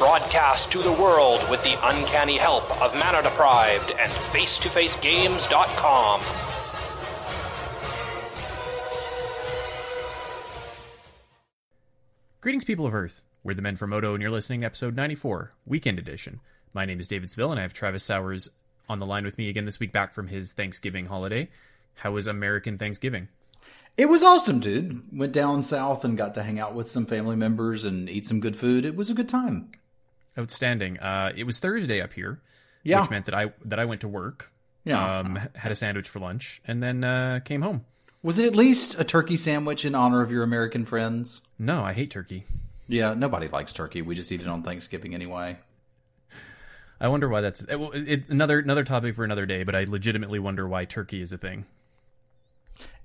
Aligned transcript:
Broadcast 0.00 0.72
to 0.72 0.78
the 0.78 0.94
world 0.94 1.46
with 1.50 1.62
the 1.62 1.76
uncanny 1.86 2.38
help 2.38 2.64
of 2.80 2.94
Mana 2.94 3.22
Deprived 3.22 3.90
and 3.90 4.10
FaceToFaceGames.com. 4.10 6.22
Greetings, 12.40 12.64
people 12.64 12.86
of 12.86 12.94
Earth. 12.94 13.24
We're 13.44 13.52
the 13.52 13.60
Men 13.60 13.76
from 13.76 13.90
Moto, 13.90 14.14
and 14.14 14.22
you're 14.22 14.30
listening 14.30 14.62
to 14.62 14.66
episode 14.68 14.96
94, 14.96 15.52
Weekend 15.66 15.98
Edition. 15.98 16.40
My 16.72 16.86
name 16.86 16.98
is 16.98 17.06
David 17.06 17.30
Seville, 17.30 17.50
and 17.50 17.60
I 17.60 17.64
have 17.64 17.74
Travis 17.74 18.02
Sowers 18.02 18.48
on 18.88 19.00
the 19.00 19.06
line 19.06 19.26
with 19.26 19.36
me 19.36 19.50
again 19.50 19.66
this 19.66 19.80
week, 19.80 19.92
back 19.92 20.14
from 20.14 20.28
his 20.28 20.54
Thanksgiving 20.54 21.04
holiday. 21.04 21.50
How 21.96 22.12
was 22.12 22.26
American 22.26 22.78
Thanksgiving? 22.78 23.28
It 23.98 24.06
was 24.06 24.22
awesome, 24.22 24.60
dude. 24.60 25.02
Went 25.12 25.32
down 25.32 25.62
south 25.62 26.06
and 26.06 26.16
got 26.16 26.32
to 26.36 26.42
hang 26.42 26.58
out 26.58 26.74
with 26.74 26.90
some 26.90 27.04
family 27.04 27.36
members 27.36 27.84
and 27.84 28.08
eat 28.08 28.24
some 28.24 28.40
good 28.40 28.56
food. 28.56 28.86
It 28.86 28.96
was 28.96 29.10
a 29.10 29.14
good 29.14 29.28
time. 29.28 29.72
Outstanding. 30.38 30.98
Uh, 30.98 31.32
it 31.36 31.44
was 31.44 31.58
Thursday 31.58 32.00
up 32.00 32.12
here, 32.12 32.40
Yeah. 32.82 33.00
which 33.00 33.10
meant 33.10 33.26
that 33.26 33.34
I 33.34 33.52
that 33.64 33.78
I 33.78 33.84
went 33.84 34.00
to 34.02 34.08
work. 34.08 34.52
Yeah. 34.84 35.18
Um, 35.18 35.38
had 35.56 35.70
a 35.70 35.74
sandwich 35.74 36.08
for 36.08 36.18
lunch, 36.20 36.62
and 36.66 36.82
then 36.82 37.04
uh, 37.04 37.40
came 37.44 37.62
home. 37.62 37.84
Was 38.22 38.38
it 38.38 38.46
at 38.46 38.54
least 38.56 38.98
a 38.98 39.04
turkey 39.04 39.36
sandwich 39.36 39.84
in 39.84 39.94
honor 39.94 40.20
of 40.22 40.30
your 40.30 40.42
American 40.42 40.84
friends? 40.84 41.42
No, 41.58 41.82
I 41.82 41.92
hate 41.92 42.10
turkey. 42.10 42.44
Yeah, 42.88 43.14
nobody 43.14 43.48
likes 43.48 43.72
turkey. 43.72 44.02
We 44.02 44.14
just 44.14 44.30
eat 44.32 44.40
it 44.40 44.48
on 44.48 44.62
Thanksgiving 44.62 45.14
anyway. 45.14 45.58
I 47.00 47.08
wonder 47.08 47.28
why 47.28 47.40
that's 47.40 47.66
well, 47.66 47.92
it, 47.92 48.24
another 48.28 48.58
another 48.58 48.84
topic 48.84 49.14
for 49.14 49.24
another 49.24 49.46
day. 49.46 49.62
But 49.62 49.74
I 49.74 49.84
legitimately 49.84 50.38
wonder 50.38 50.68
why 50.68 50.84
turkey 50.84 51.22
is 51.22 51.32
a 51.32 51.38
thing. 51.38 51.64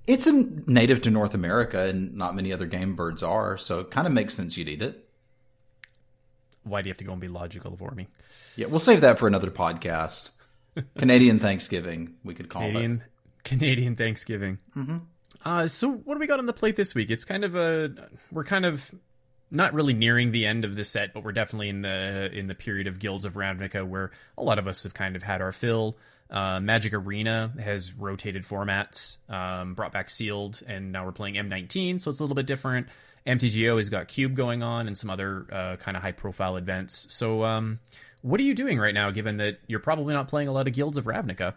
It's 0.06 0.26
a 0.26 0.32
native 0.66 1.00
to 1.02 1.10
North 1.10 1.34
America, 1.34 1.80
and 1.80 2.14
not 2.14 2.36
many 2.36 2.52
other 2.52 2.66
game 2.66 2.94
birds 2.94 3.22
are, 3.22 3.58
so 3.58 3.80
it 3.80 3.90
kind 3.90 4.06
of 4.06 4.12
makes 4.12 4.34
sense 4.34 4.56
you'd 4.56 4.68
eat 4.68 4.82
it. 4.82 5.05
Why 6.66 6.82
do 6.82 6.88
you 6.88 6.90
have 6.90 6.98
to 6.98 7.04
go 7.04 7.12
and 7.12 7.20
be 7.20 7.28
logical 7.28 7.76
for 7.76 7.92
me? 7.92 8.08
Yeah, 8.56 8.66
we'll 8.66 8.80
save 8.80 9.00
that 9.02 9.18
for 9.18 9.26
another 9.28 9.50
podcast. 9.50 10.30
Canadian 10.98 11.38
Thanksgiving, 11.38 12.14
we 12.24 12.34
could 12.34 12.48
call 12.48 12.62
it. 12.62 12.66
Canadian 12.66 13.04
Canadian 13.44 13.96
Thanksgiving. 13.96 14.58
Mm-hmm. 14.76 14.98
Uh, 15.44 15.68
so 15.68 15.88
what 15.88 16.14
do 16.14 16.20
we 16.20 16.26
got 16.26 16.40
on 16.40 16.46
the 16.46 16.52
plate 16.52 16.76
this 16.76 16.94
week? 16.94 17.10
It's 17.10 17.24
kind 17.24 17.44
of 17.44 17.54
a 17.54 17.90
we're 18.32 18.44
kind 18.44 18.66
of 18.66 18.92
not 19.50 19.72
really 19.74 19.94
nearing 19.94 20.32
the 20.32 20.44
end 20.46 20.64
of 20.64 20.74
the 20.74 20.84
set, 20.84 21.14
but 21.14 21.22
we're 21.22 21.32
definitely 21.32 21.68
in 21.68 21.82
the 21.82 22.30
in 22.32 22.48
the 22.48 22.54
period 22.54 22.88
of 22.88 22.98
Guilds 22.98 23.24
of 23.24 23.34
Ravnica 23.34 23.86
where 23.86 24.10
a 24.36 24.42
lot 24.42 24.58
of 24.58 24.66
us 24.66 24.82
have 24.82 24.94
kind 24.94 25.14
of 25.16 25.22
had 25.22 25.40
our 25.40 25.52
fill. 25.52 25.96
Uh, 26.28 26.58
Magic 26.58 26.92
Arena 26.92 27.52
has 27.60 27.92
rotated 27.92 28.44
formats, 28.44 29.18
um, 29.30 29.74
brought 29.74 29.92
back 29.92 30.10
Sealed, 30.10 30.60
and 30.66 30.90
now 30.90 31.04
we're 31.04 31.12
playing 31.12 31.36
M19, 31.36 32.00
so 32.00 32.10
it's 32.10 32.18
a 32.18 32.22
little 32.24 32.34
bit 32.34 32.46
different. 32.46 32.88
MTGO 33.26 33.76
has 33.76 33.90
got 33.90 34.08
Cube 34.08 34.34
going 34.34 34.62
on 34.62 34.86
and 34.86 34.96
some 34.96 35.10
other 35.10 35.46
uh, 35.50 35.76
kind 35.76 35.96
of 35.96 36.02
high 36.02 36.12
profile 36.12 36.56
events. 36.56 37.12
So, 37.12 37.44
um, 37.44 37.80
what 38.22 38.40
are 38.40 38.44
you 38.44 38.54
doing 38.54 38.78
right 38.78 38.94
now, 38.94 39.10
given 39.10 39.36
that 39.36 39.58
you're 39.66 39.80
probably 39.80 40.14
not 40.14 40.28
playing 40.28 40.48
a 40.48 40.52
lot 40.52 40.66
of 40.66 40.74
Guilds 40.74 40.96
of 40.96 41.04
Ravnica? 41.04 41.54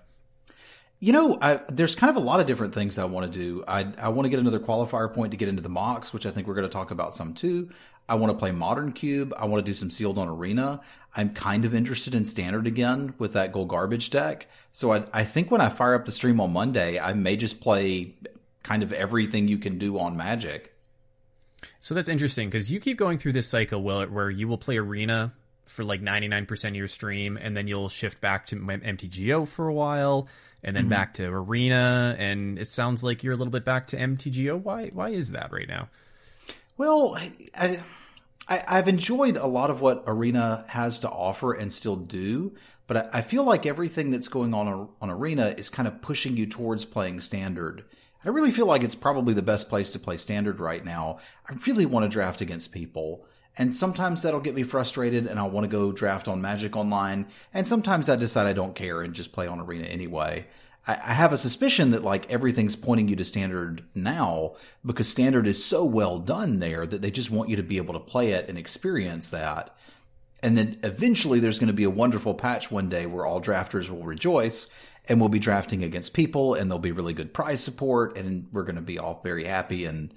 You 0.99 1.13
know, 1.13 1.37
I, 1.41 1.61
there's 1.69 1.95
kind 1.95 2.09
of 2.09 2.17
a 2.17 2.25
lot 2.25 2.41
of 2.41 2.45
different 2.45 2.73
things 2.73 2.97
I 2.97 3.05
want 3.05 3.31
to 3.31 3.39
do. 3.39 3.63
I, 3.67 3.87
I 3.97 4.09
want 4.09 4.25
to 4.25 4.29
get 4.29 4.39
another 4.39 4.59
qualifier 4.59 5.11
point 5.11 5.31
to 5.31 5.37
get 5.37 5.47
into 5.47 5.61
the 5.61 5.69
MOCS, 5.69 6.11
which 6.11 6.25
I 6.25 6.29
think 6.29 6.45
we're 6.45 6.55
going 6.55 6.67
to 6.67 6.73
talk 6.73 6.91
about 6.91 7.15
some 7.15 7.33
too. 7.33 7.69
I 8.09 8.15
want 8.15 8.33
to 8.33 8.37
play 8.37 8.51
Modern 8.51 8.91
Cube. 8.91 9.33
I 9.37 9.45
want 9.45 9.65
to 9.65 9.69
do 9.69 9.75
some 9.75 9.89
sealed 9.89 10.17
on 10.17 10.27
Arena. 10.27 10.81
I'm 11.15 11.29
kind 11.29 11.63
of 11.63 11.73
interested 11.73 12.13
in 12.13 12.25
Standard 12.25 12.67
again 12.67 13.13
with 13.17 13.33
that 13.33 13.53
gold 13.53 13.69
garbage 13.69 14.09
deck. 14.09 14.47
So 14.73 14.91
I, 14.91 15.03
I 15.13 15.23
think 15.23 15.51
when 15.51 15.61
I 15.61 15.69
fire 15.69 15.95
up 15.95 16.05
the 16.05 16.11
stream 16.11 16.41
on 16.41 16.51
Monday, 16.51 16.99
I 16.99 17.13
may 17.13 17.37
just 17.37 17.61
play 17.61 18.15
kind 18.63 18.83
of 18.83 18.91
everything 18.91 19.47
you 19.47 19.57
can 19.57 19.77
do 19.77 19.97
on 19.99 20.17
Magic. 20.17 20.75
So 21.79 21.93
that's 21.93 22.09
interesting 22.09 22.49
because 22.49 22.71
you 22.71 22.79
keep 22.79 22.97
going 22.97 23.17
through 23.17 23.33
this 23.33 23.47
cycle 23.47 23.81
where, 23.81 24.07
where 24.07 24.29
you 24.29 24.47
will 24.47 24.57
play 24.57 24.77
Arena 24.77 25.33
for 25.65 25.83
like 25.83 26.01
99% 26.01 26.69
of 26.69 26.75
your 26.75 26.87
stream, 26.87 27.37
and 27.37 27.55
then 27.55 27.67
you'll 27.67 27.89
shift 27.89 28.19
back 28.19 28.47
to 28.47 28.55
MTGO 28.55 29.47
for 29.47 29.67
a 29.67 29.73
while, 29.73 30.27
and 30.63 30.75
then 30.75 30.83
mm-hmm. 30.83 30.89
back 30.89 31.13
to 31.15 31.25
Arena, 31.25 32.15
and 32.17 32.57
it 32.57 32.67
sounds 32.67 33.03
like 33.03 33.23
you're 33.23 33.33
a 33.33 33.37
little 33.37 33.51
bit 33.51 33.65
back 33.65 33.87
to 33.87 33.97
MTGO. 33.97 34.61
Why? 34.61 34.87
Why 34.87 35.09
is 35.09 35.31
that 35.31 35.51
right 35.51 35.67
now? 35.67 35.89
Well, 36.75 37.15
I, 37.15 37.79
I, 38.47 38.63
I've 38.67 38.87
enjoyed 38.87 39.37
a 39.37 39.45
lot 39.45 39.69
of 39.69 39.79
what 39.79 40.03
Arena 40.07 40.65
has 40.69 40.99
to 41.01 41.09
offer 41.09 41.53
and 41.53 41.71
still 41.71 41.97
do, 41.97 42.55
but 42.87 42.97
I, 42.97 43.19
I 43.19 43.21
feel 43.21 43.43
like 43.43 43.65
everything 43.65 44.09
that's 44.09 44.27
going 44.27 44.53
on 44.53 44.89
on 44.99 45.09
Arena 45.09 45.53
is 45.55 45.69
kind 45.69 45.87
of 45.87 46.01
pushing 46.01 46.35
you 46.35 46.47
towards 46.47 46.83
playing 46.83 47.21
Standard. 47.21 47.85
I 48.23 48.29
really 48.29 48.51
feel 48.51 48.65
like 48.65 48.83
it's 48.83 48.95
probably 48.95 49.33
the 49.33 49.41
best 49.41 49.69
place 49.69 49.89
to 49.91 49.99
play 49.99 50.17
Standard 50.17 50.59
right 50.59 50.83
now. 50.83 51.19
I 51.49 51.53
really 51.65 51.85
want 51.85 52.03
to 52.03 52.09
draft 52.09 52.41
against 52.41 52.73
people. 52.73 53.25
And 53.57 53.75
sometimes 53.75 54.21
that'll 54.21 54.39
get 54.41 54.55
me 54.55 54.63
frustrated 54.63 55.25
and 55.25 55.39
I'll 55.39 55.49
want 55.49 55.63
to 55.65 55.69
go 55.69 55.91
draft 55.91 56.27
on 56.27 56.41
Magic 56.41 56.75
Online. 56.75 57.27
And 57.53 57.65
sometimes 57.65 58.09
I 58.09 58.15
decide 58.15 58.45
I 58.45 58.53
don't 58.53 58.75
care 58.75 59.01
and 59.01 59.13
just 59.13 59.31
play 59.31 59.47
on 59.47 59.59
Arena 59.59 59.85
anyway. 59.85 60.47
I, 60.85 60.93
I 60.93 61.13
have 61.13 61.31
a 61.31 61.37
suspicion 61.37 61.91
that 61.91 62.03
like 62.03 62.29
everything's 62.29 62.75
pointing 62.75 63.07
you 63.07 63.15
to 63.15 63.25
Standard 63.25 63.83
now 63.95 64.55
because 64.85 65.07
Standard 65.07 65.47
is 65.47 65.63
so 65.63 65.85
well 65.85 66.19
done 66.19 66.59
there 66.59 66.85
that 66.85 67.01
they 67.01 67.11
just 67.11 67.31
want 67.31 67.49
you 67.49 67.55
to 67.55 67.63
be 67.63 67.77
able 67.77 67.93
to 67.93 67.99
play 67.99 68.31
it 68.31 68.49
and 68.49 68.57
experience 68.57 69.29
that. 69.29 69.75
And 70.41 70.57
then 70.57 70.77
eventually 70.83 71.39
there's 71.39 71.59
going 71.59 71.67
to 71.67 71.73
be 71.73 71.83
a 71.83 71.89
wonderful 71.89 72.33
patch 72.33 72.71
one 72.71 72.89
day 72.89 73.05
where 73.05 73.25
all 73.25 73.41
drafters 73.41 73.89
will 73.89 74.03
rejoice 74.03 74.69
and 75.09 75.19
we'll 75.19 75.29
be 75.29 75.39
drafting 75.39 75.83
against 75.83 76.13
people 76.13 76.53
and 76.53 76.69
there'll 76.69 76.79
be 76.79 76.91
really 76.91 77.13
good 77.13 77.33
prize 77.33 77.61
support 77.61 78.15
and 78.17 78.47
we're 78.51 78.63
going 78.63 78.75
to 78.75 78.81
be 78.81 78.99
all 78.99 79.19
very 79.23 79.45
happy 79.45 79.85
and 79.85 80.13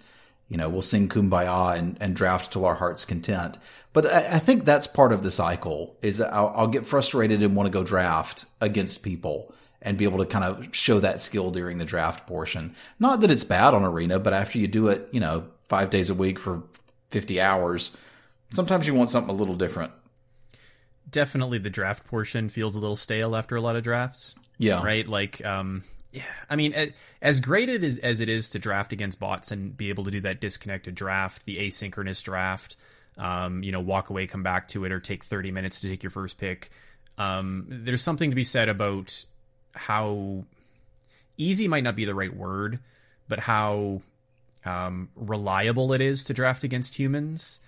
you 0.49 0.57
know 0.57 0.69
we'll 0.69 0.83
sing 0.83 1.09
kumbaya 1.09 1.77
and, 1.77 1.97
and 2.01 2.15
draft 2.15 2.53
till 2.53 2.65
our 2.65 2.75
heart's 2.77 3.05
content. 3.05 3.59
But 3.93 4.07
I, 4.07 4.37
I 4.37 4.39
think 4.39 4.65
that's 4.65 4.87
part 4.87 5.13
of 5.13 5.23
the 5.23 5.31
cycle 5.31 5.97
is 6.03 6.21
I'll, 6.21 6.53
I'll 6.55 6.67
get 6.67 6.87
frustrated 6.87 7.43
and 7.43 7.57
want 7.57 7.67
to 7.67 7.73
go 7.73 7.85
draft 7.85 8.45
against 8.61 9.03
people 9.03 9.55
and 9.81 9.99
be 9.99 10.05
able 10.05 10.19
to 10.19 10.27
kind 10.27 10.45
of 10.45 10.75
show 10.77 11.01
that 11.01 11.21
skill 11.21 11.51
during 11.51 11.79
the 11.79 11.85
draft 11.85 12.27
portion. 12.29 12.77
Not 13.01 13.21
that 13.23 13.31
it's 13.31 13.45
bad 13.45 13.75
on 13.75 13.83
arena 13.83 14.19
but 14.19 14.35
after 14.35 14.59
you 14.59 14.69
do 14.69 14.89
it 14.89 15.09
you 15.11 15.21
know 15.21 15.47
five 15.65 15.91
days 15.91 16.11
a 16.11 16.15
week 16.15 16.39
for 16.39 16.63
50 17.11 17.41
hours 17.41 17.97
sometimes 18.53 18.87
you 18.87 18.95
want 18.95 19.11
something 19.11 19.31
a 19.31 19.37
little 19.37 19.57
different. 19.57 19.93
Definitely, 21.11 21.59
the 21.59 21.71
draft 21.71 22.07
portion 22.07 22.49
feels 22.49 22.77
a 22.77 22.81
little 22.81 22.97
stale 22.97 23.35
after 23.37 23.57
a 23.57 23.61
lot 23.61 23.77
of 23.77 23.85
drafts. 23.85 24.35
Yeah 24.63 24.83
right? 24.83 25.07
Like, 25.07 25.45
um, 25.45 25.83
yeah, 26.13 26.23
I 26.49 26.57
mean, 26.57 26.93
as 27.21 27.41
great 27.41 27.69
it 27.69 27.83
is 27.83 27.99
as 27.99 28.21
it 28.21 28.29
is 28.29 28.51
to 28.51 28.59
draft 28.59 28.93
against 28.93 29.19
bots 29.19 29.51
and 29.51 29.77
be 29.77 29.89
able 29.89 30.05
to 30.05 30.11
do 30.11 30.21
that 30.23 30.41
disconnected 30.41 30.95
draft, 30.95 31.45
the 31.47 31.59
asynchronous 31.59 32.23
draft, 32.23 32.77
um, 33.17 33.63
you 33.63 33.73
know, 33.73 33.81
walk 33.81 34.11
away, 34.11 34.27
come 34.27 34.43
back 34.43 34.69
to 34.69 34.85
it, 34.85 34.93
or 34.93 35.01
take 35.01 35.25
thirty 35.25 35.51
minutes 35.51 35.81
to 35.81 35.89
take 35.89 36.03
your 36.03 36.11
first 36.11 36.39
pick. 36.39 36.71
Um, 37.19 37.67
there's 37.69 38.03
something 38.03 38.31
to 38.31 38.37
be 38.37 38.45
said 38.45 38.69
about 38.69 39.25
how 39.75 40.45
easy 41.37 41.67
might 41.67 41.85
not 41.85 41.97
be 41.97 42.05
the 42.05 42.15
right 42.15 42.35
word, 42.35 42.79
but 43.29 43.41
how 43.41 44.03
um, 44.65 45.09
reliable 45.17 45.93
it 45.93 46.01
is 46.01 46.25
to 46.25 46.35
draft 46.35 46.63
against 46.63 46.99
humans. 46.99 47.59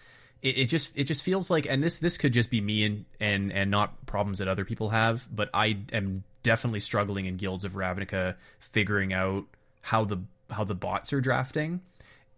It, 0.43 0.59
it 0.59 0.67
just 0.67 0.93
it 0.95 1.05
just 1.05 1.23
feels 1.23 1.51
like, 1.51 1.67
and 1.67 1.83
this 1.83 1.99
this 1.99 2.19
could 2.19 2.33
just 2.33 2.51
be 2.51 2.61
me 2.61 2.85
and 2.85 3.05
and 3.21 3.53
and 3.53 3.71
not 3.71 4.05
problems 4.07 4.39
that 4.39 4.49
other 4.49 4.65
people 4.65 4.91
have, 4.91 5.27
but 5.35 5.49
I 5.55 5.79
am 5.93 6.25
definitely 6.45 6.79
struggling 6.79 7.27
in 7.27 7.37
guilds 7.37 7.65
of 7.65 7.73
Ravnica 7.73 8.37
figuring 8.61 9.13
out 9.13 9.47
how 9.81 10.05
the 10.05 10.23
how 10.51 10.63
the 10.63 10.75
bots 10.75 11.13
are 11.13 11.21
drafting. 11.21 11.81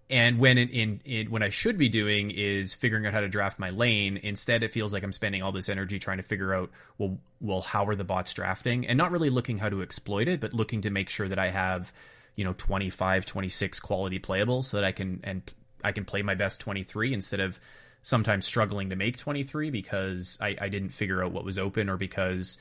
And 0.09 0.39
when 0.39 0.57
in, 0.57 0.69
in, 0.69 1.01
in 1.05 1.31
when 1.31 1.43
I 1.43 1.51
should 1.51 1.77
be 1.77 1.89
doing 1.89 2.31
is 2.31 2.73
figuring 2.73 3.05
out 3.07 3.13
how 3.13 3.21
to 3.21 3.29
draft 3.29 3.59
my 3.59 3.71
lane, 3.71 4.19
instead 4.23 4.63
it 4.63 4.71
feels 4.71 4.95
like 4.95 5.03
I'm 5.03 5.13
spending 5.13 5.43
all 5.43 5.51
this 5.53 5.69
energy 5.69 5.99
trying 5.99 6.19
to 6.19 6.23
figure 6.23 6.55
out 6.55 6.71
well 6.97 7.19
well 7.41 7.61
how 7.61 7.85
are 7.87 7.97
the 7.97 8.05
bots 8.05 8.33
drafting 8.33 8.87
and 8.87 8.97
not 8.97 9.11
really 9.11 9.29
looking 9.29 9.59
how 9.59 9.69
to 9.69 9.83
exploit 9.83 10.29
it, 10.29 10.41
but 10.41 10.55
looking 10.55 10.81
to 10.83 10.91
make 10.91 11.11
sure 11.11 11.29
that 11.29 11.39
I 11.39 11.51
have 11.51 11.93
you 12.37 12.45
know 12.45 12.55
25 12.57 13.27
26 13.27 13.81
quality 13.81 14.21
playables 14.21 14.65
so 14.65 14.77
that 14.77 14.85
I 14.85 14.93
can 14.93 15.21
and 15.25 15.43
I 15.83 15.93
can 15.93 16.05
play 16.05 16.23
my 16.23 16.35
best 16.35 16.61
23 16.61 17.13
instead 17.13 17.41
of 17.41 17.59
sometimes 18.03 18.47
struggling 18.47 18.91
to 18.91 18.97
make 18.97 19.17
23 19.17 19.71
because 19.71 20.39
I, 20.41 20.57
I 20.61 20.69
didn't 20.69 20.91
figure 20.91 21.25
out 21.25 21.33
what 21.33 21.45
was 21.45 21.59
open 21.59 21.89
or 21.89 21.97
because 21.97 22.57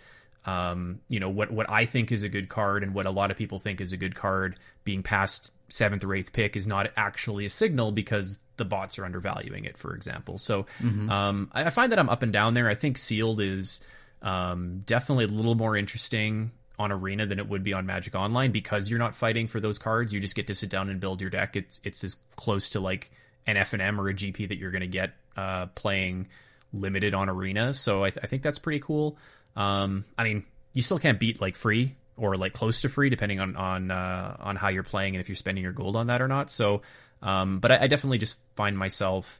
um, 0.45 1.00
you 1.09 1.19
know 1.19 1.30
what 1.30 1.51
what 1.51 1.69
I 1.69 1.86
think 1.86 2.12
is 2.12 2.24
a 2.24 2.30
good 2.30 2.50
card 2.50 2.83
and 2.83 2.94
what 2.94 3.06
a 3.06 3.12
lot 3.12 3.31
of 3.31 3.38
people 3.38 3.59
think 3.59 3.81
is 3.81 3.92
a 3.94 3.97
good 3.97 4.15
card 4.15 4.57
being 4.83 5.01
past 5.03 5.51
seventh 5.69 6.03
or 6.03 6.13
eighth 6.13 6.31
pick 6.33 6.56
is 6.56 6.68
not 6.68 6.92
actually 6.95 7.45
a 7.45 7.50
signal 7.50 7.92
because 7.92 8.39
the 8.57 8.65
bots 8.65 9.00
are 9.00 9.06
undervaluing 9.06 9.65
it, 9.65 9.77
for 9.77 9.95
example. 9.95 10.38
So 10.38 10.65
um, 11.09 11.50
I, 11.51 11.65
I 11.65 11.69
find 11.71 11.92
that 11.92 12.00
I'm 12.00 12.09
up 12.09 12.21
and 12.21 12.31
down 12.31 12.53
there. 12.53 12.69
I 12.69 12.75
think 12.75 12.97
sealed 12.97 13.42
is 13.42 13.81
um, 14.21 14.83
definitely 14.86 15.25
a 15.25 15.27
little 15.30 15.56
more 15.56 15.75
interesting. 15.75 16.51
on 16.77 16.92
Arena 16.92 17.25
than 17.25 17.39
it 17.39 17.47
would 17.50 17.63
be 17.63 17.74
on 17.74 17.86
Magic 17.86 18.13
Online 18.15 18.51
because 18.51 18.89
you're 18.89 19.00
not 19.00 19.15
fighting 19.15 19.47
for 19.47 19.59
those 19.59 19.77
cards. 19.77 20.13
You 20.13 20.19
just 20.19 20.36
get 20.36 20.47
to 20.47 20.53
sit 20.56 20.69
down 20.69 20.89
and 20.89 21.00
build 21.00 21.21
your 21.21 21.30
deck. 21.30 21.56
It's 21.56 21.80
it's 21.83 22.03
as 22.03 22.18
close 22.36 22.69
to 22.71 22.80
like 22.80 23.12
an 23.47 23.56
FNM 23.56 23.97
or 23.97 24.09
a 24.09 24.13
GP 24.13 24.47
that 24.50 24.57
you're 24.57 24.71
going 24.71 24.81
to 24.81 24.88
get 24.88 25.13
uh, 25.38 25.68
playing 25.68 26.27
limited 26.74 27.13
on 27.13 27.30
Arena. 27.30 27.74
So 27.74 28.03
I, 28.03 28.09
th- 28.09 28.24
I 28.24 28.27
think 28.27 28.44
that's 28.44 28.59
pretty 28.59 28.80
cool. 28.80 29.18
Um, 29.56 30.06
I 30.18 30.24
mean, 30.24 30.46
you 30.74 30.81
still 30.81 31.00
can't 31.00 31.19
beat 31.19 31.42
like 31.42 31.56
free 31.56 31.96
or 32.18 32.36
like 32.38 32.54
close 32.54 32.81
to 32.81 32.90
free, 32.90 33.10
depending 33.10 33.40
on 33.40 33.56
on 33.56 33.92
uh, 33.92 34.38
on 34.40 34.56
how 34.56 34.69
you're 34.69 34.84
playing 34.84 35.16
and 35.16 35.22
if 35.22 35.30
you're 35.30 35.36
spending 35.36 35.63
your 35.63 35.74
gold 35.74 35.96
on 35.96 36.07
that 36.07 36.22
or 36.22 36.28
not. 36.28 36.52
So, 36.52 36.81
um, 37.22 37.60
but 37.60 37.72
I, 37.72 37.84
I 37.84 37.88
definitely 37.88 38.18
just 38.18 38.36
find 38.56 38.78
myself, 38.78 39.40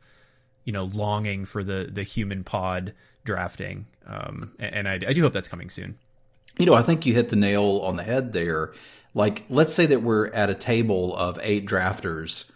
you 0.64 0.74
know, 0.74 0.86
longing 0.86 1.46
for 1.46 1.64
the 1.64 1.90
the 1.92 2.04
human 2.04 2.44
pod 2.44 2.94
drafting, 3.24 3.88
um, 4.06 4.54
and 4.60 4.88
I, 4.88 4.94
I 4.96 5.14
do 5.14 5.22
hope 5.22 5.34
that's 5.34 5.48
coming 5.48 5.70
soon. 5.70 5.98
You 6.58 6.66
know, 6.66 6.76
I 6.76 6.84
think 6.84 7.06
you 7.06 7.14
hit 7.14 7.30
the 7.30 7.36
nail 7.36 7.82
on 7.84 7.98
the 7.98 8.04
head 8.04 8.32
there. 8.32 8.74
Like, 9.14 9.44
let's 9.50 9.74
say 9.74 9.86
that 9.88 10.02
we're 10.02 10.28
at 10.28 10.50
a 10.50 10.56
table 10.56 11.16
of 11.16 11.40
eight 11.42 11.66
drafters 11.66 12.50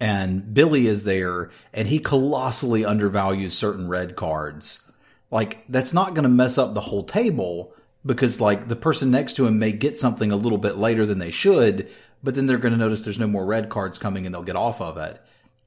and 0.00 0.52
Billy 0.52 0.86
is 0.86 1.04
there 1.04 1.50
and 1.72 1.88
he 1.88 1.98
colossally 1.98 2.84
undervalues 2.84 3.56
certain 3.56 3.88
red 3.88 4.16
cards. 4.16 4.85
Like, 5.30 5.64
that's 5.68 5.92
not 5.92 6.14
going 6.14 6.22
to 6.24 6.28
mess 6.28 6.58
up 6.58 6.74
the 6.74 6.80
whole 6.82 7.04
table 7.04 7.74
because, 8.04 8.40
like, 8.40 8.68
the 8.68 8.76
person 8.76 9.10
next 9.10 9.34
to 9.34 9.46
him 9.46 9.58
may 9.58 9.72
get 9.72 9.98
something 9.98 10.30
a 10.30 10.36
little 10.36 10.58
bit 10.58 10.76
later 10.76 11.04
than 11.04 11.18
they 11.18 11.30
should, 11.30 11.88
but 12.22 12.34
then 12.34 12.46
they're 12.46 12.58
going 12.58 12.72
to 12.72 12.78
notice 12.78 13.04
there's 13.04 13.18
no 13.18 13.26
more 13.26 13.44
red 13.44 13.68
cards 13.68 13.98
coming 13.98 14.24
and 14.24 14.34
they'll 14.34 14.42
get 14.42 14.56
off 14.56 14.80
of 14.80 14.96
it. 14.96 15.20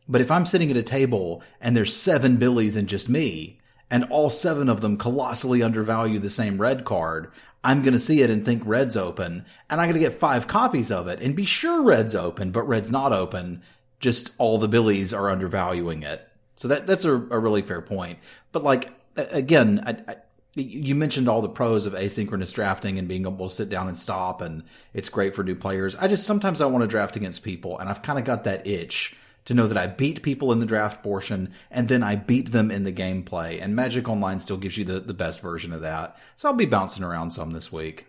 But 0.08 0.22
if 0.22 0.32
I'm 0.32 0.46
sitting 0.46 0.72
at 0.72 0.78
a 0.78 0.84
table 0.84 1.44
and 1.62 1.76
there's 1.76 1.96
seven 1.96 2.38
Billies 2.38 2.76
and 2.76 2.88
just 2.88 3.10
me, 3.10 3.60
and 3.92 4.06
all 4.06 4.30
seven 4.30 4.70
of 4.70 4.82
them 4.82 4.98
colossally 4.98 5.64
undervalue 5.64 6.20
the 6.20 6.30
same 6.30 6.60
red 6.60 6.86
card, 6.86 7.32
I'm 7.64 7.82
going 7.82 7.94
to 7.94 8.00
see 8.00 8.22
it 8.22 8.30
and 8.30 8.46
think 8.46 8.64
red's 8.66 8.96
open, 8.96 9.46
and 9.70 9.82
I'm 9.82 9.88
going 9.88 10.02
to 10.02 10.08
get 10.10 10.14
five 10.14 10.48
copies 10.48 10.92
of 10.92 11.08
it 11.08 11.20
and 11.20 11.36
be 11.36 11.46
sure 11.46 11.84
red's 11.84 12.16
open, 12.16 12.52
but 12.52 12.68
red's 12.68 12.92
not 12.92 13.12
open. 13.12 13.62
Just 14.00 14.32
all 14.38 14.58
the 14.58 14.68
billies 14.68 15.14
are 15.14 15.30
undervaluing 15.30 16.04
it. 16.04 16.26
So 16.56 16.68
that 16.70 16.88
that's 16.88 17.06
a, 17.06 17.14
a 17.14 17.40
really 17.40 17.62
fair 17.62 17.82
point. 17.82 18.20
But 18.52 18.64
like 18.64 18.94
again, 19.32 19.84
I, 19.86 20.12
I, 20.12 20.16
you 20.56 20.96
mentioned 20.96 21.30
all 21.30 21.42
the 21.42 21.50
pros 21.50 21.86
of 21.86 21.94
asynchronous 21.94 22.54
drafting 22.54 22.98
and 22.98 23.08
being 23.08 23.22
able 23.26 23.48
to 23.48 23.54
sit 23.54 23.70
down 23.70 23.88
and 23.88 23.98
stop, 23.98 24.42
and 24.42 24.64
it's 24.94 25.10
great 25.10 25.36
for 25.36 25.44
new 25.44 25.56
players. 25.56 25.96
I 25.96 26.08
just 26.08 26.26
sometimes 26.26 26.62
I 26.62 26.66
want 26.66 26.84
to 26.84 26.88
draft 26.88 27.16
against 27.16 27.44
people, 27.44 27.80
and 27.80 27.90
I've 27.90 28.02
kind 28.02 28.20
of 28.20 28.26
got 28.26 28.44
that 28.46 28.68
itch 28.68 29.16
to 29.46 29.56
know 29.56 29.66
that 29.66 29.78
I 29.78 29.88
beat 29.88 30.22
people 30.22 30.52
in 30.52 30.60
the 30.60 30.66
draft 30.68 31.02
portion 31.02 31.54
and 31.72 31.88
then 31.88 32.04
I 32.04 32.16
beat 32.16 32.52
them 32.52 32.70
in 32.70 32.84
the 32.84 32.92
gameplay. 32.92 33.60
And 33.60 33.76
Magic 33.76 34.08
Online 34.08 34.38
still 34.38 34.58
gives 34.58 34.78
you 34.78 34.86
the, 34.86 35.00
the 35.00 35.14
best 35.14 35.42
version 35.42 35.74
of 35.74 35.82
that. 35.82 36.18
So 36.36 36.50
I'll 36.50 36.56
be 36.56 36.68
bouncing 36.68 37.04
around 37.04 37.32
some 37.32 37.50
this 37.50 37.72
week. 37.72 38.06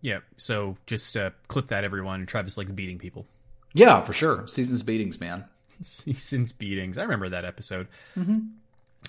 Yeah. 0.00 0.20
So 0.36 0.76
just 0.86 1.16
uh, 1.16 1.30
clip 1.48 1.68
that, 1.68 1.82
everyone. 1.82 2.24
Travis 2.26 2.56
likes 2.56 2.70
beating 2.70 2.98
people. 2.98 3.26
Yeah, 3.72 4.00
for 4.02 4.12
sure. 4.12 4.46
Seasons 4.46 4.84
beatings, 4.84 5.18
man. 5.18 5.46
Seasons 5.82 6.52
beatings. 6.52 6.98
I 6.98 7.02
remember 7.02 7.30
that 7.30 7.44
episode. 7.44 7.88
Mm-hmm. 8.16 8.38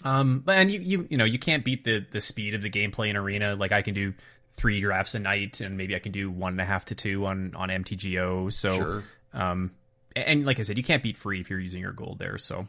Um, 0.03 0.41
but 0.45 0.57
and 0.57 0.71
you, 0.71 0.79
you 0.79 1.07
you 1.09 1.17
know 1.17 1.25
you 1.25 1.39
can't 1.39 1.63
beat 1.63 1.83
the 1.83 2.05
the 2.11 2.21
speed 2.21 2.53
of 2.53 2.61
the 2.61 2.69
gameplay 2.69 3.09
in 3.09 3.17
arena. 3.17 3.55
Like 3.55 3.71
I 3.71 3.81
can 3.81 3.93
do 3.93 4.13
three 4.55 4.81
drafts 4.81 5.15
a 5.15 5.19
night, 5.19 5.59
and 5.59 5.77
maybe 5.77 5.95
I 5.95 5.99
can 5.99 6.11
do 6.11 6.29
one 6.29 6.53
and 6.53 6.61
a 6.61 6.65
half 6.65 6.85
to 6.85 6.95
two 6.95 7.25
on 7.25 7.55
on 7.55 7.69
MTGO. 7.69 8.51
So 8.51 8.75
sure. 8.75 9.03
um, 9.33 9.71
and 10.15 10.45
like 10.45 10.59
I 10.59 10.63
said, 10.63 10.77
you 10.77 10.83
can't 10.83 11.03
beat 11.03 11.17
free 11.17 11.39
if 11.39 11.49
you're 11.49 11.59
using 11.59 11.81
your 11.81 11.93
gold 11.93 12.19
there. 12.19 12.37
So 12.37 12.67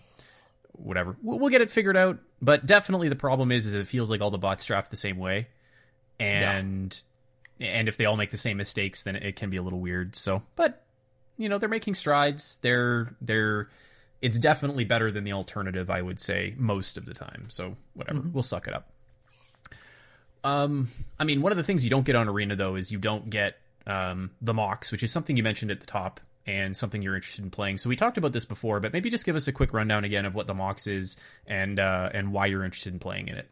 whatever, 0.72 1.16
we'll, 1.22 1.38
we'll 1.38 1.50
get 1.50 1.60
it 1.60 1.70
figured 1.70 1.96
out. 1.96 2.18
But 2.40 2.66
definitely, 2.66 3.08
the 3.08 3.16
problem 3.16 3.50
is, 3.50 3.66
is 3.66 3.74
it 3.74 3.86
feels 3.86 4.10
like 4.10 4.20
all 4.20 4.30
the 4.30 4.38
bots 4.38 4.64
draft 4.64 4.90
the 4.90 4.96
same 4.96 5.18
way, 5.18 5.48
and 6.20 7.00
yeah. 7.58 7.68
and 7.68 7.88
if 7.88 7.96
they 7.96 8.04
all 8.04 8.16
make 8.16 8.30
the 8.30 8.36
same 8.36 8.56
mistakes, 8.56 9.02
then 9.02 9.16
it 9.16 9.36
can 9.36 9.50
be 9.50 9.56
a 9.56 9.62
little 9.62 9.80
weird. 9.80 10.14
So, 10.14 10.42
but 10.56 10.84
you 11.36 11.48
know, 11.48 11.58
they're 11.58 11.68
making 11.68 11.94
strides. 11.94 12.58
They're 12.62 13.14
they're 13.20 13.68
it's 14.20 14.38
definitely 14.38 14.84
better 14.84 15.10
than 15.10 15.24
the 15.24 15.32
alternative, 15.32 15.90
I 15.90 16.02
would 16.02 16.18
say, 16.18 16.54
most 16.56 16.96
of 16.96 17.06
the 17.06 17.14
time. 17.14 17.46
So 17.48 17.76
whatever, 17.94 18.18
mm-hmm. 18.20 18.32
we'll 18.32 18.42
suck 18.42 18.66
it 18.66 18.74
up. 18.74 18.90
Um, 20.44 20.90
I 21.18 21.24
mean, 21.24 21.42
one 21.42 21.52
of 21.52 21.58
the 21.58 21.64
things 21.64 21.84
you 21.84 21.90
don't 21.90 22.06
get 22.06 22.16
on 22.16 22.28
Arena 22.28 22.56
though 22.56 22.76
is 22.76 22.90
you 22.92 22.98
don't 22.98 23.30
get 23.30 23.58
um, 23.86 24.30
the 24.40 24.52
MOCS, 24.52 24.92
which 24.92 25.02
is 25.02 25.10
something 25.10 25.36
you 25.36 25.42
mentioned 25.42 25.70
at 25.70 25.80
the 25.80 25.86
top 25.86 26.20
and 26.46 26.76
something 26.76 27.02
you're 27.02 27.14
interested 27.14 27.44
in 27.44 27.50
playing. 27.50 27.78
So 27.78 27.88
we 27.88 27.96
talked 27.96 28.16
about 28.16 28.32
this 28.32 28.44
before, 28.44 28.80
but 28.80 28.92
maybe 28.92 29.10
just 29.10 29.26
give 29.26 29.36
us 29.36 29.48
a 29.48 29.52
quick 29.52 29.72
rundown 29.72 30.04
again 30.04 30.24
of 30.24 30.34
what 30.34 30.46
the 30.46 30.54
MOCS 30.54 30.86
is 30.86 31.16
and 31.46 31.78
uh, 31.78 32.10
and 32.14 32.32
why 32.32 32.46
you're 32.46 32.64
interested 32.64 32.92
in 32.92 32.98
playing 32.98 33.28
in 33.28 33.36
it. 33.36 33.50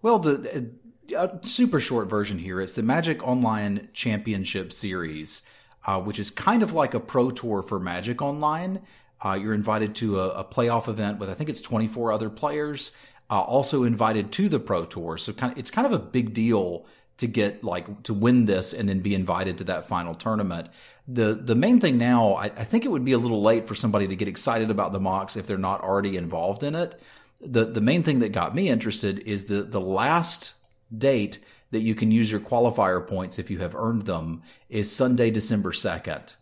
Well, 0.00 0.18
the 0.18 0.70
uh, 1.16 1.28
super 1.42 1.78
short 1.78 2.08
version 2.08 2.38
here 2.38 2.60
is 2.60 2.74
the 2.74 2.82
Magic 2.82 3.26
Online 3.26 3.88
Championship 3.92 4.72
Series, 4.72 5.42
uh, 5.86 6.00
which 6.00 6.18
is 6.18 6.30
kind 6.30 6.62
of 6.62 6.72
like 6.72 6.94
a 6.94 7.00
pro 7.00 7.30
tour 7.30 7.62
for 7.62 7.78
Magic 7.78 8.22
Online. 8.22 8.80
Uh, 9.24 9.34
you're 9.34 9.54
invited 9.54 9.94
to 9.94 10.20
a, 10.20 10.28
a, 10.30 10.44
playoff 10.44 10.88
event 10.88 11.18
with 11.18 11.30
I 11.30 11.34
think 11.34 11.48
it's 11.48 11.62
24 11.62 12.12
other 12.12 12.28
players. 12.28 12.90
Uh, 13.30 13.40
also 13.40 13.84
invited 13.84 14.32
to 14.32 14.48
the 14.48 14.58
pro 14.58 14.84
tour, 14.84 15.16
so 15.16 15.32
kind 15.32 15.52
of, 15.52 15.58
it's 15.58 15.70
kind 15.70 15.86
of 15.86 15.92
a 15.92 15.98
big 15.98 16.34
deal 16.34 16.84
to 17.16 17.26
get 17.26 17.64
like 17.64 18.02
to 18.02 18.12
win 18.12 18.44
this 18.44 18.74
and 18.74 18.88
then 18.88 19.00
be 19.00 19.14
invited 19.14 19.56
to 19.58 19.64
that 19.64 19.88
final 19.88 20.14
tournament 20.14 20.68
the 21.08 21.34
the 21.34 21.54
main 21.54 21.80
thing 21.80 21.98
now, 21.98 22.34
I, 22.34 22.46
I, 22.46 22.64
think 22.64 22.84
it 22.84 22.90
would 22.90 23.04
be 23.04 23.12
a 23.12 23.18
little 23.18 23.42
late 23.42 23.66
for 23.66 23.74
somebody 23.74 24.06
to 24.08 24.16
get 24.16 24.28
excited 24.28 24.70
about 24.70 24.92
the 24.92 25.00
MOCS 25.00 25.36
if 25.36 25.46
they're 25.46 25.58
not 25.58 25.82
already 25.82 26.16
involved 26.16 26.62
in 26.62 26.74
it. 26.74 27.00
The 27.40 27.64
the 27.64 27.80
main 27.80 28.02
thing 28.02 28.20
that 28.20 28.30
got 28.30 28.54
me 28.54 28.68
interested 28.68 29.18
is 29.20 29.46
the 29.46 29.62
the 29.62 29.80
last 29.80 30.54
date 30.96 31.38
that 31.70 31.80
you 31.80 31.94
can 31.94 32.10
use 32.10 32.30
your 32.30 32.40
qualifier 32.40 33.04
points 33.06 33.38
if 33.38 33.50
you 33.50 33.58
have 33.58 33.74
earned 33.74 34.02
them 34.02 34.42
is 34.68 34.92
Sunday, 34.92 35.30
December 35.30 35.72
second. 35.72 36.36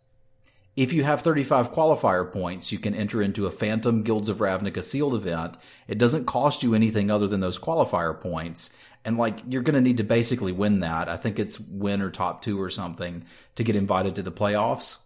If 0.76 0.92
you 0.92 1.04
have 1.04 1.20
35 1.20 1.72
qualifier 1.72 2.30
points, 2.30 2.72
you 2.72 2.78
can 2.78 2.94
enter 2.94 3.20
into 3.20 3.46
a 3.46 3.50
Phantom 3.50 4.02
Guilds 4.02 4.28
of 4.28 4.38
Ravnica 4.38 4.82
sealed 4.82 5.14
event. 5.14 5.56
It 5.88 5.98
doesn't 5.98 6.26
cost 6.26 6.62
you 6.62 6.74
anything 6.74 7.10
other 7.10 7.26
than 7.26 7.40
those 7.40 7.58
qualifier 7.58 8.18
points 8.18 8.70
and 9.04 9.16
like 9.16 9.40
you're 9.48 9.62
going 9.62 9.74
to 9.74 9.80
need 9.80 9.96
to 9.96 10.04
basically 10.04 10.52
win 10.52 10.80
that. 10.80 11.08
I 11.08 11.16
think 11.16 11.38
it's 11.38 11.58
win 11.58 12.02
or 12.02 12.10
top 12.10 12.42
two 12.42 12.60
or 12.60 12.70
something 12.70 13.24
to 13.54 13.64
get 13.64 13.76
invited 13.76 14.14
to 14.16 14.22
the 14.22 14.32
playoffs. 14.32 14.98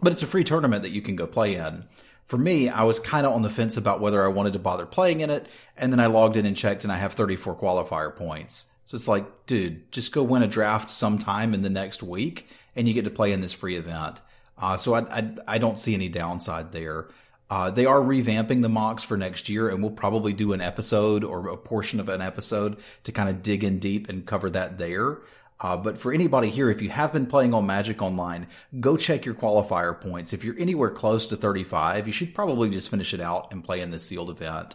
But 0.00 0.12
it's 0.12 0.22
a 0.22 0.26
free 0.26 0.44
tournament 0.44 0.82
that 0.82 0.90
you 0.90 1.02
can 1.02 1.16
go 1.16 1.26
play 1.26 1.54
in. 1.54 1.84
For 2.26 2.36
me, 2.36 2.68
I 2.68 2.82
was 2.82 3.00
kind 3.00 3.26
of 3.26 3.32
on 3.32 3.42
the 3.42 3.50
fence 3.50 3.76
about 3.76 4.00
whether 4.00 4.24
I 4.24 4.28
wanted 4.28 4.52
to 4.54 4.58
bother 4.58 4.84
playing 4.84 5.20
in 5.20 5.30
it, 5.30 5.46
and 5.76 5.92
then 5.92 6.00
I 6.00 6.06
logged 6.06 6.36
in 6.36 6.44
and 6.44 6.56
checked, 6.56 6.82
and 6.82 6.92
I 6.92 6.96
have 6.96 7.12
34 7.12 7.56
qualifier 7.56 8.14
points. 8.14 8.66
So 8.84 8.96
it's 8.96 9.08
like, 9.08 9.46
dude, 9.46 9.90
just 9.92 10.12
go 10.12 10.22
win 10.24 10.42
a 10.42 10.48
draft 10.48 10.90
sometime 10.90 11.54
in 11.54 11.62
the 11.62 11.70
next 11.70 12.02
week, 12.02 12.48
and 12.74 12.88
you 12.88 12.94
get 12.94 13.04
to 13.04 13.10
play 13.10 13.32
in 13.32 13.40
this 13.40 13.52
free 13.52 13.76
event. 13.76 14.20
Uh, 14.58 14.76
so 14.76 14.94
I, 14.94 15.00
I, 15.18 15.30
I 15.46 15.58
don't 15.58 15.78
see 15.78 15.94
any 15.94 16.08
downside 16.08 16.72
there. 16.72 17.08
Uh, 17.48 17.70
they 17.70 17.86
are 17.86 18.00
revamping 18.00 18.62
the 18.62 18.68
MOCS 18.68 19.04
for 19.04 19.16
next 19.16 19.48
year, 19.48 19.68
and 19.68 19.80
we'll 19.80 19.92
probably 19.92 20.32
do 20.32 20.52
an 20.52 20.60
episode 20.60 21.22
or 21.22 21.48
a 21.48 21.56
portion 21.56 22.00
of 22.00 22.08
an 22.08 22.20
episode 22.20 22.76
to 23.04 23.12
kind 23.12 23.28
of 23.28 23.42
dig 23.42 23.62
in 23.62 23.78
deep 23.78 24.08
and 24.08 24.26
cover 24.26 24.50
that 24.50 24.78
there. 24.78 25.18
Uh, 25.60 25.76
but 25.76 25.96
for 25.96 26.12
anybody 26.12 26.50
here, 26.50 26.68
if 26.68 26.82
you 26.82 26.90
have 26.90 27.12
been 27.12 27.26
playing 27.26 27.54
on 27.54 27.64
Magic 27.64 28.02
Online, 28.02 28.46
go 28.80 28.96
check 28.96 29.24
your 29.24 29.34
qualifier 29.34 29.98
points. 29.98 30.32
If 30.32 30.44
you're 30.44 30.58
anywhere 30.58 30.90
close 30.90 31.26
to 31.28 31.36
35, 31.36 32.06
you 32.06 32.12
should 32.12 32.34
probably 32.34 32.68
just 32.68 32.90
finish 32.90 33.14
it 33.14 33.20
out 33.20 33.52
and 33.52 33.64
play 33.64 33.80
in 33.80 33.90
the 33.90 33.98
sealed 33.98 34.28
event. 34.28 34.74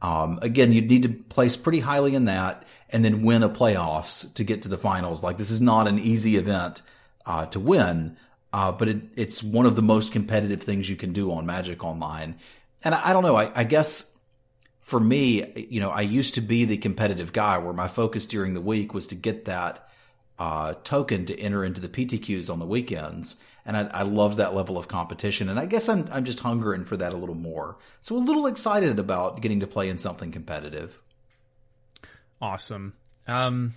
Um, 0.00 0.38
again, 0.42 0.72
you'd 0.72 0.88
need 0.88 1.02
to 1.02 1.10
place 1.10 1.56
pretty 1.56 1.80
highly 1.80 2.14
in 2.14 2.24
that 2.24 2.64
and 2.90 3.04
then 3.04 3.22
win 3.22 3.42
a 3.42 3.48
playoffs 3.48 4.32
to 4.34 4.44
get 4.44 4.62
to 4.62 4.68
the 4.68 4.78
finals. 4.78 5.22
Like 5.22 5.36
this 5.36 5.50
is 5.50 5.60
not 5.60 5.86
an 5.86 5.98
easy 5.98 6.36
event 6.36 6.82
uh, 7.26 7.46
to 7.46 7.60
win, 7.60 8.16
uh, 8.52 8.72
but 8.72 8.88
it, 8.88 9.02
it's 9.16 9.42
one 9.42 9.66
of 9.66 9.76
the 9.76 9.82
most 9.82 10.12
competitive 10.12 10.62
things 10.62 10.88
you 10.88 10.96
can 10.96 11.12
do 11.12 11.32
on 11.32 11.46
Magic 11.46 11.82
Online. 11.84 12.36
And 12.84 12.94
I, 12.94 13.10
I 13.10 13.12
don't 13.12 13.22
know. 13.22 13.36
I, 13.36 13.50
I, 13.60 13.64
guess 13.64 14.14
for 14.80 15.00
me, 15.00 15.66
you 15.70 15.80
know, 15.80 15.90
I 15.90 16.02
used 16.02 16.34
to 16.34 16.40
be 16.40 16.64
the 16.64 16.76
competitive 16.76 17.32
guy 17.32 17.56
where 17.58 17.72
my 17.72 17.88
focus 17.88 18.26
during 18.26 18.54
the 18.54 18.60
week 18.60 18.92
was 18.92 19.06
to 19.08 19.14
get 19.14 19.46
that 19.46 19.88
uh, 20.38 20.74
token 20.84 21.24
to 21.26 21.38
enter 21.38 21.64
into 21.64 21.80
the 21.80 21.88
PTQs 21.88 22.52
on 22.52 22.58
the 22.58 22.66
weekends. 22.66 23.36
And 23.64 23.76
I, 23.76 23.86
I 23.86 24.02
love 24.02 24.36
that 24.36 24.54
level 24.54 24.76
of 24.76 24.88
competition. 24.88 25.48
And 25.48 25.58
I 25.58 25.66
guess 25.66 25.88
I'm 25.88 26.08
I'm 26.10 26.24
just 26.24 26.40
hungering 26.40 26.84
for 26.84 26.96
that 26.96 27.12
a 27.12 27.16
little 27.16 27.36
more. 27.36 27.76
So 28.00 28.16
a 28.16 28.18
little 28.18 28.46
excited 28.46 28.98
about 28.98 29.40
getting 29.40 29.60
to 29.60 29.68
play 29.68 29.88
in 29.88 29.98
something 29.98 30.32
competitive. 30.32 31.00
Awesome. 32.40 32.94
Um, 33.28 33.74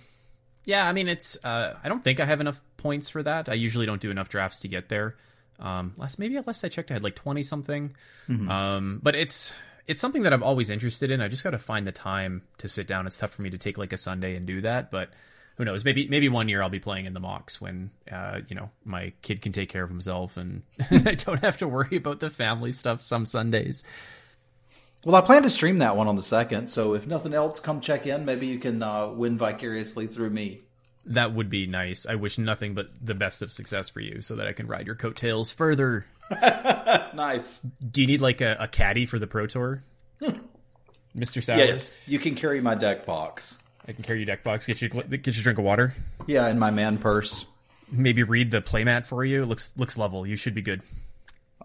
yeah, 0.64 0.88
I 0.88 0.92
mean, 0.92 1.06
it's. 1.06 1.38
Uh, 1.44 1.76
I 1.82 1.88
don't 1.88 2.02
think 2.02 2.18
I 2.18 2.24
have 2.24 2.40
enough 2.40 2.60
points 2.86 3.08
for 3.08 3.22
that. 3.22 3.48
I 3.48 3.54
usually 3.54 3.86
don't 3.86 4.00
do 4.00 4.12
enough 4.12 4.28
drafts 4.28 4.60
to 4.60 4.68
get 4.68 4.88
there. 4.88 5.16
Um, 5.58 5.94
last 5.96 6.18
maybe 6.18 6.38
last 6.46 6.64
I 6.64 6.68
checked, 6.68 6.90
I 6.90 6.94
had 6.94 7.02
like 7.02 7.16
twenty 7.16 7.42
something. 7.42 7.96
Mm-hmm. 8.28 8.48
Um, 8.48 9.00
but 9.02 9.16
it's 9.16 9.52
it's 9.86 10.00
something 10.00 10.22
that 10.22 10.32
I'm 10.32 10.42
always 10.42 10.70
interested 10.70 11.10
in. 11.10 11.20
I 11.20 11.28
just 11.28 11.42
got 11.42 11.50
to 11.50 11.58
find 11.58 11.86
the 11.86 11.92
time 11.92 12.42
to 12.58 12.68
sit 12.68 12.86
down. 12.86 13.06
It's 13.06 13.18
tough 13.18 13.32
for 13.32 13.42
me 13.42 13.50
to 13.50 13.58
take 13.58 13.76
like 13.78 13.92
a 13.92 13.96
Sunday 13.96 14.36
and 14.36 14.46
do 14.46 14.60
that, 14.60 14.90
but 14.90 15.10
who 15.56 15.64
knows? 15.64 15.84
Maybe 15.84 16.06
maybe 16.08 16.28
one 16.28 16.48
year 16.48 16.62
I'll 16.62 16.68
be 16.68 16.80
playing 16.80 17.06
in 17.06 17.14
the 17.14 17.20
MOCS 17.20 17.60
when 17.60 17.90
uh, 18.10 18.40
you 18.48 18.54
know 18.54 18.70
my 18.84 19.12
kid 19.22 19.42
can 19.42 19.52
take 19.52 19.68
care 19.68 19.82
of 19.82 19.90
himself 19.90 20.36
and 20.36 20.62
I 20.90 21.14
don't 21.14 21.42
have 21.42 21.58
to 21.58 21.68
worry 21.68 21.96
about 21.96 22.20
the 22.20 22.30
family 22.30 22.72
stuff 22.72 23.02
some 23.02 23.26
Sundays. 23.26 23.84
Well, 25.04 25.16
I 25.16 25.20
plan 25.20 25.44
to 25.44 25.50
stream 25.50 25.78
that 25.78 25.96
one 25.96 26.08
on 26.08 26.16
the 26.16 26.22
second, 26.22 26.66
so 26.66 26.94
if 26.94 27.06
nothing 27.06 27.32
else, 27.32 27.60
come 27.60 27.80
check 27.80 28.06
in. 28.06 28.24
Maybe 28.24 28.48
you 28.48 28.58
can 28.58 28.82
uh, 28.82 29.06
win 29.08 29.38
vicariously 29.38 30.08
through 30.08 30.30
me. 30.30 30.62
That 31.06 31.34
would 31.34 31.48
be 31.48 31.66
nice. 31.66 32.04
I 32.04 32.16
wish 32.16 32.36
nothing 32.36 32.74
but 32.74 32.88
the 33.00 33.14
best 33.14 33.40
of 33.40 33.52
success 33.52 33.88
for 33.88 34.00
you, 34.00 34.22
so 34.22 34.36
that 34.36 34.46
I 34.46 34.52
can 34.52 34.66
ride 34.66 34.86
your 34.86 34.96
coattails 34.96 35.52
further. 35.52 36.04
nice. 37.14 37.60
Do 37.90 38.00
you 38.00 38.06
need 38.06 38.20
like 38.20 38.40
a, 38.40 38.56
a 38.58 38.68
caddy 38.68 39.06
for 39.06 39.18
the 39.18 39.26
pro 39.26 39.46
tour, 39.46 39.82
Mister 41.14 41.40
Sowers? 41.40 41.92
Yeah, 42.06 42.12
you 42.12 42.18
can 42.18 42.34
carry 42.34 42.60
my 42.60 42.74
deck 42.74 43.06
box. 43.06 43.58
I 43.88 43.92
can 43.92 44.02
carry 44.02 44.18
your 44.18 44.26
deck 44.26 44.42
box. 44.42 44.66
Get 44.66 44.82
you 44.82 44.88
get 44.88 45.26
you 45.26 45.40
a 45.40 45.42
drink 45.42 45.58
of 45.58 45.64
water. 45.64 45.94
Yeah, 46.26 46.48
in 46.48 46.58
my 46.58 46.70
man 46.70 46.98
purse. 46.98 47.44
Maybe 47.90 48.24
read 48.24 48.50
the 48.50 48.60
playmat 48.60 49.06
for 49.06 49.24
you. 49.24 49.42
It 49.42 49.46
looks 49.46 49.72
looks 49.76 49.96
level. 49.96 50.26
You 50.26 50.36
should 50.36 50.54
be 50.54 50.62
good. 50.62 50.82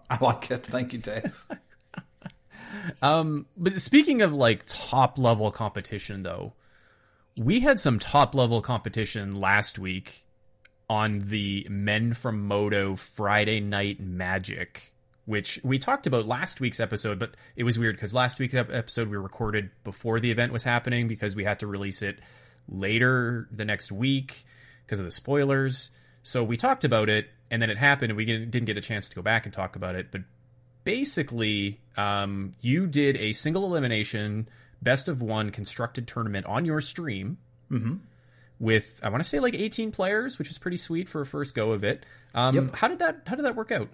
I 0.08 0.18
like 0.20 0.50
it. 0.50 0.64
Thank 0.64 0.92
you, 0.92 1.00
Dave. 1.00 1.44
um, 3.02 3.46
but 3.56 3.72
speaking 3.74 4.22
of 4.22 4.32
like 4.32 4.62
top 4.68 5.18
level 5.18 5.50
competition, 5.50 6.22
though, 6.22 6.52
we 7.38 7.60
had 7.60 7.80
some 7.80 7.98
top 7.98 8.34
level 8.34 8.60
competition 8.60 9.40
last 9.40 9.78
week 9.78 10.24
on 10.88 11.20
the 11.28 11.66
Men 11.70 12.12
from 12.12 12.46
Moto 12.46 12.96
Friday 12.96 13.60
Night 13.60 14.00
Magic, 14.00 14.92
which 15.24 15.58
we 15.62 15.78
talked 15.78 16.06
about 16.06 16.26
last 16.26 16.60
week's 16.60 16.80
episode, 16.80 17.18
but 17.18 17.34
it 17.56 17.64
was 17.64 17.78
weird 17.78 17.96
because 17.96 18.12
last 18.12 18.38
week's 18.38 18.54
episode 18.54 19.08
we 19.08 19.16
recorded 19.16 19.70
before 19.84 20.20
the 20.20 20.30
event 20.30 20.52
was 20.52 20.64
happening 20.64 21.08
because 21.08 21.34
we 21.34 21.44
had 21.44 21.58
to 21.60 21.66
release 21.66 22.02
it 22.02 22.18
later 22.68 23.48
the 23.50 23.64
next 23.64 23.90
week 23.90 24.44
because 24.84 24.98
of 24.98 25.06
the 25.06 25.10
spoilers. 25.10 25.90
So 26.22 26.44
we 26.44 26.56
talked 26.56 26.84
about 26.84 27.08
it, 27.08 27.30
and 27.50 27.62
then 27.62 27.70
it 27.70 27.78
happened, 27.78 28.10
and 28.10 28.16
we 28.16 28.24
didn't 28.24 28.66
get 28.66 28.76
a 28.76 28.82
chance 28.82 29.08
to 29.08 29.14
go 29.14 29.22
back 29.22 29.46
and 29.46 29.52
talk 29.52 29.74
about 29.74 29.94
it. 29.94 30.12
But 30.12 30.22
basically, 30.84 31.80
um, 31.96 32.54
you 32.60 32.86
did 32.86 33.16
a 33.16 33.32
single 33.32 33.64
elimination 33.64 34.48
best 34.82 35.08
of 35.08 35.22
one 35.22 35.50
constructed 35.50 36.06
tournament 36.08 36.46
on 36.46 36.64
your 36.64 36.80
stream. 36.80 37.38
Mm-hmm. 37.70 37.96
With 38.58 39.00
I 39.02 39.08
want 39.08 39.22
to 39.22 39.28
say 39.28 39.40
like 39.40 39.54
18 39.54 39.90
players, 39.90 40.38
which 40.38 40.50
is 40.50 40.58
pretty 40.58 40.76
sweet 40.76 41.08
for 41.08 41.20
a 41.20 41.26
first 41.26 41.54
go 41.54 41.72
of 41.72 41.82
it. 41.82 42.04
Um, 42.34 42.54
Yep. 42.54 42.76
How 42.76 42.88
did 42.88 42.98
that 43.00 43.22
How 43.26 43.34
did 43.34 43.44
that 43.44 43.56
work 43.56 43.72
out? 43.72 43.88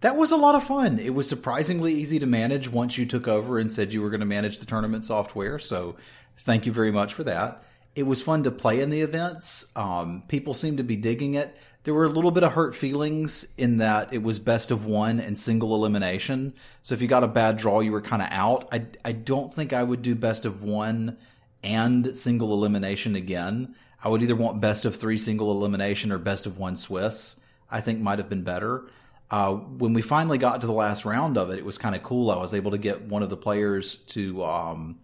That 0.00 0.16
was 0.16 0.32
a 0.32 0.36
lot 0.36 0.54
of 0.54 0.64
fun. 0.64 0.98
It 0.98 1.14
was 1.14 1.28
surprisingly 1.28 1.94
easy 1.94 2.18
to 2.18 2.26
manage 2.26 2.68
once 2.68 2.98
you 2.98 3.06
took 3.06 3.28
over 3.28 3.58
and 3.58 3.70
said 3.70 3.92
you 3.92 4.02
were 4.02 4.10
going 4.10 4.20
to 4.20 4.26
manage 4.26 4.58
the 4.58 4.66
tournament 4.66 5.04
software. 5.04 5.58
So, 5.60 5.96
thank 6.38 6.66
you 6.66 6.72
very 6.72 6.90
much 6.90 7.14
for 7.14 7.22
that. 7.24 7.62
It 7.94 8.02
was 8.02 8.20
fun 8.20 8.42
to 8.42 8.50
play 8.50 8.80
in 8.80 8.90
the 8.90 9.00
events. 9.00 9.66
Um, 9.76 10.24
people 10.26 10.54
seemed 10.54 10.78
to 10.78 10.82
be 10.82 10.96
digging 10.96 11.34
it. 11.34 11.56
There 11.84 11.94
were 11.94 12.04
a 12.04 12.10
little 12.10 12.30
bit 12.30 12.44
of 12.44 12.52
hurt 12.52 12.76
feelings 12.76 13.46
in 13.58 13.78
that 13.78 14.12
it 14.12 14.22
was 14.22 14.38
best 14.38 14.70
of 14.70 14.86
one 14.86 15.18
and 15.18 15.36
single 15.36 15.74
elimination. 15.74 16.54
So 16.82 16.94
if 16.94 17.02
you 17.02 17.08
got 17.08 17.24
a 17.24 17.28
bad 17.28 17.56
draw, 17.56 17.80
you 17.80 17.90
were 17.90 18.00
kind 18.00 18.22
of 18.22 18.28
out. 18.30 18.68
I 18.70 18.86
I 19.04 19.12
don't 19.12 19.52
think 19.52 19.72
I 19.72 19.82
would 19.82 20.02
do 20.02 20.14
best 20.14 20.44
of 20.44 20.62
one 20.62 21.18
and 21.62 22.16
single 22.16 22.52
elimination 22.52 23.16
again. 23.16 23.74
I 24.04 24.08
would 24.08 24.22
either 24.22 24.36
want 24.36 24.60
best 24.60 24.84
of 24.84 24.96
three 24.96 25.18
single 25.18 25.50
elimination 25.50 26.12
or 26.12 26.18
best 26.18 26.46
of 26.46 26.58
one 26.58 26.76
Swiss. 26.76 27.40
I 27.70 27.80
think 27.80 28.00
might 28.00 28.18
have 28.18 28.28
been 28.28 28.42
better. 28.42 28.84
Uh, 29.30 29.54
when 29.54 29.94
we 29.94 30.02
finally 30.02 30.38
got 30.38 30.60
to 30.60 30.66
the 30.66 30.72
last 30.72 31.04
round 31.04 31.38
of 31.38 31.50
it, 31.50 31.58
it 31.58 31.64
was 31.64 31.78
kind 31.78 31.94
of 31.94 32.02
cool. 32.02 32.30
I 32.30 32.36
was 32.36 32.52
able 32.52 32.72
to 32.72 32.78
get 32.78 33.02
one 33.02 33.22
of 33.22 33.30
the 33.30 33.36
players 33.36 33.96
to 33.96 34.44
um, 34.44 34.98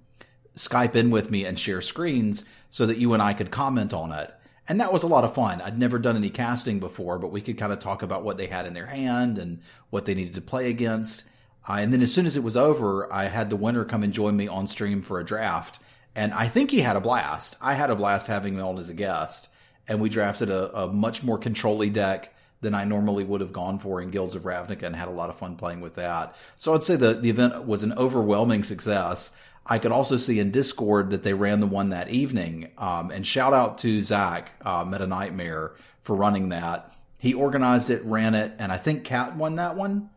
Skype 0.54 0.94
in 0.94 1.10
with 1.10 1.30
me 1.30 1.46
and 1.46 1.58
share 1.58 1.80
screens 1.80 2.44
so 2.70 2.84
that 2.86 2.98
you 2.98 3.14
and 3.14 3.22
I 3.22 3.32
could 3.32 3.50
comment 3.50 3.94
on 3.94 4.12
it. 4.12 4.34
And 4.68 4.80
that 4.80 4.92
was 4.92 5.02
a 5.02 5.08
lot 5.08 5.24
of 5.24 5.34
fun. 5.34 5.62
I'd 5.62 5.78
never 5.78 5.98
done 5.98 6.16
any 6.16 6.28
casting 6.28 6.78
before, 6.78 7.18
but 7.18 7.32
we 7.32 7.40
could 7.40 7.56
kind 7.56 7.72
of 7.72 7.78
talk 7.78 8.02
about 8.02 8.22
what 8.22 8.36
they 8.36 8.48
had 8.48 8.66
in 8.66 8.74
their 8.74 8.86
hand 8.86 9.38
and 9.38 9.60
what 9.88 10.04
they 10.04 10.14
needed 10.14 10.34
to 10.34 10.42
play 10.42 10.68
against. 10.68 11.24
Uh, 11.66 11.74
and 11.74 11.92
then 11.92 12.02
as 12.02 12.12
soon 12.12 12.26
as 12.26 12.36
it 12.36 12.42
was 12.42 12.56
over, 12.56 13.10
I 13.12 13.28
had 13.28 13.48
the 13.48 13.56
winner 13.56 13.84
come 13.84 14.02
and 14.02 14.12
join 14.12 14.36
me 14.36 14.46
on 14.46 14.66
stream 14.66 15.00
for 15.00 15.18
a 15.18 15.24
draft. 15.24 15.78
And 16.14 16.34
I 16.34 16.48
think 16.48 16.70
he 16.70 16.80
had 16.80 16.96
a 16.96 17.00
blast. 17.00 17.56
I 17.62 17.74
had 17.74 17.90
a 17.90 17.96
blast 17.96 18.26
having 18.26 18.54
him 18.54 18.64
on 18.64 18.78
as 18.78 18.90
a 18.90 18.94
guest. 18.94 19.50
And 19.86 20.00
we 20.00 20.10
drafted 20.10 20.50
a, 20.50 20.76
a 20.76 20.92
much 20.92 21.22
more 21.22 21.38
controlly 21.38 21.88
deck 21.88 22.34
than 22.60 22.74
I 22.74 22.84
normally 22.84 23.24
would 23.24 23.40
have 23.40 23.52
gone 23.52 23.78
for 23.78 24.02
in 24.02 24.10
Guilds 24.10 24.34
of 24.34 24.42
Ravnica 24.42 24.82
and 24.82 24.96
had 24.96 25.08
a 25.08 25.12
lot 25.12 25.30
of 25.30 25.38
fun 25.38 25.56
playing 25.56 25.80
with 25.80 25.94
that. 25.94 26.34
So 26.56 26.74
I'd 26.74 26.82
say 26.82 26.96
the, 26.96 27.14
the 27.14 27.30
event 27.30 27.64
was 27.64 27.84
an 27.84 27.92
overwhelming 27.92 28.64
success. 28.64 29.34
I 29.68 29.78
could 29.78 29.92
also 29.92 30.16
see 30.16 30.38
in 30.40 30.50
Discord 30.50 31.10
that 31.10 31.22
they 31.22 31.34
ran 31.34 31.60
the 31.60 31.66
one 31.66 31.90
that 31.90 32.08
evening. 32.08 32.70
Um, 32.78 33.10
and 33.10 33.26
shout 33.26 33.52
out 33.52 33.78
to 33.78 34.00
Zach, 34.02 34.52
uh, 34.64 34.84
Meta 34.84 35.06
Nightmare, 35.06 35.72
for 36.02 36.16
running 36.16 36.48
that. 36.50 36.94
He 37.18 37.34
organized 37.34 37.90
it, 37.90 38.02
ran 38.04 38.34
it, 38.34 38.52
and 38.58 38.72
I 38.72 38.76
think 38.78 39.04
Kat 39.04 39.36
won 39.36 39.56
that 39.56 39.76
one. 39.76 40.08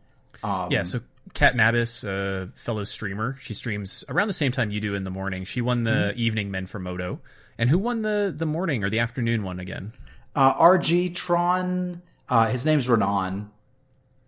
Um, 0.42 0.70
Yeah, 0.70 0.84
so 0.84 1.00
Kat 1.34 1.54
Nabis, 1.54 2.04
a 2.04 2.48
fellow 2.54 2.84
streamer, 2.84 3.36
she 3.40 3.52
streams 3.54 4.04
around 4.08 4.28
the 4.28 4.34
same 4.34 4.52
time 4.52 4.70
you 4.70 4.80
do 4.80 4.94
in 4.94 5.04
the 5.04 5.10
morning. 5.10 5.44
She 5.44 5.60
won 5.60 5.84
the 5.84 5.90
Mm-hmm. 5.90 6.18
evening 6.18 6.50
men 6.50 6.66
for 6.66 6.78
Moto. 6.78 7.20
And 7.58 7.68
who 7.68 7.78
won 7.78 8.02
the 8.02 8.32
the 8.34 8.46
morning 8.46 8.82
or 8.84 8.88
the 8.90 9.00
afternoon 9.00 9.42
one 9.42 9.60
again? 9.60 9.92
Uh, 10.34 10.54
RG 10.54 11.14
Tron, 11.14 12.00
uh, 12.28 12.46
his 12.46 12.64
name's 12.64 12.88
Renan. 12.88 13.50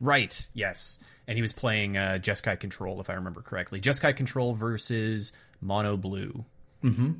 Right, 0.00 0.48
yes. 0.52 0.98
And 1.26 1.38
he 1.38 1.42
was 1.42 1.52
playing 1.52 1.96
uh, 1.96 2.18
Jeskai 2.22 2.60
Control, 2.60 3.00
if 3.00 3.08
I 3.08 3.14
remember 3.14 3.40
correctly. 3.40 3.80
Jeskai 3.80 4.14
Control 4.14 4.54
versus 4.54 5.32
Mono 5.60 5.96
Blue. 5.96 6.44
Mm-hmm. 6.82 7.12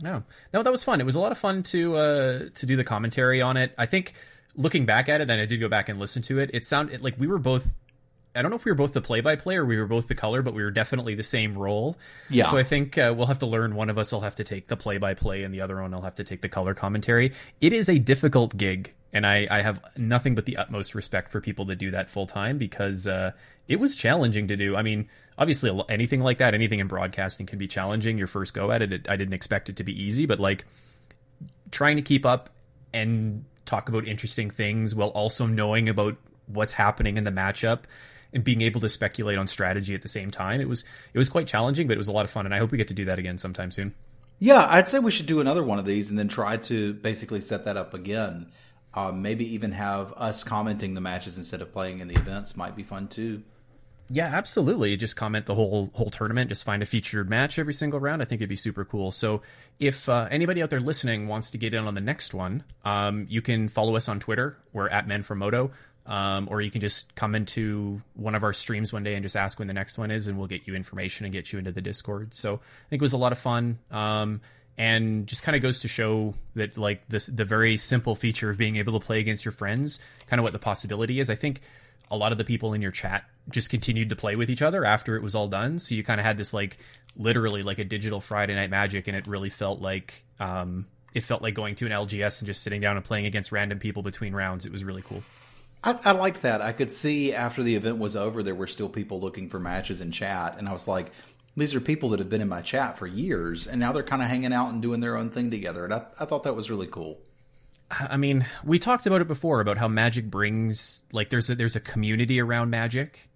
No, 0.00 0.22
no, 0.54 0.62
that 0.62 0.70
was 0.70 0.84
fun. 0.84 1.00
It 1.00 1.04
was 1.04 1.16
a 1.16 1.20
lot 1.20 1.32
of 1.32 1.38
fun 1.38 1.62
to 1.64 1.96
uh, 1.96 2.38
to 2.54 2.66
do 2.66 2.76
the 2.76 2.84
commentary 2.84 3.42
on 3.42 3.56
it. 3.56 3.74
I 3.76 3.86
think 3.86 4.14
looking 4.54 4.86
back 4.86 5.08
at 5.08 5.20
it, 5.20 5.28
and 5.28 5.40
I 5.40 5.44
did 5.44 5.58
go 5.58 5.68
back 5.68 5.88
and 5.88 5.98
listen 5.98 6.22
to 6.22 6.38
it. 6.38 6.50
It 6.54 6.64
sounded 6.64 7.02
like 7.02 7.18
we 7.18 7.26
were 7.26 7.38
both. 7.38 7.74
I 8.34 8.40
don't 8.40 8.50
know 8.50 8.56
if 8.56 8.64
we 8.64 8.70
were 8.70 8.76
both 8.76 8.94
the 8.94 9.02
play-by-play 9.02 9.56
or 9.56 9.66
we 9.66 9.76
were 9.76 9.86
both 9.86 10.08
the 10.08 10.14
color, 10.14 10.40
but 10.40 10.54
we 10.54 10.62
were 10.62 10.70
definitely 10.70 11.14
the 11.14 11.22
same 11.22 11.58
role. 11.58 11.98
Yeah. 12.30 12.48
So 12.48 12.56
I 12.56 12.62
think 12.62 12.96
uh, 12.96 13.12
we'll 13.14 13.26
have 13.26 13.40
to 13.40 13.46
learn. 13.46 13.74
One 13.74 13.90
of 13.90 13.98
us 13.98 14.10
will 14.10 14.22
have 14.22 14.36
to 14.36 14.44
take 14.44 14.68
the 14.68 14.76
play-by-play, 14.76 15.42
and 15.42 15.52
the 15.52 15.60
other 15.60 15.82
one 15.82 15.90
will 15.90 16.00
have 16.00 16.14
to 16.14 16.24
take 16.24 16.40
the 16.40 16.48
color 16.48 16.72
commentary. 16.72 17.34
It 17.60 17.74
is 17.74 17.90
a 17.90 17.98
difficult 17.98 18.56
gig, 18.56 18.94
and 19.12 19.26
I, 19.26 19.46
I 19.50 19.62
have 19.62 19.80
nothing 19.96 20.34
but 20.34 20.46
the 20.46 20.56
utmost 20.56 20.94
respect 20.94 21.30
for 21.30 21.40
people 21.40 21.64
that 21.66 21.76
do 21.76 21.90
that 21.90 22.08
full 22.08 22.26
time 22.26 22.58
because 22.58 23.06
uh, 23.06 23.32
it 23.68 23.76
was 23.76 23.94
challenging 23.94 24.48
to 24.48 24.56
do. 24.56 24.74
I 24.76 24.82
mean, 24.82 25.08
obviously, 25.36 25.70
anything 25.88 26.20
like 26.20 26.38
that, 26.38 26.54
anything 26.54 26.78
in 26.78 26.86
broadcasting 26.86 27.46
can 27.46 27.58
be 27.58 27.68
challenging. 27.68 28.16
Your 28.16 28.26
first 28.26 28.54
go 28.54 28.70
at 28.70 28.82
it, 28.82 28.92
it 28.92 29.06
I 29.08 29.16
didn't 29.16 29.34
expect 29.34 29.68
it 29.68 29.76
to 29.76 29.84
be 29.84 30.00
easy, 30.00 30.26
but 30.26 30.38
like 30.38 30.64
trying 31.70 31.96
to 31.96 32.02
keep 32.02 32.24
up 32.24 32.50
and 32.92 33.44
talk 33.64 33.88
about 33.88 34.06
interesting 34.06 34.50
things 34.50 34.94
while 34.94 35.08
also 35.08 35.46
knowing 35.46 35.88
about 35.88 36.16
what's 36.46 36.72
happening 36.72 37.16
in 37.16 37.24
the 37.24 37.30
matchup 37.30 37.80
and 38.32 38.42
being 38.42 38.62
able 38.62 38.80
to 38.80 38.88
speculate 38.88 39.38
on 39.38 39.46
strategy 39.46 39.94
at 39.94 40.02
the 40.02 40.08
same 40.08 40.30
time. 40.30 40.60
It 40.60 40.68
was 40.68 40.84
it 41.12 41.18
was 41.18 41.28
quite 41.28 41.46
challenging, 41.46 41.86
but 41.86 41.94
it 41.94 41.98
was 41.98 42.08
a 42.08 42.12
lot 42.12 42.24
of 42.24 42.30
fun, 42.30 42.46
and 42.46 42.54
I 42.54 42.58
hope 42.58 42.70
we 42.70 42.78
get 42.78 42.88
to 42.88 42.94
do 42.94 43.04
that 43.06 43.18
again 43.18 43.38
sometime 43.38 43.70
soon. 43.70 43.94
Yeah, 44.38 44.66
I'd 44.68 44.88
say 44.88 44.98
we 44.98 45.12
should 45.12 45.26
do 45.26 45.40
another 45.40 45.62
one 45.62 45.78
of 45.78 45.84
these 45.84 46.10
and 46.10 46.18
then 46.18 46.28
try 46.28 46.56
to 46.56 46.94
basically 46.94 47.40
set 47.40 47.64
that 47.64 47.76
up 47.76 47.94
again. 47.94 48.50
Um, 48.94 49.22
maybe 49.22 49.54
even 49.54 49.72
have 49.72 50.12
us 50.14 50.44
commenting 50.44 50.94
the 50.94 51.00
matches 51.00 51.38
instead 51.38 51.62
of 51.62 51.72
playing 51.72 52.00
in 52.00 52.08
the 52.08 52.14
events 52.14 52.56
might 52.56 52.76
be 52.76 52.82
fun 52.82 53.08
too. 53.08 53.42
Yeah, 54.10 54.26
absolutely. 54.26 54.96
Just 54.98 55.16
comment 55.16 55.46
the 55.46 55.54
whole 55.54 55.90
whole 55.94 56.10
tournament. 56.10 56.50
Just 56.50 56.64
find 56.64 56.82
a 56.82 56.86
featured 56.86 57.30
match 57.30 57.58
every 57.58 57.72
single 57.72 57.98
round. 57.98 58.20
I 58.20 58.26
think 58.26 58.40
it'd 58.40 58.48
be 58.48 58.56
super 58.56 58.84
cool. 58.84 59.10
So, 59.10 59.40
if 59.80 60.06
uh, 60.08 60.28
anybody 60.30 60.62
out 60.62 60.68
there 60.68 60.80
listening 60.80 61.28
wants 61.28 61.50
to 61.52 61.58
get 61.58 61.72
in 61.72 61.86
on 61.86 61.94
the 61.94 62.00
next 62.02 62.34
one, 62.34 62.64
um, 62.84 63.26
you 63.30 63.40
can 63.40 63.70
follow 63.70 63.96
us 63.96 64.08
on 64.08 64.20
Twitter. 64.20 64.58
We're 64.72 64.88
at 64.88 65.08
Men 65.08 65.22
for 65.22 65.34
Moto, 65.34 65.70
um, 66.04 66.48
or 66.50 66.60
you 66.60 66.70
can 66.70 66.82
just 66.82 67.14
come 67.14 67.34
into 67.34 68.02
one 68.14 68.34
of 68.34 68.42
our 68.42 68.52
streams 68.52 68.92
one 68.92 69.02
day 69.02 69.14
and 69.14 69.22
just 69.22 69.36
ask 69.36 69.58
when 69.58 69.68
the 69.68 69.74
next 69.74 69.96
one 69.96 70.10
is, 70.10 70.26
and 70.26 70.36
we'll 70.36 70.48
get 70.48 70.66
you 70.66 70.74
information 70.74 71.24
and 71.24 71.32
get 71.32 71.50
you 71.50 71.58
into 71.58 71.72
the 71.72 71.80
Discord. 71.80 72.34
So, 72.34 72.56
I 72.56 72.88
think 72.90 73.00
it 73.00 73.04
was 73.04 73.14
a 73.14 73.18
lot 73.18 73.32
of 73.32 73.38
fun. 73.38 73.78
Um, 73.90 74.42
and 74.78 75.26
just 75.26 75.42
kind 75.42 75.54
of 75.54 75.62
goes 75.62 75.80
to 75.80 75.88
show 75.88 76.34
that 76.54 76.78
like 76.78 77.06
this 77.08 77.26
the 77.26 77.44
very 77.44 77.76
simple 77.76 78.14
feature 78.14 78.50
of 78.50 78.56
being 78.56 78.76
able 78.76 78.98
to 78.98 79.04
play 79.04 79.20
against 79.20 79.44
your 79.44 79.52
friends 79.52 79.98
kind 80.26 80.40
of 80.40 80.44
what 80.44 80.52
the 80.52 80.58
possibility 80.58 81.20
is. 81.20 81.28
I 81.28 81.34
think 81.34 81.60
a 82.10 82.16
lot 82.16 82.32
of 82.32 82.38
the 82.38 82.44
people 82.44 82.72
in 82.72 82.82
your 82.82 82.90
chat 82.90 83.24
just 83.50 83.70
continued 83.70 84.10
to 84.10 84.16
play 84.16 84.36
with 84.36 84.50
each 84.50 84.62
other 84.62 84.84
after 84.84 85.16
it 85.16 85.22
was 85.22 85.34
all 85.34 85.48
done. 85.48 85.78
So 85.78 85.94
you 85.94 86.02
kind 86.02 86.20
of 86.20 86.26
had 86.26 86.36
this 86.36 86.54
like 86.54 86.78
literally 87.16 87.62
like 87.62 87.78
a 87.78 87.84
digital 87.84 88.20
friday 88.20 88.54
night 88.54 88.70
magic 88.70 89.06
and 89.06 89.14
it 89.14 89.26
really 89.26 89.50
felt 89.50 89.82
like 89.82 90.24
um 90.40 90.86
it 91.12 91.22
felt 91.22 91.42
like 91.42 91.52
going 91.52 91.74
to 91.76 91.84
an 91.84 91.92
lgs 91.92 92.40
and 92.40 92.46
just 92.46 92.62
sitting 92.62 92.80
down 92.80 92.96
and 92.96 93.04
playing 93.04 93.26
against 93.26 93.52
random 93.52 93.78
people 93.78 94.02
between 94.02 94.34
rounds. 94.34 94.64
It 94.64 94.72
was 94.72 94.82
really 94.82 95.02
cool. 95.02 95.22
I, 95.84 95.98
I 96.04 96.12
liked 96.12 96.42
that. 96.42 96.60
I 96.62 96.72
could 96.72 96.92
see 96.92 97.34
after 97.34 97.62
the 97.62 97.74
event 97.74 97.98
was 97.98 98.14
over, 98.14 98.42
there 98.42 98.54
were 98.54 98.66
still 98.66 98.88
people 98.88 99.20
looking 99.20 99.48
for 99.48 99.58
matches 99.58 100.00
in 100.00 100.12
chat, 100.12 100.56
and 100.58 100.68
I 100.68 100.72
was 100.72 100.86
like, 100.86 101.10
these 101.56 101.74
are 101.74 101.80
people 101.80 102.10
that 102.10 102.18
have 102.18 102.30
been 102.30 102.40
in 102.40 102.48
my 102.48 102.62
chat 102.62 102.98
for 102.98 103.06
years, 103.06 103.66
and 103.66 103.78
now 103.78 103.92
they're 103.92 104.02
kind 104.02 104.22
of 104.22 104.28
hanging 104.28 104.52
out 104.52 104.70
and 104.70 104.80
doing 104.80 105.00
their 105.00 105.16
own 105.16 105.30
thing 105.30 105.50
together, 105.50 105.84
and 105.84 105.94
I, 105.94 106.02
I 106.18 106.24
thought 106.24 106.44
that 106.44 106.56
was 106.56 106.70
really 106.70 106.86
cool. 106.86 107.20
I 107.90 108.16
mean, 108.16 108.46
we 108.64 108.78
talked 108.78 109.06
about 109.06 109.20
it 109.20 109.28
before 109.28 109.60
about 109.60 109.76
how 109.76 109.88
magic 109.88 110.30
brings 110.30 111.04
like 111.12 111.28
there's 111.28 111.50
a 111.50 111.54
there's 111.54 111.76
a 111.76 111.80
community 111.80 112.40
around 112.40 112.70
magic, 112.70 113.28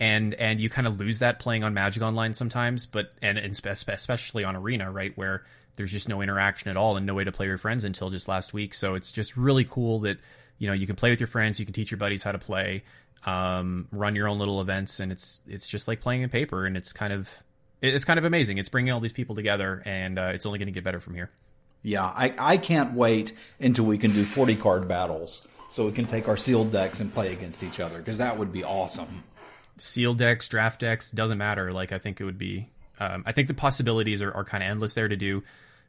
and 0.00 0.34
and 0.34 0.60
you 0.60 0.68
kind 0.68 0.86
of 0.86 0.98
lose 0.98 1.20
that 1.20 1.38
playing 1.38 1.64
on 1.64 1.74
Magic 1.74 2.02
Online 2.02 2.34
sometimes, 2.34 2.86
but 2.86 3.12
and, 3.22 3.38
and 3.38 3.60
especially 3.64 4.44
on 4.44 4.56
Arena, 4.56 4.90
right, 4.90 5.16
where 5.16 5.44
there's 5.76 5.92
just 5.92 6.08
no 6.08 6.20
interaction 6.20 6.70
at 6.70 6.76
all 6.76 6.96
and 6.96 7.06
no 7.06 7.14
way 7.14 7.22
to 7.22 7.30
play 7.30 7.46
with 7.46 7.50
your 7.50 7.58
friends 7.58 7.84
until 7.84 8.10
just 8.10 8.26
last 8.26 8.52
week. 8.52 8.74
So 8.74 8.94
it's 8.94 9.12
just 9.12 9.36
really 9.36 9.64
cool 9.64 10.00
that 10.00 10.18
you 10.58 10.66
know 10.66 10.72
you 10.72 10.86
can 10.86 10.96
play 10.96 11.10
with 11.10 11.20
your 11.20 11.28
friends, 11.28 11.60
you 11.60 11.66
can 11.66 11.74
teach 11.74 11.92
your 11.92 11.98
buddies 11.98 12.24
how 12.24 12.32
to 12.32 12.38
play, 12.38 12.82
um, 13.26 13.88
run 13.92 14.14
your 14.14 14.28
own 14.28 14.38
little 14.38 14.60
events, 14.60 15.00
and 15.00 15.12
it's 15.12 15.40
it's 15.46 15.66
just 15.66 15.88
like 15.88 16.00
playing 16.00 16.22
in 16.22 16.28
paper, 16.28 16.66
and 16.66 16.76
it's 16.76 16.92
kind 16.92 17.12
of 17.12 17.28
it's 17.80 18.04
kind 18.04 18.18
of 18.18 18.24
amazing. 18.24 18.58
It's 18.58 18.68
bringing 18.68 18.92
all 18.92 19.00
these 19.00 19.12
people 19.12 19.34
together, 19.34 19.82
and 19.84 20.18
uh, 20.18 20.30
it's 20.34 20.46
only 20.46 20.58
going 20.58 20.66
to 20.66 20.72
get 20.72 20.84
better 20.84 21.00
from 21.00 21.14
here. 21.14 21.30
Yeah, 21.82 22.04
I, 22.04 22.34
I 22.38 22.56
can't 22.56 22.94
wait 22.94 23.32
until 23.60 23.84
we 23.84 23.98
can 23.98 24.12
do 24.12 24.24
40 24.24 24.56
card 24.56 24.88
battles 24.88 25.46
so 25.68 25.86
we 25.86 25.92
can 25.92 26.06
take 26.06 26.26
our 26.26 26.36
sealed 26.36 26.72
decks 26.72 26.98
and 26.98 27.12
play 27.12 27.32
against 27.32 27.62
each 27.62 27.78
other 27.78 27.98
because 27.98 28.18
that 28.18 28.36
would 28.36 28.52
be 28.52 28.64
awesome. 28.64 29.22
Sealed 29.78 30.18
decks, 30.18 30.48
draft 30.48 30.80
decks, 30.80 31.10
doesn't 31.12 31.38
matter. 31.38 31.72
Like, 31.72 31.92
I 31.92 31.98
think 31.98 32.20
it 32.20 32.24
would 32.24 32.38
be. 32.38 32.68
Um, 32.98 33.22
I 33.26 33.32
think 33.32 33.46
the 33.46 33.54
possibilities 33.54 34.20
are, 34.22 34.32
are 34.32 34.44
kind 34.44 34.64
of 34.64 34.70
endless 34.70 34.94
there 34.94 35.06
to 35.06 35.16
do 35.16 35.44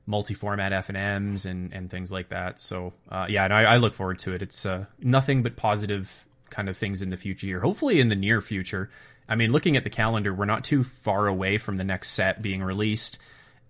multi-format 0.06 0.72
FNM's 0.72 1.46
and 1.46 1.74
and 1.74 1.90
things 1.90 2.12
like 2.12 2.30
that. 2.30 2.60
So 2.60 2.94
uh, 3.10 3.26
yeah, 3.30 3.46
and 3.46 3.54
I, 3.54 3.64
I, 3.64 3.78
look 3.78 3.94
forward 3.94 4.20
to 4.20 4.34
it. 4.34 4.42
It's 4.42 4.66
uh, 4.66 4.86
nothing 5.00 5.44
but 5.44 5.56
positive 5.56 6.26
kind 6.52 6.70
of 6.70 6.78
things 6.78 7.02
in 7.02 7.10
the 7.10 7.18
future 7.18 7.48
here. 7.48 7.60
Hopefully 7.60 8.00
in 8.00 8.10
the 8.10 8.16
near 8.16 8.42
future. 8.42 8.90
I 9.28 9.36
mean, 9.36 9.52
looking 9.52 9.78
at 9.78 9.84
the 9.84 9.90
calendar, 9.90 10.34
we're 10.34 10.46
not 10.46 10.64
too 10.64 10.84
far 10.84 11.28
away 11.28 11.58
from 11.58 11.76
the 11.76 11.84
next 11.84 12.10
set 12.10 12.42
being 12.42 12.64
released. 12.64 13.20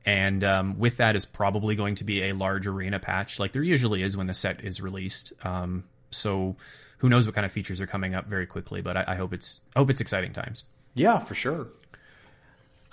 And 0.06 0.44
um, 0.44 0.80
with 0.80 0.98
that 0.98 1.16
is 1.16 1.26
probably 1.26 1.76
going 1.76 1.96
to 1.96 2.04
be 2.04 2.24
a 2.24 2.34
large 2.34 2.66
arena 2.66 3.00
patch, 3.00 3.40
like 3.40 3.52
there 3.52 3.64
usually 3.64 4.02
is 4.02 4.16
when 4.16 4.28
the 4.28 4.34
set 4.34 4.64
is 4.64 4.80
released. 4.80 5.34
Um, 5.44 5.84
so 6.10 6.56
who 7.00 7.10
knows 7.10 7.26
what 7.26 7.36
kind 7.36 7.46
of 7.46 7.52
features 7.52 7.82
are 7.82 7.88
coming 7.88 8.16
up 8.16 8.28
very 8.28 8.46
quickly? 8.46 8.82
But 8.82 8.96
I, 8.96 9.04
I 9.10 9.16
hope 9.16 9.34
it's 9.34 9.60
I 9.76 9.80
hope 9.80 9.90
it's 9.90 10.02
exciting 10.02 10.34
times. 10.34 10.64
Yeah, 10.94 11.20
for 11.20 11.34
sure. 11.34 11.68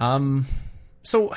Um, 0.01 0.47
so 1.03 1.35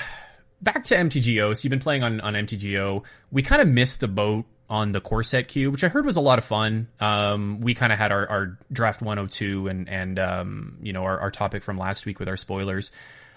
back 0.62 0.84
to 0.86 0.96
MTGO. 0.96 1.56
So 1.56 1.64
you've 1.64 1.70
been 1.70 1.80
playing 1.80 2.04
on 2.04 2.20
on 2.22 2.34
MTGO. 2.34 3.04
We 3.32 3.44
kind 3.44 3.62
of 3.62 3.68
missed 3.68 4.00
the 4.00 4.08
boat 4.08 4.46
on 4.70 4.92
the 4.92 5.02
core 5.02 5.24
set 5.24 5.48
cube, 5.48 5.72
which 5.72 5.84
I 5.84 5.88
heard 5.88 6.06
was 6.06 6.16
a 6.16 6.22
lot 6.22 6.38
of 6.38 6.46
fun. 6.46 6.88
Um, 7.00 7.60
we 7.62 7.74
kind 7.74 7.92
of 7.92 7.98
had 7.98 8.12
our, 8.12 8.28
our 8.28 8.58
draft 8.72 9.02
102 9.02 9.68
and 9.68 9.90
and 9.90 10.20
um, 10.20 10.78
you 10.82 10.94
know 10.94 11.04
our, 11.04 11.20
our 11.20 11.32
topic 11.32 11.64
from 11.64 11.78
last 11.78 12.06
week 12.06 12.20
with 12.20 12.30
our 12.30 12.38
spoilers. 12.38 12.92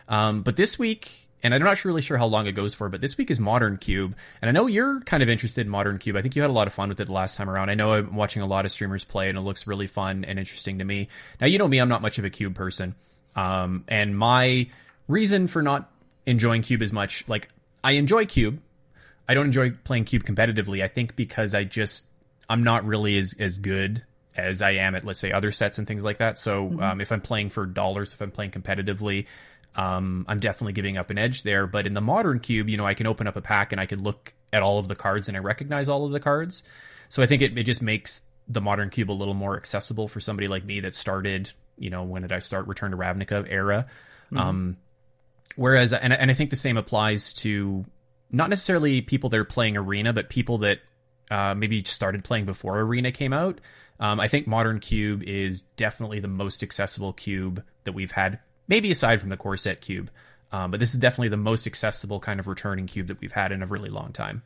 Um, 0.08 0.42
but 0.42 0.56
this 0.56 0.78
week 0.78 1.28
and 1.42 1.54
I'm 1.54 1.62
not 1.62 1.84
really 1.84 2.02
sure 2.02 2.16
how 2.16 2.26
long 2.26 2.46
it 2.46 2.52
goes 2.52 2.74
for, 2.74 2.88
but 2.88 3.00
this 3.00 3.18
week 3.18 3.30
is 3.30 3.40
Modern 3.40 3.76
Cube, 3.76 4.14
and 4.40 4.48
I 4.48 4.52
know 4.52 4.66
you're 4.68 5.00
kind 5.00 5.22
of 5.22 5.28
interested 5.28 5.66
in 5.66 5.70
Modern 5.72 5.98
Cube. 5.98 6.16
I 6.16 6.22
think 6.22 6.36
you 6.36 6.42
had 6.42 6.50
a 6.50 6.54
lot 6.54 6.68
of 6.68 6.72
fun 6.72 6.88
with 6.88 7.00
it 7.00 7.08
last 7.08 7.36
time 7.36 7.50
around. 7.50 7.68
I 7.68 7.74
know 7.74 7.94
I'm 7.94 8.14
watching 8.14 8.42
a 8.42 8.46
lot 8.46 8.64
of 8.64 8.70
streamers 8.70 9.02
play, 9.02 9.28
and 9.28 9.36
it 9.36 9.40
looks 9.40 9.66
really 9.66 9.88
fun 9.88 10.24
and 10.24 10.38
interesting 10.38 10.78
to 10.78 10.84
me. 10.84 11.08
Now, 11.40 11.48
you 11.48 11.58
know 11.58 11.66
me, 11.66 11.78
I'm 11.78 11.88
not 11.88 12.00
much 12.00 12.18
of 12.18 12.24
a 12.24 12.30
Cube 12.30 12.54
person, 12.54 12.94
um, 13.34 13.84
and 13.88 14.16
my 14.16 14.68
reason 15.08 15.48
for 15.48 15.62
not 15.62 15.90
enjoying 16.26 16.62
Cube 16.62 16.82
as 16.82 16.92
much, 16.92 17.24
like 17.26 17.48
I 17.82 17.92
enjoy 17.92 18.26
Cube, 18.26 18.60
I 19.28 19.34
don't 19.34 19.46
enjoy 19.46 19.70
playing 19.70 20.04
Cube 20.04 20.24
competitively. 20.24 20.82
I 20.82 20.88
think 20.88 21.16
because 21.16 21.54
I 21.54 21.64
just 21.64 22.06
I'm 22.48 22.64
not 22.64 22.84
really 22.84 23.18
as 23.18 23.34
as 23.38 23.58
good 23.58 24.04
as 24.34 24.62
I 24.62 24.72
am 24.72 24.94
at 24.94 25.04
let's 25.04 25.20
say 25.20 25.32
other 25.32 25.52
sets 25.52 25.78
and 25.78 25.86
things 25.86 26.04
like 26.04 26.18
that. 26.18 26.38
So 26.38 26.64
mm-hmm. 26.64 26.82
um, 26.82 27.00
if 27.00 27.12
I'm 27.12 27.20
playing 27.20 27.50
for 27.50 27.66
dollars, 27.66 28.14
if 28.14 28.20
I'm 28.20 28.30
playing 28.30 28.50
competitively, 28.50 29.26
um, 29.74 30.24
I'm 30.28 30.40
definitely 30.40 30.72
giving 30.72 30.96
up 30.96 31.10
an 31.10 31.18
edge 31.18 31.42
there. 31.42 31.66
But 31.66 31.86
in 31.86 31.94
the 31.94 32.00
modern 32.00 32.40
cube, 32.40 32.68
you 32.68 32.76
know, 32.76 32.86
I 32.86 32.94
can 32.94 33.06
open 33.06 33.26
up 33.26 33.36
a 33.36 33.40
pack 33.40 33.72
and 33.72 33.80
I 33.80 33.86
can 33.86 34.02
look 34.02 34.34
at 34.52 34.62
all 34.62 34.78
of 34.78 34.88
the 34.88 34.96
cards 34.96 35.28
and 35.28 35.36
I 35.36 35.40
recognize 35.40 35.88
all 35.88 36.04
of 36.04 36.12
the 36.12 36.20
cards. 36.20 36.62
So 37.08 37.22
I 37.22 37.26
think 37.26 37.42
it, 37.42 37.56
it 37.56 37.64
just 37.64 37.82
makes 37.82 38.22
the 38.48 38.60
modern 38.60 38.90
cube 38.90 39.10
a 39.10 39.12
little 39.12 39.34
more 39.34 39.56
accessible 39.56 40.08
for 40.08 40.20
somebody 40.20 40.48
like 40.48 40.64
me 40.64 40.80
that 40.80 40.94
started, 40.94 41.50
you 41.78 41.90
know, 41.90 42.02
when 42.02 42.22
did 42.22 42.32
I 42.32 42.38
start 42.40 42.66
Return 42.66 42.90
to 42.90 42.96
Ravnica 42.96 43.46
era? 43.48 43.86
Mm-hmm. 44.26 44.36
Um, 44.38 44.76
whereas, 45.56 45.92
and, 45.92 46.12
and 46.12 46.30
I 46.30 46.34
think 46.34 46.50
the 46.50 46.56
same 46.56 46.76
applies 46.76 47.32
to 47.34 47.84
not 48.32 48.50
necessarily 48.50 49.00
people 49.00 49.30
that 49.30 49.38
are 49.38 49.44
playing 49.44 49.76
Arena, 49.76 50.12
but 50.12 50.28
people 50.28 50.58
that 50.58 50.78
uh, 51.30 51.54
maybe 51.54 51.84
started 51.84 52.24
playing 52.24 52.46
before 52.46 52.80
Arena 52.80 53.12
came 53.12 53.32
out. 53.32 53.60
Um, 54.00 54.18
I 54.18 54.28
think 54.28 54.46
Modern 54.46 54.80
Cube 54.80 55.22
is 55.22 55.62
definitely 55.76 56.18
the 56.18 56.28
most 56.28 56.62
accessible 56.62 57.12
cube 57.12 57.62
that 57.84 57.92
we've 57.92 58.12
had 58.12 58.40
maybe 58.68 58.90
aside 58.90 59.20
from 59.20 59.28
the 59.28 59.36
core 59.36 59.56
set 59.56 59.80
cube. 59.80 60.10
Um, 60.50 60.70
but 60.70 60.80
this 60.80 60.94
is 60.94 61.00
definitely 61.00 61.28
the 61.28 61.36
most 61.36 61.66
accessible 61.66 62.20
kind 62.20 62.40
of 62.40 62.46
returning 62.46 62.86
cube 62.86 63.06
that 63.08 63.20
we've 63.20 63.32
had 63.32 63.52
in 63.52 63.62
a 63.62 63.66
really 63.66 63.88
long 63.88 64.12
time. 64.12 64.42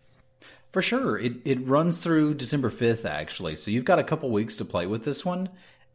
For 0.73 0.83
sure. 0.83 1.19
It, 1.19 1.35
it 1.45 1.67
runs 1.67 1.99
through 1.99 2.35
December 2.35 2.71
5th, 2.71 3.05
actually. 3.05 3.57
So 3.57 3.71
you've 3.71 3.85
got 3.85 3.99
a 3.99 4.05
couple 4.05 4.31
weeks 4.31 4.57
to 4.57 4.65
play 4.65 4.87
with 4.87 5.05
this 5.05 5.25
one. 5.25 5.49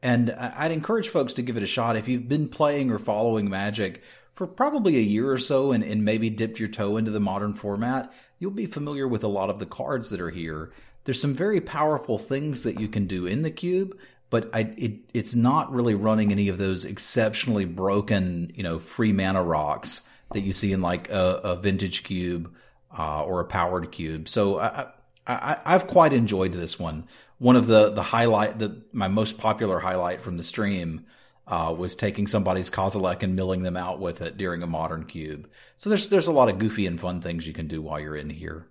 And 0.03 0.31
I'd 0.31 0.71
encourage 0.71 1.09
folks 1.09 1.33
to 1.33 1.41
give 1.41 1.57
it 1.57 1.63
a 1.63 1.67
shot. 1.67 1.95
If 1.95 2.07
you've 2.07 2.27
been 2.27 2.49
playing 2.49 2.89
or 2.89 2.99
following 2.99 3.49
Magic 3.49 4.01
for 4.41 4.47
probably 4.47 4.97
a 4.97 5.01
year 5.01 5.31
or 5.31 5.37
so 5.37 5.71
and, 5.71 5.83
and 5.83 6.03
maybe 6.03 6.27
dipped 6.27 6.59
your 6.59 6.67
toe 6.67 6.97
into 6.97 7.11
the 7.11 7.19
modern 7.19 7.53
format, 7.53 8.11
you'll 8.39 8.49
be 8.49 8.65
familiar 8.65 9.07
with 9.07 9.23
a 9.23 9.27
lot 9.27 9.51
of 9.51 9.59
the 9.59 9.67
cards 9.67 10.09
that 10.09 10.19
are 10.19 10.31
here. 10.31 10.71
There's 11.03 11.21
some 11.21 11.35
very 11.35 11.61
powerful 11.61 12.17
things 12.17 12.63
that 12.63 12.79
you 12.79 12.87
can 12.87 13.05
do 13.05 13.27
in 13.27 13.43
the 13.43 13.51
cube, 13.51 13.95
but 14.31 14.49
I, 14.51 14.73
it, 14.77 14.93
it's 15.13 15.35
not 15.35 15.71
really 15.71 15.93
running 15.93 16.31
any 16.31 16.49
of 16.49 16.57
those 16.57 16.85
exceptionally 16.85 17.65
broken, 17.65 18.51
you 18.55 18.63
know, 18.63 18.79
free 18.79 19.11
mana 19.11 19.43
rocks 19.43 20.07
that 20.33 20.39
you 20.39 20.53
see 20.53 20.73
in 20.73 20.81
like 20.81 21.07
a, 21.11 21.39
a 21.43 21.55
vintage 21.55 22.03
cube 22.03 22.51
uh, 22.97 23.23
or 23.23 23.41
a 23.41 23.45
powered 23.45 23.91
cube. 23.91 24.27
So 24.27 24.59
I, 24.59 24.87
I, 25.27 25.57
I've 25.63 25.85
quite 25.85 26.13
enjoyed 26.13 26.53
this 26.53 26.79
one. 26.79 27.03
One 27.37 27.55
of 27.55 27.67
the 27.67 27.91
the 27.91 28.01
highlight, 28.01 28.57
the 28.57 28.81
my 28.91 29.07
most 29.07 29.37
popular 29.37 29.81
highlight 29.81 30.21
from 30.21 30.37
the 30.37 30.43
stream 30.43 31.05
uh, 31.51 31.75
was 31.77 31.95
taking 31.95 32.27
somebody's 32.27 32.69
Kozilek 32.69 33.23
and 33.23 33.35
milling 33.35 33.63
them 33.63 33.75
out 33.75 33.99
with 33.99 34.21
it 34.21 34.37
during 34.37 34.63
a 34.63 34.67
modern 34.67 35.03
cube. 35.03 35.49
So 35.75 35.89
there's 35.89 36.07
there's 36.07 36.27
a 36.27 36.31
lot 36.31 36.47
of 36.47 36.57
goofy 36.57 36.87
and 36.87 36.99
fun 36.99 37.19
things 37.19 37.45
you 37.45 37.53
can 37.53 37.67
do 37.67 37.81
while 37.81 37.99
you're 37.99 38.15
in 38.15 38.29
here. 38.29 38.67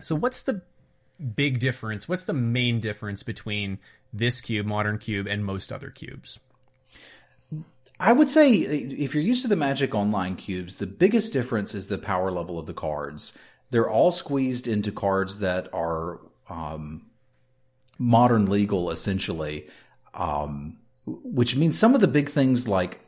So 0.00 0.14
what's 0.14 0.42
the 0.42 0.62
big 1.34 1.58
difference? 1.58 2.08
What's 2.08 2.24
the 2.24 2.32
main 2.32 2.78
difference 2.78 3.24
between 3.24 3.78
this 4.12 4.40
cube, 4.40 4.66
modern 4.66 4.98
cube, 4.98 5.26
and 5.26 5.44
most 5.44 5.72
other 5.72 5.90
cubes? 5.90 6.38
I 7.98 8.12
would 8.12 8.28
say 8.30 8.52
if 8.52 9.14
you're 9.14 9.22
used 9.22 9.42
to 9.42 9.48
the 9.48 9.56
Magic 9.56 9.94
Online 9.94 10.36
cubes, 10.36 10.76
the 10.76 10.86
biggest 10.86 11.32
difference 11.32 11.74
is 11.74 11.88
the 11.88 11.98
power 11.98 12.30
level 12.30 12.58
of 12.58 12.66
the 12.66 12.74
cards. 12.74 13.32
They're 13.70 13.90
all 13.90 14.12
squeezed 14.12 14.68
into 14.68 14.92
cards 14.92 15.40
that 15.40 15.68
are 15.72 16.20
um, 16.48 17.06
modern 17.98 18.46
legal, 18.46 18.90
essentially, 18.90 19.68
um, 20.14 20.78
which 21.06 21.56
means 21.56 21.78
some 21.78 21.94
of 21.94 22.00
the 22.00 22.08
big 22.08 22.28
things 22.28 22.68
like 22.68 23.00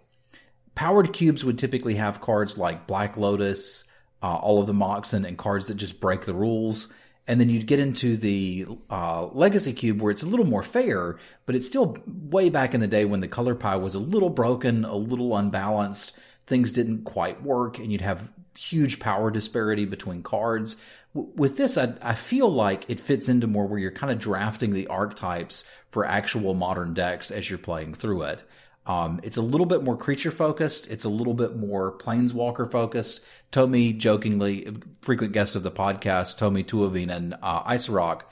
powered 0.75 1.13
cubes 1.13 1.45
would 1.45 1.59
typically 1.59 1.95
have 1.97 2.21
cards 2.21 2.59
like 2.59 2.87
Black 2.87 3.17
Lotus, 3.17 3.85
uh, 4.23 4.37
all 4.37 4.61
of 4.61 4.67
the 4.67 4.73
Moxen, 4.73 5.25
and 5.25 5.39
cards 5.39 5.69
that 5.69 5.77
just 5.77 6.01
break 6.01 6.25
the 6.25 6.35
rules. 6.35 6.93
And 7.27 7.41
then 7.41 7.49
you'd 7.49 7.67
get 7.67 7.81
into 7.81 8.17
the 8.17 8.67
uh, 8.91 9.27
legacy 9.29 9.73
cube 9.73 10.01
where 10.01 10.11
it's 10.11 10.23
a 10.23 10.27
little 10.27 10.45
more 10.45 10.63
fair 10.63 11.19
but 11.47 11.55
it's 11.55 11.67
still 11.67 11.97
way 12.07 12.51
back 12.51 12.75
in 12.75 12.81
the 12.81 12.87
day 12.87 13.07
when 13.07 13.21
the 13.21 13.29
color 13.29 13.55
pie 13.55 13.77
was 13.77 13.95
a 13.95 13.99
little 13.99 14.29
broken 14.29 14.85
a 14.85 14.95
little 14.95 15.35
unbalanced 15.35 16.19
things 16.47 16.71
didn't 16.71 17.05
quite 17.05 17.43
work 17.43 17.79
and 17.79 17.91
you'd 17.91 18.03
have 18.03 18.29
huge 18.57 19.01
power 19.01 19.31
disparity 19.31 19.87
between 19.87 20.23
cards 20.23 20.77
with 21.15 21.57
this 21.57 21.79
I, 21.79 21.95
I 22.03 22.15
feel 22.15 22.49
like 22.49 22.85
it 22.89 23.01
fits 23.01 23.29
into 23.29 23.47
more 23.47 23.67
where 23.67 23.79
you're 23.79 23.91
kind 23.91 24.13
of 24.13 24.19
drafting 24.19 24.73
the 24.73 24.89
archetypes 24.89 25.65
for 25.91 26.05
actual 26.05 26.55
modern 26.55 26.93
decks 26.93 27.31
as 27.31 27.49
you're 27.49 27.59
playing 27.59 27.95
through 27.95 28.23
it 28.23 28.45
um, 28.87 29.21
it's 29.23 29.37
a 29.37 29.43
little 29.43 29.67
bit 29.67 29.83
more 29.83 29.97
creature 29.97 30.31
focused. 30.31 30.91
It's 30.91 31.05
a 31.05 31.09
little 31.09 31.35
bit 31.35 31.57
more 31.57 31.97
planeswalker 31.97 32.71
focused. 32.71 33.21
Tomi 33.51 33.93
jokingly, 33.93 34.77
frequent 35.01 35.33
guest 35.33 35.57
of 35.57 35.63
the 35.63 35.71
podcast, 35.71 36.39
Tomi 36.39 36.65
Tuovinen, 36.65 37.39
uh, 37.43 37.63
Ice 37.65 37.89
Rock, 37.89 38.31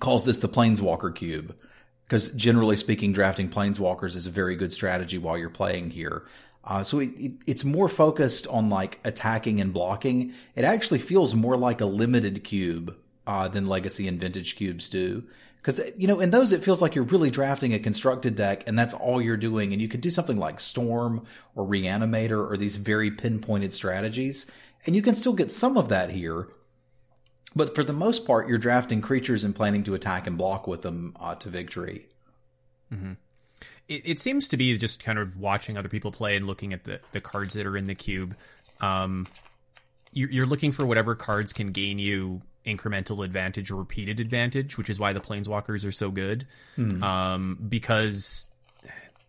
calls 0.00 0.24
this 0.24 0.38
the 0.38 0.48
Planeswalker 0.48 1.14
Cube. 1.14 1.56
Because 2.04 2.32
generally 2.32 2.76
speaking, 2.76 3.12
drafting 3.12 3.48
Planeswalkers 3.48 4.16
is 4.16 4.26
a 4.26 4.30
very 4.30 4.56
good 4.56 4.72
strategy 4.72 5.18
while 5.18 5.36
you're 5.36 5.50
playing 5.50 5.90
here. 5.90 6.24
Uh, 6.68 6.84
so 6.84 6.98
it, 6.98 7.10
it, 7.16 7.32
it's 7.46 7.64
more 7.64 7.88
focused 7.88 8.46
on 8.48 8.68
like 8.68 9.00
attacking 9.02 9.58
and 9.58 9.72
blocking. 9.72 10.34
It 10.54 10.64
actually 10.64 10.98
feels 10.98 11.34
more 11.34 11.56
like 11.56 11.80
a 11.80 11.86
limited 11.86 12.44
cube 12.44 12.94
uh, 13.26 13.48
than 13.48 13.64
Legacy 13.64 14.06
and 14.06 14.20
Vintage 14.20 14.54
cubes 14.54 14.90
do. 14.90 15.24
Because, 15.56 15.80
you 15.96 16.06
know, 16.06 16.20
in 16.20 16.30
those, 16.30 16.52
it 16.52 16.62
feels 16.62 16.82
like 16.82 16.94
you're 16.94 17.04
really 17.04 17.30
drafting 17.30 17.72
a 17.72 17.78
constructed 17.78 18.36
deck 18.36 18.64
and 18.66 18.78
that's 18.78 18.94
all 18.94 19.20
you're 19.20 19.36
doing. 19.38 19.72
And 19.72 19.80
you 19.80 19.88
can 19.88 20.00
do 20.00 20.10
something 20.10 20.36
like 20.36 20.60
Storm 20.60 21.26
or 21.54 21.66
Reanimator 21.66 22.50
or 22.50 22.56
these 22.58 22.76
very 22.76 23.10
pinpointed 23.10 23.72
strategies. 23.72 24.46
And 24.84 24.94
you 24.94 25.02
can 25.02 25.14
still 25.14 25.32
get 25.32 25.50
some 25.50 25.78
of 25.78 25.88
that 25.88 26.10
here. 26.10 26.48
But 27.56 27.74
for 27.74 27.82
the 27.82 27.94
most 27.94 28.26
part, 28.26 28.46
you're 28.46 28.58
drafting 28.58 29.00
creatures 29.00 29.42
and 29.42 29.56
planning 29.56 29.84
to 29.84 29.94
attack 29.94 30.26
and 30.26 30.36
block 30.36 30.66
with 30.66 30.82
them 30.82 31.16
uh, 31.18 31.34
to 31.36 31.48
victory. 31.48 32.08
Mm-hmm. 32.92 33.12
It, 33.88 34.02
it, 34.04 34.18
seems 34.18 34.48
to 34.48 34.56
be 34.56 34.76
just 34.76 35.02
kind 35.02 35.18
of 35.18 35.38
watching 35.38 35.76
other 35.78 35.88
people 35.88 36.12
play 36.12 36.36
and 36.36 36.46
looking 36.46 36.72
at 36.72 36.84
the, 36.84 37.00
the 37.12 37.20
cards 37.20 37.54
that 37.54 37.66
are 37.66 37.76
in 37.76 37.86
the 37.86 37.94
cube. 37.94 38.36
Um, 38.80 39.26
you're, 40.12 40.30
you're 40.30 40.46
looking 40.46 40.72
for 40.72 40.86
whatever 40.86 41.14
cards 41.14 41.52
can 41.52 41.72
gain 41.72 41.98
you 41.98 42.42
incremental 42.66 43.24
advantage 43.24 43.70
or 43.70 43.76
repeated 43.76 44.20
advantage, 44.20 44.76
which 44.76 44.90
is 44.90 44.98
why 44.98 45.12
the 45.12 45.20
planeswalkers 45.20 45.86
are 45.86 45.92
so 45.92 46.10
good. 46.10 46.46
Mm. 46.76 47.02
Um, 47.02 47.58
because 47.68 48.48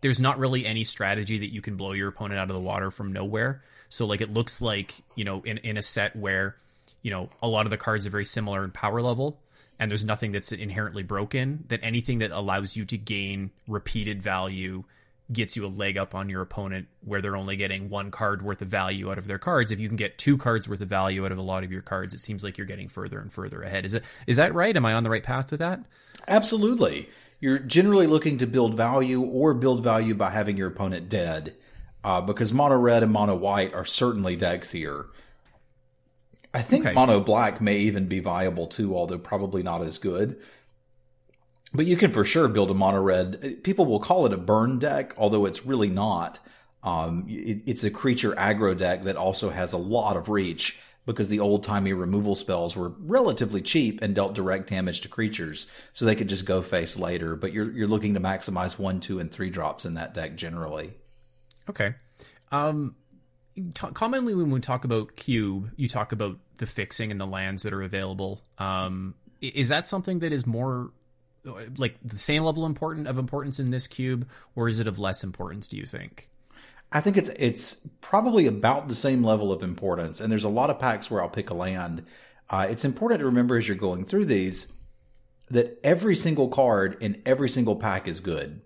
there's 0.01 0.19
not 0.19 0.37
really 0.39 0.65
any 0.65 0.83
strategy 0.83 1.39
that 1.39 1.53
you 1.53 1.61
can 1.61 1.75
blow 1.75 1.93
your 1.93 2.09
opponent 2.09 2.39
out 2.39 2.49
of 2.49 2.55
the 2.55 2.61
water 2.61 2.91
from 2.91 3.13
nowhere. 3.13 3.63
So 3.89 4.05
like 4.05 4.21
it 4.21 4.31
looks 4.31 4.61
like, 4.61 5.03
you 5.15 5.23
know, 5.23 5.41
in, 5.43 5.57
in 5.59 5.77
a 5.77 5.81
set 5.81 6.15
where, 6.15 6.55
you 7.01 7.11
know, 7.11 7.29
a 7.41 7.47
lot 7.47 7.65
of 7.65 7.69
the 7.69 7.77
cards 7.77 8.05
are 8.05 8.09
very 8.09 8.25
similar 8.25 8.63
in 8.63 8.71
power 8.71 9.01
level 9.01 9.39
and 9.79 9.89
there's 9.89 10.05
nothing 10.05 10.31
that's 10.31 10.51
inherently 10.51 11.03
broken, 11.03 11.63
that 11.69 11.79
anything 11.81 12.19
that 12.19 12.31
allows 12.31 12.75
you 12.75 12.85
to 12.85 12.97
gain 12.97 13.51
repeated 13.67 14.21
value 14.21 14.83
gets 15.31 15.55
you 15.55 15.65
a 15.65 15.67
leg 15.67 15.97
up 15.97 16.15
on 16.15 16.27
your 16.27 16.41
opponent 16.41 16.87
where 17.05 17.21
they're 17.21 17.35
only 17.35 17.55
getting 17.55 17.89
one 17.89 18.09
card 18.09 18.41
worth 18.41 18.61
of 18.61 18.67
value 18.67 19.11
out 19.11 19.17
of 19.17 19.27
their 19.27 19.37
cards. 19.37 19.71
If 19.71 19.79
you 19.79 19.87
can 19.87 19.95
get 19.95 20.17
two 20.17 20.37
cards 20.37 20.67
worth 20.67 20.81
of 20.81 20.89
value 20.89 21.25
out 21.25 21.31
of 21.31 21.37
a 21.37 21.43
lot 21.43 21.63
of 21.63 21.71
your 21.71 21.83
cards, 21.83 22.13
it 22.13 22.21
seems 22.21 22.43
like 22.43 22.57
you're 22.57 22.67
getting 22.67 22.89
further 22.89 23.19
and 23.19 23.31
further 23.31 23.61
ahead. 23.61 23.85
Is 23.85 23.93
it 23.93 24.03
is 24.25 24.37
that 24.37 24.53
right? 24.53 24.75
Am 24.75 24.85
I 24.85 24.93
on 24.93 25.03
the 25.03 25.09
right 25.09 25.23
path 25.23 25.51
with 25.51 25.59
that? 25.59 25.81
Absolutely. 26.27 27.09
You're 27.39 27.59
generally 27.59 28.07
looking 28.07 28.39
to 28.39 28.47
build 28.47 28.75
value 28.75 29.21
or 29.21 29.53
build 29.53 29.83
value 29.83 30.15
by 30.15 30.31
having 30.31 30.57
your 30.57 30.67
opponent 30.67 31.09
dead. 31.09 31.55
Uh, 32.03 32.21
because 32.21 32.53
mono 32.53 32.77
red 32.77 33.03
and 33.03 33.11
mono 33.11 33.35
white 33.35 33.73
are 33.73 33.85
certainly 33.85 34.35
decks 34.35 34.71
here. 34.71 35.07
I 36.53 36.61
think 36.61 36.85
Okay. 36.85 36.93
mono 36.95 37.19
black 37.19 37.61
may 37.61 37.77
even 37.77 38.07
be 38.07 38.19
viable 38.19 38.67
too, 38.67 38.95
although 38.95 39.19
probably 39.19 39.61
not 39.63 39.81
as 39.81 39.97
good. 39.97 40.39
But 41.73 41.85
you 41.85 41.95
can 41.97 42.11
for 42.11 42.25
sure 42.25 42.47
build 42.47 42.71
a 42.71 42.73
mono 42.73 43.01
red. 43.01 43.63
People 43.63 43.85
will 43.85 43.99
call 43.99 44.25
it 44.25 44.33
a 44.33 44.37
burn 44.37 44.79
deck, 44.79 45.13
although 45.17 45.45
it's 45.45 45.65
really 45.65 45.89
not. 45.89 46.39
Um, 46.81 47.25
it, 47.27 47.61
it's 47.67 47.83
a 47.83 47.91
creature 47.91 48.31
aggro 48.33 48.75
deck 48.75 49.03
that 49.03 49.15
also 49.17 49.49
has 49.51 49.73
a 49.73 49.77
lot 49.77 50.17
of 50.17 50.29
reach 50.29 50.79
because 51.05 51.27
the 51.27 51.39
old 51.39 51.63
timey 51.63 51.93
removal 51.93 52.35
spells 52.35 52.75
were 52.75 52.89
relatively 52.99 53.61
cheap 53.61 54.01
and 54.01 54.15
dealt 54.15 54.33
direct 54.33 54.69
damage 54.69 55.01
to 55.01 55.07
creatures, 55.07 55.67
so 55.93 56.05
they 56.05 56.15
could 56.15 56.29
just 56.29 56.45
go 56.45 56.61
face 56.61 56.97
later. 56.97 57.35
But 57.35 57.51
you're 57.53 57.71
you're 57.71 57.87
looking 57.87 58.13
to 58.15 58.19
maximize 58.19 58.79
one, 58.79 58.99
two, 58.99 59.19
and 59.19 59.31
three 59.31 59.49
drops 59.49 59.85
in 59.85 59.93
that 59.95 60.13
deck 60.13 60.35
generally. 60.35 60.93
Okay. 61.69 61.93
Um, 62.51 62.95
t- 63.73 63.87
commonly 63.93 64.33
when 64.33 64.49
we 64.49 64.59
talk 64.59 64.83
about 64.83 65.15
cube, 65.15 65.71
you 65.75 65.87
talk 65.87 66.11
about 66.11 66.37
the 66.57 66.65
fixing 66.65 67.11
and 67.11 67.19
the 67.19 67.25
lands 67.25 67.63
that 67.63 67.73
are 67.73 67.81
available. 67.81 68.43
Um, 68.57 69.15
is 69.41 69.69
that 69.69 69.85
something 69.85 70.19
that 70.19 70.33
is 70.33 70.45
more 70.45 70.91
uh, 71.47 71.53
like 71.77 71.95
the 72.03 72.19
same 72.19 72.43
level 72.43 72.65
important 72.65 73.07
of 73.07 73.17
importance 73.17 73.59
in 73.59 73.71
this 73.71 73.87
cube, 73.87 74.27
or 74.55 74.67
is 74.67 74.79
it 74.79 74.87
of 74.87 74.99
less 74.99 75.23
importance? 75.23 75.67
Do 75.67 75.77
you 75.77 75.85
think? 75.85 76.29
I 76.91 77.01
think 77.01 77.17
it's 77.17 77.29
it's 77.35 77.87
probably 78.01 78.47
about 78.47 78.87
the 78.87 78.95
same 78.95 79.23
level 79.23 79.51
of 79.51 79.63
importance. 79.63 80.19
And 80.19 80.31
there's 80.31 80.43
a 80.43 80.49
lot 80.49 80.69
of 80.69 80.79
packs 80.79 81.09
where 81.09 81.21
I'll 81.21 81.29
pick 81.29 81.49
a 81.49 81.53
land. 81.53 82.05
Uh, 82.49 82.67
it's 82.69 82.83
important 82.83 83.19
to 83.19 83.25
remember 83.25 83.57
as 83.57 83.67
you're 83.67 83.77
going 83.77 84.05
through 84.05 84.25
these 84.25 84.73
that 85.49 85.79
every 85.83 86.15
single 86.15 86.49
card 86.49 86.97
in 86.99 87.21
every 87.25 87.49
single 87.49 87.75
pack 87.75 88.07
is 88.07 88.19
good. 88.19 88.61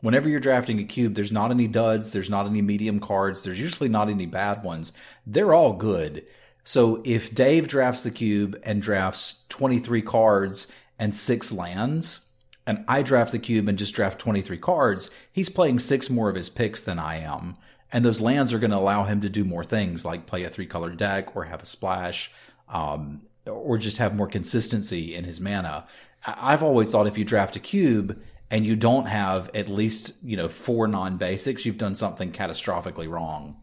Whenever 0.00 0.28
you're 0.28 0.40
drafting 0.40 0.78
a 0.78 0.84
cube, 0.84 1.14
there's 1.14 1.32
not 1.32 1.50
any 1.50 1.66
duds, 1.66 2.12
there's 2.12 2.30
not 2.30 2.46
any 2.46 2.62
medium 2.62 3.00
cards, 3.00 3.42
there's 3.42 3.60
usually 3.60 3.88
not 3.88 4.08
any 4.08 4.26
bad 4.26 4.62
ones. 4.62 4.92
They're 5.26 5.54
all 5.54 5.72
good. 5.72 6.24
So 6.62 7.02
if 7.04 7.34
Dave 7.34 7.66
drafts 7.66 8.02
the 8.02 8.10
cube 8.10 8.60
and 8.62 8.80
drafts 8.82 9.44
23 9.48 10.02
cards 10.02 10.66
and 10.98 11.14
six 11.14 11.50
lands, 11.50 12.20
and 12.66 12.84
I 12.86 13.02
draft 13.02 13.32
the 13.32 13.38
cube 13.38 13.66
and 13.66 13.78
just 13.78 13.94
draft 13.94 14.20
23 14.20 14.58
cards, 14.58 15.10
he's 15.32 15.48
playing 15.48 15.78
six 15.78 16.10
more 16.10 16.28
of 16.28 16.36
his 16.36 16.50
picks 16.50 16.82
than 16.82 16.98
I 16.98 17.20
am. 17.20 17.56
And 17.90 18.04
those 18.04 18.20
lands 18.20 18.52
are 18.52 18.58
going 18.58 18.70
to 18.70 18.76
allow 18.76 19.04
him 19.04 19.22
to 19.22 19.30
do 19.30 19.44
more 19.44 19.64
things 19.64 20.04
like 20.04 20.26
play 20.26 20.44
a 20.44 20.50
three 20.50 20.66
color 20.66 20.90
deck 20.90 21.34
or 21.34 21.44
have 21.44 21.62
a 21.62 21.66
splash, 21.66 22.30
um, 22.68 23.22
or 23.46 23.78
just 23.78 23.96
have 23.96 24.14
more 24.14 24.28
consistency 24.28 25.14
in 25.14 25.24
his 25.24 25.40
mana. 25.40 25.86
I've 26.26 26.62
always 26.62 26.92
thought 26.92 27.06
if 27.06 27.16
you 27.16 27.24
draft 27.24 27.56
a 27.56 27.60
cube 27.60 28.20
and 28.50 28.64
you 28.64 28.76
don't 28.76 29.06
have 29.06 29.50
at 29.54 29.68
least, 29.68 30.14
you 30.22 30.36
know, 30.36 30.48
four 30.48 30.88
non 30.88 31.16
basics, 31.16 31.66
you've 31.66 31.78
done 31.78 31.94
something 31.94 32.32
catastrophically 32.32 33.08
wrong. 33.08 33.56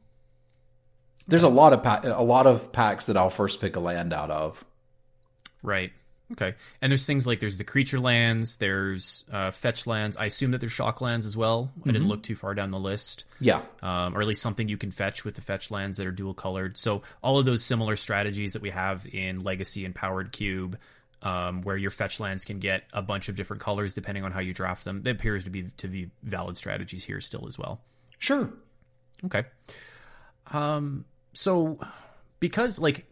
There's 1.28 1.43
a 1.43 1.50
lot 1.50 1.74
of 1.74 1.82
pa- 1.82 2.02
a 2.04 2.24
lot 2.24 2.45
of 2.45 2.71
packs 2.71 3.08
that 3.08 3.17
I'll 3.17 3.30
first 3.32 3.60
pick 3.60 3.76
a 3.76 3.80
land 3.80 4.13
out 4.13 4.30
of. 4.30 4.63
Right. 5.63 5.91
Okay. 6.32 6.56
And 6.82 6.91
there's 6.91 7.06
things 7.06 7.28
like 7.28 7.39
there's 7.39 7.58
the 7.60 7.63
creature 7.63 8.00
lands, 8.00 8.58
there's 8.58 9.26
uh, 9.32 9.52
fetch 9.52 9.86
lands. 9.86 10.17
I 10.17 10.26
assume 10.26 10.52
that 10.52 10.60
there's 10.60 10.71
shock 10.71 11.00
lands 11.00 11.26
as 11.26 11.38
well. 11.38 11.71
I 11.84 11.91
didn't 11.91 12.08
look 12.08 12.24
too 12.24 12.36
far 12.36 12.56
down 12.56 12.69
the 12.69 12.80
list. 12.80 13.26
Yeah, 13.39 13.62
um, 13.84 14.15
or 14.17 14.21
at 14.21 14.28
least 14.28 14.41
something 14.41 14.67
you 14.67 14.78
can 14.78 14.91
fetch 14.91 15.24
with 15.24 15.36
the 15.36 15.41
fetch 15.41 15.69
lands 15.69 15.98
that 15.98 16.08
are 16.08 16.12
dual 16.12 16.34
colored. 16.34 16.78
So 16.78 17.04
all 17.21 17.38
of 17.38 17.45
those 17.45 17.63
similar 17.63 17.95
strategies 17.95 18.54
that 18.54 18.63
we 18.63 18.71
have 18.71 19.06
in 19.06 19.41
Legacy 19.41 19.86
and 19.86 19.93
Powered 19.93 20.32
Cube, 20.32 20.80
um, 21.26 21.64
where 21.64 21.76
your 21.76 21.92
fetch 21.92 22.20
lands 22.20 22.46
can 22.46 22.60
get 22.60 22.84
a 22.94 23.02
bunch 23.02 23.28
of 23.28 23.36
different 23.36 23.62
colors 23.62 23.96
depending 23.96 24.24
on 24.24 24.32
how 24.32 24.40
you 24.40 24.54
draft 24.54 24.86
them, 24.86 25.02
they 25.02 25.10
appears 25.10 25.44
to 25.44 25.50
be 25.50 25.72
to 25.78 25.88
be 25.88 26.12
valid 26.24 26.56
strategies 26.56 27.04
here 27.04 27.20
still 27.20 27.48
as 27.48 27.58
well. 27.58 27.82
sure. 28.20 28.50
Okay. 29.26 29.44
Um. 30.52 31.06
So 31.34 31.80
because 32.40 32.80
like 32.80 33.08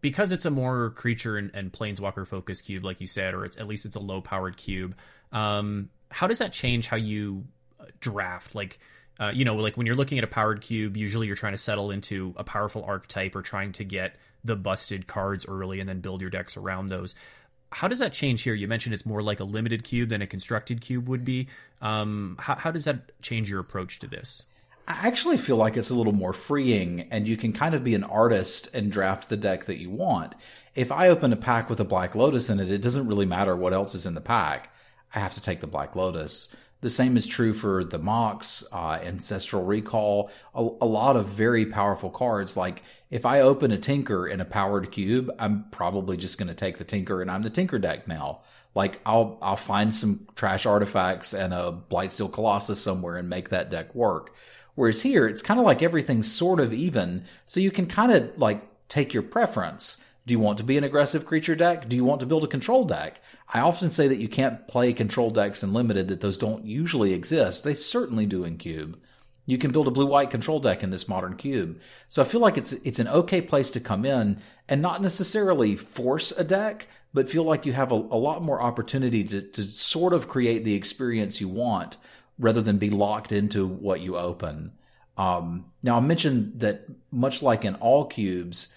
because 0.00 0.32
it's 0.32 0.44
a 0.44 0.50
more 0.50 0.90
creature 0.90 1.36
and, 1.36 1.50
and 1.54 1.72
planeswalker 1.72 2.26
focused 2.26 2.64
cube, 2.66 2.84
like 2.84 3.00
you 3.00 3.06
said, 3.06 3.34
or 3.34 3.44
it's 3.44 3.56
at 3.56 3.68
least 3.68 3.86
it's 3.86 3.96
a 3.96 4.00
low 4.00 4.20
powered 4.20 4.56
cube. 4.56 4.96
Um, 5.30 5.90
how 6.10 6.26
does 6.26 6.38
that 6.38 6.52
change 6.52 6.88
how 6.88 6.96
you 6.96 7.44
uh, 7.78 7.84
draft? 8.00 8.54
Like, 8.54 8.80
uh, 9.20 9.30
you 9.32 9.44
know, 9.44 9.54
like 9.56 9.76
when 9.76 9.86
you're 9.86 9.96
looking 9.96 10.18
at 10.18 10.24
a 10.24 10.28
powered 10.28 10.60
cube, 10.60 10.96
usually 10.96 11.28
you're 11.28 11.36
trying 11.36 11.52
to 11.52 11.58
settle 11.58 11.90
into 11.90 12.34
a 12.36 12.44
powerful 12.44 12.82
archetype 12.84 13.36
or 13.36 13.42
trying 13.42 13.72
to 13.72 13.84
get 13.84 14.16
the 14.44 14.56
busted 14.56 15.06
cards 15.06 15.46
early 15.46 15.80
and 15.80 15.88
then 15.88 16.00
build 16.00 16.20
your 16.20 16.30
decks 16.30 16.56
around 16.56 16.86
those. 16.86 17.14
How 17.70 17.88
does 17.88 17.98
that 17.98 18.12
change 18.12 18.42
here? 18.42 18.54
You 18.54 18.66
mentioned 18.66 18.94
it's 18.94 19.04
more 19.04 19.22
like 19.22 19.40
a 19.40 19.44
limited 19.44 19.84
cube 19.84 20.08
than 20.08 20.22
a 20.22 20.26
constructed 20.26 20.80
cube 20.80 21.08
would 21.08 21.24
be. 21.24 21.48
Um, 21.82 22.36
how, 22.40 22.54
how 22.54 22.70
does 22.70 22.84
that 22.84 23.20
change 23.20 23.50
your 23.50 23.60
approach 23.60 23.98
to 23.98 24.06
this? 24.06 24.44
I 24.86 25.06
actually 25.06 25.36
feel 25.36 25.56
like 25.56 25.76
it's 25.76 25.90
a 25.90 25.94
little 25.94 26.14
more 26.14 26.32
freeing 26.32 27.08
and 27.10 27.28
you 27.28 27.36
can 27.36 27.52
kind 27.52 27.74
of 27.74 27.84
be 27.84 27.94
an 27.94 28.04
artist 28.04 28.74
and 28.74 28.90
draft 28.90 29.28
the 29.28 29.36
deck 29.36 29.66
that 29.66 29.78
you 29.78 29.90
want. 29.90 30.34
If 30.74 30.90
I 30.90 31.08
open 31.08 31.32
a 31.32 31.36
pack 31.36 31.68
with 31.68 31.78
a 31.78 31.84
Black 31.84 32.14
Lotus 32.14 32.48
in 32.48 32.58
it, 32.58 32.70
it 32.70 32.80
doesn't 32.80 33.06
really 33.06 33.26
matter 33.26 33.54
what 33.54 33.74
else 33.74 33.94
is 33.94 34.06
in 34.06 34.14
the 34.14 34.22
pack. 34.22 34.72
I 35.14 35.18
have 35.18 35.34
to 35.34 35.42
take 35.42 35.60
the 35.60 35.66
Black 35.66 35.94
Lotus. 35.94 36.48
The 36.80 36.88
same 36.88 37.16
is 37.16 37.26
true 37.26 37.52
for 37.52 37.84
the 37.84 37.98
Mox, 37.98 38.64
uh, 38.72 38.98
Ancestral 39.02 39.64
Recall, 39.64 40.30
a, 40.54 40.60
a 40.60 40.86
lot 40.86 41.16
of 41.16 41.26
very 41.26 41.66
powerful 41.66 42.08
cards. 42.08 42.56
Like 42.56 42.82
if 43.10 43.24
I 43.24 43.40
open 43.40 43.70
a 43.72 43.78
Tinker 43.78 44.26
in 44.26 44.40
a 44.40 44.44
powered 44.44 44.90
cube, 44.90 45.30
I'm 45.38 45.64
probably 45.70 46.16
just 46.16 46.38
going 46.38 46.48
to 46.48 46.54
take 46.54 46.78
the 46.78 46.84
Tinker 46.84 47.22
and 47.22 47.30
I'm 47.30 47.42
the 47.42 47.50
Tinker 47.50 47.78
deck 47.78 48.06
now. 48.06 48.40
Like 48.74 49.00
I'll 49.06 49.38
I'll 49.40 49.56
find 49.56 49.94
some 49.94 50.26
trash 50.34 50.66
artifacts 50.66 51.32
and 51.32 51.54
a 51.54 51.76
Blightsteel 51.90 52.32
Colossus 52.32 52.80
somewhere 52.80 53.16
and 53.16 53.28
make 53.28 53.48
that 53.48 53.70
deck 53.70 53.94
work. 53.94 54.34
Whereas 54.74 55.02
here, 55.02 55.26
it's 55.26 55.42
kind 55.42 55.58
of 55.58 55.66
like 55.66 55.82
everything's 55.82 56.30
sort 56.30 56.60
of 56.60 56.72
even, 56.72 57.24
so 57.46 57.58
you 57.58 57.72
can 57.72 57.86
kind 57.86 58.12
of 58.12 58.38
like 58.38 58.62
take 58.88 59.12
your 59.12 59.24
preference. 59.24 59.96
Do 60.26 60.32
you 60.32 60.38
want 60.38 60.58
to 60.58 60.64
be 60.64 60.76
an 60.76 60.84
aggressive 60.84 61.24
creature 61.24 61.56
deck? 61.56 61.88
Do 61.88 61.96
you 61.96 62.04
want 62.04 62.20
to 62.20 62.26
build 62.26 62.44
a 62.44 62.48
control 62.48 62.84
deck? 62.84 63.20
I 63.48 63.60
often 63.60 63.90
say 63.90 64.06
that 64.08 64.18
you 64.18 64.28
can't 64.28 64.68
play 64.68 64.92
control 64.92 65.30
decks 65.30 65.62
in 65.62 65.72
limited, 65.72 66.08
that 66.08 66.20
those 66.20 66.36
don't 66.36 66.66
usually 66.66 67.14
exist. 67.14 67.64
They 67.64 67.74
certainly 67.74 68.26
do 68.26 68.44
in 68.44 68.58
cube. 68.58 69.00
You 69.48 69.56
can 69.56 69.72
build 69.72 69.88
a 69.88 69.90
blue 69.90 70.04
white 70.04 70.30
control 70.30 70.60
deck 70.60 70.82
in 70.82 70.90
this 70.90 71.08
modern 71.08 71.34
cube. 71.34 71.80
So 72.10 72.20
I 72.20 72.26
feel 72.26 72.42
like 72.42 72.58
it's 72.58 72.74
it's 72.74 72.98
an 72.98 73.08
okay 73.08 73.40
place 73.40 73.70
to 73.70 73.80
come 73.80 74.04
in 74.04 74.42
and 74.68 74.82
not 74.82 75.00
necessarily 75.00 75.74
force 75.74 76.32
a 76.32 76.44
deck, 76.44 76.86
but 77.14 77.30
feel 77.30 77.44
like 77.44 77.64
you 77.64 77.72
have 77.72 77.90
a, 77.90 77.94
a 77.94 78.20
lot 78.28 78.42
more 78.42 78.60
opportunity 78.60 79.24
to, 79.24 79.40
to 79.40 79.64
sort 79.64 80.12
of 80.12 80.28
create 80.28 80.64
the 80.64 80.74
experience 80.74 81.40
you 81.40 81.48
want 81.48 81.96
rather 82.38 82.60
than 82.60 82.76
be 82.76 82.90
locked 82.90 83.32
into 83.32 83.66
what 83.66 84.00
you 84.00 84.18
open. 84.18 84.72
Um, 85.16 85.72
now, 85.82 85.96
I 85.96 86.00
mentioned 86.00 86.60
that 86.60 86.84
much 87.10 87.42
like 87.42 87.64
in 87.64 87.74
all 87.76 88.04
cubes, 88.04 88.68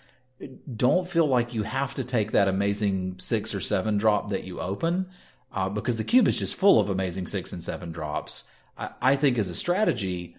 don't 0.74 1.06
feel 1.06 1.28
like 1.28 1.54
you 1.54 1.64
have 1.64 1.96
to 1.96 2.06
take 2.06 2.32
that 2.32 2.48
amazing 2.48 3.18
six 3.20 3.54
or 3.54 3.60
seven 3.60 3.98
drop 3.98 4.30
that 4.30 4.46
you 4.46 4.62
open, 4.62 5.10
uh, 5.52 5.68
because 5.68 5.98
the 5.98 6.06
cube 6.06 6.30
is 6.30 6.40
just 6.40 6.56
full 6.56 6.80
of 6.80 6.90
amazing 6.90 7.28
six 7.28 7.52
and 7.52 7.62
seven 7.62 7.92
drops. 7.92 8.46
I, 8.78 8.92
I 9.02 9.16
think 9.18 9.38
as 9.38 9.50
a 9.50 9.54
strategy, 9.54 10.38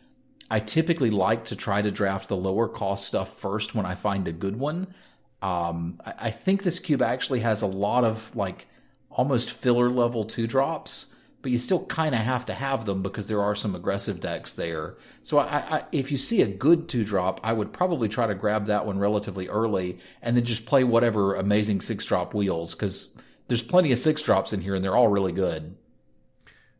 I 0.52 0.60
typically 0.60 1.08
like 1.08 1.46
to 1.46 1.56
try 1.56 1.80
to 1.80 1.90
draft 1.90 2.28
the 2.28 2.36
lower 2.36 2.68
cost 2.68 3.06
stuff 3.06 3.38
first 3.38 3.74
when 3.74 3.86
I 3.86 3.94
find 3.94 4.28
a 4.28 4.32
good 4.32 4.58
one. 4.58 4.88
Um, 5.40 5.98
I, 6.04 6.14
I 6.18 6.30
think 6.30 6.62
this 6.62 6.78
cube 6.78 7.00
actually 7.00 7.40
has 7.40 7.62
a 7.62 7.66
lot 7.66 8.04
of 8.04 8.36
like 8.36 8.66
almost 9.10 9.50
filler 9.50 9.88
level 9.88 10.26
two 10.26 10.46
drops, 10.46 11.14
but 11.40 11.52
you 11.52 11.56
still 11.56 11.86
kind 11.86 12.14
of 12.14 12.20
have 12.20 12.44
to 12.46 12.52
have 12.52 12.84
them 12.84 13.02
because 13.02 13.28
there 13.28 13.40
are 13.40 13.54
some 13.54 13.74
aggressive 13.74 14.20
decks 14.20 14.52
there. 14.54 14.98
So 15.22 15.38
I, 15.38 15.76
I, 15.78 15.84
if 15.90 16.12
you 16.12 16.18
see 16.18 16.42
a 16.42 16.48
good 16.48 16.86
two 16.86 17.02
drop, 17.02 17.40
I 17.42 17.54
would 17.54 17.72
probably 17.72 18.10
try 18.10 18.26
to 18.26 18.34
grab 18.34 18.66
that 18.66 18.84
one 18.84 18.98
relatively 18.98 19.48
early 19.48 20.00
and 20.20 20.36
then 20.36 20.44
just 20.44 20.66
play 20.66 20.84
whatever 20.84 21.34
amazing 21.34 21.80
six 21.80 22.04
drop 22.04 22.34
wheels 22.34 22.74
because 22.74 23.08
there's 23.48 23.62
plenty 23.62 23.90
of 23.90 23.98
six 23.98 24.22
drops 24.22 24.52
in 24.52 24.60
here 24.60 24.74
and 24.74 24.84
they're 24.84 24.96
all 24.96 25.08
really 25.08 25.32
good. 25.32 25.76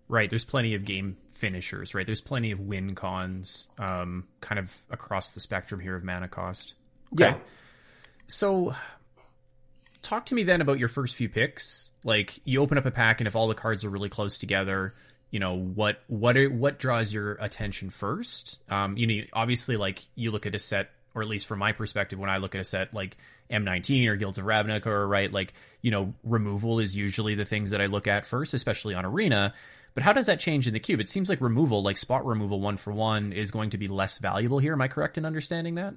Right. 0.08 0.28
There's 0.28 0.44
plenty 0.44 0.74
of 0.74 0.84
game 0.84 1.16
finishers, 1.42 1.92
right? 1.92 2.06
There's 2.06 2.20
plenty 2.20 2.52
of 2.52 2.60
win 2.60 2.94
cons, 2.94 3.66
um, 3.76 4.28
kind 4.40 4.60
of 4.60 4.72
across 4.90 5.32
the 5.32 5.40
spectrum 5.40 5.80
here 5.80 5.96
of 5.96 6.04
mana 6.04 6.28
cost. 6.28 6.74
Yeah. 7.18 7.34
So, 8.28 8.76
talk 10.02 10.26
to 10.26 10.36
me 10.36 10.44
then 10.44 10.60
about 10.60 10.78
your 10.78 10.86
first 10.86 11.16
few 11.16 11.28
picks. 11.28 11.90
Like, 12.04 12.38
you 12.44 12.60
open 12.60 12.78
up 12.78 12.86
a 12.86 12.92
pack, 12.92 13.20
and 13.20 13.26
if 13.26 13.34
all 13.34 13.48
the 13.48 13.56
cards 13.56 13.84
are 13.84 13.90
really 13.90 14.08
close 14.08 14.38
together, 14.38 14.94
you 15.32 15.40
know 15.40 15.56
what 15.56 16.04
what 16.06 16.36
are, 16.36 16.48
what 16.48 16.78
draws 16.78 17.12
your 17.12 17.32
attention 17.40 17.90
first? 17.90 18.60
Um, 18.70 18.96
you 18.96 19.08
know, 19.08 19.24
obviously, 19.32 19.76
like 19.76 20.04
you 20.14 20.30
look 20.30 20.46
at 20.46 20.54
a 20.54 20.60
set, 20.60 20.90
or 21.12 21.22
at 21.22 21.28
least 21.28 21.48
from 21.48 21.58
my 21.58 21.72
perspective, 21.72 22.20
when 22.20 22.30
I 22.30 22.36
look 22.36 22.54
at 22.54 22.60
a 22.60 22.64
set 22.64 22.94
like 22.94 23.16
M19 23.50 24.06
or 24.06 24.14
Guilds 24.14 24.38
of 24.38 24.44
Ravnica, 24.44 24.86
or 24.86 25.08
right, 25.08 25.32
like 25.32 25.54
you 25.80 25.90
know, 25.90 26.14
removal 26.22 26.78
is 26.78 26.96
usually 26.96 27.34
the 27.34 27.44
things 27.44 27.70
that 27.70 27.80
I 27.80 27.86
look 27.86 28.06
at 28.06 28.26
first, 28.26 28.54
especially 28.54 28.94
on 28.94 29.04
Arena. 29.04 29.54
But 29.94 30.02
how 30.02 30.12
does 30.12 30.26
that 30.26 30.40
change 30.40 30.66
in 30.66 30.74
the 30.74 30.80
cube? 30.80 31.00
It 31.00 31.08
seems 31.08 31.28
like 31.28 31.40
removal, 31.40 31.82
like 31.82 31.98
spot 31.98 32.24
removal 32.24 32.60
one 32.60 32.76
for 32.76 32.92
one, 32.92 33.32
is 33.32 33.50
going 33.50 33.70
to 33.70 33.78
be 33.78 33.88
less 33.88 34.18
valuable 34.18 34.58
here. 34.58 34.72
Am 34.72 34.80
I 34.80 34.88
correct 34.88 35.18
in 35.18 35.24
understanding 35.24 35.74
that? 35.74 35.94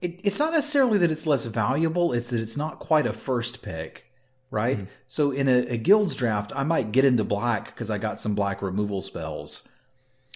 It, 0.00 0.20
it's 0.24 0.38
not 0.38 0.52
necessarily 0.52 0.98
that 0.98 1.10
it's 1.10 1.26
less 1.26 1.44
valuable, 1.44 2.12
it's 2.12 2.30
that 2.30 2.40
it's 2.40 2.56
not 2.56 2.78
quite 2.78 3.06
a 3.06 3.12
first 3.12 3.62
pick 3.62 4.06
right? 4.50 4.78
Mm-hmm. 4.78 4.86
So 5.08 5.32
in 5.32 5.48
a, 5.48 5.66
a, 5.66 5.76
guilds 5.76 6.14
draft, 6.14 6.52
I 6.54 6.62
might 6.62 6.92
get 6.92 7.04
into 7.04 7.24
black 7.24 7.66
because 7.66 7.90
I 7.90 7.98
got 7.98 8.20
some 8.20 8.34
black 8.34 8.62
removal 8.62 9.02
spells, 9.02 9.66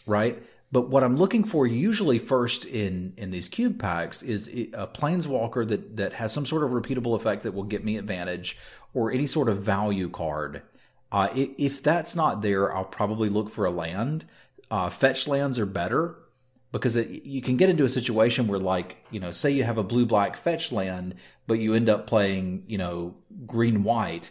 right? 0.07 0.43
But 0.73 0.89
what 0.89 1.03
I'm 1.03 1.17
looking 1.17 1.45
for 1.45 1.67
usually 1.67 2.19
first 2.19 2.65
in 2.65 3.13
in 3.17 3.31
these 3.31 3.49
cube 3.49 3.81
packs 3.81 4.23
is 4.23 4.47
a 4.49 4.87
planeswalker 4.87 5.67
that 5.67 5.97
that 5.97 6.13
has 6.15 6.33
some 6.33 6.47
sort 6.47 6.63
of 6.63 6.71
repeatable 6.71 7.17
effect 7.17 7.43
that 7.43 7.55
will 7.55 7.65
get 7.65 7.85
me 7.85 7.97
advantage, 7.97 8.57
or 8.95 9.11
any 9.11 9.27
sort 9.27 9.49
of 9.49 9.63
value 9.63 10.09
card. 10.09 10.63
Uh, 11.13 11.29
if 11.35 11.83
that's 11.83 12.15
not 12.15 12.43
there, 12.43 12.75
I'll 12.75 12.85
probably 12.85 13.29
look 13.29 13.51
for 13.51 13.65
a 13.65 13.71
land. 13.71 14.25
Uh, 14.71 14.89
fetch 14.89 15.27
lands 15.27 15.59
are 15.59 15.67
better 15.67 16.17
because 16.73 16.97
it, 16.97 17.09
you 17.09 17.43
can 17.43 17.57
get 17.57 17.69
into 17.69 17.85
a 17.85 17.89
situation 17.89 18.47
where, 18.47 18.61
like, 18.61 19.05
you 19.11 19.19
know, 19.19 19.33
say 19.33 19.51
you 19.51 19.65
have 19.65 19.79
a 19.79 19.83
blue 19.83 20.07
black 20.07 20.37
fetch 20.37 20.71
land, 20.71 21.15
but 21.47 21.59
you 21.59 21.75
end 21.75 21.89
up 21.89 22.07
playing, 22.07 22.65
you 22.69 22.79
know, 22.79 23.17
green 23.47 23.83
white 23.83 24.31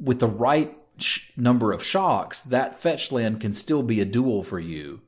with 0.00 0.20
the 0.20 0.28
right 0.28 0.76
sh- 0.98 1.30
number 1.36 1.72
of 1.72 1.82
shocks. 1.82 2.42
That 2.42 2.80
fetch 2.80 3.10
land 3.10 3.40
can 3.40 3.52
still 3.52 3.82
be 3.82 4.00
a 4.00 4.04
dual 4.04 4.44
for 4.44 4.60
you 4.60 5.00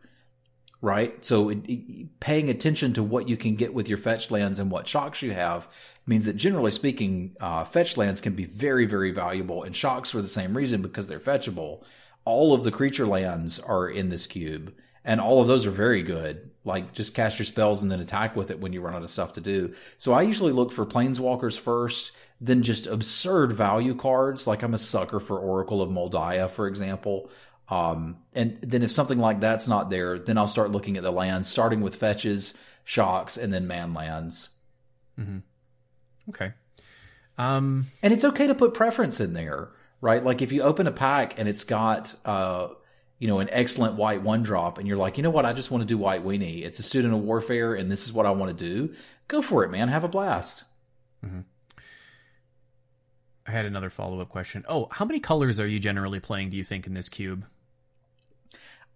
right? 0.82 1.24
So 1.24 1.48
it, 1.48 1.58
it, 1.66 2.20
paying 2.20 2.50
attention 2.50 2.92
to 2.94 3.02
what 3.02 3.28
you 3.28 3.38
can 3.38 3.54
get 3.54 3.72
with 3.72 3.88
your 3.88 3.96
fetch 3.96 4.30
lands 4.30 4.58
and 4.58 4.70
what 4.70 4.88
shocks 4.88 5.22
you 5.22 5.32
have 5.32 5.68
means 6.06 6.26
that 6.26 6.36
generally 6.36 6.72
speaking, 6.72 7.36
uh, 7.40 7.64
fetch 7.64 7.96
lands 7.96 8.20
can 8.20 8.34
be 8.34 8.44
very, 8.44 8.84
very 8.84 9.12
valuable, 9.12 9.62
and 9.62 9.74
shocks 9.74 10.10
for 10.10 10.20
the 10.20 10.28
same 10.28 10.54
reason 10.54 10.82
because 10.82 11.08
they're 11.08 11.20
fetchable. 11.20 11.84
All 12.24 12.52
of 12.52 12.64
the 12.64 12.72
creature 12.72 13.06
lands 13.06 13.60
are 13.60 13.88
in 13.88 14.08
this 14.08 14.26
cube, 14.26 14.74
and 15.04 15.20
all 15.20 15.40
of 15.40 15.46
those 15.46 15.64
are 15.66 15.70
very 15.70 16.02
good. 16.02 16.50
Like 16.64 16.92
just 16.92 17.14
cast 17.14 17.38
your 17.38 17.46
spells 17.46 17.82
and 17.82 17.90
then 17.90 18.00
attack 18.00 18.34
with 18.36 18.50
it 18.50 18.60
when 18.60 18.72
you 18.72 18.80
run 18.80 18.94
out 18.94 19.02
of 19.02 19.10
stuff 19.10 19.32
to 19.34 19.40
do. 19.40 19.74
So 19.98 20.12
I 20.12 20.22
usually 20.22 20.52
look 20.52 20.72
for 20.72 20.84
planeswalkers 20.84 21.58
first, 21.58 22.12
then 22.40 22.62
just 22.62 22.88
absurd 22.88 23.52
value 23.52 23.94
cards. 23.94 24.46
Like 24.48 24.62
I'm 24.62 24.74
a 24.74 24.78
sucker 24.78 25.20
for 25.20 25.38
Oracle 25.38 25.80
of 25.80 25.90
Daya, 25.90 26.50
for 26.50 26.66
example. 26.66 27.30
Um, 27.68 28.18
and 28.34 28.58
then 28.60 28.82
if 28.82 28.92
something 28.92 29.18
like 29.18 29.40
that's 29.40 29.68
not 29.68 29.88
there, 29.88 30.18
then 30.18 30.36
I'll 30.36 30.46
start 30.46 30.72
looking 30.72 30.96
at 30.96 31.02
the 31.02 31.12
lands, 31.12 31.48
starting 31.48 31.80
with 31.80 31.96
fetches, 31.96 32.54
shocks, 32.84 33.36
and 33.36 33.52
then 33.52 33.66
man 33.66 33.94
lands. 33.94 34.50
Mm-hmm. 35.18 35.38
Okay. 36.30 36.52
Um, 37.38 37.86
and 38.02 38.12
it's 38.12 38.24
okay 38.24 38.46
to 38.46 38.54
put 38.54 38.74
preference 38.74 39.20
in 39.20 39.32
there, 39.32 39.70
right? 40.00 40.22
Like 40.22 40.42
if 40.42 40.52
you 40.52 40.62
open 40.62 40.86
a 40.86 40.92
pack 40.92 41.38
and 41.38 41.48
it's 41.48 41.64
got, 41.64 42.14
uh, 42.24 42.68
you 43.18 43.28
know, 43.28 43.38
an 43.38 43.48
excellent 43.50 43.94
white 43.94 44.22
one 44.22 44.42
drop, 44.42 44.78
and 44.78 44.86
you're 44.86 44.96
like, 44.96 45.16
you 45.16 45.22
know 45.22 45.30
what, 45.30 45.46
I 45.46 45.52
just 45.52 45.70
want 45.70 45.82
to 45.82 45.86
do 45.86 45.96
white 45.96 46.24
weenie. 46.24 46.64
It's 46.64 46.78
a 46.78 46.82
student 46.82 47.14
of 47.14 47.20
warfare, 47.20 47.74
and 47.74 47.90
this 47.90 48.04
is 48.04 48.12
what 48.12 48.26
I 48.26 48.32
want 48.32 48.56
to 48.56 48.64
do. 48.64 48.94
Go 49.28 49.40
for 49.40 49.64
it, 49.64 49.70
man. 49.70 49.88
Have 49.88 50.04
a 50.04 50.08
blast. 50.08 50.64
Mm-hmm. 51.24 51.40
I 53.46 53.50
had 53.50 53.66
another 53.66 53.90
follow 53.90 54.20
up 54.20 54.28
question. 54.28 54.64
Oh, 54.68 54.88
how 54.90 55.04
many 55.04 55.20
colors 55.20 55.58
are 55.58 55.66
you 55.66 55.78
generally 55.78 56.20
playing? 56.20 56.50
Do 56.50 56.56
you 56.56 56.64
think 56.64 56.86
in 56.86 56.94
this 56.94 57.08
cube? 57.08 57.44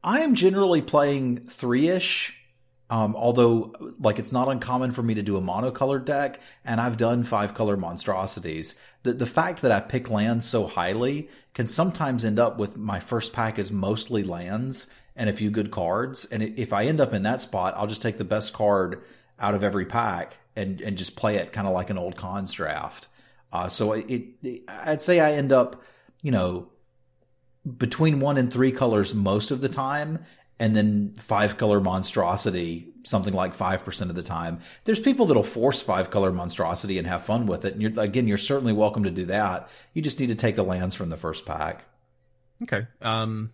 I 0.05 0.21
am 0.21 0.35
generally 0.35 0.83
playing 0.83 1.47
three 1.47 1.89
ish. 1.89 2.43
Um, 2.89 3.17
although, 3.17 3.75
like, 3.99 4.21
it's 4.21 4.33
not 4.33 4.49
uncommon 4.49 4.93
for 4.93 5.03
me 5.03 5.15
to 5.15 5.23
do 5.23 5.37
a 5.37 5.41
monocolored 5.41 6.05
deck, 6.05 6.41
and 6.65 6.81
I've 6.81 6.97
done 6.97 7.25
five 7.25 7.53
color 7.53 7.77
monstrosities. 7.77 8.77
The, 9.03 9.13
the 9.13 9.27
fact 9.27 9.63
that 9.63 9.73
I 9.73 9.81
pick 9.81 10.09
lands 10.09 10.47
so 10.47 10.69
highly 10.69 11.29
can 11.53 11.67
sometimes 11.67 12.25
end 12.25 12.39
up 12.39 12.59
with 12.59 12.77
my 12.77 13.01
first 13.01 13.33
pack 13.33 13.59
is 13.59 13.73
mostly 13.73 14.23
lands 14.23 14.89
and 15.17 15.29
a 15.29 15.33
few 15.33 15.51
good 15.51 15.73
cards. 15.73 16.27
And 16.27 16.43
if 16.43 16.73
I 16.73 16.85
end 16.85 17.01
up 17.01 17.13
in 17.13 17.25
that 17.25 17.41
spot, 17.41 17.75
I'll 17.77 17.89
just 17.89 18.03
take 18.03 18.19
the 18.19 18.25
best 18.25 18.53
card 18.53 19.03
out 19.41 19.55
of 19.55 19.65
every 19.65 19.87
pack 19.87 20.37
and, 20.55 20.81
and 20.81 20.97
just 20.97 21.17
play 21.17 21.37
it 21.37 21.53
kind 21.53 21.67
of 21.67 21.75
like 21.75 21.91
an 21.91 21.99
old 21.99 22.17
cons 22.17 22.53
draft. 22.53 23.09
Uh, 23.57 23.69
so 23.69 23.93
it, 23.93 24.35
it, 24.43 24.63
I'd 24.69 25.03
say 25.03 25.21
I 25.21 25.33
end 25.33 25.53
up, 25.53 25.83
you 26.23 26.31
know, 26.31 26.69
between 27.79 28.21
one 28.21 28.37
and 28.37 28.53
three 28.53 28.73
colors 28.73 29.15
most 29.15 29.51
of 29.51 29.61
the 29.61 29.69
time, 29.69 30.25
and 30.59 30.77
then 30.77 31.15
five 31.19 31.59
color 31.59 31.81
monstrosity 31.81 32.93
something 33.07 33.33
like 33.33 33.55
five 33.55 33.85
percent 33.85 34.11
of 34.11 34.17
the 34.17 34.23
time. 34.23 34.61
There's 34.85 34.99
people 34.99 35.27
that'll 35.27 35.43
force 35.45 35.81
five 35.81 36.11
color 36.11 36.33
monstrosity 36.33 36.99
and 36.99 37.07
have 37.07 37.25
fun 37.25 37.47
with 37.47 37.65
it. 37.65 37.73
And 37.75 37.83
you're, 37.83 37.93
again, 38.01 38.27
you're 38.27 38.37
certainly 38.37 38.73
welcome 38.73 39.05
to 39.05 39.11
do 39.11 39.27
that. 39.27 39.71
You 39.95 40.03
just 40.03 40.19
need 40.19 40.29
to 40.29 40.35
take 40.35 40.57
the 40.57 40.65
lands 40.65 40.95
from 40.95 41.09
the 41.09 41.17
first 41.17 41.47
pack. 41.47 41.85
Okay. 42.65 42.87
Um, 43.01 43.53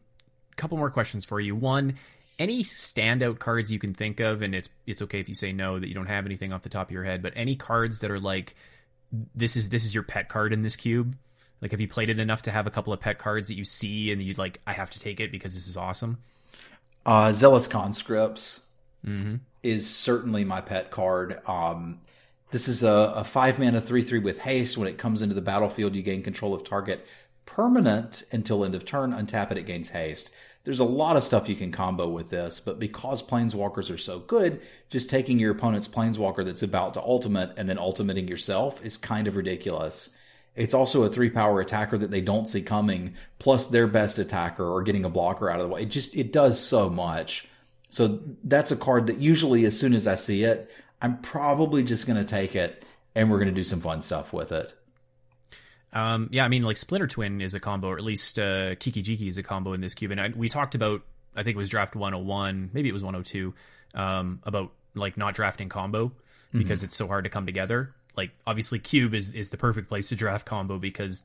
couple 0.56 0.78
more 0.78 0.90
questions 0.90 1.24
for 1.24 1.40
you. 1.40 1.54
One, 1.54 1.96
any 2.38 2.64
standout 2.64 3.38
cards 3.38 3.72
you 3.72 3.78
can 3.78 3.94
think 3.94 4.20
of, 4.20 4.42
and 4.42 4.54
it's 4.54 4.70
it's 4.86 5.02
okay 5.02 5.20
if 5.20 5.28
you 5.28 5.34
say 5.34 5.52
no 5.52 5.78
that 5.78 5.88
you 5.88 5.94
don't 5.94 6.06
have 6.06 6.26
anything 6.26 6.52
off 6.52 6.62
the 6.62 6.68
top 6.68 6.88
of 6.88 6.92
your 6.92 7.04
head, 7.04 7.22
but 7.22 7.32
any 7.36 7.56
cards 7.56 7.98
that 8.00 8.10
are 8.10 8.20
like 8.20 8.56
this 9.34 9.56
is 9.56 9.68
this 9.68 9.84
is 9.84 9.94
your 9.94 10.02
pet 10.02 10.28
card 10.28 10.52
in 10.52 10.62
this 10.62 10.76
cube 10.76 11.16
like, 11.62 11.70
have 11.70 11.80
you 11.80 11.88
played 11.88 12.10
it 12.10 12.18
enough 12.18 12.42
to 12.42 12.50
have 12.50 12.66
a 12.66 12.70
couple 12.70 12.92
of 12.92 13.00
pet 13.00 13.18
cards 13.18 13.46
that 13.46 13.54
you 13.54 13.64
see 13.64 14.10
and 14.10 14.20
you'd 14.20 14.36
like, 14.36 14.60
I 14.66 14.72
have 14.72 14.90
to 14.90 14.98
take 14.98 15.20
it 15.20 15.30
because 15.30 15.54
this 15.54 15.68
is 15.68 15.76
awesome? 15.76 16.18
Uh, 17.06 17.32
Zealous 17.32 17.68
Conscripts 17.68 18.66
mm-hmm. 19.06 19.36
is 19.62 19.88
certainly 19.88 20.44
my 20.44 20.60
pet 20.60 20.90
card. 20.90 21.40
Um, 21.46 22.00
this 22.50 22.66
is 22.66 22.82
a, 22.82 22.90
a 22.90 23.24
five 23.24 23.60
mana 23.60 23.80
three 23.80 24.02
three 24.02 24.18
with 24.18 24.40
haste. 24.40 24.76
When 24.76 24.88
it 24.88 24.98
comes 24.98 25.22
into 25.22 25.36
the 25.36 25.40
battlefield, 25.40 25.94
you 25.94 26.02
gain 26.02 26.22
control 26.22 26.52
of 26.52 26.64
target 26.64 27.06
permanent 27.46 28.24
until 28.32 28.64
end 28.64 28.74
of 28.74 28.84
turn. 28.84 29.12
Untap 29.12 29.52
it, 29.52 29.56
it 29.56 29.66
gains 29.66 29.90
haste. 29.90 30.30
There's 30.64 30.80
a 30.80 30.84
lot 30.84 31.16
of 31.16 31.24
stuff 31.24 31.48
you 31.48 31.56
can 31.56 31.72
combo 31.72 32.08
with 32.08 32.30
this, 32.30 32.60
but 32.60 32.78
because 32.78 33.22
planeswalkers 33.22 33.92
are 33.92 33.98
so 33.98 34.20
good, 34.20 34.60
just 34.90 35.10
taking 35.10 35.40
your 35.40 35.50
opponent's 35.50 35.88
planeswalker 35.88 36.44
that's 36.44 36.62
about 36.62 36.94
to 36.94 37.02
ultimate 37.02 37.54
and 37.56 37.68
then 37.68 37.78
ultimating 37.78 38.28
yourself 38.28 38.84
is 38.84 38.96
kind 38.96 39.26
of 39.26 39.34
ridiculous. 39.34 40.16
It's 40.54 40.74
also 40.74 41.02
a 41.02 41.10
three 41.10 41.30
power 41.30 41.60
attacker 41.60 41.98
that 41.98 42.10
they 42.10 42.20
don't 42.20 42.46
see 42.46 42.62
coming, 42.62 43.14
plus 43.38 43.66
their 43.66 43.88
best 43.88 44.18
attacker 44.18 44.64
or 44.64 44.82
getting 44.82 45.04
a 45.04 45.10
blocker 45.10 45.50
out 45.50 45.60
of 45.60 45.68
the 45.68 45.74
way. 45.74 45.82
It 45.82 45.90
just 45.90 46.14
it 46.14 46.32
does 46.32 46.60
so 46.60 46.88
much. 46.88 47.48
So 47.90 48.20
that's 48.44 48.70
a 48.70 48.76
card 48.76 49.08
that 49.08 49.18
usually 49.18 49.64
as 49.64 49.78
soon 49.78 49.94
as 49.94 50.06
I 50.06 50.14
see 50.14 50.44
it, 50.44 50.70
I'm 51.00 51.18
probably 51.22 51.82
just 51.82 52.06
gonna 52.06 52.24
take 52.24 52.54
it 52.54 52.84
and 53.14 53.30
we're 53.30 53.38
gonna 53.38 53.50
do 53.50 53.64
some 53.64 53.80
fun 53.80 54.02
stuff 54.02 54.32
with 54.32 54.52
it. 54.52 54.74
Um, 55.92 56.28
yeah, 56.32 56.44
I 56.44 56.48
mean, 56.48 56.62
like 56.62 56.76
Splinter 56.76 57.06
Twin 57.06 57.40
is 57.40 57.54
a 57.54 57.60
combo, 57.60 57.88
or 57.88 57.98
at 57.98 58.04
least 58.04 58.38
uh, 58.38 58.74
Kiki 58.76 59.02
Jiki 59.02 59.28
is 59.28 59.38
a 59.38 59.42
combo 59.42 59.72
in 59.72 59.80
this 59.80 59.94
cube. 59.94 60.10
And 60.10 60.20
I, 60.20 60.28
we 60.34 60.48
talked 60.48 60.74
about, 60.74 61.02
I 61.36 61.42
think 61.42 61.56
it 61.56 61.58
was 61.58 61.68
draft 61.68 61.94
101, 61.94 62.70
maybe 62.72 62.88
it 62.88 62.92
was 62.92 63.02
102, 63.02 63.54
um, 63.94 64.40
about 64.44 64.72
like 64.94 65.16
not 65.16 65.34
drafting 65.34 65.68
combo 65.68 66.12
because 66.52 66.80
mm-hmm. 66.80 66.86
it's 66.86 66.96
so 66.96 67.06
hard 67.06 67.24
to 67.24 67.30
come 67.30 67.46
together 67.46 67.94
like 68.16 68.30
obviously 68.46 68.78
cube 68.78 69.14
is 69.14 69.30
is 69.30 69.50
the 69.50 69.56
perfect 69.56 69.88
place 69.88 70.08
to 70.08 70.16
draft 70.16 70.46
combo 70.46 70.78
because 70.78 71.22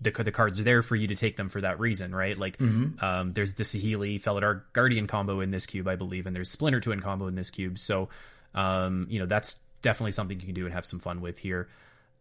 the 0.00 0.10
the 0.10 0.32
cards 0.32 0.60
are 0.60 0.62
there 0.62 0.82
for 0.82 0.96
you 0.96 1.08
to 1.08 1.14
take 1.14 1.36
them 1.36 1.48
for 1.48 1.60
that 1.60 1.80
reason, 1.80 2.14
right? 2.14 2.36
Like 2.36 2.58
mm-hmm. 2.58 3.02
um, 3.04 3.32
there's 3.32 3.54
the 3.54 3.64
Saheeli 3.64 4.20
Felidar 4.22 4.62
Guardian 4.72 5.06
combo 5.06 5.40
in 5.40 5.50
this 5.50 5.66
cube, 5.66 5.88
I 5.88 5.96
believe, 5.96 6.26
and 6.26 6.36
there's 6.36 6.50
Splinter 6.50 6.80
Twin 6.80 7.00
combo 7.00 7.26
in 7.26 7.34
this 7.34 7.50
cube. 7.50 7.78
So 7.78 8.08
um, 8.54 9.06
you 9.10 9.18
know 9.18 9.26
that's 9.26 9.56
definitely 9.82 10.12
something 10.12 10.38
you 10.38 10.46
can 10.46 10.54
do 10.54 10.64
and 10.64 10.74
have 10.74 10.86
some 10.86 11.00
fun 11.00 11.20
with 11.20 11.38
here. 11.38 11.68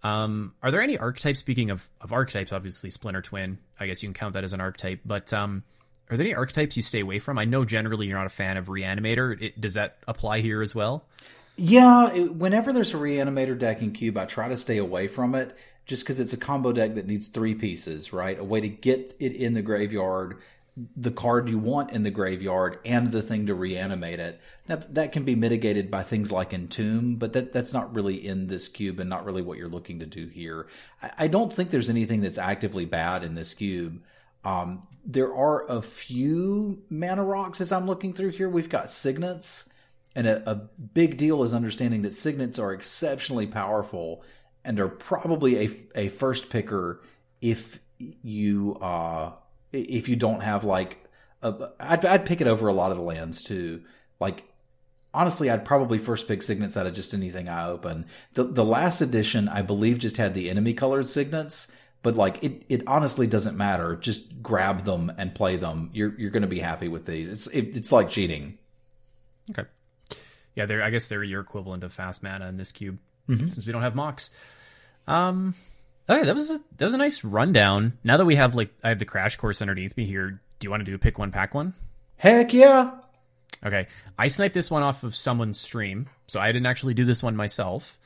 Um, 0.06 0.54
are 0.62 0.70
there 0.70 0.84
any 0.84 1.00
archetypes? 1.00 1.40
Speaking 1.40 1.72
of 1.72 1.90
of 2.00 2.14
archetypes, 2.14 2.54
obviously 2.54 2.92
Splinter 2.92 3.24
Twin, 3.24 3.58
I 3.80 3.88
guess 3.88 4.04
you 4.04 4.10
can 4.10 4.14
count 4.14 4.34
that 4.34 4.44
as 4.44 4.54
an 4.54 4.62
archetype. 4.62 5.00
But 5.04 5.34
um, 5.34 5.64
are 6.12 6.18
there 6.18 6.26
any 6.26 6.36
archetypes 6.36 6.78
you 6.78 6.84
stay 6.84 7.00
away 7.00 7.18
from? 7.18 7.40
I 7.40 7.46
know 7.46 7.66
generally 7.66 8.06
you're 8.06 8.18
not 8.18 8.28
a 8.28 8.30
fan 8.30 8.58
of 8.58 8.68
Reanimator. 8.68 9.42
It, 9.42 9.60
does 9.60 9.74
that 9.74 9.98
apply 10.08 10.42
here 10.42 10.62
as 10.62 10.76
well? 10.76 11.06
Yeah, 11.58 12.14
it, 12.14 12.36
whenever 12.36 12.72
there's 12.72 12.94
a 12.94 12.98
reanimator 12.98 13.58
deck 13.58 13.82
in 13.82 13.94
cube, 13.94 14.18
I 14.18 14.26
try 14.26 14.48
to 14.48 14.58
stay 14.58 14.78
away 14.78 15.08
from 15.08 15.34
it 15.34 15.58
just 15.88 16.04
because 16.04 16.20
it's 16.20 16.34
a 16.34 16.38
combo 16.38 16.72
deck 16.72 16.96
that 16.96 17.08
needs 17.08 17.28
three 17.28 17.56
pieces, 17.56 18.14
right? 18.14 18.38
A 18.38 18.44
way 18.44 18.62
to 18.62 18.70
get 18.70 19.16
it 19.20 19.34
in 19.34 19.54
the 19.54 19.62
graveyard, 19.64 20.38
the 20.96 21.12
card 21.12 21.48
you 21.48 21.58
want 21.58 21.92
in 21.92 22.04
the 22.04 22.12
graveyard, 22.12 22.80
and 22.84 23.12
the 23.12 23.22
thing 23.22 23.46
to 23.46 23.56
reanimate 23.56 24.20
it. 24.20 24.42
Now 24.68 24.82
that 24.90 25.14
can 25.14 25.24
be 25.24 25.36
mitigated 25.36 25.90
by 25.90 26.04
things 26.04 26.32
like 26.32 26.54
Entomb, 26.54 27.18
but 27.18 27.34
that 27.34 27.54
that's 27.54 27.74
not 27.74 27.96
really 27.96 28.16
in 28.16 28.48
this 28.48 28.68
cube 28.68 29.00
and 29.00 29.10
not 29.10 29.26
really 29.26 29.42
what 29.42 29.58
you're 29.58 29.70
looking 29.70 30.00
to 30.00 30.06
do 30.06 30.28
here. 30.28 30.68
I, 31.02 31.12
I 31.20 31.28
don't 31.28 31.54
think 31.54 31.70
there's 31.70 31.90
anything 31.90 32.22
that's 32.22 32.38
actively 32.38 32.86
bad 32.86 33.24
in 33.24 33.36
this 33.36 33.54
cube. 33.54 34.02
Um, 34.44 34.88
there 35.06 35.34
are 35.34 35.66
a 35.70 35.82
few 35.82 36.84
mana 36.90 37.24
rocks 37.24 37.62
as 37.62 37.72
I'm 37.72 37.88
looking 37.88 38.14
through 38.14 38.32
here. 38.32 38.50
We've 38.50 38.70
got 38.70 38.92
signets 38.92 39.70
and 40.16 40.28
a, 40.28 40.50
a 40.50 40.56
big 40.56 41.18
deal 41.18 41.44
is 41.44 41.54
understanding 41.54 42.02
that 42.04 42.14
signets 42.14 42.58
are 42.60 42.74
exceptionally 42.74 43.48
powerful 43.48 44.24
and 44.64 44.80
are 44.80 44.90
probably 44.90 45.66
a, 45.66 45.70
a 45.96 46.10
first 46.10 46.50
picker 46.50 47.02
if 47.42 47.80
you 47.98 48.76
uh 48.82 49.32
if 49.80 50.10
you 50.10 50.16
don't 50.16 50.42
have 50.42 50.64
like 50.64 50.98
a, 51.42 51.70
I'd, 51.80 52.06
I'd 52.06 52.26
pick 52.26 52.42
it 52.42 52.48
over 52.48 52.68
a 52.68 52.74
lot 52.74 52.92
of 52.92 52.98
the 52.98 53.04
lands 53.04 53.44
too 53.44 53.84
like 54.20 54.44
honestly 55.14 55.50
i'd 55.50 55.66
probably 55.66 55.98
first 55.98 56.28
pick 56.28 56.44
signets 56.44 56.76
out 56.76 56.88
of 56.88 56.94
just 56.94 57.14
anything 57.14 57.48
i 57.48 57.68
open 57.68 58.06
the 58.34 58.44
the 58.44 58.66
last 58.66 59.02
edition 59.02 59.48
i 59.48 59.62
believe 59.62 60.00
just 60.00 60.18
had 60.18 60.34
the 60.34 60.50
enemy 60.50 60.74
colored 60.74 61.08
signets 61.08 61.72
but 62.06 62.16
like 62.16 62.44
it, 62.44 62.62
it 62.70 62.84
honestly 62.86 63.26
doesn't 63.26 63.58
matter. 63.58 63.96
Just 63.96 64.44
grab 64.44 64.84
them 64.84 65.12
and 65.18 65.34
play 65.34 65.58
them. 65.58 65.90
You're 65.92 66.14
you're 66.20 66.30
going 66.30 66.44
to 66.44 66.48
be 66.48 66.60
happy 66.60 66.88
with 66.88 67.08
these. 67.08 67.28
It's 67.30 67.48
it, 67.48 67.76
it's 67.76 67.92
like 67.92 68.10
cheating. 68.10 68.60
Okay. 69.50 69.68
Yeah, 70.54 70.68
they're 70.68 70.84
I 70.84 70.92
guess 70.92 71.08
they're 71.08 71.24
your 71.24 71.42
equivalent 71.42 71.84
of 71.84 71.92
fast 71.92 72.22
mana 72.22 72.48
in 72.48 72.58
this 72.58 72.72
cube 72.72 73.00
since 73.28 73.66
we 73.66 73.74
don't 73.74 73.82
have 73.82 73.96
Mox. 73.96 74.30
Um. 75.08 75.56
Okay, 76.10 76.26
that 76.26 76.36
was 76.36 76.52
a, 76.52 76.62
that 76.78 76.86
was 76.86 76.94
a 76.94 76.98
nice 76.98 77.24
rundown. 77.24 77.98
Now 78.04 78.18
that 78.18 78.26
we 78.26 78.36
have 78.36 78.56
like 78.56 78.70
I 78.84 78.90
have 78.90 79.00
the 79.00 79.06
crash 79.06 79.38
course 79.38 79.62
underneath 79.62 79.98
me 79.98 80.06
here, 80.06 80.40
do 80.60 80.66
you 80.66 80.70
want 80.70 80.82
to 80.82 80.86
do 80.86 80.96
a 80.96 81.00
pick 81.00 81.18
one 81.18 81.32
pack 81.32 81.54
one? 81.54 81.74
Heck 82.18 82.54
yeah! 82.54 82.92
Okay, 83.66 83.88
I 84.18 84.28
sniped 84.28 84.54
this 84.54 84.70
one 84.70 84.84
off 84.84 85.04
of 85.04 85.16
someone's 85.16 85.60
stream, 85.60 86.08
so 86.28 86.40
I 86.40 86.52
didn't 86.52 86.68
actually 86.68 86.94
do 86.94 87.06
this 87.06 87.24
one 87.24 87.36
myself. 87.36 87.98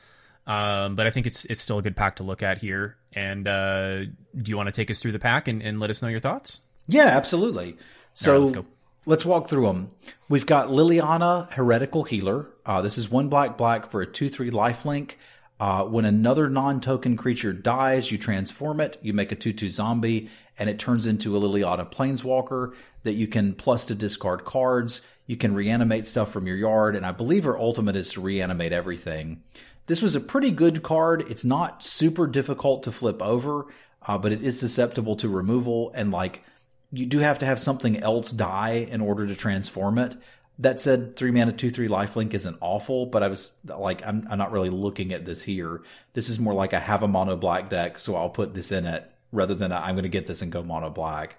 Um, 0.46 0.96
but 0.96 1.06
I 1.06 1.10
think 1.10 1.26
it's 1.26 1.44
it's 1.44 1.60
still 1.60 1.78
a 1.78 1.82
good 1.82 1.96
pack 1.96 2.16
to 2.16 2.22
look 2.22 2.42
at 2.42 2.58
here. 2.58 2.96
And 3.12 3.46
uh, 3.46 4.04
do 4.04 4.50
you 4.50 4.56
want 4.56 4.68
to 4.68 4.72
take 4.72 4.90
us 4.90 4.98
through 4.98 5.12
the 5.12 5.18
pack 5.18 5.48
and, 5.48 5.62
and 5.62 5.78
let 5.78 5.90
us 5.90 6.00
know 6.00 6.08
your 6.08 6.20
thoughts? 6.20 6.60
Yeah, 6.88 7.06
absolutely. 7.06 7.76
So 8.14 8.32
right, 8.32 8.40
let's 8.40 8.52
go. 8.52 8.66
let's 9.06 9.24
walk 9.24 9.48
through 9.48 9.66
them. 9.66 9.90
We've 10.28 10.46
got 10.46 10.68
Liliana, 10.68 11.50
Heretical 11.52 12.04
Healer. 12.04 12.48
Uh, 12.64 12.80
this 12.82 12.98
is 12.98 13.10
one 13.10 13.28
black 13.28 13.58
black 13.58 13.90
for 13.90 14.00
a 14.00 14.06
2 14.06 14.28
3 14.28 14.50
lifelink. 14.50 15.12
Uh, 15.60 15.84
when 15.84 16.06
another 16.06 16.48
non 16.48 16.80
token 16.80 17.18
creature 17.18 17.52
dies, 17.52 18.10
you 18.10 18.16
transform 18.16 18.80
it, 18.80 18.96
you 19.02 19.12
make 19.12 19.30
a 19.30 19.36
2 19.36 19.52
2 19.52 19.68
zombie, 19.68 20.30
and 20.58 20.70
it 20.70 20.78
turns 20.78 21.06
into 21.06 21.36
a 21.36 21.40
Liliana 21.40 21.90
Planeswalker 21.90 22.74
that 23.02 23.12
you 23.12 23.26
can 23.26 23.52
plus 23.52 23.84
to 23.86 23.94
discard 23.94 24.46
cards. 24.46 25.02
You 25.26 25.36
can 25.36 25.54
reanimate 25.54 26.06
stuff 26.06 26.32
from 26.32 26.46
your 26.46 26.56
yard, 26.56 26.96
and 26.96 27.04
I 27.04 27.12
believe 27.12 27.44
her 27.44 27.58
ultimate 27.58 27.94
is 27.94 28.10
to 28.14 28.22
reanimate 28.22 28.72
everything. 28.72 29.42
This 29.86 30.00
was 30.00 30.16
a 30.16 30.20
pretty 30.20 30.50
good 30.50 30.82
card. 30.82 31.24
It's 31.28 31.44
not 31.44 31.84
super 31.84 32.26
difficult 32.26 32.82
to 32.84 32.92
flip 32.92 33.20
over, 33.20 33.66
uh, 34.06 34.16
but 34.16 34.32
it 34.32 34.42
is 34.42 34.58
susceptible 34.58 35.14
to 35.16 35.28
removal, 35.28 35.92
and 35.94 36.10
like 36.10 36.42
you 36.90 37.04
do 37.04 37.18
have 37.18 37.38
to 37.40 37.46
have 37.46 37.60
something 37.60 37.98
else 37.98 38.32
die 38.32 38.86
in 38.90 39.02
order 39.02 39.26
to 39.26 39.36
transform 39.36 39.98
it. 39.98 40.16
That 40.60 40.78
said, 40.78 41.16
three 41.16 41.30
mana, 41.30 41.52
two, 41.52 41.70
three 41.70 41.88
lifelink 41.88 42.34
isn't 42.34 42.58
awful, 42.60 43.06
but 43.06 43.22
I 43.22 43.28
was 43.28 43.54
like, 43.64 44.06
I'm, 44.06 44.26
I'm 44.30 44.36
not 44.36 44.52
really 44.52 44.68
looking 44.68 45.12
at 45.12 45.24
this 45.24 45.42
here. 45.42 45.82
This 46.12 46.28
is 46.28 46.38
more 46.38 46.52
like 46.52 46.74
I 46.74 46.78
have 46.78 47.02
a 47.02 47.08
mono 47.08 47.34
black 47.34 47.70
deck, 47.70 47.98
so 47.98 48.14
I'll 48.14 48.28
put 48.28 48.52
this 48.52 48.70
in 48.70 48.86
it 48.86 49.10
rather 49.32 49.54
than 49.54 49.72
I'm 49.72 49.94
going 49.94 50.02
to 50.02 50.10
get 50.10 50.26
this 50.26 50.42
and 50.42 50.52
go 50.52 50.62
mono 50.62 50.90
black. 50.90 51.36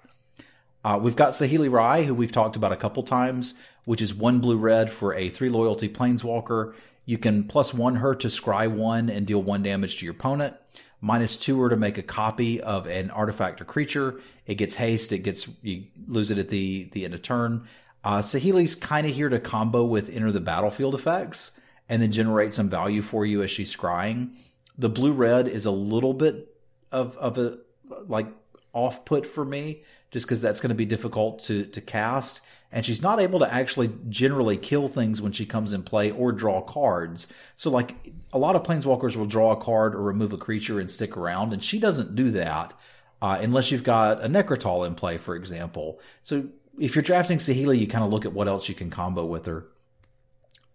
Uh, 0.84 0.98
we've 1.00 1.14
got 1.14 1.34
Saheeli 1.34 1.70
Rai, 1.70 2.04
who 2.04 2.14
we've 2.14 2.32
talked 2.32 2.56
about 2.56 2.72
a 2.72 2.76
couple 2.76 3.04
times, 3.04 3.54
which 3.84 4.02
is 4.02 4.12
one 4.12 4.40
blue 4.40 4.56
red 4.56 4.90
for 4.90 5.14
a 5.14 5.28
three 5.28 5.48
loyalty 5.48 5.88
planeswalker. 5.88 6.74
You 7.04 7.18
can 7.18 7.44
plus 7.44 7.72
one 7.72 7.96
her 7.96 8.16
to 8.16 8.28
scry 8.28 8.68
one 8.68 9.08
and 9.08 9.26
deal 9.26 9.42
one 9.42 9.62
damage 9.62 9.98
to 9.98 10.04
your 10.04 10.14
opponent. 10.14 10.56
Minus 11.00 11.36
two 11.36 11.60
her 11.60 11.68
to 11.68 11.76
make 11.76 11.98
a 11.98 12.02
copy 12.02 12.60
of 12.60 12.86
an 12.86 13.10
artifact 13.10 13.60
or 13.60 13.64
creature. 13.64 14.20
It 14.46 14.54
gets 14.54 14.74
haste. 14.74 15.12
It 15.12 15.18
gets 15.18 15.48
you 15.62 15.84
lose 16.06 16.30
it 16.30 16.38
at 16.38 16.48
the 16.48 16.88
the 16.92 17.04
end 17.04 17.14
of 17.14 17.22
turn. 17.22 17.68
Uh, 18.04 18.18
Saheeli's 18.20 18.74
kind 18.74 19.06
of 19.06 19.14
here 19.14 19.28
to 19.28 19.38
combo 19.38 19.84
with 19.84 20.08
enter 20.10 20.32
the 20.32 20.40
battlefield 20.40 20.94
effects 20.94 21.52
and 21.88 22.02
then 22.02 22.10
generate 22.10 22.52
some 22.52 22.68
value 22.68 23.02
for 23.02 23.24
you 23.24 23.42
as 23.42 23.50
she's 23.50 23.74
scrying. 23.74 24.30
The 24.78 24.88
blue 24.88 25.12
red 25.12 25.46
is 25.48 25.66
a 25.66 25.70
little 25.70 26.14
bit 26.14 26.48
of 26.90 27.16
of 27.16 27.38
a 27.38 27.58
like 28.06 28.26
off 28.72 29.04
put 29.04 29.26
for 29.26 29.44
me 29.44 29.82
just 30.10 30.26
because 30.26 30.40
that's 30.42 30.60
going 30.60 30.70
to 30.70 30.74
be 30.74 30.84
difficult 30.84 31.40
to 31.40 31.64
to 31.66 31.80
cast. 31.80 32.40
And 32.74 32.86
she's 32.86 33.02
not 33.02 33.20
able 33.20 33.38
to 33.40 33.52
actually 33.52 33.92
generally 34.08 34.56
kill 34.56 34.88
things 34.88 35.20
when 35.20 35.32
she 35.32 35.44
comes 35.44 35.74
in 35.74 35.82
play 35.82 36.10
or 36.10 36.32
draw 36.32 36.62
cards. 36.62 37.26
So 37.54 37.70
like 37.70 37.94
a 38.32 38.38
lot 38.38 38.56
of 38.56 38.62
planeswalkers 38.62 39.14
will 39.14 39.26
draw 39.26 39.52
a 39.52 39.60
card 39.60 39.94
or 39.94 40.00
remove 40.00 40.32
a 40.32 40.38
creature 40.38 40.80
and 40.80 40.90
stick 40.90 41.16
around 41.16 41.52
and 41.52 41.62
she 41.62 41.78
doesn't 41.78 42.14
do 42.14 42.30
that 42.30 42.72
uh, 43.20 43.38
unless 43.42 43.70
you've 43.70 43.84
got 43.84 44.22
a 44.22 44.28
necrotal 44.28 44.84
in 44.86 44.94
play 44.94 45.18
for 45.18 45.36
example. 45.36 46.00
So 46.22 46.48
if 46.78 46.94
you're 46.94 47.02
drafting 47.02 47.38
Saheeli, 47.38 47.78
you 47.78 47.86
kind 47.86 48.04
of 48.04 48.10
look 48.10 48.24
at 48.24 48.32
what 48.32 48.48
else 48.48 48.68
you 48.68 48.74
can 48.74 48.90
combo 48.90 49.24
with 49.24 49.46
her 49.46 49.66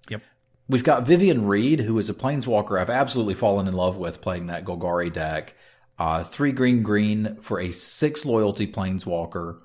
Yep. 0.09 0.21
We've 0.69 0.83
got 0.83 1.07
Vivien 1.07 1.45
Reid, 1.45 1.81
who 1.81 1.97
is 1.97 2.09
a 2.09 2.13
planeswalker 2.13 2.79
I've 2.79 2.89
absolutely 2.89 3.33
fallen 3.33 3.67
in 3.67 3.73
love 3.73 3.97
with 3.97 4.21
playing 4.21 4.47
that 4.47 4.65
Golgari 4.65 5.11
deck. 5.11 5.53
Uh, 5.99 6.23
three 6.23 6.51
green 6.51 6.83
green 6.83 7.37
for 7.41 7.59
a 7.59 7.71
six 7.71 8.25
loyalty 8.25 8.67
planeswalker. 8.67 9.59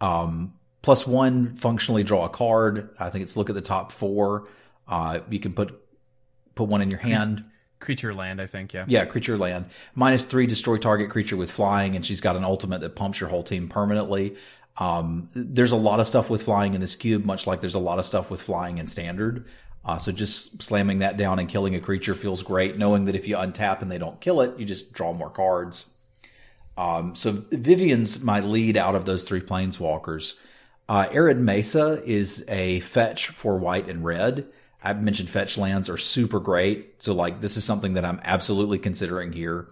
Um, 0.00 0.54
plus 0.82 1.06
one 1.06 1.54
functionally 1.54 2.02
draw 2.02 2.26
a 2.26 2.28
card. 2.28 2.90
I 2.98 3.10
think 3.10 3.22
it's 3.22 3.36
look 3.36 3.48
at 3.48 3.54
the 3.54 3.62
top 3.62 3.92
four. 3.92 4.48
Uh, 4.86 5.20
you 5.30 5.40
can 5.40 5.52
put 5.52 5.80
put 6.54 6.68
one 6.68 6.82
in 6.82 6.90
your 6.90 7.00
hand. 7.00 7.44
Creature 7.80 8.14
land, 8.14 8.40
I 8.40 8.46
think. 8.46 8.74
Yeah. 8.74 8.84
Yeah, 8.88 9.04
creature 9.04 9.38
land. 9.38 9.66
Minus 9.94 10.24
three, 10.24 10.46
destroy 10.46 10.76
target 10.78 11.10
creature 11.10 11.36
with 11.36 11.50
flying, 11.50 11.94
and 11.94 12.04
she's 12.04 12.20
got 12.20 12.34
an 12.34 12.44
ultimate 12.44 12.80
that 12.80 12.96
pumps 12.96 13.20
your 13.20 13.28
whole 13.28 13.44
team 13.44 13.68
permanently. 13.68 14.36
Um, 14.78 15.28
there's 15.34 15.72
a 15.72 15.76
lot 15.76 16.00
of 16.00 16.06
stuff 16.06 16.30
with 16.30 16.42
flying 16.42 16.74
in 16.74 16.80
this 16.80 16.96
cube, 16.96 17.24
much 17.24 17.46
like 17.46 17.60
there's 17.60 17.74
a 17.74 17.80
lot 17.80 17.98
of 17.98 18.06
stuff 18.06 18.30
with 18.30 18.40
flying 18.40 18.78
in 18.78 18.86
standard. 18.86 19.44
Uh, 19.84 19.98
so 19.98 20.12
just 20.12 20.62
slamming 20.62 21.00
that 21.00 21.16
down 21.16 21.38
and 21.38 21.48
killing 21.48 21.74
a 21.74 21.80
creature 21.80 22.14
feels 22.14 22.42
great, 22.42 22.76
knowing 22.76 23.06
that 23.06 23.14
if 23.14 23.26
you 23.26 23.36
untap 23.36 23.82
and 23.82 23.90
they 23.90 23.98
don't 23.98 24.20
kill 24.20 24.40
it, 24.40 24.58
you 24.58 24.64
just 24.64 24.92
draw 24.92 25.12
more 25.12 25.30
cards. 25.30 25.90
Um, 26.76 27.16
so 27.16 27.32
Vivien's 27.50 28.22
my 28.22 28.40
lead 28.40 28.76
out 28.76 28.94
of 28.94 29.04
those 29.04 29.24
three 29.24 29.40
planeswalkers. 29.40 30.34
Uh, 30.88 31.06
Arid 31.10 31.38
Mesa 31.38 32.00
is 32.04 32.44
a 32.48 32.80
fetch 32.80 33.28
for 33.28 33.58
white 33.58 33.88
and 33.88 34.04
red. 34.04 34.46
I've 34.82 35.02
mentioned 35.02 35.28
fetch 35.28 35.58
lands 35.58 35.88
are 35.88 35.98
super 35.98 36.38
great. 36.38 37.02
So 37.02 37.14
like 37.14 37.40
this 37.40 37.56
is 37.56 37.64
something 37.64 37.94
that 37.94 38.04
I'm 38.04 38.20
absolutely 38.22 38.78
considering 38.78 39.32
here. 39.32 39.68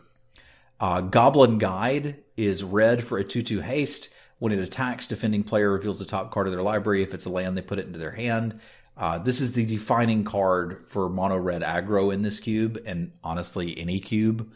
Uh, 0.80 1.00
Goblin 1.00 1.58
Guide 1.58 2.16
is 2.36 2.64
red 2.64 3.04
for 3.04 3.18
a 3.18 3.24
2-2 3.24 3.62
haste. 3.62 4.08
When 4.38 4.52
it 4.52 4.58
attacks, 4.58 5.08
defending 5.08 5.44
player 5.44 5.72
reveals 5.72 5.98
the 5.98 6.04
top 6.04 6.30
card 6.30 6.46
of 6.46 6.52
their 6.52 6.62
library. 6.62 7.02
If 7.02 7.14
it's 7.14 7.24
a 7.24 7.30
land, 7.30 7.56
they 7.56 7.62
put 7.62 7.78
it 7.78 7.86
into 7.86 7.98
their 7.98 8.12
hand. 8.12 8.60
Uh, 8.96 9.18
this 9.18 9.40
is 9.40 9.52
the 9.52 9.66
defining 9.66 10.24
card 10.24 10.84
for 10.88 11.08
mono 11.08 11.36
red 11.36 11.62
aggro 11.62 12.12
in 12.12 12.22
this 12.22 12.40
cube, 12.40 12.82
and 12.86 13.12
honestly, 13.22 13.78
any 13.78 14.00
cube 14.00 14.50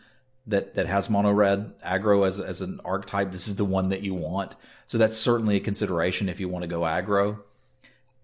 that 0.46 0.74
that 0.74 0.86
has 0.86 1.10
mono 1.10 1.30
red 1.30 1.78
aggro 1.80 2.26
as 2.26 2.40
as 2.40 2.60
an 2.60 2.80
archetype, 2.84 3.32
this 3.32 3.48
is 3.48 3.56
the 3.56 3.64
one 3.64 3.90
that 3.90 4.02
you 4.02 4.14
want. 4.14 4.54
So 4.86 4.98
that's 4.98 5.16
certainly 5.16 5.56
a 5.56 5.60
consideration 5.60 6.28
if 6.28 6.40
you 6.40 6.48
want 6.48 6.62
to 6.62 6.68
go 6.68 6.80
aggro. 6.80 7.40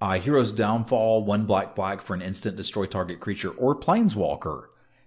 Uh, 0.01 0.19
Hero's 0.19 0.53
Downfall, 0.53 1.25
one 1.25 1.47
black 1.47 1.75
black 1.75 2.03
for 2.03 2.15
an 2.15 2.23
instant 2.23 2.57
destroy 2.57 2.87
target 2.87 3.21
creature 3.21 3.51
or 3.51 3.79
planeswalker. 3.79 4.67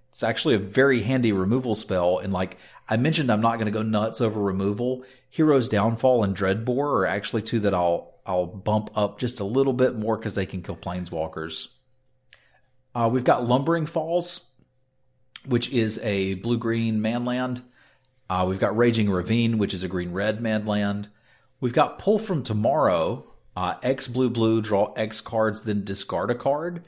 It's 0.10 0.24
actually 0.24 0.56
a 0.56 0.60
very 0.60 1.02
handy 1.02 1.32
removal 1.32 1.76
spell. 1.76 2.19
And 2.19 2.34
like 2.34 2.58
I 2.88 2.98
mentioned, 2.98 3.32
I'm 3.32 3.41
not 3.41 3.56
going 3.56 3.65
to 3.65 3.72
go 3.72 3.84
nuts 3.84 4.22
over 4.22 4.41
removal. 4.41 5.04
Hero's 5.30 5.69
Downfall 5.69 6.24
and 6.24 6.36
Dreadbore 6.36 6.86
are 6.86 7.06
actually 7.06 7.43
two 7.43 7.60
that 7.62 7.74
I'll 7.74 8.13
I'll 8.26 8.45
bump 8.45 8.91
up 8.95 9.19
just 9.19 9.39
a 9.39 9.45
little 9.45 9.74
bit 9.74 9.95
more 9.95 10.17
because 10.17 10.36
they 10.36 10.45
can 10.45 10.62
kill 10.62 10.76
planeswalkers. 10.76 11.69
Uh, 12.93 13.10
we've 13.12 13.24
got 13.24 13.48
Lumbering 13.48 13.88
Falls, 13.88 14.45
which 15.45 15.72
is 15.72 16.00
a 16.00 16.36
blue 16.36 16.58
green 16.58 17.00
manland. 17.00 17.63
Uh, 18.30 18.45
we've 18.48 18.60
got 18.60 18.78
Raging 18.78 19.10
Ravine, 19.10 19.58
which 19.58 19.74
is 19.74 19.84
a 19.84 19.88
green 19.88 20.12
red 20.12 20.39
manland. 20.39 21.08
We've 21.60 21.74
got 21.74 21.98
Pull 21.98 22.19
from 22.19 22.43
Tomorrow, 22.43 23.26
uh, 23.56 23.76
X 23.82 24.08
blue 24.08 24.30
blue, 24.30 24.62
draw 24.62 24.93
X 24.93 25.22
cards, 25.22 25.63
then 25.63 25.84
discard 25.84 26.30
a 26.30 26.36
card. 26.36 26.84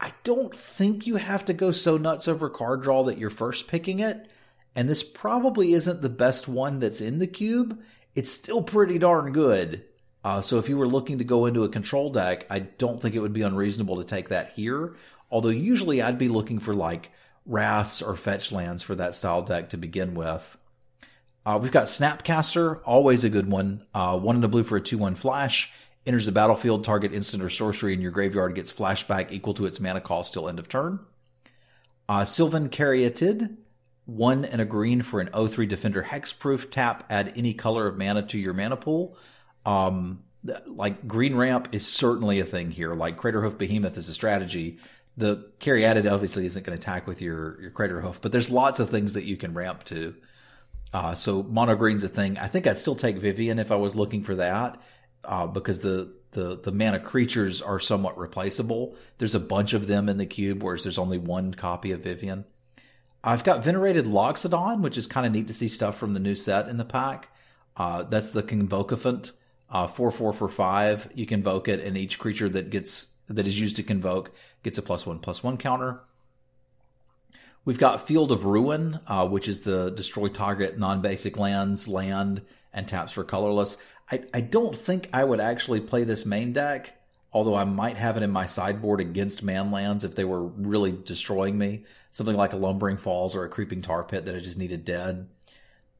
I 0.00 0.12
don't 0.24 0.54
think 0.54 1.06
you 1.06 1.16
have 1.16 1.44
to 1.46 1.52
go 1.52 1.70
so 1.70 1.96
nuts 1.96 2.28
over 2.28 2.50
card 2.50 2.82
draw 2.82 3.04
that 3.04 3.18
you're 3.18 3.30
first 3.30 3.68
picking 3.68 4.00
it. 4.00 4.28
And 4.74 4.88
this 4.88 5.02
probably 5.02 5.72
isn't 5.72 6.02
the 6.02 6.10
best 6.10 6.48
one 6.48 6.80
that's 6.80 7.00
in 7.00 7.18
the 7.18 7.26
cube. 7.26 7.80
It's 8.14 8.30
still 8.30 8.62
pretty 8.62 8.98
darn 8.98 9.32
good. 9.32 9.84
Uh, 10.22 10.40
so 10.40 10.58
if 10.58 10.68
you 10.68 10.76
were 10.76 10.88
looking 10.88 11.18
to 11.18 11.24
go 11.24 11.46
into 11.46 11.64
a 11.64 11.68
control 11.68 12.10
deck, 12.10 12.46
I 12.50 12.58
don't 12.58 13.00
think 13.00 13.14
it 13.14 13.20
would 13.20 13.32
be 13.32 13.42
unreasonable 13.42 13.96
to 13.96 14.04
take 14.04 14.28
that 14.28 14.52
here. 14.52 14.96
Although 15.30 15.48
usually 15.48 16.02
I'd 16.02 16.18
be 16.18 16.28
looking 16.28 16.58
for 16.58 16.74
like 16.74 17.10
wraths 17.46 18.02
or 18.02 18.16
fetch 18.16 18.52
lands 18.52 18.82
for 18.82 18.94
that 18.96 19.14
style 19.14 19.42
deck 19.42 19.70
to 19.70 19.78
begin 19.78 20.14
with. 20.14 20.58
Uh, 21.46 21.60
we've 21.62 21.70
got 21.70 21.84
Snapcaster, 21.84 22.80
always 22.84 23.22
a 23.22 23.30
good 23.30 23.48
one. 23.48 23.86
Uh, 23.94 24.18
one 24.18 24.34
in 24.34 24.42
the 24.42 24.48
blue 24.48 24.64
for 24.64 24.76
a 24.76 24.80
2 24.80 24.98
1 24.98 25.14
flash. 25.14 25.72
Enters 26.06 26.26
the 26.26 26.32
battlefield, 26.32 26.84
target 26.84 27.12
instant 27.12 27.42
or 27.42 27.50
sorcery 27.50 27.92
in 27.92 28.00
your 28.00 28.12
graveyard 28.12 28.54
gets 28.54 28.72
flashback 28.72 29.32
equal 29.32 29.54
to 29.54 29.66
its 29.66 29.80
mana 29.80 30.00
cost 30.00 30.32
till 30.32 30.48
end 30.48 30.58
of 30.58 30.68
turn. 30.68 31.00
Uh, 32.08 32.24
Sylvan 32.24 32.68
Caryatid, 32.68 33.56
one 34.04 34.44
and 34.44 34.60
a 34.60 34.64
green 34.64 35.02
for 35.02 35.20
an 35.20 35.28
0-3 35.28 35.68
defender 35.68 36.04
hexproof. 36.08 36.70
Tap, 36.70 37.04
add 37.10 37.32
any 37.34 37.52
color 37.52 37.88
of 37.88 37.98
mana 37.98 38.22
to 38.22 38.38
your 38.38 38.54
mana 38.54 38.76
pool. 38.76 39.16
Um, 39.64 40.22
like 40.66 41.08
green 41.08 41.34
ramp 41.34 41.68
is 41.72 41.86
certainly 41.86 42.40
a 42.40 42.44
thing 42.44 42.70
here. 42.70 42.94
Like 42.94 43.16
Craterhoof 43.16 43.58
Behemoth 43.58 43.96
is 43.96 44.08
a 44.08 44.14
strategy. 44.14 44.78
The 45.16 45.48
Caryatid 45.60 46.10
obviously 46.10 46.46
isn't 46.46 46.64
going 46.64 46.76
to 46.76 46.80
attack 46.80 47.06
with 47.06 47.20
your 47.20 47.60
your 47.60 47.70
Craterhoof, 47.70 48.20
but 48.20 48.32
there's 48.32 48.50
lots 48.50 48.78
of 48.78 48.90
things 48.90 49.14
that 49.14 49.24
you 49.24 49.36
can 49.36 49.54
ramp 49.54 49.84
to. 49.84 50.14
Uh, 50.92 51.14
so 51.14 51.42
mono 51.42 51.74
green's 51.74 52.04
a 52.04 52.08
thing. 52.08 52.38
I 52.38 52.46
think 52.46 52.66
I'd 52.66 52.78
still 52.78 52.94
take 52.94 53.16
Vivien 53.16 53.58
if 53.58 53.72
I 53.72 53.76
was 53.76 53.96
looking 53.96 54.22
for 54.22 54.36
that, 54.36 54.80
uh, 55.26 55.46
because 55.46 55.80
the, 55.80 56.12
the 56.32 56.56
the 56.56 56.72
mana 56.72 57.00
creatures 57.00 57.62
are 57.62 57.80
somewhat 57.80 58.18
replaceable. 58.18 58.96
There's 59.18 59.34
a 59.34 59.40
bunch 59.40 59.72
of 59.72 59.86
them 59.86 60.08
in 60.08 60.18
the 60.18 60.26
cube, 60.26 60.62
whereas 60.62 60.82
there's 60.82 60.98
only 60.98 61.18
one 61.18 61.54
copy 61.54 61.92
of 61.92 62.00
Vivien. 62.00 62.44
I've 63.24 63.44
got 63.44 63.64
Venerated 63.64 64.04
Loxodon, 64.04 64.82
which 64.82 64.96
is 64.96 65.06
kind 65.06 65.26
of 65.26 65.32
neat 65.32 65.48
to 65.48 65.54
see 65.54 65.68
stuff 65.68 65.98
from 65.98 66.14
the 66.14 66.20
new 66.20 66.34
set 66.34 66.68
in 66.68 66.76
the 66.76 66.84
pack. 66.84 67.28
Uh, 67.76 68.04
that's 68.04 68.30
the 68.30 68.42
Convocafant, 68.42 69.32
uh, 69.68 69.86
four 69.86 70.10
four 70.10 70.32
for 70.32 70.48
five. 70.48 71.10
You 71.14 71.26
can 71.26 71.40
invoke 71.40 71.68
it, 71.68 71.80
and 71.80 71.96
each 71.96 72.18
creature 72.18 72.48
that 72.50 72.70
gets 72.70 73.12
that 73.26 73.48
is 73.48 73.58
used 73.58 73.76
to 73.76 73.82
convoke 73.82 74.30
gets 74.62 74.78
a 74.78 74.82
plus 74.82 75.06
one 75.06 75.18
plus 75.18 75.42
one 75.42 75.56
counter. 75.56 76.00
We've 77.64 77.78
got 77.78 78.06
Field 78.06 78.30
of 78.30 78.44
Ruin, 78.44 79.00
uh, 79.08 79.26
which 79.26 79.48
is 79.48 79.62
the 79.62 79.90
destroy 79.90 80.28
target 80.28 80.78
non-basic 80.78 81.36
lands, 81.36 81.88
land, 81.88 82.42
and 82.72 82.86
taps 82.86 83.12
for 83.12 83.24
colorless. 83.24 83.76
I, 84.10 84.22
I 84.32 84.40
don't 84.40 84.76
think 84.76 85.08
I 85.12 85.24
would 85.24 85.40
actually 85.40 85.80
play 85.80 86.04
this 86.04 86.24
main 86.24 86.52
deck, 86.52 86.94
although 87.32 87.56
I 87.56 87.64
might 87.64 87.96
have 87.96 88.16
it 88.16 88.22
in 88.22 88.30
my 88.30 88.46
sideboard 88.46 89.00
against 89.00 89.42
man 89.42 89.70
lands 89.70 90.04
if 90.04 90.14
they 90.14 90.24
were 90.24 90.44
really 90.44 90.92
destroying 90.92 91.58
me. 91.58 91.84
Something 92.10 92.36
like 92.36 92.52
a 92.52 92.56
Lumbering 92.56 92.96
Falls 92.96 93.34
or 93.34 93.44
a 93.44 93.48
Creeping 93.48 93.82
Tar 93.82 94.04
Pit 94.04 94.24
that 94.24 94.36
I 94.36 94.40
just 94.40 94.58
needed 94.58 94.84
dead. 94.84 95.28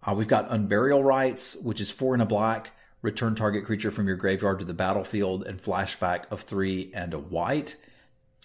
Uh, 0.03 0.15
we've 0.15 0.29
got 0.29 0.51
Unburial 0.51 1.05
Rites, 1.05 1.57
which 1.57 1.81
is 1.81 1.91
four 1.91 2.15
and 2.15 2.23
a 2.23 2.27
black. 2.27 2.73
Return 3.03 3.35
target 3.35 3.67
creature 3.67 3.91
from 3.91 4.07
your 4.07 4.17
graveyard 4.17 4.61
to 4.61 4.65
the 4.65 4.75
battlefield 4.75 5.47
and 5.47 5.63
flashback 5.63 6.25
of 6.31 6.43
three 6.43 6.91
and 6.95 7.13
a 7.13 7.19
white. 7.19 7.77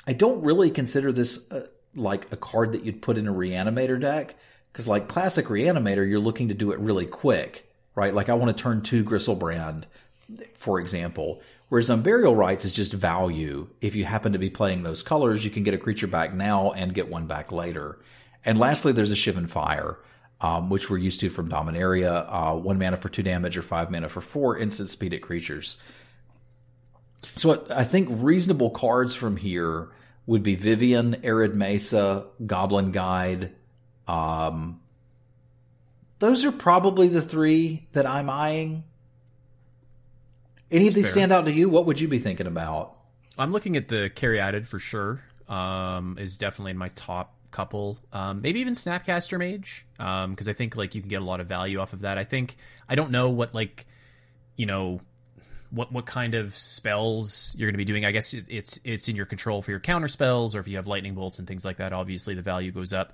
I 0.05 0.13
don't 0.13 0.43
really 0.43 0.69
consider 0.69 1.11
this 1.11 1.49
uh, 1.51 1.67
like 1.95 2.31
a 2.31 2.37
card 2.37 2.73
that 2.73 2.83
you'd 2.83 3.01
put 3.01 3.17
in 3.17 3.27
a 3.27 3.33
reanimator 3.33 3.99
deck 3.99 4.35
because 4.71 4.87
like 4.87 5.07
classic 5.07 5.45
reanimator 5.45 6.07
you're 6.07 6.19
looking 6.19 6.49
to 6.49 6.53
do 6.53 6.71
it 6.71 6.79
really 6.79 7.05
quick 7.05 7.70
right? 7.95 8.13
Like 8.13 8.29
i 8.29 8.33
want 8.33 8.55
to 8.55 8.63
turn 8.63 8.81
two 8.81 9.03
Griselbrand 9.03 9.85
for 10.53 10.79
example. 10.79 11.41
Whereas 11.69 11.89
unburial 11.89 12.35
rites 12.35 12.65
is 12.65 12.73
just 12.73 12.93
value. 12.93 13.67
If 13.79 13.95
you 13.95 14.03
happen 14.05 14.33
to 14.33 14.39
be 14.39 14.49
playing 14.49 14.83
those 14.83 15.03
colors 15.03 15.43
you 15.43 15.51
can 15.51 15.63
get 15.63 15.73
a 15.73 15.77
creature 15.77 16.07
back 16.07 16.33
now 16.33 16.71
and 16.71 16.93
get 16.93 17.09
one 17.09 17.27
back 17.27 17.51
later. 17.51 17.99
And 18.45 18.57
lastly 18.57 18.91
there's 18.91 19.11
a 19.11 19.15
shivan 19.15 19.49
fire 19.49 19.99
um, 20.41 20.69
which 20.69 20.89
we're 20.89 20.97
used 20.97 21.19
to 21.21 21.29
from 21.29 21.49
dominaria. 21.49 22.25
Uh, 22.27 22.55
one 22.55 22.79
mana 22.79 22.97
for 22.97 23.09
two 23.09 23.23
damage 23.23 23.57
or 23.57 23.61
five 23.61 23.91
mana 23.91 24.09
for 24.09 24.21
four 24.21 24.57
instant 24.57 24.89
speed 24.89 25.13
at 25.13 25.21
creatures. 25.21 25.77
So 27.35 27.65
i 27.69 27.83
think 27.83 28.07
reasonable 28.11 28.71
cards 28.71 29.13
from 29.13 29.37
here 29.37 29.89
would 30.25 30.43
be 30.43 30.55
Vivien, 30.55 31.17
Arid 31.23 31.55
Mesa, 31.55 32.25
Goblin 32.45 32.91
Guide. 32.91 33.51
Um, 34.07 34.80
those 36.21 36.45
are 36.45 36.51
probably 36.51 37.07
the 37.07 37.21
three 37.21 37.87
that 37.93 38.05
I'm 38.05 38.29
eyeing. 38.29 38.83
Any 40.69 40.87
of 40.87 40.93
these 40.93 41.05
fair. 41.05 41.13
stand 41.13 41.31
out 41.31 41.45
to 41.45 41.51
you? 41.51 41.67
What 41.67 41.87
would 41.87 41.99
you 41.99 42.07
be 42.07 42.19
thinking 42.19 42.45
about? 42.45 42.95
I'm 43.39 43.51
looking 43.51 43.75
at 43.75 43.87
the 43.87 44.11
Caryatid 44.15 44.67
for 44.67 44.77
sure. 44.77 45.21
Um, 45.49 46.17
is 46.19 46.37
definitely 46.37 46.71
in 46.71 46.77
my 46.77 46.89
top 46.89 47.33
couple. 47.49 47.97
Um, 48.13 48.41
maybe 48.41 48.61
even 48.61 48.75
Snapcaster 48.75 49.37
Mage, 49.37 49.85
because 49.97 50.23
um, 50.23 50.35
I 50.47 50.53
think 50.53 50.75
like 50.75 50.93
you 50.93 51.01
can 51.01 51.09
get 51.09 51.23
a 51.23 51.25
lot 51.25 51.41
of 51.41 51.47
value 51.47 51.79
off 51.79 51.91
of 51.91 52.01
that. 52.01 52.19
I 52.19 52.23
think 52.23 52.55
I 52.87 52.93
don't 52.93 53.09
know 53.09 53.31
what 53.31 53.55
like 53.55 53.87
you 54.55 54.67
know 54.67 55.01
what 55.71 55.91
what 55.91 56.05
kind 56.05 56.35
of 56.35 56.55
spells 56.55 57.53
you're 57.57 57.67
going 57.67 57.73
to 57.73 57.77
be 57.79 57.85
doing. 57.85 58.05
I 58.05 58.11
guess 58.11 58.33
it's 58.33 58.79
it's 58.83 59.09
in 59.09 59.15
your 59.15 59.25
control 59.25 59.63
for 59.63 59.71
your 59.71 59.79
counter 59.79 60.07
spells, 60.07 60.55
or 60.55 60.59
if 60.59 60.67
you 60.67 60.77
have 60.77 60.85
lightning 60.85 61.15
bolts 61.15 61.39
and 61.39 61.47
things 61.47 61.65
like 61.65 61.77
that. 61.77 61.93
Obviously, 61.93 62.35
the 62.35 62.43
value 62.43 62.71
goes 62.71 62.93
up. 62.93 63.13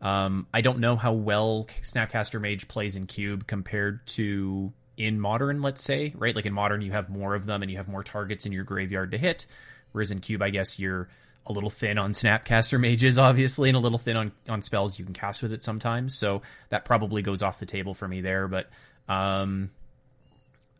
Um, 0.00 0.46
I 0.52 0.60
don't 0.60 0.80
know 0.80 0.96
how 0.96 1.12
well 1.12 1.66
Snapcaster 1.82 2.40
Mage 2.40 2.68
plays 2.68 2.96
in 2.96 3.06
Cube 3.06 3.46
compared 3.46 4.06
to 4.08 4.72
in 4.96 5.18
Modern. 5.18 5.62
Let's 5.62 5.82
say 5.82 6.12
right, 6.16 6.34
like 6.34 6.46
in 6.46 6.52
Modern, 6.52 6.80
you 6.82 6.92
have 6.92 7.08
more 7.08 7.34
of 7.34 7.46
them 7.46 7.62
and 7.62 7.70
you 7.70 7.78
have 7.78 7.88
more 7.88 8.04
targets 8.04 8.46
in 8.46 8.52
your 8.52 8.64
graveyard 8.64 9.12
to 9.12 9.18
hit, 9.18 9.46
whereas 9.92 10.10
in 10.10 10.20
Cube, 10.20 10.42
I 10.42 10.50
guess 10.50 10.78
you're 10.78 11.08
a 11.46 11.52
little 11.52 11.70
thin 11.70 11.98
on 11.98 12.12
Snapcaster 12.12 12.78
Mages, 12.78 13.18
obviously, 13.18 13.68
and 13.70 13.76
a 13.76 13.80
little 13.80 13.98
thin 13.98 14.16
on 14.16 14.32
on 14.48 14.62
spells 14.62 14.98
you 14.98 15.04
can 15.04 15.14
cast 15.14 15.42
with 15.42 15.52
it 15.52 15.62
sometimes. 15.62 16.14
So 16.14 16.42
that 16.68 16.84
probably 16.84 17.22
goes 17.22 17.42
off 17.42 17.58
the 17.58 17.66
table 17.66 17.94
for 17.94 18.08
me 18.08 18.20
there, 18.20 18.48
but. 18.48 18.68
Um, 19.06 19.70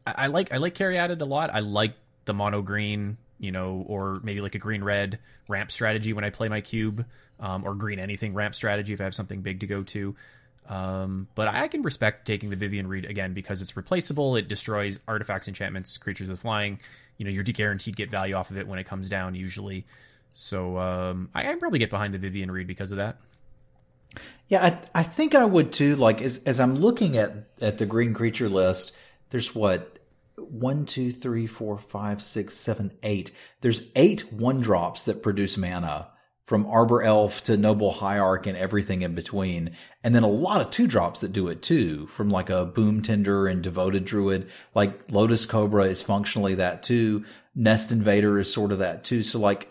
I, 0.06 0.14
I 0.16 0.26
like 0.28 0.52
I 0.52 0.58
like 0.58 0.74
Caryatid 0.74 1.20
a 1.20 1.24
lot. 1.24 1.50
I 1.52 1.60
like 1.60 1.94
the 2.24 2.34
mono 2.34 2.62
green, 2.62 3.18
you 3.44 3.52
know, 3.52 3.84
or 3.86 4.18
maybe 4.22 4.40
like 4.40 4.54
a 4.54 4.58
green 4.58 4.82
red 4.82 5.18
ramp 5.48 5.70
strategy 5.70 6.12
when 6.12 6.24
I 6.24 6.30
play 6.30 6.48
my 6.48 6.60
cube, 6.60 7.04
um, 7.38 7.64
or 7.64 7.74
green 7.74 7.98
anything 7.98 8.34
ramp 8.34 8.54
strategy 8.54 8.92
if 8.92 9.00
I 9.00 9.04
have 9.04 9.14
something 9.14 9.42
big 9.42 9.60
to 9.60 9.66
go 9.66 9.82
to. 9.82 10.16
Um, 10.68 11.28
but 11.34 11.46
I 11.46 11.68
can 11.68 11.82
respect 11.82 12.26
taking 12.26 12.48
the 12.48 12.56
Vivien 12.56 12.86
Reid 12.86 13.04
again 13.04 13.34
because 13.34 13.60
it's 13.60 13.76
replaceable. 13.76 14.36
It 14.36 14.48
destroys 14.48 14.98
artifacts, 15.06 15.46
enchantments, 15.46 15.98
creatures 15.98 16.28
with 16.28 16.40
flying. 16.40 16.80
You 17.18 17.26
know, 17.26 17.30
you're 17.30 17.44
guaranteed 17.44 17.96
get 17.96 18.10
value 18.10 18.34
off 18.34 18.50
of 18.50 18.56
it 18.56 18.66
when 18.66 18.78
it 18.78 18.84
comes 18.84 19.08
down 19.10 19.34
usually. 19.34 19.84
So 20.32 20.78
um, 20.78 21.28
I, 21.34 21.50
I 21.50 21.54
probably 21.56 21.78
get 21.78 21.90
behind 21.90 22.14
the 22.14 22.18
Vivien 22.18 22.50
Reid 22.50 22.66
because 22.66 22.92
of 22.92 22.98
that. 22.98 23.18
Yeah, 24.48 24.64
I, 24.64 25.00
I 25.00 25.02
think 25.02 25.34
I 25.34 25.44
would 25.44 25.72
too. 25.72 25.96
Like 25.96 26.22
as 26.22 26.42
as 26.44 26.60
I'm 26.60 26.76
looking 26.76 27.16
at 27.16 27.32
at 27.60 27.78
the 27.78 27.86
green 27.86 28.14
creature 28.14 28.48
list, 28.48 28.92
there's 29.30 29.54
what 29.54 29.93
one, 30.36 30.84
two, 30.86 31.12
three, 31.12 31.46
four, 31.46 31.78
five, 31.78 32.22
six, 32.22 32.54
seven, 32.54 32.96
eight. 33.02 33.30
There's 33.60 33.90
eight 33.94 34.32
one 34.32 34.60
drops 34.60 35.04
that 35.04 35.22
produce 35.22 35.56
mana 35.56 36.08
from 36.46 36.66
Arbor 36.66 37.02
Elf 37.02 37.42
to 37.44 37.56
Noble 37.56 37.90
Hierarch 37.90 38.46
and 38.46 38.56
everything 38.58 39.02
in 39.02 39.14
between. 39.14 39.76
And 40.02 40.14
then 40.14 40.24
a 40.24 40.28
lot 40.28 40.60
of 40.60 40.70
two 40.70 40.86
drops 40.86 41.20
that 41.20 41.32
do 41.32 41.48
it 41.48 41.62
too, 41.62 42.06
from 42.08 42.28
like 42.28 42.50
a 42.50 42.66
Bloom 42.66 43.02
Tender 43.02 43.46
and 43.46 43.62
Devoted 43.62 44.04
Druid. 44.04 44.50
Like 44.74 45.10
Lotus 45.10 45.46
Cobra 45.46 45.84
is 45.84 46.02
functionally 46.02 46.56
that 46.56 46.82
too. 46.82 47.24
Nest 47.54 47.92
Invader 47.92 48.38
is 48.38 48.52
sort 48.52 48.72
of 48.72 48.80
that 48.80 49.04
too. 49.04 49.22
So 49.22 49.38
like, 49.38 49.70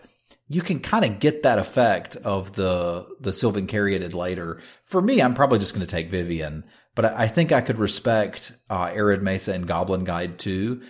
you 0.49 0.61
can 0.61 0.79
kind 0.79 1.05
of 1.05 1.19
get 1.19 1.43
that 1.43 1.59
effect 1.59 2.15
of 2.17 2.53
the 2.53 3.07
the 3.19 3.33
Sylvan 3.33 3.65
Caryatid 3.65 4.13
later. 4.13 4.61
For 4.85 5.01
me, 5.01 5.21
I'm 5.21 5.33
probably 5.33 5.59
just 5.59 5.73
going 5.73 5.85
to 5.85 5.91
take 5.91 6.11
Vivien 6.11 6.63
but 6.95 7.05
I, 7.05 7.27
think 7.27 7.51
I 7.51 7.61
could 7.61 7.79
respect 7.79 8.53
uh, 8.69 8.91
Arid 8.93 9.21
Mesa 9.21 9.53
and 9.53 9.67
Goblin 9.67 10.03
Guide 10.03 10.37
too. 10.37 10.81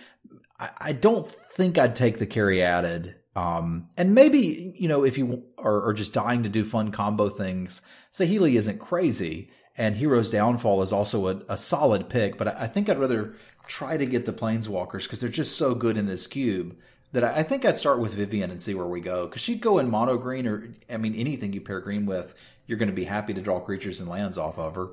I, 0.58 0.70
I 0.78 0.92
don't 0.92 1.30
think 1.30 1.78
I'd 1.78 1.96
take 1.96 2.18
the 2.18 2.26
Caryatid. 2.26 3.14
Um, 3.36 3.88
and 3.96 4.14
maybe, 4.14 4.74
you 4.78 4.86
know, 4.88 5.04
if 5.04 5.18
you 5.18 5.44
are, 5.58 5.88
are, 5.88 5.92
just 5.92 6.12
dying 6.12 6.44
to 6.44 6.48
do 6.48 6.64
fun 6.64 6.92
combo 6.92 7.28
things, 7.28 7.82
Saheeli 8.12 8.54
isn't 8.54 8.78
crazy. 8.78 9.50
And 9.76 9.96
Hero's 9.96 10.30
Downfall 10.30 10.82
is 10.82 10.92
also 10.92 11.26
a, 11.26 11.42
a 11.48 11.58
solid 11.58 12.08
pick, 12.08 12.38
but 12.38 12.46
I, 12.46 12.62
I, 12.62 12.66
think 12.68 12.88
I'd 12.88 12.98
rather 13.00 13.34
try 13.66 13.96
to 13.96 14.06
get 14.06 14.24
the 14.24 14.32
Planeswalkers 14.32 15.02
because 15.02 15.20
they're 15.20 15.28
just 15.28 15.56
so 15.56 15.74
good 15.74 15.96
in 15.96 16.06
this 16.06 16.28
cube 16.28 16.76
that 17.10 17.24
I 17.24 17.42
think 17.42 17.64
I'd 17.64 17.76
start 17.76 17.98
with 17.98 18.14
Vivien 18.14 18.52
and 18.52 18.60
see 18.60 18.74
where 18.74 18.86
we 18.86 19.00
go. 19.00 19.26
Because 19.26 19.42
she'd 19.42 19.60
go 19.60 19.78
in 19.78 19.90
mono 19.90 20.16
green 20.16 20.46
or, 20.46 20.68
I 20.88 20.96
mean, 20.96 21.16
anything 21.16 21.52
you 21.52 21.60
pair 21.60 21.80
green 21.80 22.06
with, 22.06 22.34
you're 22.66 22.78
going 22.78 22.90
to 22.90 22.94
be 22.94 23.04
happy 23.04 23.34
to 23.34 23.40
draw 23.40 23.58
creatures 23.58 24.00
and 24.00 24.08
lands 24.08 24.38
off 24.38 24.58
of 24.58 24.76
her. 24.76 24.88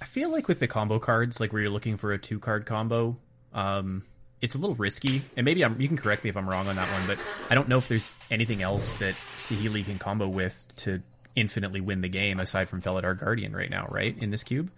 I 0.00 0.04
feel 0.04 0.30
like 0.30 0.48
with 0.48 0.60
the 0.60 0.68
combo 0.68 0.98
cards, 0.98 1.40
like 1.40 1.52
where 1.52 1.62
you're 1.62 1.70
looking 1.70 1.96
for 1.96 2.12
a 2.12 2.18
two 2.18 2.38
card 2.38 2.66
combo, 2.66 3.16
um, 3.54 4.02
it's 4.40 4.54
a 4.54 4.58
little 4.58 4.76
risky. 4.76 5.22
And 5.36 5.44
maybe 5.44 5.64
I'm, 5.64 5.80
you 5.80 5.88
can 5.88 5.96
correct 5.96 6.24
me 6.24 6.30
if 6.30 6.36
I'm 6.36 6.48
wrong 6.48 6.68
on 6.68 6.76
that 6.76 6.88
one, 6.92 7.06
but 7.06 7.18
I 7.50 7.54
don't 7.54 7.68
know 7.68 7.78
if 7.78 7.88
there's 7.88 8.10
anything 8.30 8.62
else 8.62 8.94
that 8.94 9.14
Saheeli 9.36 9.84
can 9.84 9.98
combo 9.98 10.28
with 10.28 10.62
to 10.76 11.02
infinitely 11.34 11.80
win 11.80 12.00
the 12.00 12.08
game 12.08 12.40
aside 12.40 12.68
from 12.68 12.82
Felidar 12.82 13.18
Guardian 13.18 13.54
right 13.54 13.70
now, 13.70 13.86
right? 13.90 14.16
In 14.20 14.30
this 14.30 14.42
cube? 14.42 14.70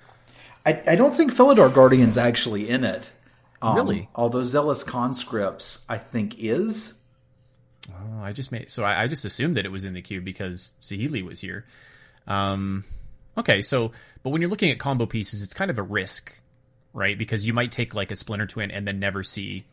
I, 0.67 0.83
I 0.87 0.97
don't 0.97 1.15
think 1.15 1.33
Felidar 1.33 1.73
Guardian's 1.73 2.19
actually 2.19 2.69
in 2.69 2.85
it. 2.85 3.11
Um, 3.63 3.77
really? 3.77 4.09
Although 4.15 4.45
Zealous 4.45 4.85
Conscripts, 4.85 5.85
I 5.89 5.99
think, 5.99 6.37
is. 6.39 7.01
Oh, 7.91 8.23
I 8.23 8.33
just 8.33 8.53
made 8.53 8.71
so 8.71 8.85
I, 8.85 9.05
I, 9.05 9.07
just 9.07 9.25
assumed 9.25 9.57
that 9.57 9.65
it 9.65 9.73
was 9.73 9.85
in 9.85 9.95
the 9.95 10.03
cube 10.03 10.25
because 10.25 10.75
Saheeli 10.83 11.25
was 11.25 11.41
here. 11.41 11.65
Um, 12.27 12.85
Okay, 13.39 13.63
so 13.63 13.93
but 14.23 14.31
when 14.31 14.43
you're 14.43 14.51
looking 14.51 14.71
at 14.71 14.81
combo 14.81 15.07
pieces, 15.07 15.43
it's 15.43 15.55
kind 15.55 15.71
of 15.71 15.79
a 15.79 15.83
risk, 15.83 16.41
right? 16.93 17.17
Because 17.17 17.47
you 17.47 17.53
might 17.53 17.71
take 17.71 17.95
like 17.95 18.11
a 18.11 18.17
Splinter 18.17 18.47
Twin 18.47 18.71
and 18.73 18.87
then 18.87 18.99
never 18.99 19.23
see 19.23 19.65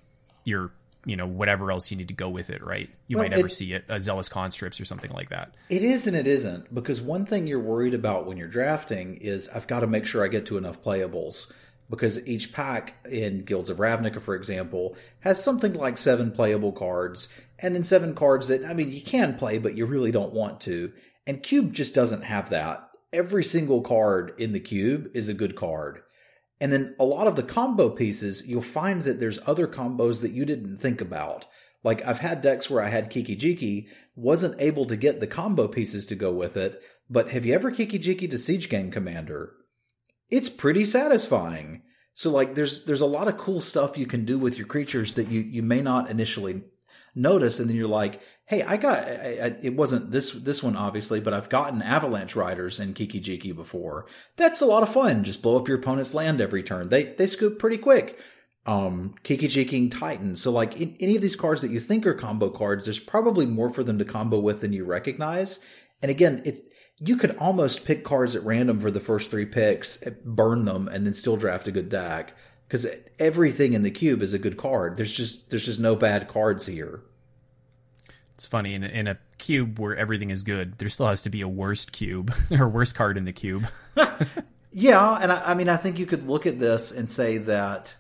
your 0.44 0.72
you 1.04 1.16
know 1.16 1.28
whatever 1.28 1.72
else 1.72 1.90
you 1.90 1.98
need 1.98 2.08
to 2.08 2.14
go 2.14 2.30
with 2.30 2.52
it, 2.52 2.64
right? 2.64 2.90
You 3.08 3.18
well, 3.18 3.26
might 3.26 3.36
never 3.36 3.48
it, 3.48 3.54
see 3.54 3.74
it, 3.74 3.86
a 3.90 4.00
Zealous 4.00 4.30
Conscripts 4.30 4.80
or 4.80 4.86
something 4.86 5.12
like 5.12 5.30
that. 5.30 5.56
It 5.70 5.82
is 5.82 6.06
and 6.06 6.16
it 6.16 6.28
isn't 6.28 6.74
because 6.74 7.02
one 7.02 7.26
thing 7.26 7.48
you're 7.48 7.60
worried 7.60 7.96
about 7.96 8.28
when 8.28 8.38
you're 8.38 8.48
drafting 8.48 9.16
is 9.16 9.50
I've 9.50 9.68
got 9.68 9.80
to 9.80 9.88
make 9.88 10.06
sure 10.06 10.24
I 10.24 10.28
get 10.28 10.46
to 10.48 10.58
enough 10.58 10.84
playables 10.84 11.52
because 11.90 12.26
each 12.28 12.54
pack 12.54 12.96
in 13.10 13.46
Guilds 13.46 13.70
of 13.70 13.78
Ravnica, 13.78 14.22
for 14.22 14.36
example, 14.36 14.96
has 15.20 15.44
something 15.44 15.74
like 15.74 15.98
seven 15.98 16.32
playable 16.32 16.72
cards, 16.72 17.28
and 17.60 17.76
then 17.76 17.84
seven 17.84 18.14
cards 18.14 18.48
that 18.50 18.64
I 18.64 18.76
mean 18.76 18.92
you 18.92 19.02
can 19.02 19.36
play, 19.36 19.58
but 19.58 19.76
you 19.76 19.88
really 19.88 20.12
don't 20.12 20.34
want 20.34 20.62
to. 20.62 20.94
And 21.26 21.42
Cube 21.42 21.74
just 21.74 21.96
doesn't 21.96 22.24
have 22.24 22.52
that 22.52 22.90
every 23.16 23.44
single 23.44 23.82
card 23.82 24.34
in 24.38 24.52
the 24.52 24.60
cube 24.60 25.10
is 25.14 25.30
a 25.30 25.34
good 25.34 25.56
card. 25.56 26.02
And 26.60 26.72
then 26.72 26.96
a 27.00 27.06
lot 27.06 27.28
of 27.28 27.36
the 27.36 27.44
combo 27.44 27.90
pieces, 27.90 28.48
you'll 28.48 28.62
find 28.62 29.02
that 29.04 29.20
there's 29.20 29.40
other 29.46 29.68
combos 29.68 30.22
that 30.22 30.32
you 30.32 30.46
didn't 30.46 30.78
think 30.78 31.02
about. 31.02 31.46
Like 31.84 32.06
I've 32.06 32.20
had 32.20 32.42
decks 32.42 32.70
where 32.70 32.84
I 32.84 32.90
had 32.90 33.10
Kiki 33.10 33.36
Jiki, 33.36 33.88
wasn't 34.16 34.60
able 34.60 34.86
to 34.88 34.96
get 34.96 35.20
the 35.20 35.28
combo 35.28 35.68
pieces 35.68 36.06
to 36.08 36.16
go 36.16 36.32
with 36.32 36.58
it, 36.58 36.82
but 37.10 37.32
have 37.32 37.46
you 37.46 37.54
ever 37.54 37.72
Kiki 37.72 38.00
Jiki 38.00 38.30
to 38.30 38.38
Siege 38.38 38.70
Gang 38.70 38.92
Commander? 38.92 39.54
It's 40.30 40.50
pretty 40.50 40.86
satisfying. 40.86 41.84
So 42.14 42.32
like 42.32 42.56
there's 42.56 42.86
there's 42.86 43.02
a 43.02 43.06
lot 43.06 43.28
of 43.28 43.38
cool 43.38 43.62
stuff 43.62 43.98
you 43.98 44.06
can 44.06 44.26
do 44.26 44.40
with 44.40 44.58
your 44.58 44.68
creatures 44.68 45.14
that 45.16 45.28
you 45.28 45.42
you 45.42 45.62
may 45.62 45.82
not 45.82 46.10
initially 46.10 46.64
notice, 47.14 47.60
and 47.60 47.70
then 47.70 47.76
you're 47.76 47.88
like, 47.88 48.22
"Hey, 48.46 48.64
I 48.64 48.78
got 48.78 49.04
I, 49.04 49.40
I, 49.42 49.56
it 49.62 49.76
wasn't 49.76 50.12
this 50.12 50.32
this 50.32 50.64
one 50.64 50.76
obviously, 50.76 51.20
but 51.20 51.34
I've 51.34 51.50
gotten 51.50 51.82
Avalanche 51.82 52.36
Riders 52.36 52.80
in 52.80 52.94
Kiki 52.94 53.20
Jiki 53.20 53.56
before. 53.56 54.06
That's 54.36 54.62
a 54.62 54.66
lot 54.66 54.84
of 54.84 54.94
fun. 54.94 55.24
Just 55.24 55.42
blow 55.42 55.58
up 55.58 55.68
your 55.68 55.78
opponent's 55.78 56.14
land 56.14 56.42
every 56.42 56.64
turn. 56.64 56.90
They 56.90 57.04
they 57.04 57.28
scoop 57.28 57.60
pretty 57.60 57.78
quick." 57.78 58.18
Um, 58.68 59.14
Kiki 59.22 59.48
Jiking 59.48 59.92
Titan. 59.92 60.36
So 60.36 60.52
like 60.52 60.76
in, 60.82 60.96
any 61.00 61.16
of 61.16 61.22
these 61.22 61.36
cards 61.36 61.62
that 61.62 61.70
you 61.70 61.80
think 61.80 62.04
are 62.08 62.16
combo 62.16 62.50
cards, 62.50 62.86
there's 62.86 63.00
probably 63.00 63.46
more 63.46 63.70
for 63.70 63.84
them 63.84 64.00
to 64.00 64.06
combo 64.06 64.40
with 64.40 64.62
than 64.62 64.74
you 64.74 64.86
recognize. 64.86 65.60
And 66.02 66.10
again, 66.10 66.42
it's 66.46 66.62
you 66.98 67.18
could 67.18 67.36
almost 67.38 67.86
pick 67.86 68.04
cards 68.04 68.36
at 68.36 68.44
random 68.44 68.80
for 68.80 68.90
the 68.90 69.00
first 69.00 69.30
three 69.30 69.46
picks, 69.46 69.98
burn 70.24 70.66
them, 70.66 70.88
and 70.88 71.06
then 71.06 71.14
still 71.14 71.38
draft 71.38 71.68
a 71.68 71.72
good 71.72 71.90
deck 71.90 72.34
because 72.68 72.88
everything 73.20 73.74
in 73.74 73.84
the 73.84 73.92
cube 73.92 74.22
is 74.22 74.34
a 74.34 74.40
good 74.40 74.58
card. 74.58 74.98
There's 74.98 75.16
just 75.16 75.50
there's 75.50 75.66
just 75.66 75.80
no 75.80 75.96
bad 75.96 76.28
cards 76.28 76.66
here. 76.66 77.04
It's 78.36 78.46
funny 78.46 78.74
in 78.74 78.84
a, 78.84 78.88
in 78.88 79.08
a 79.08 79.18
cube 79.38 79.80
where 79.80 79.96
everything 79.96 80.30
is 80.30 80.44
good, 80.44 80.78
there 80.78 80.90
still 80.90 81.08
has 81.08 81.22
to 81.24 81.30
be 81.30 81.42
a 81.42 81.48
worst 81.48 81.92
cube 81.92 82.34
or 82.52 82.68
worst 82.68 82.94
card 82.94 83.18
in 83.18 83.26
the 83.26 83.32
cube. 83.32 83.66
yeah, 84.74 85.18
and 85.22 85.32
I, 85.32 85.52
I, 85.52 85.54
mean 85.54 85.70
I 85.70 85.78
think 85.78 86.00
you 86.00 86.06
could 86.06 86.28
look 86.28 86.46
at 86.46 86.60
this 86.60 86.92
and 86.92 87.10
say 87.10 87.38
that. 87.38 87.96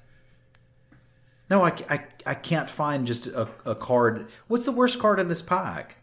No, 1.49 1.63
I, 1.63 1.73
I, 1.89 2.03
I 2.25 2.33
can't 2.33 2.69
find 2.69 3.07
just 3.07 3.27
a, 3.27 3.47
a 3.65 3.75
card. 3.75 4.27
What's 4.47 4.65
the 4.65 4.71
worst 4.71 4.99
card 4.99 5.19
in 5.19 5.27
this 5.29 5.41
pack? 5.41 5.97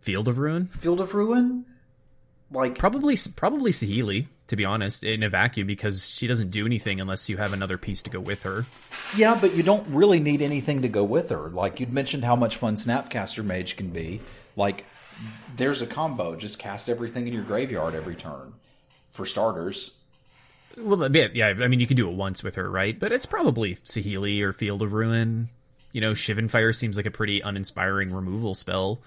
Field 0.00 0.26
of 0.26 0.38
Ruin. 0.38 0.66
Field 0.66 1.00
of 1.00 1.14
Ruin. 1.14 1.64
Like 2.50 2.78
probably 2.78 3.16
probably 3.36 3.72
Saheeli 3.72 4.26
to 4.48 4.56
be 4.56 4.64
honest, 4.64 5.04
in 5.04 5.22
a 5.22 5.28
vacuum 5.28 5.66
because 5.66 6.06
she 6.06 6.26
doesn't 6.26 6.50
do 6.50 6.66
anything 6.66 7.00
unless 7.00 7.28
you 7.28 7.36
have 7.36 7.52
another 7.52 7.78
piece 7.78 8.02
to 8.02 8.10
go 8.10 8.18
with 8.18 8.42
her. 8.42 8.66
Yeah, 9.16 9.38
but 9.40 9.54
you 9.54 9.62
don't 9.62 9.86
really 9.88 10.20
need 10.20 10.42
anything 10.42 10.82
to 10.82 10.88
go 10.88 11.04
with 11.04 11.30
her. 11.30 11.50
Like 11.50 11.80
you'd 11.80 11.92
mentioned 11.92 12.24
how 12.24 12.34
much 12.34 12.56
fun 12.56 12.74
Snapcaster 12.74 13.44
Mage 13.44 13.76
can 13.76 13.90
be. 13.90 14.20
Like 14.56 14.84
there's 15.56 15.82
a 15.82 15.86
combo, 15.86 16.34
just 16.34 16.58
cast 16.58 16.88
everything 16.88 17.26
in 17.26 17.34
your 17.34 17.44
graveyard 17.44 17.94
every 17.94 18.16
turn. 18.16 18.54
For 19.12 19.26
starters. 19.26 19.92
Well, 20.76 21.14
yeah, 21.14 21.48
I 21.48 21.68
mean 21.68 21.80
you 21.80 21.86
can 21.86 21.96
do 21.96 22.08
it 22.08 22.14
once 22.14 22.42
with 22.42 22.54
her, 22.54 22.70
right? 22.70 22.98
But 22.98 23.12
it's 23.12 23.26
probably 23.26 23.76
Saheeli 23.76 24.40
or 24.42 24.52
Field 24.52 24.80
of 24.82 24.92
Ruin. 24.92 25.48
You 25.92 26.00
know, 26.00 26.12
Shivan 26.12 26.50
Fire 26.50 26.72
seems 26.72 26.96
like 26.96 27.06
a 27.06 27.10
pretty 27.10 27.40
uninspiring 27.40 28.12
removal 28.12 28.54
spell 28.54 29.00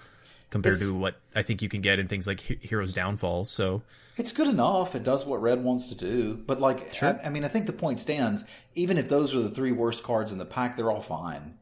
compared 0.52 0.76
it's, 0.76 0.84
to 0.84 0.94
what 0.94 1.16
I 1.34 1.42
think 1.42 1.62
you 1.62 1.68
can 1.68 1.80
get 1.80 1.98
in 1.98 2.06
things 2.06 2.26
like 2.26 2.38
Hero's 2.38 2.92
Downfall. 2.92 3.46
So 3.46 3.82
it's 4.18 4.32
good 4.32 4.46
enough. 4.46 4.94
It 4.94 5.02
does 5.02 5.24
what 5.24 5.40
Red 5.40 5.64
wants 5.64 5.86
to 5.88 5.94
do. 5.94 6.34
But 6.34 6.60
like, 6.60 6.94
sure. 6.94 7.18
I, 7.20 7.26
I, 7.26 7.28
mean, 7.30 7.44
I 7.44 7.48
think 7.48 7.66
the 7.66 7.72
point 7.72 7.98
stands. 7.98 8.44
Even 8.74 8.98
if 8.98 9.08
those 9.08 9.34
are 9.34 9.40
the 9.40 9.50
three 9.50 9.72
worst 9.72 10.02
cards 10.02 10.30
in 10.30 10.38
the 10.38 10.44
pack, 10.44 10.76
they're 10.76 10.90
all 10.90 11.02
fine. 11.02 11.58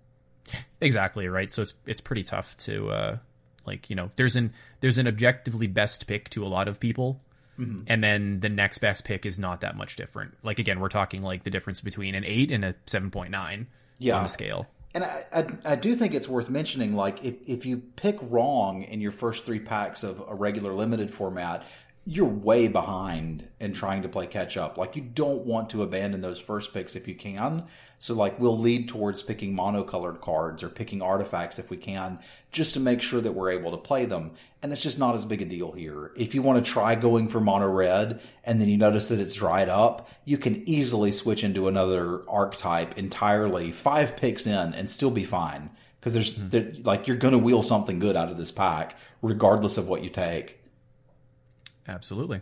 Exactly 0.82 1.28
right. 1.28 1.50
So 1.50 1.60
it's 1.60 1.74
it's 1.84 2.00
pretty 2.00 2.22
tough 2.22 2.56
to 2.60 2.88
uh, 2.88 3.18
like 3.66 3.90
you 3.90 3.96
know 3.96 4.10
there's 4.16 4.34
an 4.34 4.54
there's 4.80 4.96
an 4.96 5.06
objectively 5.06 5.66
best 5.66 6.06
pick 6.06 6.30
to 6.30 6.42
a 6.42 6.48
lot 6.48 6.68
of 6.68 6.80
people. 6.80 7.20
Mm-hmm. 7.58 7.82
And 7.86 8.02
then 8.02 8.40
the 8.40 8.48
next 8.48 8.78
best 8.78 9.04
pick 9.04 9.26
is 9.26 9.38
not 9.38 9.60
that 9.60 9.76
much 9.76 9.96
different. 9.96 10.38
Like 10.42 10.58
again, 10.58 10.80
we're 10.80 10.88
talking 10.88 11.20
like 11.20 11.44
the 11.44 11.50
difference 11.50 11.82
between 11.82 12.14
an 12.14 12.24
eight 12.24 12.50
and 12.50 12.64
a 12.64 12.74
seven 12.86 13.10
point 13.10 13.30
nine 13.30 13.66
yeah. 13.98 14.16
on 14.16 14.22
the 14.22 14.30
scale. 14.30 14.66
And 14.92 15.04
I, 15.04 15.24
I, 15.32 15.46
I, 15.64 15.76
do 15.76 15.94
think 15.94 16.14
it's 16.14 16.28
worth 16.28 16.50
mentioning, 16.50 16.96
like 16.96 17.24
if, 17.24 17.36
if 17.46 17.64
you 17.64 17.78
pick 17.78 18.18
wrong 18.22 18.82
in 18.82 19.00
your 19.00 19.12
first 19.12 19.44
three 19.44 19.60
packs 19.60 20.02
of 20.02 20.22
a 20.26 20.34
regular 20.34 20.72
limited 20.72 21.12
format, 21.12 21.64
you're 22.06 22.24
way 22.24 22.66
behind 22.66 23.46
in 23.60 23.72
trying 23.72 24.02
to 24.02 24.08
play 24.08 24.26
catch 24.26 24.56
up. 24.56 24.78
Like 24.78 24.96
you 24.96 25.02
don't 25.02 25.44
want 25.44 25.68
to 25.70 25.82
abandon 25.82 26.22
those 26.22 26.40
first 26.40 26.72
picks 26.72 26.96
if 26.96 27.06
you 27.06 27.14
can. 27.14 27.64
So 27.98 28.14
like 28.14 28.40
we'll 28.40 28.58
lead 28.58 28.88
towards 28.88 29.22
picking 29.22 29.54
monocolored 29.54 30.22
cards 30.22 30.62
or 30.62 30.70
picking 30.70 31.02
artifacts 31.02 31.58
if 31.58 31.68
we 31.68 31.76
can, 31.76 32.18
just 32.52 32.72
to 32.74 32.80
make 32.80 33.02
sure 33.02 33.20
that 33.20 33.32
we're 33.32 33.50
able 33.50 33.70
to 33.72 33.76
play 33.76 34.06
them. 34.06 34.32
And 34.62 34.72
it's 34.72 34.82
just 34.82 34.98
not 34.98 35.14
as 35.14 35.26
big 35.26 35.42
a 35.42 35.44
deal 35.44 35.72
here. 35.72 36.12
If 36.16 36.34
you 36.34 36.40
want 36.40 36.64
to 36.64 36.70
try 36.70 36.94
going 36.94 37.28
for 37.28 37.40
mono 37.40 37.68
red 37.68 38.20
and 38.44 38.60
then 38.60 38.70
you 38.70 38.78
notice 38.78 39.08
that 39.08 39.20
it's 39.20 39.34
dried 39.34 39.68
up, 39.68 40.08
you 40.24 40.38
can 40.38 40.66
easily 40.66 41.12
switch 41.12 41.44
into 41.44 41.68
another 41.68 42.26
archetype 42.28 42.96
entirely 42.96 43.72
five 43.72 44.16
picks 44.16 44.46
in 44.46 44.72
and 44.72 44.88
still 44.88 45.10
be 45.10 45.24
fine. 45.24 45.70
Because 46.00 46.14
there's 46.14 46.34
mm-hmm. 46.34 46.48
there, 46.48 46.72
like 46.82 47.06
you're 47.06 47.18
going 47.18 47.32
to 47.32 47.38
wheel 47.38 47.62
something 47.62 47.98
good 47.98 48.16
out 48.16 48.30
of 48.30 48.38
this 48.38 48.50
pack, 48.50 48.96
regardless 49.20 49.76
of 49.76 49.86
what 49.86 50.02
you 50.02 50.08
take. 50.08 50.59
Absolutely. 51.90 52.40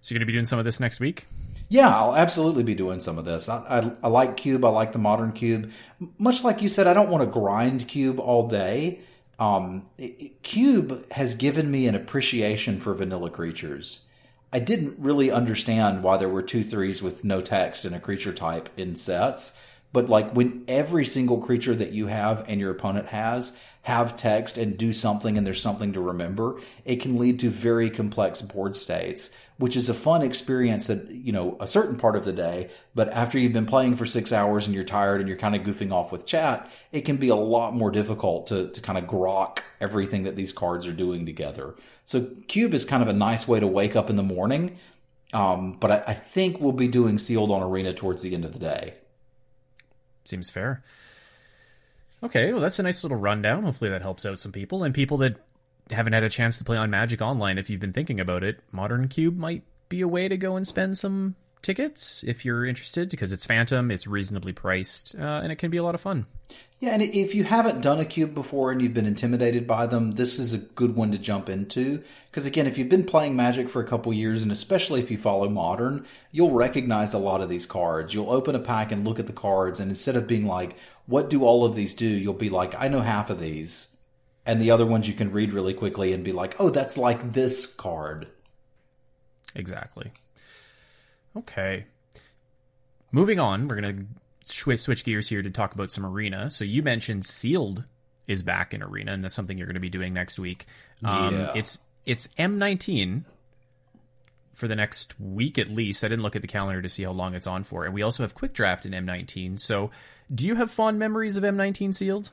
So 0.00 0.14
you're 0.14 0.18
going 0.18 0.26
to 0.26 0.32
be 0.32 0.36
doing 0.36 0.46
some 0.46 0.58
of 0.58 0.64
this 0.64 0.80
next 0.80 1.00
week? 1.00 1.26
Yeah, 1.68 1.94
I'll 1.94 2.16
absolutely 2.16 2.62
be 2.62 2.74
doing 2.74 3.00
some 3.00 3.18
of 3.18 3.24
this. 3.24 3.48
I, 3.48 3.58
I, 3.58 3.92
I, 4.04 4.08
like 4.08 4.36
Cube. 4.36 4.64
I 4.64 4.68
like 4.68 4.92
the 4.92 4.98
modern 4.98 5.32
Cube. 5.32 5.72
Much 6.18 6.44
like 6.44 6.62
you 6.62 6.68
said, 6.68 6.86
I 6.86 6.94
don't 6.94 7.10
want 7.10 7.24
to 7.24 7.30
grind 7.30 7.88
Cube 7.88 8.20
all 8.20 8.48
day. 8.48 9.00
Um, 9.38 9.86
Cube 10.42 11.10
has 11.12 11.34
given 11.34 11.70
me 11.70 11.88
an 11.88 11.94
appreciation 11.94 12.80
for 12.80 12.94
vanilla 12.94 13.30
creatures. 13.30 14.00
I 14.52 14.60
didn't 14.60 14.94
really 14.98 15.30
understand 15.30 16.02
why 16.02 16.16
there 16.16 16.28
were 16.28 16.42
two 16.42 16.62
threes 16.62 17.02
with 17.02 17.24
no 17.24 17.40
text 17.40 17.84
and 17.84 17.94
a 17.94 18.00
creature 18.00 18.32
type 18.32 18.68
in 18.76 18.94
sets. 18.94 19.58
But 19.92 20.08
like 20.08 20.32
when 20.32 20.64
every 20.68 21.04
single 21.04 21.38
creature 21.38 21.74
that 21.74 21.92
you 21.92 22.06
have 22.06 22.44
and 22.48 22.60
your 22.60 22.70
opponent 22.70 23.08
has 23.08 23.56
have 23.86 24.16
text 24.16 24.58
and 24.58 24.76
do 24.76 24.92
something 24.92 25.38
and 25.38 25.46
there's 25.46 25.62
something 25.62 25.92
to 25.92 26.00
remember, 26.00 26.60
it 26.84 26.96
can 26.96 27.20
lead 27.20 27.38
to 27.38 27.48
very 27.48 27.88
complex 27.88 28.42
board 28.42 28.74
states, 28.74 29.30
which 29.58 29.76
is 29.76 29.88
a 29.88 29.94
fun 29.94 30.22
experience 30.22 30.90
at, 30.90 31.08
you 31.08 31.30
know, 31.30 31.56
a 31.60 31.68
certain 31.68 31.96
part 31.96 32.16
of 32.16 32.24
the 32.24 32.32
day. 32.32 32.68
But 32.96 33.10
after 33.10 33.38
you've 33.38 33.52
been 33.52 33.64
playing 33.64 33.94
for 33.94 34.04
six 34.04 34.32
hours 34.32 34.66
and 34.66 34.74
you're 34.74 34.82
tired 34.82 35.20
and 35.20 35.28
you're 35.28 35.38
kind 35.38 35.54
of 35.54 35.62
goofing 35.62 35.92
off 35.92 36.10
with 36.10 36.26
chat, 36.26 36.68
it 36.90 37.02
can 37.02 37.16
be 37.16 37.28
a 37.28 37.36
lot 37.36 37.76
more 37.76 37.92
difficult 37.92 38.48
to, 38.48 38.72
to 38.72 38.80
kind 38.80 38.98
of 38.98 39.04
grok 39.04 39.60
everything 39.80 40.24
that 40.24 40.34
these 40.34 40.52
cards 40.52 40.84
are 40.88 40.92
doing 40.92 41.24
together. 41.24 41.76
So 42.06 42.26
Cube 42.48 42.74
is 42.74 42.84
kind 42.84 43.04
of 43.04 43.08
a 43.08 43.12
nice 43.12 43.46
way 43.46 43.60
to 43.60 43.68
wake 43.68 43.94
up 43.94 44.10
in 44.10 44.16
the 44.16 44.24
morning. 44.24 44.78
Um, 45.32 45.74
but 45.74 45.92
I, 45.92 46.02
I 46.08 46.14
think 46.14 46.60
we'll 46.60 46.72
be 46.72 46.88
doing 46.88 47.18
sealed 47.18 47.52
on 47.52 47.62
arena 47.62 47.94
towards 47.94 48.22
the 48.22 48.34
end 48.34 48.44
of 48.44 48.52
the 48.52 48.58
day. 48.58 48.94
Seems 50.24 50.50
fair. 50.50 50.82
Okay, 52.22 52.52
well, 52.52 52.62
that's 52.62 52.78
a 52.78 52.82
nice 52.82 53.04
little 53.04 53.18
rundown. 53.18 53.64
Hopefully, 53.64 53.90
that 53.90 54.02
helps 54.02 54.24
out 54.24 54.40
some 54.40 54.52
people 54.52 54.82
and 54.82 54.94
people 54.94 55.18
that 55.18 55.36
haven't 55.90 56.12
had 56.12 56.24
a 56.24 56.30
chance 56.30 56.58
to 56.58 56.64
play 56.64 56.76
on 56.76 56.90
Magic 56.90 57.20
Online. 57.20 57.58
If 57.58 57.70
you've 57.70 57.80
been 57.80 57.92
thinking 57.92 58.20
about 58.20 58.42
it, 58.42 58.60
Modern 58.72 59.08
Cube 59.08 59.36
might 59.36 59.62
be 59.88 60.00
a 60.00 60.08
way 60.08 60.28
to 60.28 60.36
go 60.36 60.56
and 60.56 60.66
spend 60.66 60.98
some 60.98 61.36
tickets 61.62 62.22
if 62.26 62.44
you're 62.44 62.64
interested 62.64 63.08
because 63.08 63.32
it's 63.32 63.44
Phantom, 63.44 63.90
it's 63.90 64.06
reasonably 64.06 64.52
priced, 64.52 65.14
uh, 65.18 65.40
and 65.42 65.52
it 65.52 65.56
can 65.56 65.70
be 65.70 65.76
a 65.76 65.82
lot 65.82 65.94
of 65.94 66.00
fun. 66.00 66.26
Yeah, 66.78 66.90
and 66.90 67.02
if 67.02 67.34
you 67.34 67.44
haven't 67.44 67.80
done 67.80 68.00
a 68.00 68.04
cube 68.04 68.34
before 68.34 68.70
and 68.70 68.82
you've 68.82 68.92
been 68.92 69.06
intimidated 69.06 69.66
by 69.66 69.86
them, 69.86 70.12
this 70.12 70.38
is 70.38 70.52
a 70.52 70.58
good 70.58 70.94
one 70.94 71.10
to 71.12 71.18
jump 71.18 71.48
into. 71.48 72.02
Because 72.26 72.44
again, 72.44 72.66
if 72.66 72.76
you've 72.76 72.90
been 72.90 73.04
playing 73.04 73.34
Magic 73.34 73.68
for 73.68 73.80
a 73.80 73.86
couple 73.86 74.12
years, 74.12 74.42
and 74.42 74.52
especially 74.52 75.00
if 75.00 75.10
you 75.10 75.16
follow 75.16 75.48
Modern, 75.48 76.06
you'll 76.30 76.52
recognize 76.52 77.14
a 77.14 77.18
lot 77.18 77.40
of 77.40 77.48
these 77.48 77.66
cards. 77.66 78.12
You'll 78.12 78.30
open 78.30 78.54
a 78.54 78.60
pack 78.60 78.92
and 78.92 79.06
look 79.06 79.18
at 79.18 79.26
the 79.26 79.32
cards, 79.32 79.80
and 79.80 79.90
instead 79.90 80.16
of 80.16 80.26
being 80.26 80.46
like, 80.46 80.76
what 81.06 81.30
do 81.30 81.44
all 81.44 81.64
of 81.64 81.74
these 81.74 81.94
do? 81.94 82.06
You'll 82.06 82.34
be 82.34 82.50
like, 82.50 82.74
I 82.76 82.88
know 82.88 83.00
half 83.00 83.30
of 83.30 83.40
these. 83.40 83.96
And 84.44 84.60
the 84.60 84.70
other 84.70 84.86
ones 84.86 85.08
you 85.08 85.14
can 85.14 85.32
read 85.32 85.52
really 85.52 85.74
quickly 85.74 86.12
and 86.12 86.22
be 86.22 86.32
like, 86.32 86.54
oh, 86.60 86.70
that's 86.70 86.96
like 86.96 87.32
this 87.32 87.66
card. 87.66 88.30
Exactly. 89.54 90.12
Okay. 91.36 91.86
Moving 93.10 93.40
on, 93.40 93.66
we're 93.66 93.80
going 93.80 94.08
to 94.44 94.76
switch 94.76 95.04
gears 95.04 95.28
here 95.28 95.42
to 95.42 95.50
talk 95.50 95.74
about 95.74 95.90
some 95.90 96.06
arena. 96.06 96.50
So 96.50 96.64
you 96.64 96.82
mentioned 96.82 97.26
Sealed 97.26 97.84
is 98.28 98.42
back 98.42 98.74
in 98.74 98.82
arena, 98.82 99.12
and 99.12 99.24
that's 99.24 99.34
something 99.34 99.58
you're 99.58 99.66
going 99.66 99.74
to 99.74 99.80
be 99.80 99.88
doing 99.88 100.12
next 100.12 100.38
week. 100.38 100.66
Um, 101.04 101.34
yeah. 101.34 101.52
It's 101.54 101.80
it's 102.04 102.28
M19 102.38 103.24
for 104.56 104.66
the 104.66 104.74
next 104.74 105.20
week 105.20 105.58
at 105.58 105.68
least. 105.68 106.02
I 106.02 106.08
didn't 106.08 106.22
look 106.22 106.34
at 106.34 106.42
the 106.42 106.48
calendar 106.48 106.82
to 106.82 106.88
see 106.88 107.04
how 107.04 107.12
long 107.12 107.34
it's 107.34 107.46
on 107.46 107.62
for, 107.62 107.84
and 107.84 107.94
we 107.94 108.02
also 108.02 108.24
have 108.24 108.34
Quick 108.34 108.54
Draft 108.54 108.84
in 108.84 108.92
M19. 108.92 109.60
So 109.60 109.90
do 110.34 110.46
you 110.46 110.56
have 110.56 110.70
fond 110.70 110.98
memories 110.98 111.36
of 111.36 111.44
M19 111.44 111.94
Sealed? 111.94 112.30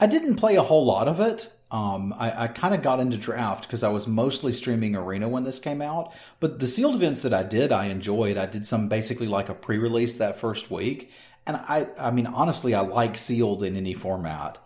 I 0.00 0.06
didn't 0.06 0.36
play 0.36 0.56
a 0.56 0.62
whole 0.62 0.86
lot 0.86 1.08
of 1.08 1.20
it. 1.20 1.52
Um, 1.70 2.14
I, 2.16 2.44
I 2.44 2.46
kind 2.46 2.74
of 2.74 2.80
got 2.80 3.00
into 3.00 3.18
draft 3.18 3.64
because 3.64 3.82
I 3.82 3.90
was 3.90 4.06
mostly 4.06 4.54
streaming 4.54 4.96
Arena 4.96 5.28
when 5.28 5.44
this 5.44 5.58
came 5.58 5.82
out. 5.82 6.14
But 6.40 6.60
the 6.60 6.66
sealed 6.66 6.94
events 6.94 7.20
that 7.22 7.34
I 7.34 7.42
did, 7.42 7.72
I 7.72 7.86
enjoyed. 7.86 8.38
I 8.38 8.46
did 8.46 8.64
some 8.64 8.88
basically 8.88 9.26
like 9.26 9.50
a 9.50 9.54
pre-release 9.54 10.16
that 10.16 10.40
first 10.40 10.70
week, 10.70 11.10
and 11.46 11.56
I, 11.56 11.88
I 11.98 12.10
mean, 12.10 12.26
honestly, 12.26 12.74
I 12.74 12.80
like 12.80 13.18
sealed 13.18 13.62
in 13.62 13.76
any 13.76 13.92
format. 13.92 14.58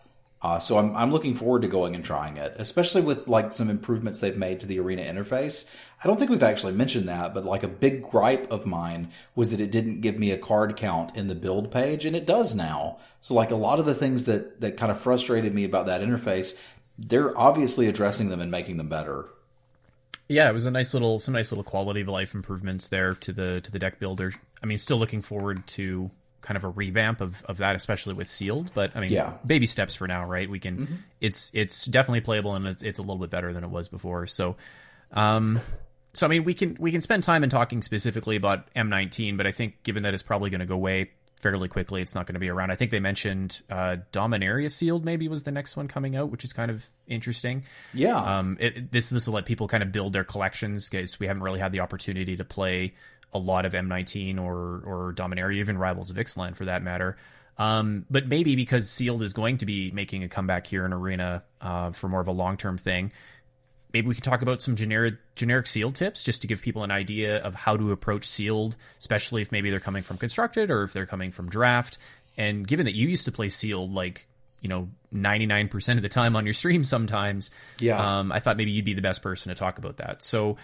Uh, 0.42 0.58
so 0.58 0.76
I'm, 0.76 0.94
I'm 0.96 1.12
looking 1.12 1.34
forward 1.34 1.62
to 1.62 1.68
going 1.68 1.94
and 1.94 2.04
trying 2.04 2.36
it, 2.36 2.54
especially 2.58 3.00
with 3.00 3.28
like 3.28 3.52
some 3.52 3.70
improvements 3.70 4.20
they've 4.20 4.36
made 4.36 4.58
to 4.60 4.66
the 4.66 4.80
arena 4.80 5.02
interface. 5.02 5.70
I 6.02 6.08
don't 6.08 6.18
think 6.18 6.30
we've 6.30 6.42
actually 6.42 6.72
mentioned 6.72 7.08
that, 7.08 7.32
but 7.32 7.44
like 7.44 7.62
a 7.62 7.68
big 7.68 8.02
gripe 8.02 8.50
of 8.50 8.66
mine 8.66 9.12
was 9.36 9.50
that 9.50 9.60
it 9.60 9.70
didn't 9.70 10.00
give 10.00 10.18
me 10.18 10.32
a 10.32 10.38
card 10.38 10.76
count 10.76 11.16
in 11.16 11.28
the 11.28 11.36
build 11.36 11.70
page, 11.70 12.04
and 12.04 12.16
it 12.16 12.26
does 12.26 12.56
now. 12.56 12.98
So 13.20 13.34
like 13.34 13.52
a 13.52 13.56
lot 13.56 13.78
of 13.78 13.86
the 13.86 13.94
things 13.94 14.24
that 14.24 14.60
that 14.60 14.76
kind 14.76 14.90
of 14.90 15.00
frustrated 15.00 15.54
me 15.54 15.62
about 15.62 15.86
that 15.86 16.00
interface, 16.00 16.58
they're 16.98 17.38
obviously 17.38 17.86
addressing 17.86 18.28
them 18.28 18.40
and 18.40 18.50
making 18.50 18.78
them 18.78 18.88
better. 18.88 19.26
Yeah, 20.28 20.48
it 20.48 20.54
was 20.54 20.66
a 20.66 20.72
nice 20.72 20.92
little 20.92 21.20
some 21.20 21.34
nice 21.34 21.52
little 21.52 21.62
quality 21.62 22.00
of 22.00 22.08
life 22.08 22.34
improvements 22.34 22.88
there 22.88 23.12
to 23.12 23.32
the 23.32 23.60
to 23.60 23.70
the 23.70 23.78
deck 23.78 24.00
builder. 24.00 24.34
I 24.60 24.66
mean, 24.66 24.78
still 24.78 24.98
looking 24.98 25.22
forward 25.22 25.68
to 25.68 26.10
kind 26.42 26.56
of 26.56 26.64
a 26.64 26.68
revamp 26.68 27.20
of, 27.20 27.42
of 27.46 27.56
that, 27.58 27.74
especially 27.76 28.14
with 28.14 28.28
sealed. 28.28 28.70
But 28.74 28.92
I 28.94 29.00
mean, 29.00 29.10
Yeah. 29.12 29.34
baby 29.46 29.66
steps 29.66 29.94
for 29.94 30.06
now, 30.06 30.24
right? 30.26 30.50
We 30.50 30.58
can. 30.58 31.04
It's 31.20 31.50
it's 31.54 31.84
definitely 31.86 32.20
playable 32.20 32.54
and 32.54 32.66
it's 32.66 32.82
it's 32.82 32.98
a 32.98 33.02
little 33.02 33.18
bit 33.18 33.30
better 33.30 33.52
than 33.52 33.64
it 33.64 33.70
was 33.70 33.88
before. 33.88 34.26
So, 34.26 34.56
um, 35.12 35.58
so 36.14 36.26
I 36.26 36.28
mean, 36.28 36.44
we 36.44 36.54
can 36.54 36.76
we 36.78 36.90
can 36.92 37.00
spend 37.00 37.22
time 37.22 37.42
in 37.44 37.50
talking 37.50 37.80
specifically 37.82 38.36
about 38.36 38.72
M19, 38.74 39.36
but 39.36 39.46
I 39.46 39.52
think 39.52 39.82
given 39.82 40.02
that 40.02 40.14
it's 40.14 40.22
probably 40.22 40.50
going 40.50 40.60
to 40.60 40.66
go 40.66 40.74
away 40.74 41.10
fairly 41.40 41.66
quickly, 41.68 42.00
it's 42.02 42.14
not 42.14 42.24
going 42.26 42.34
to 42.34 42.40
be 42.40 42.48
around. 42.48 42.70
I 42.70 42.76
think 42.76 42.90
they 42.92 43.00
mentioned 43.00 43.62
uh, 43.70 43.96
Dominaria 44.12 44.70
sealed 44.70 45.04
maybe 45.04 45.26
was 45.28 45.42
the 45.42 45.50
next 45.50 45.76
one 45.76 45.88
coming 45.88 46.14
out, 46.14 46.30
which 46.30 46.44
is 46.44 46.52
kind 46.52 46.70
of 46.70 46.84
interesting. 47.08 47.64
Yeah. 47.92 48.16
Um, 48.16 48.56
it, 48.60 48.76
it- 48.76 48.92
this 48.92 49.08
this 49.10 49.26
will 49.26 49.34
let 49.34 49.46
people 49.46 49.68
kind 49.68 49.82
of 49.82 49.90
build 49.90 50.12
their 50.12 50.24
collections 50.24 50.88
because 50.88 51.18
we 51.18 51.26
haven't 51.26 51.42
really 51.42 51.60
had 51.60 51.72
the 51.72 51.80
opportunity 51.80 52.36
to 52.36 52.44
play 52.44 52.94
a 53.32 53.38
lot 53.38 53.64
of 53.64 53.72
M19 53.72 54.38
or 54.38 54.82
or 54.84 55.14
Dominaria, 55.16 55.56
even 55.56 55.78
Rivals 55.78 56.10
of 56.10 56.16
Ixalan 56.16 56.54
for 56.56 56.66
that 56.66 56.82
matter. 56.82 57.16
Um, 57.58 58.06
but 58.10 58.26
maybe 58.28 58.56
because 58.56 58.88
Sealed 58.90 59.22
is 59.22 59.32
going 59.34 59.58
to 59.58 59.66
be 59.66 59.90
making 59.90 60.24
a 60.24 60.28
comeback 60.28 60.66
here 60.66 60.84
in 60.86 60.92
Arena 60.92 61.42
uh, 61.60 61.92
for 61.92 62.08
more 62.08 62.20
of 62.20 62.26
a 62.28 62.32
long 62.32 62.56
term 62.56 62.78
thing, 62.78 63.12
maybe 63.92 64.08
we 64.08 64.14
can 64.14 64.24
talk 64.24 64.40
about 64.42 64.62
some 64.62 64.74
generic 64.76 65.14
generic 65.36 65.66
sealed 65.66 65.94
tips 65.94 66.24
just 66.24 66.40
to 66.42 66.48
give 66.48 66.62
people 66.62 66.82
an 66.82 66.90
idea 66.90 67.38
of 67.38 67.54
how 67.54 67.76
to 67.76 67.92
approach 67.92 68.26
sealed, 68.26 68.76
especially 68.98 69.42
if 69.42 69.52
maybe 69.52 69.70
they're 69.70 69.80
coming 69.80 70.02
from 70.02 70.16
constructed 70.16 70.70
or 70.70 70.82
if 70.84 70.92
they're 70.92 71.06
coming 71.06 71.30
from 71.30 71.48
draft. 71.50 71.98
And 72.38 72.66
given 72.66 72.86
that 72.86 72.94
you 72.94 73.08
used 73.08 73.26
to 73.26 73.32
play 73.32 73.48
sealed 73.50 73.92
like 73.92 74.26
you 74.62 74.68
know 74.68 74.88
99% 75.12 75.96
of 75.96 76.02
the 76.02 76.08
time 76.08 76.36
on 76.36 76.46
your 76.46 76.54
stream 76.54 76.84
sometimes 76.84 77.50
Yeah. 77.80 78.20
um, 78.20 78.30
i 78.30 78.38
thought 78.38 78.56
maybe 78.56 78.70
you'd 78.70 78.84
be 78.84 78.94
the 78.94 79.02
best 79.02 79.20
person 79.20 79.48
to 79.50 79.56
talk 79.56 79.76
about 79.78 79.96
that 79.96 80.22
so 80.22 80.56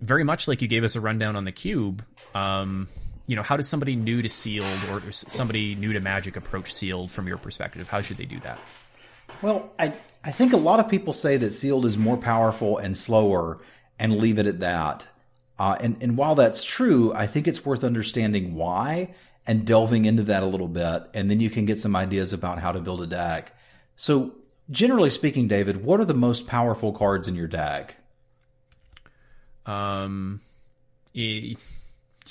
very 0.00 0.24
much 0.24 0.48
like 0.48 0.62
you 0.62 0.68
gave 0.68 0.84
us 0.84 0.96
a 0.96 1.00
rundown 1.00 1.36
on 1.36 1.44
the 1.44 1.52
cube 1.52 2.04
um, 2.34 2.88
you 3.26 3.36
know 3.36 3.42
how 3.42 3.56
does 3.56 3.68
somebody 3.68 3.96
new 3.96 4.22
to 4.22 4.28
sealed 4.28 4.66
or 4.90 5.12
somebody 5.12 5.74
new 5.74 5.92
to 5.92 6.00
magic 6.00 6.36
approach 6.36 6.72
sealed 6.72 7.10
from 7.10 7.26
your 7.26 7.38
perspective 7.38 7.88
how 7.88 8.00
should 8.00 8.16
they 8.16 8.24
do 8.24 8.40
that 8.40 8.58
Well, 9.42 9.70
I, 9.78 9.92
I 10.24 10.32
think 10.32 10.52
a 10.52 10.56
lot 10.56 10.80
of 10.80 10.88
people 10.88 11.12
say 11.12 11.36
that 11.36 11.52
sealed 11.52 11.84
is 11.86 11.96
more 11.96 12.16
powerful 12.16 12.78
and 12.78 12.96
slower 12.96 13.60
and 13.98 14.18
leave 14.18 14.38
it 14.38 14.46
at 14.46 14.60
that. 14.60 15.06
Uh, 15.58 15.76
and, 15.80 15.96
and 16.02 16.16
while 16.16 16.34
that's 16.34 16.64
true, 16.64 17.14
I 17.14 17.26
think 17.26 17.48
it's 17.48 17.64
worth 17.64 17.84
understanding 17.84 18.54
why 18.54 19.14
and 19.46 19.66
delving 19.66 20.04
into 20.04 20.22
that 20.24 20.42
a 20.42 20.46
little 20.46 20.68
bit. 20.68 21.04
And 21.14 21.30
then 21.30 21.40
you 21.40 21.48
can 21.48 21.64
get 21.64 21.78
some 21.78 21.96
ideas 21.96 22.32
about 22.32 22.58
how 22.58 22.72
to 22.72 22.80
build 22.80 23.02
a 23.02 23.06
deck. 23.06 23.52
So, 23.96 24.34
generally 24.70 25.10
speaking, 25.10 25.48
David, 25.48 25.84
what 25.84 26.00
are 26.00 26.04
the 26.04 26.14
most 26.14 26.46
powerful 26.46 26.92
cards 26.92 27.28
in 27.28 27.36
your 27.36 27.46
deck? 27.46 27.96
Um, 29.66 30.40
e- 31.14 31.56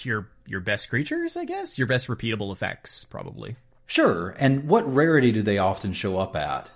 your 0.03 0.27
your 0.47 0.59
best 0.59 0.89
creatures 0.89 1.37
i 1.37 1.45
guess 1.45 1.77
your 1.77 1.87
best 1.87 2.07
repeatable 2.07 2.51
effects 2.51 3.03
probably 3.05 3.55
Sure. 3.87 4.35
And 4.39 4.67
what 4.67 4.91
rarity 4.91 5.31
do 5.31 5.43
they 5.43 5.59
often 5.59 5.93
show 5.93 6.17
up 6.17 6.35
at? 6.35 6.71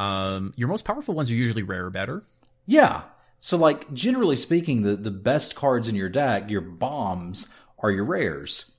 um, 0.00 0.52
your 0.56 0.66
most 0.68 0.84
powerful 0.84 1.14
ones 1.14 1.30
are 1.30 1.34
usually 1.34 1.62
rare 1.62 1.86
or 1.86 1.90
better 1.90 2.24
Yeah. 2.66 3.02
So, 3.38 3.56
like, 3.56 3.92
generally 3.94 4.36
speaking, 4.36 4.82
the, 4.82 4.94
the 4.96 5.10
best 5.10 5.54
cards 5.54 5.86
in 5.88 5.94
your 5.96 6.08
deck, 6.08 6.48
your 6.50 6.60
bombs, 6.60 7.48
are 7.80 7.90
your 7.90 8.04
rares. 8.04 8.70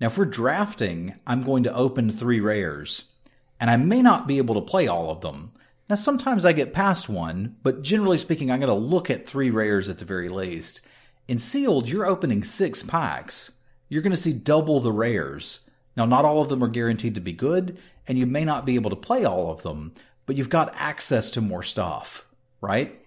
Now, 0.00 0.08
if 0.08 0.18
we're 0.18 0.24
drafting, 0.26 1.14
I'm 1.26 1.42
going 1.44 1.62
to 1.64 1.74
open 1.74 2.10
three 2.10 2.40
rares, 2.40 3.12
and 3.60 3.68
I 3.70 3.76
may 3.76 4.00
not 4.02 4.26
be 4.28 4.38
able 4.38 4.54
to 4.56 4.60
play 4.60 4.86
all 4.88 5.10
of 5.10 5.20
them. 5.22 5.52
Now, 5.92 5.96
sometimes 5.96 6.46
I 6.46 6.54
get 6.54 6.72
past 6.72 7.10
one, 7.10 7.56
but 7.62 7.82
generally 7.82 8.16
speaking, 8.16 8.50
I'm 8.50 8.60
going 8.60 8.68
to 8.68 8.74
look 8.74 9.10
at 9.10 9.26
three 9.26 9.50
rares 9.50 9.90
at 9.90 9.98
the 9.98 10.06
very 10.06 10.30
least. 10.30 10.80
In 11.28 11.38
sealed, 11.38 11.86
you're 11.86 12.06
opening 12.06 12.44
six 12.44 12.82
packs. 12.82 13.52
You're 13.90 14.00
going 14.00 14.12
to 14.12 14.16
see 14.16 14.32
double 14.32 14.80
the 14.80 14.90
rares. 14.90 15.60
Now, 15.94 16.06
not 16.06 16.24
all 16.24 16.40
of 16.40 16.48
them 16.48 16.64
are 16.64 16.68
guaranteed 16.68 17.14
to 17.16 17.20
be 17.20 17.34
good, 17.34 17.76
and 18.08 18.16
you 18.16 18.24
may 18.24 18.42
not 18.42 18.64
be 18.64 18.74
able 18.74 18.88
to 18.88 18.96
play 18.96 19.26
all 19.26 19.50
of 19.50 19.64
them, 19.64 19.92
but 20.24 20.38
you've 20.38 20.48
got 20.48 20.74
access 20.78 21.30
to 21.32 21.42
more 21.42 21.62
stuff, 21.62 22.24
right? 22.62 22.98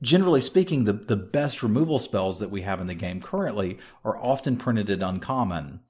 Generally 0.00 0.42
speaking, 0.42 0.84
the, 0.84 0.92
the 0.92 1.16
best 1.16 1.64
removal 1.64 1.98
spells 1.98 2.38
that 2.38 2.52
we 2.52 2.62
have 2.62 2.80
in 2.80 2.86
the 2.86 2.94
game 2.94 3.20
currently 3.20 3.78
are 4.04 4.16
often 4.16 4.56
printed 4.56 4.90
at 4.90 5.02
uncommon. 5.02 5.80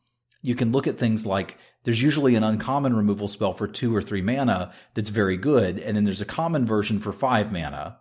You 0.40 0.54
can 0.54 0.72
look 0.72 0.86
at 0.86 0.98
things 0.98 1.26
like 1.26 1.58
there's 1.84 2.02
usually 2.02 2.34
an 2.34 2.44
uncommon 2.44 2.94
removal 2.94 3.28
spell 3.28 3.52
for 3.52 3.66
two 3.66 3.94
or 3.94 4.02
three 4.02 4.22
mana 4.22 4.72
that's 4.94 5.08
very 5.08 5.36
good, 5.36 5.78
and 5.78 5.96
then 5.96 6.04
there's 6.04 6.20
a 6.20 6.26
common 6.26 6.66
version 6.66 6.98
for 6.98 7.12
five 7.12 7.52
mana, 7.52 7.98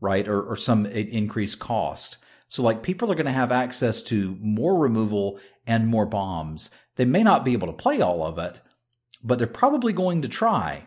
right? 0.00 0.26
Or, 0.28 0.42
or 0.42 0.56
some 0.56 0.86
increased 0.86 1.58
cost. 1.58 2.18
So, 2.48 2.62
like, 2.62 2.82
people 2.82 3.10
are 3.10 3.14
going 3.14 3.26
to 3.26 3.32
have 3.32 3.52
access 3.52 4.02
to 4.04 4.36
more 4.40 4.78
removal 4.78 5.38
and 5.66 5.86
more 5.86 6.06
bombs. 6.06 6.70
They 6.96 7.04
may 7.04 7.22
not 7.22 7.44
be 7.44 7.52
able 7.52 7.68
to 7.68 7.72
play 7.72 8.00
all 8.00 8.24
of 8.24 8.38
it, 8.38 8.60
but 9.22 9.38
they're 9.38 9.46
probably 9.46 9.92
going 9.92 10.22
to 10.22 10.28
try. 10.28 10.84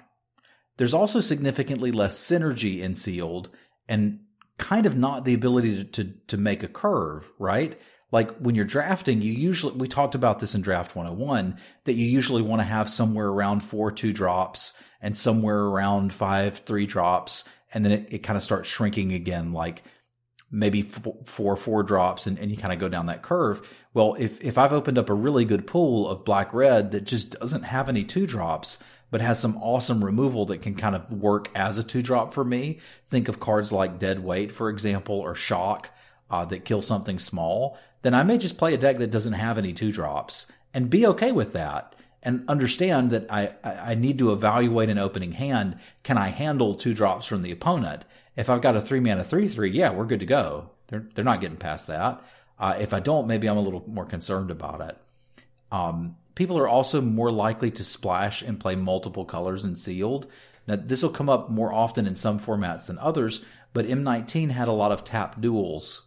There's 0.77 0.93
also 0.93 1.19
significantly 1.19 1.91
less 1.91 2.19
synergy 2.19 2.79
in 2.79 2.95
sealed 2.95 3.49
and 3.87 4.19
kind 4.57 4.85
of 4.85 4.97
not 4.97 5.25
the 5.25 5.33
ability 5.33 5.83
to, 5.83 6.03
to, 6.03 6.13
to 6.27 6.37
make 6.37 6.63
a 6.63 6.67
curve, 6.67 7.31
right? 7.39 7.79
Like 8.13 8.37
when 8.37 8.53
you're 8.53 8.63
drafting, 8.63 9.23
you 9.23 9.33
usually, 9.33 9.75
we 9.75 9.87
talked 9.87 10.13
about 10.13 10.39
this 10.39 10.53
in 10.53 10.61
draft 10.61 10.95
101, 10.95 11.57
that 11.85 11.93
you 11.93 12.05
usually 12.05 12.43
want 12.43 12.59
to 12.59 12.63
have 12.63 12.87
somewhere 12.87 13.27
around 13.27 13.61
four 13.61 13.91
two 13.91 14.13
drops 14.13 14.73
and 15.01 15.17
somewhere 15.17 15.61
around 15.61 16.13
five 16.13 16.59
three 16.59 16.85
drops. 16.85 17.43
And 17.73 17.83
then 17.83 17.91
it, 17.91 18.13
it 18.13 18.19
kind 18.19 18.37
of 18.37 18.43
starts 18.43 18.69
shrinking 18.69 19.13
again, 19.13 19.51
like 19.51 19.81
maybe 20.51 20.81
f- 20.81 21.07
four 21.25 21.57
four 21.57 21.81
drops 21.81 22.27
and, 22.27 22.37
and 22.37 22.51
you 22.51 22.55
kind 22.55 22.71
of 22.71 22.77
go 22.77 22.87
down 22.87 23.07
that 23.07 23.23
curve 23.23 23.67
well 23.95 24.15
if 24.19 24.39
if 24.39 24.55
i've 24.55 24.71
opened 24.71 24.99
up 24.99 25.09
a 25.09 25.13
really 25.13 25.45
good 25.45 25.65
pool 25.65 26.07
of 26.07 26.23
black 26.23 26.53
red 26.53 26.91
that 26.91 27.05
just 27.05 27.31
doesn't 27.39 27.63
have 27.63 27.89
any 27.89 28.03
two 28.03 28.27
drops 28.27 28.77
but 29.09 29.19
has 29.19 29.39
some 29.39 29.57
awesome 29.57 30.03
removal 30.05 30.45
that 30.45 30.61
can 30.61 30.75
kind 30.75 30.95
of 30.95 31.11
work 31.11 31.49
as 31.55 31.79
a 31.79 31.83
two 31.83 32.03
drop 32.03 32.31
for 32.31 32.43
me 32.43 32.79
think 33.07 33.27
of 33.27 33.39
cards 33.39 33.71
like 33.71 33.97
dead 33.97 34.23
weight 34.23 34.51
for 34.51 34.69
example 34.69 35.19
or 35.19 35.33
shock 35.33 35.89
uh, 36.29 36.45
that 36.45 36.65
kill 36.65 36.83
something 36.83 37.17
small 37.17 37.75
then 38.03 38.13
i 38.13 38.23
may 38.23 38.37
just 38.37 38.57
play 38.57 38.73
a 38.73 38.77
deck 38.77 38.97
that 38.99 39.11
doesn't 39.11 39.33
have 39.33 39.57
any 39.57 39.73
two 39.73 39.91
drops 39.91 40.45
and 40.73 40.89
be 40.89 41.05
okay 41.05 41.31
with 41.31 41.53
that 41.53 41.93
and 42.23 42.45
understand 42.47 43.11
that 43.11 43.31
I, 43.31 43.51
I 43.63 43.95
need 43.95 44.17
to 44.19 44.31
evaluate 44.31 44.89
an 44.89 44.97
opening 44.97 45.33
hand. 45.33 45.77
Can 46.03 46.17
I 46.17 46.29
handle 46.29 46.73
two 46.73 46.93
drops 46.93 47.27
from 47.27 47.41
the 47.41 47.51
opponent? 47.51 48.05
If 48.35 48.49
I've 48.49 48.61
got 48.61 48.77
a 48.77 48.81
three 48.81 49.01
mana 49.01 49.23
three 49.23 49.47
three, 49.47 49.71
yeah, 49.71 49.91
we're 49.91 50.05
good 50.05 50.21
to 50.21 50.25
go. 50.25 50.69
They're 50.87 51.05
they're 51.13 51.25
not 51.25 51.41
getting 51.41 51.57
past 51.57 51.87
that. 51.87 52.23
Uh, 52.57 52.77
if 52.79 52.93
I 52.93 53.01
don't, 53.01 53.27
maybe 53.27 53.47
I'm 53.47 53.57
a 53.57 53.61
little 53.61 53.83
more 53.87 54.05
concerned 54.05 54.51
about 54.51 54.81
it. 54.81 54.97
Um, 55.71 56.15
people 56.33 56.57
are 56.57 56.67
also 56.67 57.01
more 57.01 57.31
likely 57.31 57.71
to 57.71 57.83
splash 57.83 58.41
and 58.41 58.59
play 58.59 58.75
multiple 58.75 59.25
colors 59.25 59.65
in 59.65 59.75
sealed. 59.75 60.27
Now, 60.65 60.77
this 60.77 61.03
will 61.03 61.09
come 61.09 61.29
up 61.29 61.49
more 61.49 61.73
often 61.73 62.07
in 62.07 62.15
some 62.15 62.39
formats 62.39 62.87
than 62.87 62.97
others, 62.99 63.43
but 63.73 63.85
M19 63.85 64.51
had 64.51 64.69
a 64.69 64.71
lot 64.71 64.93
of 64.93 65.03
tap 65.03 65.41
duels, 65.41 66.03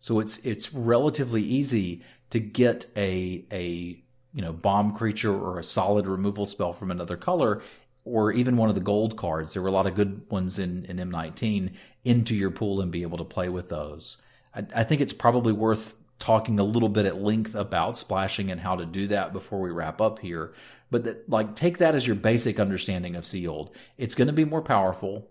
so 0.00 0.20
it's 0.20 0.38
it's 0.38 0.72
relatively 0.72 1.42
easy 1.42 2.02
to 2.30 2.40
get 2.40 2.86
a 2.96 3.44
a 3.50 4.02
you 4.32 4.42
know 4.42 4.52
bomb 4.52 4.94
creature 4.94 5.34
or 5.34 5.58
a 5.58 5.64
solid 5.64 6.06
removal 6.06 6.46
spell 6.46 6.72
from 6.72 6.90
another 6.90 7.16
color 7.16 7.62
or 8.04 8.30
even 8.32 8.56
one 8.56 8.68
of 8.68 8.76
the 8.76 8.80
gold 8.80 9.16
cards. 9.16 9.52
There 9.52 9.62
were 9.62 9.68
a 9.68 9.72
lot 9.72 9.88
of 9.88 9.96
good 9.96 10.30
ones 10.30 10.60
in, 10.60 10.84
in 10.84 10.98
m19 10.98 11.72
into 12.04 12.36
your 12.36 12.52
pool 12.52 12.80
and 12.80 12.92
be 12.92 13.02
able 13.02 13.18
to 13.18 13.24
play 13.24 13.48
with 13.48 13.68
those. 13.68 14.18
I, 14.54 14.64
I 14.76 14.84
think 14.84 15.00
it's 15.00 15.12
probably 15.12 15.52
worth 15.52 15.96
talking 16.18 16.58
a 16.58 16.64
little 16.64 16.88
bit 16.88 17.04
at 17.04 17.20
length 17.20 17.54
about 17.54 17.96
splashing 17.96 18.50
and 18.50 18.60
how 18.60 18.76
to 18.76 18.86
do 18.86 19.08
that 19.08 19.32
before 19.32 19.60
we 19.60 19.70
wrap 19.70 20.00
up 20.00 20.20
here. 20.20 20.54
But 20.90 21.04
that, 21.04 21.28
like 21.28 21.56
take 21.56 21.78
that 21.78 21.96
as 21.96 22.06
your 22.06 22.16
basic 22.16 22.60
understanding 22.60 23.16
of 23.16 23.26
sealed. 23.26 23.74
It's 23.98 24.14
going 24.14 24.28
to 24.28 24.32
be 24.32 24.44
more 24.44 24.62
powerful 24.62 25.28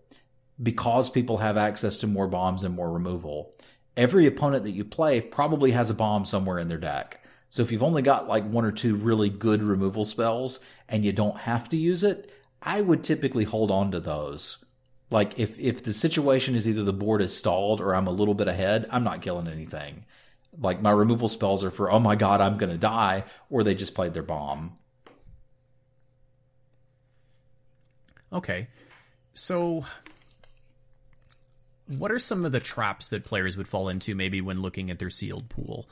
because 0.62 1.10
people 1.10 1.38
have 1.38 1.58
access 1.58 1.98
to 1.98 2.08
more 2.08 2.28
bombs 2.28 2.64
and 2.64 2.76
more 2.76 2.92
removal 2.92 3.54
every 3.98 4.26
opponent 4.26 4.64
that 4.64 4.72
you 4.72 4.84
play 4.84 5.22
probably 5.22 5.72
has 5.72 5.90
a 5.90 5.94
bomb 5.94 6.26
somewhere 6.26 6.60
in 6.60 6.68
their 6.68 6.78
deck 6.78 7.26
so 7.56 7.62
if 7.62 7.72
you've 7.72 7.84
only 7.84 8.02
got 8.02 8.28
like 8.28 8.44
one 8.44 8.66
or 8.66 8.72
two 8.74 8.98
really 8.98 9.30
good 9.30 9.64
removal 9.64 10.04
spells 10.04 10.60
and 10.90 11.06
you 11.06 11.14
don't 11.14 11.38
have 11.38 11.70
to 11.70 11.78
use 11.78 12.04
it, 12.04 12.30
I 12.62 12.82
would 12.82 13.02
typically 13.02 13.46
hold 13.46 13.72
on 13.72 13.92
to 13.92 14.02
those. 14.02 14.58
Like 15.10 15.40
if 15.40 15.58
if 15.58 15.82
the 15.82 15.94
situation 15.94 16.56
is 16.56 16.68
either 16.68 16.84
the 16.84 16.92
board 16.92 17.22
is 17.22 17.34
stalled 17.34 17.80
or 17.80 17.96
I'm 17.96 18.08
a 18.08 18.12
little 18.12 18.34
bit 18.34 18.50
ahead, 18.50 18.88
I'm 18.92 19.06
not 19.06 19.22
killing 19.22 19.48
anything. 19.48 20.04
Like 20.60 20.82
my 20.82 20.92
removal 20.92 21.30
spells 21.30 21.64
are 21.64 21.72
for 21.72 21.90
oh 21.90 22.00
my 22.02 22.18
god, 22.18 22.42
I'm 22.42 22.58
going 22.58 22.72
to 22.74 22.78
die 22.78 23.24
or 23.50 23.64
they 23.64 23.74
just 23.74 23.96
played 23.96 24.14
their 24.14 24.22
bomb. 24.22 24.76
Okay. 28.34 28.68
So 29.34 29.86
what 31.88 32.12
are 32.12 32.20
some 32.20 32.46
of 32.46 32.52
the 32.52 32.60
traps 32.60 33.10
that 33.10 33.26
players 33.26 33.58
would 33.58 33.68
fall 33.68 33.90
into 33.90 34.16
maybe 34.16 34.42
when 34.42 34.62
looking 34.62 34.90
at 34.90 35.00
their 35.00 35.10
sealed 35.10 35.50
pool? 35.50 35.88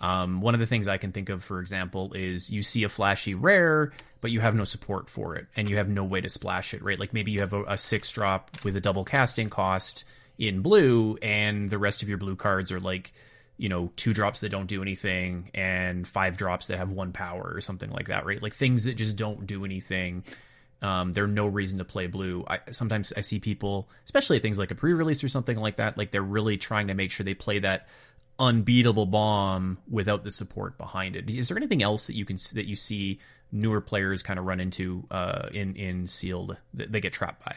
Um, 0.00 0.40
one 0.40 0.54
of 0.54 0.60
the 0.60 0.66
things 0.66 0.88
I 0.88 0.98
can 0.98 1.12
think 1.12 1.28
of, 1.28 1.42
for 1.42 1.60
example, 1.60 2.12
is 2.14 2.50
you 2.50 2.62
see 2.62 2.84
a 2.84 2.88
flashy 2.88 3.34
rare, 3.34 3.92
but 4.20 4.30
you 4.30 4.40
have 4.40 4.54
no 4.54 4.64
support 4.64 5.08
for 5.08 5.36
it, 5.36 5.46
and 5.56 5.68
you 5.68 5.76
have 5.76 5.88
no 5.88 6.04
way 6.04 6.20
to 6.20 6.28
splash 6.28 6.74
it, 6.74 6.82
right? 6.82 6.98
Like 6.98 7.14
maybe 7.14 7.30
you 7.30 7.40
have 7.40 7.52
a, 7.52 7.64
a 7.64 7.78
six 7.78 8.10
drop 8.12 8.50
with 8.62 8.76
a 8.76 8.80
double 8.80 9.04
casting 9.04 9.48
cost 9.48 10.04
in 10.38 10.60
blue, 10.60 11.16
and 11.22 11.70
the 11.70 11.78
rest 11.78 12.02
of 12.02 12.08
your 12.08 12.18
blue 12.18 12.36
cards 12.36 12.70
are 12.70 12.80
like 12.80 13.12
you 13.58 13.68
know, 13.68 13.90
two 13.96 14.12
drops 14.12 14.40
that 14.40 14.50
don't 14.50 14.66
do 14.66 14.82
anything 14.82 15.50
and 15.54 16.06
five 16.06 16.36
drops 16.36 16.66
that 16.66 16.78
have 16.78 16.90
one 16.90 17.12
power 17.12 17.52
or 17.54 17.60
something 17.60 17.90
like 17.90 18.08
that, 18.08 18.26
right? 18.26 18.42
Like 18.42 18.54
things 18.54 18.84
that 18.84 18.94
just 18.94 19.16
don't 19.16 19.46
do 19.46 19.64
anything. 19.64 20.24
Um, 20.82 21.12
there's 21.12 21.32
no 21.32 21.46
reason 21.46 21.78
to 21.78 21.84
play 21.84 22.06
blue. 22.06 22.44
I 22.46 22.58
sometimes 22.70 23.12
I 23.16 23.22
see 23.22 23.38
people, 23.38 23.88
especially 24.04 24.38
things 24.38 24.58
like 24.58 24.70
a 24.70 24.74
pre-release 24.74 25.24
or 25.24 25.28
something 25.28 25.56
like 25.56 25.76
that, 25.76 25.96
like 25.96 26.10
they're 26.10 26.22
really 26.22 26.58
trying 26.58 26.88
to 26.88 26.94
make 26.94 27.10
sure 27.10 27.24
they 27.24 27.34
play 27.34 27.58
that 27.60 27.88
unbeatable 28.38 29.06
bomb 29.06 29.78
without 29.90 30.24
the 30.24 30.30
support 30.30 30.76
behind 30.76 31.16
it. 31.16 31.30
Is 31.30 31.48
there 31.48 31.56
anything 31.56 31.82
else 31.82 32.06
that 32.06 32.14
you 32.14 32.24
can 32.24 32.36
that 32.54 32.66
you 32.66 32.76
see 32.76 33.20
newer 33.50 33.80
players 33.80 34.22
kind 34.22 34.38
of 34.38 34.44
run 34.44 34.60
into 34.60 35.04
uh, 35.10 35.48
in 35.52 35.74
in 35.76 36.06
sealed 36.06 36.56
that 36.74 36.92
they 36.92 37.00
get 37.00 37.12
trapped 37.12 37.44
by? 37.44 37.56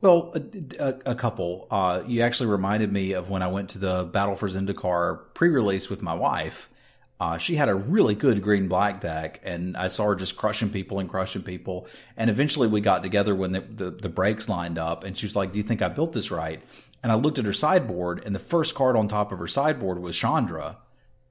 Well, 0.00 0.32
a, 0.34 0.42
a, 0.78 1.12
a 1.12 1.14
couple. 1.14 1.66
Uh, 1.70 2.02
you 2.06 2.22
actually 2.22 2.50
reminded 2.50 2.92
me 2.92 3.12
of 3.12 3.30
when 3.30 3.42
I 3.42 3.48
went 3.48 3.70
to 3.70 3.78
the 3.78 4.04
Battle 4.04 4.36
for 4.36 4.48
Zendikar 4.48 5.20
pre-release 5.34 5.88
with 5.88 6.02
my 6.02 6.14
wife. 6.14 6.70
Uh, 7.18 7.38
she 7.38 7.56
had 7.56 7.70
a 7.70 7.74
really 7.74 8.14
good 8.14 8.42
green 8.42 8.68
black 8.68 9.00
deck, 9.00 9.40
and 9.42 9.76
I 9.76 9.88
saw 9.88 10.06
her 10.06 10.14
just 10.14 10.36
crushing 10.36 10.68
people 10.68 10.98
and 10.98 11.08
crushing 11.08 11.42
people. 11.42 11.86
And 12.16 12.28
eventually, 12.28 12.68
we 12.68 12.82
got 12.82 13.02
together 13.02 13.34
when 13.34 13.52
the, 13.52 13.60
the, 13.60 13.90
the 13.90 14.08
breaks 14.08 14.48
lined 14.48 14.78
up, 14.78 15.02
and 15.02 15.16
she 15.16 15.24
was 15.24 15.36
like, 15.36 15.52
"Do 15.52 15.58
you 15.58 15.64
think 15.64 15.80
I 15.80 15.88
built 15.88 16.12
this 16.12 16.30
right?" 16.30 16.62
And 17.02 17.10
I 17.10 17.14
looked 17.14 17.38
at 17.38 17.44
her 17.44 17.52
sideboard, 17.52 18.22
and 18.26 18.34
the 18.34 18.40
first 18.40 18.74
card 18.74 18.96
on 18.96 19.08
top 19.08 19.32
of 19.32 19.38
her 19.38 19.48
sideboard 19.48 19.98
was 19.98 20.16
Chandra. 20.16 20.78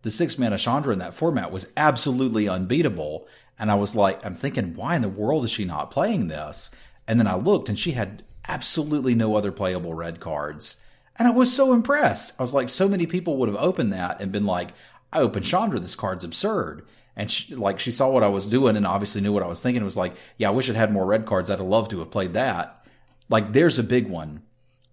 The 0.02 0.12
six 0.12 0.38
mana 0.38 0.58
Chandra 0.58 0.94
in 0.94 1.00
that 1.00 1.14
format 1.14 1.52
was 1.52 1.72
absolutely 1.76 2.48
unbeatable. 2.48 3.28
And 3.58 3.72
I 3.72 3.76
was 3.76 3.96
like, 3.96 4.26
I'm 4.26 4.36
thinking, 4.36 4.74
why 4.74 4.96
in 4.96 5.02
the 5.02 5.10
world 5.10 5.46
is 5.46 5.52
she 5.52 5.66
not 5.66 5.92
playing 5.92 6.28
this? 6.28 6.72
And 7.08 7.20
then 7.20 7.28
I 7.28 7.36
looked, 7.36 7.70
and 7.70 7.78
she 7.78 7.92
had 7.92 8.24
absolutely 8.48 9.16
no 9.16 9.36
other 9.36 9.52
playable 9.52 9.94
red 9.94 10.20
cards. 10.20 10.78
And 11.18 11.28
I 11.28 11.32
was 11.32 11.54
so 11.54 11.74
impressed. 11.74 12.34
I 12.38 12.44
was 12.44 12.54
like, 12.54 12.70
so 12.70 12.90
many 12.90 13.06
people 13.06 13.38
would 13.38 13.50
have 13.50 13.58
opened 13.58 13.94
that 13.94 14.22
and 14.22 14.32
been 14.32 14.46
like, 14.46 14.74
I 15.16 15.20
opened 15.22 15.46
Chandra, 15.46 15.80
this 15.80 15.96
card's 15.96 16.24
absurd. 16.24 16.86
And 17.16 17.32
she, 17.32 17.56
like, 17.56 17.80
she 17.80 17.92
saw 17.92 18.10
what 18.10 18.24
I 18.24 18.28
was 18.28 18.50
doing 18.50 18.76
and 18.76 18.86
obviously 18.86 19.22
knew 19.22 19.32
what 19.32 19.44
I 19.44 19.48
was 19.48 19.62
thinking. 19.62 19.82
It 19.82 19.86
was 19.86 19.98
like, 19.98 20.16
yeah, 20.38 20.50
I 20.50 20.52
wish 20.52 20.70
it 20.70 20.76
had 20.76 20.92
more 20.92 21.06
red 21.06 21.26
cards. 21.26 21.50
I'd 21.50 21.60
have 21.60 21.68
loved 21.68 21.92
to 21.92 22.00
have 22.00 22.12
played 22.12 22.34
that. 22.34 22.86
Like, 23.30 23.54
there's 23.54 23.80
a 23.80 23.84
big 23.84 24.10
one. 24.10 24.42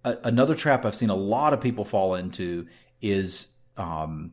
A- 0.05 0.19
another 0.25 0.55
trap 0.55 0.85
I've 0.85 0.95
seen 0.95 1.11
a 1.11 1.17
lot 1.17 1.53
of 1.53 1.61
people 1.61 1.85
fall 1.85 2.15
into 2.15 2.69
is, 3.01 3.49
um, 3.77 4.33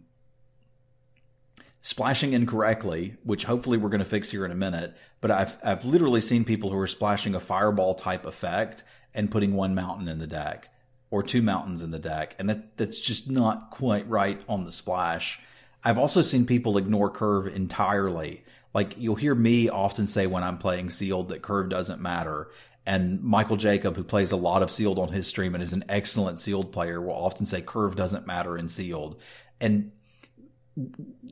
splashing 1.82 2.34
incorrectly, 2.34 3.16
which 3.24 3.46
hopefully 3.46 3.78
we're 3.78 3.90
going 3.90 4.00
to 4.00 4.06
fix 4.06 4.30
here 4.30 4.46
in 4.46 4.52
a 4.52 4.56
minute. 4.56 4.96
But 5.22 5.32
I've 5.32 5.58
I've 5.64 5.86
literally 5.86 6.22
seen 6.22 6.44
people 6.46 6.70
who 6.70 6.78
are 6.78 6.88
splashing 6.88 7.36
a 7.36 7.40
fireball 7.40 7.96
type 7.96 8.26
effect 8.26 8.84
and 9.14 9.32
putting 9.32 9.54
one 9.54 9.76
mountain 9.76 10.08
in 10.08 10.20
the 10.20 10.28
deck 10.28 10.70
or 11.12 11.24
two 11.24 11.42
mountains 11.42 11.82
in 11.82 11.92
the 11.92 12.00
deck, 12.00 12.36
and 12.38 12.50
that 12.50 12.78
that's 12.78 13.00
just 13.00 13.30
not 13.30 13.72
quite 13.72 14.08
right 14.08 14.42
on 14.48 14.66
the 14.66 14.72
splash. 14.72 15.42
I've 15.84 15.98
also 15.98 16.22
seen 16.22 16.46
people 16.46 16.78
ignore 16.78 17.10
curve 17.10 17.48
entirely. 17.48 18.44
Like 18.74 18.96
you'll 18.98 19.16
hear 19.16 19.36
me 19.36 19.70
often 19.70 20.08
say 20.08 20.28
when 20.28 20.44
I'm 20.44 20.58
playing 20.58 20.90
sealed 20.90 21.30
that 21.30 21.42
curve 21.42 21.70
doesn't 21.70 22.02
matter. 22.02 22.50
And 22.86 23.22
Michael 23.24 23.58
Jacob, 23.58 23.96
who 23.96 24.04
plays 24.04 24.32
a 24.32 24.38
lot 24.38 24.64
of 24.64 24.72
sealed 24.72 25.00
on 25.00 25.12
his 25.12 25.28
stream 25.28 25.54
and 25.54 25.64
is 25.64 25.74
an 25.74 25.86
excellent 25.90 26.40
sealed 26.40 26.72
player, 26.72 27.02
will 27.02 27.14
often 27.14 27.46
say 27.46 27.62
curve 27.62 27.96
doesn't 27.96 28.28
matter 28.28 28.58
in 28.58 28.68
sealed. 28.68 29.20
And 29.62 29.92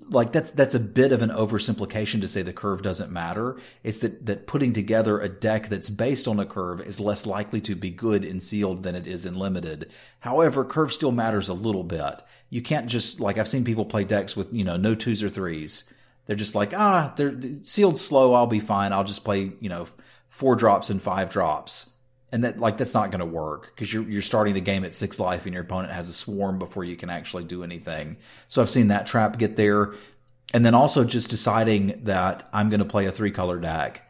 like 0.09 0.31
that's 0.31 0.51
that's 0.51 0.73
a 0.73 0.79
bit 0.79 1.11
of 1.11 1.21
an 1.21 1.29
oversimplification 1.29 2.21
to 2.21 2.27
say 2.27 2.41
the 2.41 2.53
curve 2.53 2.81
doesn't 2.81 3.11
matter. 3.11 3.57
It's 3.83 3.99
that 3.99 4.25
that 4.25 4.47
putting 4.47 4.73
together 4.73 5.19
a 5.19 5.29
deck 5.29 5.69
that's 5.69 5.89
based 5.89 6.27
on 6.27 6.39
a 6.39 6.45
curve 6.45 6.81
is 6.81 6.99
less 6.99 7.25
likely 7.25 7.61
to 7.61 7.75
be 7.75 7.89
good 7.89 8.23
in 8.23 8.39
sealed 8.39 8.83
than 8.83 8.95
it 8.95 9.07
is 9.07 9.25
in 9.25 9.35
limited. 9.35 9.91
However, 10.21 10.63
curve 10.63 10.93
still 10.93 11.11
matters 11.11 11.49
a 11.49 11.53
little 11.53 11.83
bit. 11.83 12.21
You 12.49 12.61
can't 12.61 12.87
just 12.87 13.19
like 13.19 13.37
I've 13.37 13.47
seen 13.47 13.63
people 13.63 13.85
play 13.85 14.03
decks 14.03 14.35
with 14.35 14.53
you 14.53 14.63
know 14.63 14.77
no 14.77 14.95
twos 14.95 15.23
or 15.23 15.29
threes. 15.29 15.83
They're 16.25 16.35
just 16.35 16.55
like 16.55 16.73
ah 16.73 17.13
they're 17.15 17.39
sealed 17.63 17.97
slow. 17.97 18.33
I'll 18.33 18.47
be 18.47 18.59
fine. 18.59 18.93
I'll 18.93 19.03
just 19.03 19.25
play 19.25 19.51
you 19.59 19.69
know 19.69 19.87
four 20.29 20.55
drops 20.55 20.89
and 20.89 21.01
five 21.01 21.29
drops 21.29 21.91
and 22.32 22.43
that 22.43 22.59
like 22.59 22.78
that's 22.78 22.93
not 22.93 23.11
going 23.11 23.19
to 23.19 23.25
work 23.25 23.71
because 23.73 23.91
you're 23.93 24.03
you're 24.03 24.21
starting 24.21 24.53
the 24.53 24.61
game 24.61 24.84
at 24.84 24.93
six 24.93 25.19
life 25.19 25.45
and 25.45 25.53
your 25.53 25.63
opponent 25.63 25.93
has 25.93 26.09
a 26.09 26.13
swarm 26.13 26.59
before 26.59 26.84
you 26.84 26.95
can 26.95 27.09
actually 27.09 27.43
do 27.43 27.63
anything. 27.63 28.17
So 28.47 28.61
I've 28.61 28.69
seen 28.69 28.89
that 28.89 29.07
trap 29.07 29.38
get 29.38 29.55
there, 29.55 29.93
and 30.53 30.65
then 30.65 30.75
also 30.75 31.03
just 31.03 31.30
deciding 31.30 32.01
that 32.03 32.47
I'm 32.51 32.69
going 32.69 32.80
to 32.80 32.86
play 32.86 33.05
a 33.05 33.11
three 33.11 33.32
color 33.32 33.59
deck. 33.59 34.03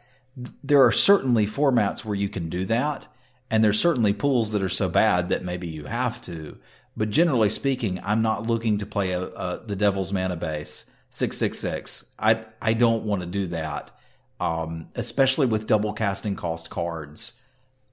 There 0.62 0.84
are 0.84 0.92
certainly 0.92 1.46
formats 1.46 2.04
where 2.04 2.14
you 2.14 2.28
can 2.28 2.48
do 2.48 2.64
that, 2.66 3.06
and 3.50 3.62
there's 3.62 3.80
certainly 3.80 4.12
pools 4.12 4.52
that 4.52 4.62
are 4.62 4.68
so 4.68 4.88
bad 4.88 5.28
that 5.28 5.44
maybe 5.44 5.68
you 5.68 5.84
have 5.86 6.20
to. 6.22 6.58
But 6.96 7.10
generally 7.10 7.48
speaking, 7.48 8.00
I'm 8.02 8.22
not 8.22 8.46
looking 8.46 8.78
to 8.78 8.86
play 8.86 9.12
a, 9.12 9.22
a 9.22 9.62
the 9.64 9.76
Devil's 9.76 10.12
Mana 10.12 10.36
base 10.36 10.90
six 11.10 11.38
six 11.38 11.60
six. 11.60 12.04
I 12.18 12.44
I 12.60 12.72
don't 12.72 13.04
want 13.04 13.20
to 13.20 13.26
do 13.26 13.46
that, 13.48 13.92
um, 14.40 14.88
especially 14.96 15.46
with 15.46 15.68
double 15.68 15.92
casting 15.92 16.34
cost 16.34 16.68
cards 16.68 17.37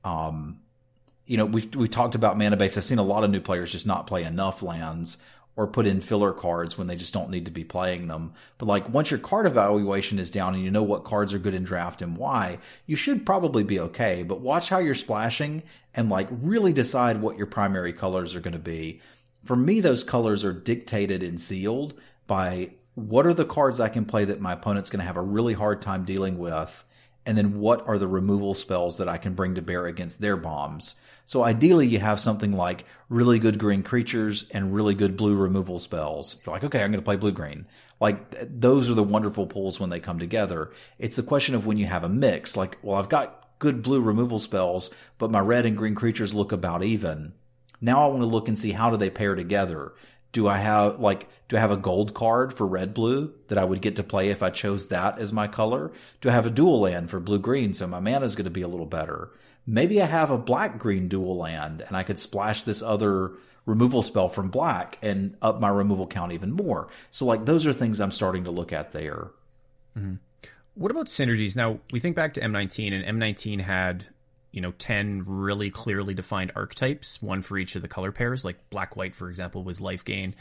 um, 0.06 0.60
you 1.26 1.38
know, 1.38 1.46
we've 1.46 1.76
we 1.76 1.88
talked 1.88 2.16
about 2.16 2.38
mana 2.38 2.56
base. 2.56 2.78
I've 2.78 2.86
seen 2.86 3.00
a 3.00 3.04
lot 3.04 3.24
of 3.24 3.32
new 3.32 3.42
players 3.42 3.72
just 3.72 3.88
not 3.88 4.08
play 4.08 4.24
enough 4.24 4.62
lands 4.62 5.18
or 5.58 5.68
put 5.68 5.88
in 5.88 6.02
filler 6.02 6.34
cards 6.34 6.78
when 6.78 6.88
they 6.88 6.96
just 6.96 7.14
don't 7.14 7.30
need 7.30 7.46
to 7.46 7.52
be 7.52 7.64
playing 7.64 8.08
them. 8.08 8.34
But 8.58 8.68
like 8.68 8.90
once 8.90 9.10
your 9.10 9.20
card 9.20 9.46
evaluation 9.46 10.20
is 10.20 10.30
down 10.30 10.54
and 10.54 10.64
you 10.64 10.70
know 10.70 10.84
what 10.84 11.06
cards 11.06 11.34
are 11.34 11.40
good 11.40 11.54
in 11.54 11.64
draft 11.64 12.02
and 12.02 12.18
why, 12.18 12.60
you 12.86 12.96
should 12.96 13.26
probably 13.26 13.64
be 13.64 13.80
okay. 13.80 14.24
But 14.24 14.42
watch 14.42 14.70
how 14.70 14.80
you're 14.80 14.94
splashing 14.94 15.64
and 15.94 16.10
like 16.10 16.28
really 16.30 16.74
decide 16.74 17.22
what 17.22 17.38
your 17.38 17.48
primary 17.48 17.94
colors 17.94 18.36
are 18.36 18.42
going 18.42 18.54
to 18.54 18.60
be. 18.60 19.02
For 19.46 19.56
me, 19.56 19.80
those 19.80 20.04
colors 20.04 20.44
are 20.44 20.54
dictated 20.54 21.24
and 21.24 21.40
sealed 21.40 21.94
by 22.28 22.72
what 22.96 23.26
are 23.26 23.34
the 23.34 23.46
cards 23.46 23.80
I 23.80 23.90
can 23.90 24.06
play 24.06 24.26
that 24.26 24.42
my 24.42 24.54
opponent's 24.54 24.90
going 24.90 25.00
to 25.00 25.06
have 25.06 25.18
a 25.18 25.22
really 25.22 25.54
hard 25.54 25.82
time 25.82 26.04
dealing 26.04 26.38
with 26.38 26.84
and 27.26 27.38
then 27.38 27.60
what 27.60 27.88
are 27.88 27.98
the 27.98 28.08
removal 28.08 28.54
spells 28.54 28.98
that 28.98 29.10
I 29.10 29.18
can 29.18 29.34
bring 29.34 29.56
to 29.56 29.62
bear 29.62 29.86
against 29.86 30.22
their 30.22 30.38
bombs. 30.38 30.96
So 31.26 31.44
ideally, 31.44 31.88
you 31.88 32.00
have 32.00 32.20
something 32.20 32.52
like 32.52 32.86
really 33.10 33.40
good 33.40 33.58
green 33.58 33.82
creatures 33.82 34.48
and 34.52 34.76
really 34.76 34.94
good 34.94 35.18
blue 35.18 35.36
removal 35.36 35.80
spells. 35.80 36.40
You're 36.46 36.54
like, 36.54 36.64
okay, 36.64 36.84
I'm 36.84 36.92
going 36.92 37.02
to 37.02 37.06
play 37.06 37.16
blue 37.16 37.32
green. 37.32 37.66
Like 38.00 38.36
those 38.60 38.90
are 38.90 38.94
the 38.94 39.04
wonderful 39.04 39.48
pulls 39.48 39.80
when 39.80 39.90
they 39.90 40.00
come 40.00 40.20
together. 40.20 40.72
It's 41.00 41.16
the 41.16 41.24
question 41.24 41.56
of 41.56 41.66
when 41.66 41.78
you 41.78 41.88
have 41.88 42.04
a 42.04 42.10
mix. 42.10 42.56
Like, 42.56 42.78
well, 42.84 42.98
I've 42.98 43.10
got 43.10 43.48
good 43.58 43.82
blue 43.82 44.02
removal 44.02 44.38
spells, 44.38 44.92
but 45.18 45.32
my 45.32 45.40
red 45.40 45.66
and 45.66 45.78
green 45.78 45.96
creatures 45.96 46.34
look 46.34 46.52
about 46.52 46.84
even. 46.84 47.34
Now 47.82 48.04
I 48.04 48.08
want 48.08 48.22
to 48.22 48.28
look 48.28 48.48
and 48.48 48.58
see 48.58 48.72
how 48.72 48.90
do 48.90 48.98
they 48.98 49.10
pair 49.10 49.34
together 49.34 49.94
do 50.36 50.50
I 50.50 50.58
have 50.58 51.00
like 51.00 51.30
do 51.48 51.56
I 51.56 51.62
have 51.62 51.72
a 51.72 51.78
gold 51.78 52.14
card 52.14 52.54
for 52.54 52.68
red 52.68 52.94
blue 52.94 53.34
that 53.48 53.58
I 53.58 53.64
would 53.64 53.82
get 53.82 53.96
to 53.96 54.04
play 54.04 54.30
if 54.30 54.44
I 54.44 54.50
chose 54.50 54.90
that 54.90 55.18
as 55.18 55.32
my 55.32 55.48
color? 55.48 55.94
Do 56.20 56.30
I 56.30 56.34
have 56.34 56.46
a 56.46 56.50
dual 56.50 56.82
land 56.82 57.10
for 57.10 57.22
blue 57.22 57.40
green 57.40 57.74
so 57.74 57.88
my 57.88 58.02
mana 58.02 58.26
is 58.26 58.36
going 58.36 58.44
to 58.44 58.52
be 58.52 58.62
a 58.62 58.68
little 58.68 58.86
better? 58.86 59.32
Maybe 59.66 60.02
I 60.02 60.08
have 60.08 60.32
a 60.32 60.38
black 60.38 60.78
green 60.78 61.08
dual 61.08 61.38
land 61.38 61.86
and 61.88 61.96
I 61.96 62.04
could 62.04 62.20
splash 62.20 62.64
this 62.64 62.82
other 62.82 63.32
removal 63.66 64.02
spell 64.02 64.28
from 64.28 64.50
black 64.50 64.98
and 65.02 65.38
up 65.42 65.62
my 65.62 65.70
removal 65.70 66.06
count 66.06 66.34
even 66.34 66.52
more. 66.52 66.90
So 67.12 67.26
like 67.26 67.46
those 67.46 67.66
are 67.66 67.72
things 67.72 68.02
I'm 68.02 68.12
starting 68.12 68.44
to 68.44 68.52
look 68.52 68.74
at 68.74 68.92
there. 68.92 69.30
Mm-hmm. 69.98 70.16
What 70.74 70.92
about 70.92 71.06
synergies? 71.06 71.56
Now 71.56 71.80
we 71.94 72.02
think 72.02 72.18
back 72.18 72.34
to 72.34 72.42
M19 72.42 72.92
and 72.92 73.22
M19 73.22 73.62
had 73.62 74.08
you 74.56 74.62
know 74.62 74.72
10 74.80 75.24
really 75.28 75.70
clearly 75.70 76.14
defined 76.14 76.52
archetypes 76.56 77.22
one 77.22 77.42
for 77.42 77.58
each 77.58 77.76
of 77.76 77.82
the 77.82 77.90
color 77.90 78.14
pairs 78.14 78.46
like 78.46 78.70
black 78.70 78.96
white 78.96 79.14
for 79.14 79.30
example 79.30 79.64
was 79.64 79.82
life 79.82 80.06
gain. 80.06 80.34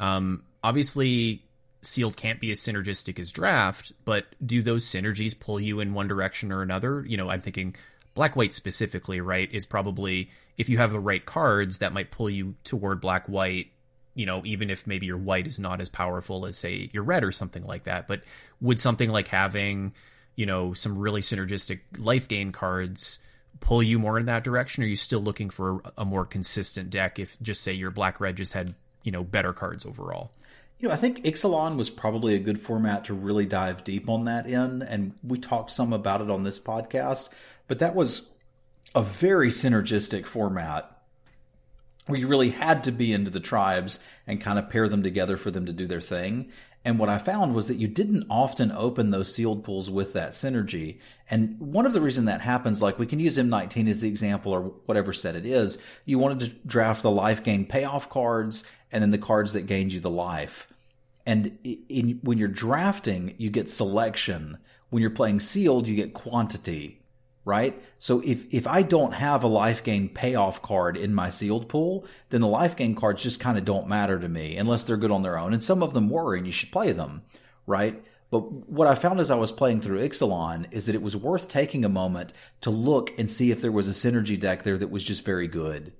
Um, 0.00 0.42
obviously 0.62 1.44
sealed 1.82 2.16
can't 2.16 2.40
be 2.40 2.50
as 2.50 2.60
synergistic 2.60 3.18
as 3.18 3.30
draft 3.30 3.92
but 4.04 4.26
do 4.44 4.60
those 4.60 4.84
synergies 4.84 5.38
pull 5.38 5.60
you 5.60 5.78
in 5.78 5.94
one 5.94 6.08
direction 6.08 6.50
or 6.50 6.62
another? 6.62 7.04
You 7.06 7.16
know 7.16 7.30
i'm 7.30 7.40
thinking 7.40 7.76
black 8.14 8.34
white 8.34 8.52
specifically 8.52 9.20
right 9.20 9.48
is 9.52 9.66
probably 9.66 10.30
if 10.58 10.68
you 10.68 10.78
have 10.78 10.90
the 10.92 11.00
right 11.00 11.24
cards 11.24 11.78
that 11.78 11.92
might 11.92 12.10
pull 12.10 12.28
you 12.28 12.56
toward 12.64 13.00
black 13.00 13.28
white 13.28 13.68
you 14.14 14.26
know 14.26 14.42
even 14.44 14.68
if 14.68 14.84
maybe 14.84 15.06
your 15.06 15.16
white 15.16 15.46
is 15.46 15.60
not 15.60 15.80
as 15.80 15.88
powerful 15.88 16.44
as 16.44 16.58
say 16.58 16.90
your 16.92 17.04
red 17.04 17.22
or 17.22 17.30
something 17.30 17.64
like 17.64 17.84
that. 17.84 18.08
But 18.08 18.22
would 18.60 18.80
something 18.80 19.10
like 19.10 19.28
having 19.28 19.92
you 20.34 20.46
know 20.46 20.74
some 20.74 20.98
really 20.98 21.20
synergistic 21.20 21.80
life 21.96 22.26
gain 22.26 22.50
cards 22.50 23.20
pull 23.60 23.82
you 23.82 23.98
more 23.98 24.18
in 24.18 24.26
that 24.26 24.44
direction? 24.44 24.82
Or 24.82 24.86
are 24.86 24.90
you 24.90 24.96
still 24.96 25.20
looking 25.20 25.50
for 25.50 25.80
a 25.96 26.04
more 26.04 26.26
consistent 26.26 26.90
deck 26.90 27.18
if 27.18 27.36
just 27.40 27.62
say 27.62 27.72
your 27.72 27.90
black 27.90 28.20
red 28.20 28.36
just 28.36 28.52
had, 28.52 28.74
you 29.02 29.12
know, 29.12 29.22
better 29.22 29.52
cards 29.52 29.86
overall? 29.86 30.30
You 30.78 30.88
know, 30.88 30.94
I 30.94 30.96
think 30.96 31.22
Ixalan 31.24 31.76
was 31.76 31.90
probably 31.90 32.34
a 32.34 32.40
good 32.40 32.60
format 32.60 33.04
to 33.04 33.14
really 33.14 33.44
dive 33.44 33.84
deep 33.84 34.08
on 34.08 34.24
that 34.24 34.46
in, 34.46 34.82
and 34.82 35.12
we 35.22 35.38
talked 35.38 35.70
some 35.70 35.92
about 35.92 36.22
it 36.22 36.30
on 36.30 36.42
this 36.42 36.58
podcast, 36.58 37.28
but 37.68 37.78
that 37.80 37.94
was 37.94 38.30
a 38.94 39.02
very 39.02 39.50
synergistic 39.50 40.24
format 40.24 40.90
where 42.06 42.18
you 42.18 42.26
really 42.26 42.50
had 42.50 42.82
to 42.84 42.92
be 42.92 43.12
into 43.12 43.30
the 43.30 43.40
tribes 43.40 44.00
and 44.26 44.40
kind 44.40 44.58
of 44.58 44.70
pair 44.70 44.88
them 44.88 45.02
together 45.02 45.36
for 45.36 45.50
them 45.50 45.66
to 45.66 45.72
do 45.72 45.86
their 45.86 46.00
thing. 46.00 46.50
And 46.84 46.98
what 46.98 47.10
I 47.10 47.18
found 47.18 47.54
was 47.54 47.68
that 47.68 47.76
you 47.76 47.88
didn't 47.88 48.26
often 48.30 48.72
open 48.72 49.10
those 49.10 49.34
sealed 49.34 49.64
pools 49.64 49.90
with 49.90 50.14
that 50.14 50.32
synergy. 50.32 50.98
And 51.30 51.60
one 51.60 51.84
of 51.84 51.92
the 51.92 52.00
reason 52.00 52.24
that 52.24 52.40
happens, 52.40 52.80
like 52.80 52.98
we 52.98 53.06
can 53.06 53.18
use 53.18 53.36
M19 53.36 53.88
as 53.88 54.00
the 54.00 54.08
example 54.08 54.52
or 54.52 54.62
whatever 54.86 55.12
set 55.12 55.36
it 55.36 55.44
is, 55.44 55.76
you 56.06 56.18
wanted 56.18 56.40
to 56.40 56.48
draft 56.66 57.02
the 57.02 57.10
life 57.10 57.44
gain 57.44 57.66
payoff 57.66 58.08
cards 58.08 58.64
and 58.90 59.02
then 59.02 59.10
the 59.10 59.18
cards 59.18 59.52
that 59.52 59.66
gained 59.66 59.92
you 59.92 60.00
the 60.00 60.10
life. 60.10 60.68
And 61.26 61.58
in, 61.64 62.18
when 62.22 62.38
you're 62.38 62.48
drafting, 62.48 63.34
you 63.36 63.50
get 63.50 63.68
selection. 63.68 64.56
When 64.88 65.02
you're 65.02 65.10
playing 65.10 65.40
sealed, 65.40 65.86
you 65.86 65.94
get 65.94 66.14
quantity, 66.14 66.99
right? 67.44 67.82
So 67.98 68.20
if, 68.20 68.52
if 68.52 68.66
I 68.66 68.82
don't 68.82 69.14
have 69.14 69.42
a 69.42 69.48
life 69.48 69.82
gain 69.82 70.08
payoff 70.08 70.62
card 70.62 70.96
in 70.96 71.14
my 71.14 71.30
sealed 71.30 71.68
pool, 71.68 72.04
then 72.28 72.40
the 72.40 72.46
life 72.46 72.76
gain 72.76 72.94
cards 72.94 73.22
just 73.22 73.40
kind 73.40 73.56
of 73.58 73.64
don't 73.64 73.88
matter 73.88 74.18
to 74.18 74.28
me 74.28 74.56
unless 74.56 74.84
they're 74.84 74.96
good 74.96 75.10
on 75.10 75.22
their 75.22 75.38
own. 75.38 75.52
And 75.52 75.64
some 75.64 75.82
of 75.82 75.94
them 75.94 76.08
were, 76.08 76.34
and 76.34 76.46
you 76.46 76.52
should 76.52 76.72
play 76.72 76.92
them, 76.92 77.22
right? 77.66 78.04
But 78.30 78.68
what 78.70 78.86
I 78.86 78.94
found 78.94 79.18
as 79.18 79.30
I 79.30 79.36
was 79.36 79.50
playing 79.50 79.80
through 79.80 80.06
Ixalan 80.06 80.72
is 80.72 80.86
that 80.86 80.94
it 80.94 81.02
was 81.02 81.16
worth 81.16 81.48
taking 81.48 81.84
a 81.84 81.88
moment 81.88 82.32
to 82.60 82.70
look 82.70 83.12
and 83.18 83.28
see 83.28 83.50
if 83.50 83.60
there 83.60 83.72
was 83.72 83.88
a 83.88 83.92
synergy 83.92 84.38
deck 84.38 84.62
there 84.62 84.78
that 84.78 84.90
was 84.90 85.02
just 85.02 85.24
very 85.24 85.48
good. 85.48 85.92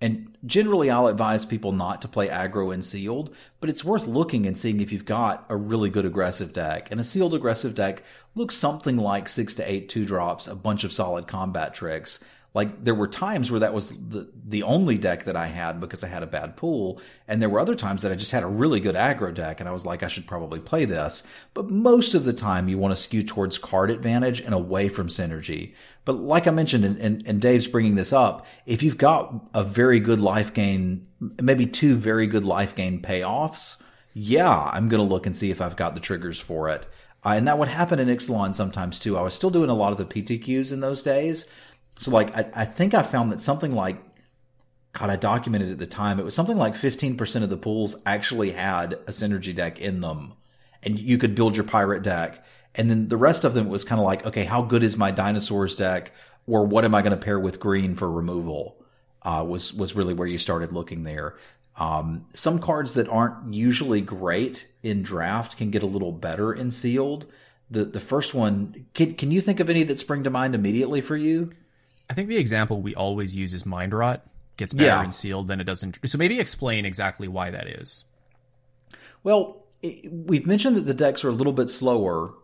And 0.00 0.34
generally, 0.46 0.90
I'll 0.90 1.08
advise 1.08 1.44
people 1.44 1.72
not 1.72 2.00
to 2.02 2.08
play 2.08 2.28
aggro 2.28 2.72
and 2.72 2.82
sealed, 2.82 3.34
but 3.60 3.68
it's 3.68 3.84
worth 3.84 4.06
looking 4.06 4.46
and 4.46 4.56
seeing 4.56 4.80
if 4.80 4.92
you've 4.92 5.04
got 5.04 5.44
a 5.50 5.56
really 5.56 5.90
good 5.90 6.06
aggressive 6.06 6.54
deck. 6.54 6.88
And 6.90 6.98
a 6.98 7.04
sealed 7.04 7.34
aggressive 7.34 7.74
deck 7.74 8.02
looks 8.34 8.56
something 8.56 8.96
like 8.96 9.28
six 9.28 9.54
to 9.56 9.70
eight 9.70 9.90
two 9.90 10.06
drops, 10.06 10.46
a 10.46 10.54
bunch 10.54 10.84
of 10.84 10.92
solid 10.92 11.26
combat 11.26 11.74
tricks. 11.74 12.24
Like 12.52 12.82
there 12.82 12.96
were 12.96 13.06
times 13.06 13.50
where 13.50 13.60
that 13.60 13.72
was 13.72 13.88
the 13.88 14.28
the 14.44 14.64
only 14.64 14.98
deck 14.98 15.24
that 15.24 15.36
I 15.36 15.46
had 15.46 15.78
because 15.78 16.02
I 16.02 16.08
had 16.08 16.24
a 16.24 16.26
bad 16.26 16.56
pool, 16.56 17.00
and 17.28 17.40
there 17.40 17.48
were 17.48 17.60
other 17.60 17.76
times 17.76 18.02
that 18.02 18.10
I 18.10 18.16
just 18.16 18.32
had 18.32 18.42
a 18.42 18.48
really 18.48 18.80
good 18.80 18.96
aggro 18.96 19.32
deck, 19.32 19.60
and 19.60 19.68
I 19.68 19.72
was 19.72 19.86
like, 19.86 20.02
I 20.02 20.08
should 20.08 20.26
probably 20.26 20.58
play 20.58 20.84
this. 20.84 21.22
But 21.54 21.70
most 21.70 22.14
of 22.14 22.24
the 22.24 22.32
time, 22.32 22.68
you 22.68 22.76
want 22.76 22.90
to 22.90 23.00
skew 23.00 23.22
towards 23.22 23.56
card 23.56 23.88
advantage 23.90 24.40
and 24.40 24.52
away 24.52 24.88
from 24.88 25.06
synergy. 25.06 25.74
But 26.04 26.14
like 26.14 26.48
I 26.48 26.50
mentioned, 26.50 26.84
and, 26.84 26.98
and, 26.98 27.22
and 27.24 27.40
Dave's 27.40 27.68
bringing 27.68 27.94
this 27.94 28.12
up, 28.12 28.44
if 28.66 28.82
you've 28.82 28.98
got 28.98 29.32
a 29.54 29.62
very 29.62 30.00
good 30.00 30.20
life 30.20 30.52
gain, 30.52 31.06
maybe 31.40 31.66
two 31.66 31.94
very 31.94 32.26
good 32.26 32.44
life 32.44 32.74
gain 32.74 33.00
payoffs, 33.00 33.80
yeah, 34.12 34.70
I'm 34.72 34.88
going 34.88 35.06
to 35.06 35.08
look 35.08 35.26
and 35.26 35.36
see 35.36 35.52
if 35.52 35.60
I've 35.60 35.76
got 35.76 35.94
the 35.94 36.00
triggers 36.00 36.40
for 36.40 36.68
it. 36.68 36.86
Uh, 37.24 37.34
and 37.36 37.46
that 37.46 37.58
would 37.58 37.68
happen 37.68 37.98
in 37.98 38.08
Ixalan 38.08 38.54
sometimes 38.54 38.98
too. 38.98 39.16
I 39.16 39.22
was 39.22 39.34
still 39.34 39.50
doing 39.50 39.70
a 39.70 39.74
lot 39.74 39.92
of 39.92 39.98
the 39.98 40.22
PTQs 40.22 40.72
in 40.72 40.80
those 40.80 41.02
days. 41.02 41.46
So 42.00 42.10
like, 42.10 42.34
I, 42.34 42.46
I 42.54 42.64
think 42.64 42.94
I 42.94 43.02
found 43.02 43.30
that 43.30 43.42
something 43.42 43.74
like, 43.74 43.98
God, 44.94 45.10
I 45.10 45.16
documented 45.16 45.70
at 45.70 45.78
the 45.78 45.86
time, 45.86 46.18
it 46.18 46.24
was 46.24 46.34
something 46.34 46.56
like 46.56 46.74
15% 46.74 47.42
of 47.42 47.50
the 47.50 47.58
pools 47.58 47.94
actually 48.06 48.52
had 48.52 48.94
a 48.94 49.10
synergy 49.10 49.54
deck 49.54 49.78
in 49.78 50.00
them. 50.00 50.32
And 50.82 50.98
you 50.98 51.18
could 51.18 51.34
build 51.34 51.56
your 51.56 51.64
pirate 51.64 52.02
deck. 52.02 52.42
And 52.74 52.88
then 52.88 53.08
the 53.08 53.18
rest 53.18 53.44
of 53.44 53.52
them 53.52 53.68
was 53.68 53.84
kind 53.84 54.00
of 54.00 54.06
like, 54.06 54.24
okay, 54.24 54.46
how 54.46 54.62
good 54.62 54.82
is 54.82 54.96
my 54.96 55.10
dinosaurs 55.10 55.76
deck? 55.76 56.12
Or 56.46 56.64
what 56.64 56.86
am 56.86 56.94
I 56.94 57.02
going 57.02 57.14
to 57.14 57.22
pair 57.22 57.38
with 57.38 57.60
green 57.60 57.94
for 57.94 58.10
removal? 58.10 58.82
Uh, 59.20 59.44
was, 59.46 59.74
was 59.74 59.94
really 59.94 60.14
where 60.14 60.26
you 60.26 60.38
started 60.38 60.72
looking 60.72 61.02
there. 61.02 61.36
Um, 61.76 62.24
some 62.32 62.60
cards 62.60 62.94
that 62.94 63.10
aren't 63.10 63.52
usually 63.52 64.00
great 64.00 64.72
in 64.82 65.02
draft 65.02 65.58
can 65.58 65.70
get 65.70 65.82
a 65.82 65.86
little 65.86 66.12
better 66.12 66.50
in 66.50 66.70
sealed. 66.70 67.26
The 67.70 67.84
the 67.84 68.00
first 68.00 68.34
one, 68.34 68.86
can 68.94 69.14
can 69.14 69.30
you 69.30 69.40
think 69.40 69.60
of 69.60 69.70
any 69.70 69.84
that 69.84 69.98
spring 69.98 70.24
to 70.24 70.30
mind 70.30 70.56
immediately 70.56 71.00
for 71.00 71.16
you? 71.16 71.52
I 72.10 72.12
think 72.12 72.28
the 72.28 72.36
example 72.36 72.82
we 72.82 72.94
always 72.94 73.36
use 73.36 73.54
is 73.54 73.64
Mind 73.64 73.94
Rot. 73.94 74.26
Gets 74.56 74.74
better 74.74 74.86
yeah. 74.86 75.04
in 75.04 75.12
sealed 75.12 75.46
than 75.46 75.60
it 75.60 75.64
doesn't. 75.64 75.98
So 76.04 76.18
maybe 76.18 76.40
explain 76.40 76.84
exactly 76.84 77.28
why 77.28 77.50
that 77.50 77.68
is. 77.68 78.04
Well, 79.22 79.64
it, 79.80 80.12
we've 80.12 80.46
mentioned 80.46 80.76
that 80.76 80.86
the 80.86 80.92
decks 80.92 81.24
are 81.24 81.28
a 81.28 81.34
little 81.34 81.52
bit 81.52 81.70
slower 81.70 82.34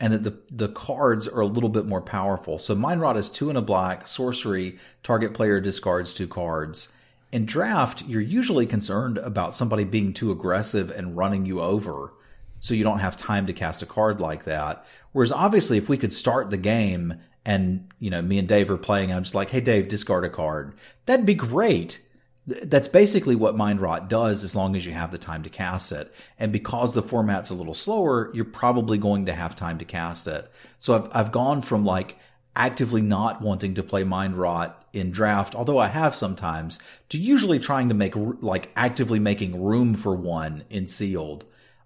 and 0.00 0.12
that 0.12 0.22
the, 0.22 0.38
the 0.50 0.68
cards 0.68 1.26
are 1.26 1.40
a 1.40 1.46
little 1.46 1.68
bit 1.68 1.84
more 1.84 2.00
powerful. 2.00 2.58
So 2.58 2.76
Mind 2.76 3.00
Rot 3.00 3.16
is 3.16 3.28
two 3.28 3.50
in 3.50 3.56
a 3.56 3.60
black, 3.60 4.06
sorcery, 4.06 4.78
target 5.02 5.34
player 5.34 5.60
discards 5.60 6.14
two 6.14 6.28
cards. 6.28 6.92
In 7.32 7.44
draft, 7.44 8.04
you're 8.06 8.22
usually 8.22 8.66
concerned 8.66 9.18
about 9.18 9.54
somebody 9.54 9.82
being 9.82 10.14
too 10.14 10.30
aggressive 10.30 10.90
and 10.90 11.16
running 11.16 11.44
you 11.44 11.60
over, 11.60 12.14
so 12.60 12.72
you 12.72 12.84
don't 12.84 13.00
have 13.00 13.16
time 13.16 13.46
to 13.46 13.52
cast 13.52 13.82
a 13.82 13.86
card 13.86 14.20
like 14.20 14.44
that. 14.44 14.86
Whereas 15.12 15.32
obviously, 15.32 15.76
if 15.76 15.88
we 15.88 15.98
could 15.98 16.12
start 16.12 16.50
the 16.50 16.56
game 16.56 17.20
and 17.48 17.88
you 17.98 18.10
know 18.10 18.20
me 18.20 18.38
and 18.38 18.46
Dave 18.46 18.70
are 18.70 18.76
playing, 18.76 19.10
I'm 19.10 19.24
just 19.24 19.34
like, 19.34 19.50
hey 19.50 19.60
Dave, 19.60 19.88
discard 19.88 20.24
a 20.24 20.28
card. 20.28 20.74
That'd 21.06 21.26
be 21.26 21.34
great. 21.34 22.00
That's 22.46 22.88
basically 22.88 23.34
what 23.34 23.56
Mind 23.56 23.80
Rot 23.80 24.08
does 24.08 24.44
as 24.44 24.54
long 24.54 24.76
as 24.76 24.86
you 24.86 24.92
have 24.92 25.10
the 25.10 25.18
time 25.18 25.42
to 25.42 25.50
cast 25.50 25.90
it. 25.90 26.14
And 26.38 26.52
because 26.52 26.94
the 26.94 27.02
format's 27.02 27.50
a 27.50 27.54
little 27.54 27.74
slower, 27.74 28.30
you're 28.34 28.44
probably 28.44 28.98
going 28.98 29.26
to 29.26 29.34
have 29.34 29.56
time 29.56 29.78
to 29.78 29.84
cast 29.84 30.26
it. 30.26 30.50
So 30.78 30.94
I've, 30.94 31.08
I've 31.12 31.32
gone 31.32 31.62
from 31.62 31.84
like 31.84 32.18
actively 32.54 33.02
not 33.02 33.40
wanting 33.40 33.74
to 33.74 33.82
play 33.82 34.04
Mind 34.04 34.36
Rot 34.36 34.86
in 34.92 35.10
draft, 35.10 35.54
although 35.54 35.78
I 35.78 35.88
have 35.88 36.14
sometimes, 36.14 36.78
to 37.10 37.18
usually 37.18 37.58
trying 37.58 37.88
to 37.88 37.94
make 37.94 38.14
like 38.14 38.70
actively 38.76 39.18
making 39.18 39.62
room 39.62 39.94
for 39.94 40.14
one 40.14 40.64
in 40.68 40.86
sealed. 40.86 41.44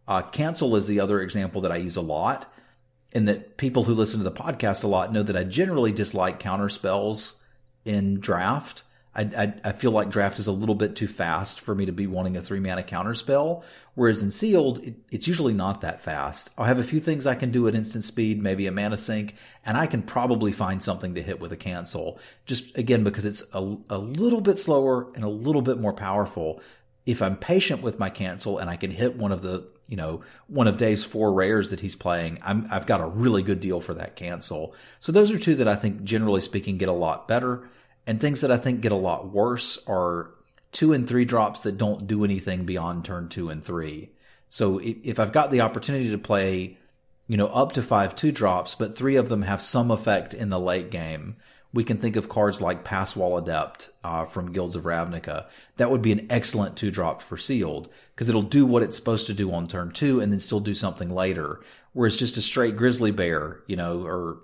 Uh, 0.08 0.22
cancel 0.22 0.74
is 0.74 0.86
the 0.88 1.00
other 1.00 1.20
example 1.20 1.60
that 1.60 1.72
I 1.72 1.76
use 1.76 1.96
a 1.96 2.00
lot, 2.00 2.51
and 3.12 3.28
that 3.28 3.56
people 3.56 3.84
who 3.84 3.94
listen 3.94 4.18
to 4.18 4.24
the 4.24 4.32
podcast 4.32 4.84
a 4.84 4.86
lot 4.86 5.12
know 5.12 5.22
that 5.22 5.36
I 5.36 5.44
generally 5.44 5.92
dislike 5.92 6.38
counter 6.38 6.68
spells 6.68 7.40
in 7.84 8.20
draft. 8.20 8.82
I, 9.14 9.22
I, 9.22 9.54
I, 9.64 9.72
feel 9.72 9.90
like 9.90 10.08
draft 10.08 10.38
is 10.38 10.46
a 10.46 10.52
little 10.52 10.74
bit 10.74 10.96
too 10.96 11.06
fast 11.06 11.60
for 11.60 11.74
me 11.74 11.84
to 11.84 11.92
be 11.92 12.06
wanting 12.06 12.36
a 12.36 12.40
three 12.40 12.60
mana 12.60 12.82
counter 12.82 13.14
spell. 13.14 13.62
Whereas 13.94 14.22
in 14.22 14.30
sealed, 14.30 14.82
it, 14.82 14.94
it's 15.10 15.28
usually 15.28 15.52
not 15.52 15.82
that 15.82 16.00
fast. 16.00 16.48
I'll 16.56 16.64
have 16.64 16.78
a 16.78 16.84
few 16.84 16.98
things 16.98 17.26
I 17.26 17.34
can 17.34 17.50
do 17.50 17.68
at 17.68 17.74
instant 17.74 18.04
speed, 18.04 18.42
maybe 18.42 18.66
a 18.66 18.72
mana 18.72 18.96
sink, 18.96 19.34
and 19.66 19.76
I 19.76 19.86
can 19.86 20.02
probably 20.02 20.50
find 20.50 20.82
something 20.82 21.14
to 21.14 21.22
hit 21.22 21.40
with 21.40 21.52
a 21.52 21.56
cancel. 21.56 22.18
Just 22.46 22.76
again, 22.78 23.04
because 23.04 23.26
it's 23.26 23.42
a, 23.52 23.76
a 23.90 23.98
little 23.98 24.40
bit 24.40 24.58
slower 24.58 25.08
and 25.14 25.24
a 25.24 25.28
little 25.28 25.62
bit 25.62 25.78
more 25.78 25.92
powerful. 25.92 26.62
If 27.04 27.20
I'm 27.20 27.36
patient 27.36 27.82
with 27.82 27.98
my 27.98 28.08
cancel 28.08 28.58
and 28.58 28.70
I 28.70 28.76
can 28.76 28.92
hit 28.92 29.16
one 29.16 29.32
of 29.32 29.42
the, 29.42 29.68
you 29.88 29.96
know, 29.96 30.22
one 30.46 30.68
of 30.68 30.78
Dave's 30.78 31.04
four 31.04 31.32
rares 31.32 31.70
that 31.70 31.80
he's 31.80 31.96
playing, 31.96 32.38
I'm, 32.42 32.66
I've 32.70 32.86
got 32.86 33.00
a 33.00 33.06
really 33.06 33.42
good 33.42 33.60
deal 33.60 33.80
for 33.80 33.94
that 33.94 34.16
cancel. 34.16 34.74
So 35.00 35.12
those 35.12 35.30
are 35.30 35.38
two 35.38 35.56
that 35.56 35.68
I 35.68 35.74
think 35.74 36.04
generally 36.04 36.40
speaking 36.40 36.78
get 36.78 36.88
a 36.88 36.92
lot 36.92 37.28
better. 37.28 37.68
And 38.06 38.20
things 38.20 38.40
that 38.40 38.50
I 38.50 38.56
think 38.56 38.80
get 38.80 38.92
a 38.92 38.96
lot 38.96 39.30
worse 39.30 39.78
are 39.86 40.30
two 40.72 40.92
and 40.92 41.06
three 41.06 41.24
drops 41.24 41.60
that 41.60 41.78
don't 41.78 42.06
do 42.06 42.24
anything 42.24 42.64
beyond 42.64 43.04
turn 43.04 43.28
two 43.28 43.50
and 43.50 43.62
three. 43.62 44.10
So 44.48 44.80
if 44.82 45.20
I've 45.20 45.32
got 45.32 45.50
the 45.50 45.60
opportunity 45.60 46.10
to 46.10 46.18
play, 46.18 46.78
you 47.28 47.36
know, 47.36 47.46
up 47.46 47.72
to 47.72 47.82
five 47.82 48.16
two 48.16 48.32
drops, 48.32 48.74
but 48.74 48.96
three 48.96 49.16
of 49.16 49.28
them 49.28 49.42
have 49.42 49.62
some 49.62 49.90
effect 49.90 50.34
in 50.34 50.48
the 50.48 50.60
late 50.60 50.90
game, 50.90 51.36
we 51.74 51.84
can 51.84 51.96
think 51.96 52.16
of 52.16 52.28
cards 52.28 52.60
like 52.60 52.84
Passwall 52.84 53.40
Adept 53.40 53.90
uh, 54.04 54.24
from 54.26 54.52
Guilds 54.52 54.76
of 54.76 54.84
Ravnica. 54.84 55.46
That 55.78 55.90
would 55.90 56.02
be 56.02 56.12
an 56.12 56.26
excellent 56.28 56.76
two 56.76 56.90
drop 56.90 57.22
for 57.22 57.36
sealed 57.38 57.88
because 58.14 58.28
it'll 58.28 58.42
do 58.42 58.66
what 58.66 58.82
it's 58.82 58.96
supposed 58.96 59.26
to 59.28 59.34
do 59.34 59.52
on 59.52 59.66
turn 59.66 59.90
two 59.90 60.20
and 60.20 60.30
then 60.30 60.40
still 60.40 60.60
do 60.60 60.74
something 60.74 61.10
later. 61.10 61.60
Whereas 61.94 62.16
just 62.16 62.36
a 62.36 62.42
straight 62.42 62.76
Grizzly 62.76 63.10
Bear, 63.10 63.62
you 63.66 63.76
know, 63.76 64.04
or 64.04 64.38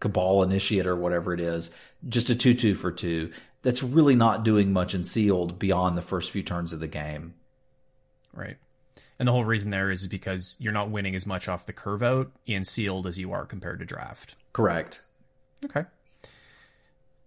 Cabal 0.00 0.42
Initiate 0.42 0.86
or 0.86 0.96
whatever 0.96 1.34
it 1.34 1.40
is, 1.40 1.74
just 2.08 2.30
a 2.30 2.34
2 2.34 2.54
2 2.54 2.74
for 2.74 2.90
2. 2.90 3.30
That's 3.62 3.82
really 3.82 4.16
not 4.16 4.42
doing 4.42 4.72
much 4.72 4.94
in 4.94 5.04
sealed 5.04 5.58
beyond 5.58 5.96
the 5.96 6.02
first 6.02 6.30
few 6.30 6.42
turns 6.42 6.72
of 6.72 6.80
the 6.80 6.88
game. 6.88 7.34
Right. 8.34 8.56
And 9.18 9.28
the 9.28 9.32
whole 9.32 9.44
reason 9.44 9.70
there 9.70 9.90
is 9.90 10.06
because 10.08 10.56
you're 10.58 10.72
not 10.72 10.90
winning 10.90 11.14
as 11.14 11.26
much 11.26 11.48
off 11.48 11.66
the 11.66 11.72
curve 11.72 12.02
out 12.02 12.32
in 12.46 12.64
sealed 12.64 13.06
as 13.06 13.18
you 13.18 13.30
are 13.32 13.44
compared 13.44 13.78
to 13.78 13.84
draft. 13.84 14.34
Correct. 14.52 15.02
Okay. 15.64 15.84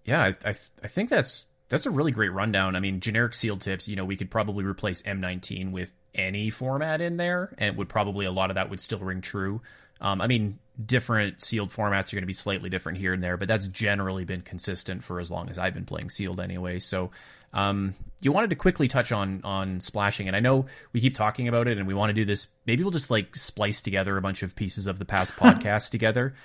Yeah, 0.05 0.23
I 0.23 0.49
I, 0.49 0.55
I 0.83 0.87
think 0.87 1.09
that's 1.09 1.45
that's 1.69 1.85
a 1.85 1.91
really 1.91 2.11
great 2.11 2.31
rundown. 2.31 2.75
I 2.75 2.79
mean, 2.79 2.99
generic 2.99 3.33
sealed 3.33 3.61
tips, 3.61 3.87
you 3.87 3.95
know, 3.95 4.05
we 4.05 4.15
could 4.15 4.29
probably 4.29 4.63
replace 4.63 5.01
M19 5.01 5.71
with 5.71 5.91
any 6.13 6.49
format 6.49 7.01
in 7.01 7.17
there, 7.17 7.53
and 7.57 7.75
would 7.77 7.89
probably 7.89 8.25
a 8.25 8.31
lot 8.31 8.51
of 8.51 8.55
that 8.55 8.69
would 8.69 8.79
still 8.79 8.99
ring 8.99 9.21
true. 9.21 9.61
Um, 9.99 10.21
I 10.21 10.27
mean, 10.27 10.59
different 10.83 11.41
sealed 11.41 11.71
formats 11.71 12.11
are 12.11 12.17
going 12.17 12.23
to 12.23 12.27
be 12.27 12.33
slightly 12.33 12.69
different 12.69 12.97
here 12.97 13.13
and 13.13 13.23
there, 13.23 13.37
but 13.37 13.47
that's 13.47 13.67
generally 13.67 14.25
been 14.25 14.41
consistent 14.41 15.03
for 15.03 15.19
as 15.19 15.31
long 15.31 15.49
as 15.49 15.57
I've 15.57 15.73
been 15.73 15.85
playing 15.85 16.09
sealed 16.09 16.39
anyway. 16.39 16.79
So, 16.79 17.11
um, 17.53 17.95
you 18.21 18.31
wanted 18.31 18.49
to 18.49 18.55
quickly 18.55 18.87
touch 18.87 19.11
on 19.11 19.41
on 19.43 19.79
splashing, 19.79 20.27
and 20.27 20.35
I 20.35 20.39
know 20.39 20.65
we 20.93 21.01
keep 21.01 21.15
talking 21.15 21.47
about 21.47 21.67
it, 21.67 21.77
and 21.77 21.87
we 21.87 21.93
want 21.93 22.09
to 22.09 22.13
do 22.13 22.25
this. 22.25 22.47
Maybe 22.65 22.83
we'll 22.83 22.91
just 22.91 23.09
like 23.09 23.35
splice 23.35 23.81
together 23.81 24.17
a 24.17 24.21
bunch 24.21 24.43
of 24.43 24.55
pieces 24.55 24.87
of 24.87 24.99
the 24.99 25.05
past 25.05 25.35
podcast 25.37 25.89
together, 25.89 26.35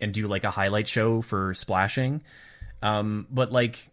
and 0.00 0.12
do 0.12 0.26
like 0.26 0.44
a 0.44 0.50
highlight 0.50 0.88
show 0.88 1.22
for 1.22 1.54
splashing. 1.54 2.22
Um, 2.82 3.26
but 3.30 3.52
like, 3.52 3.90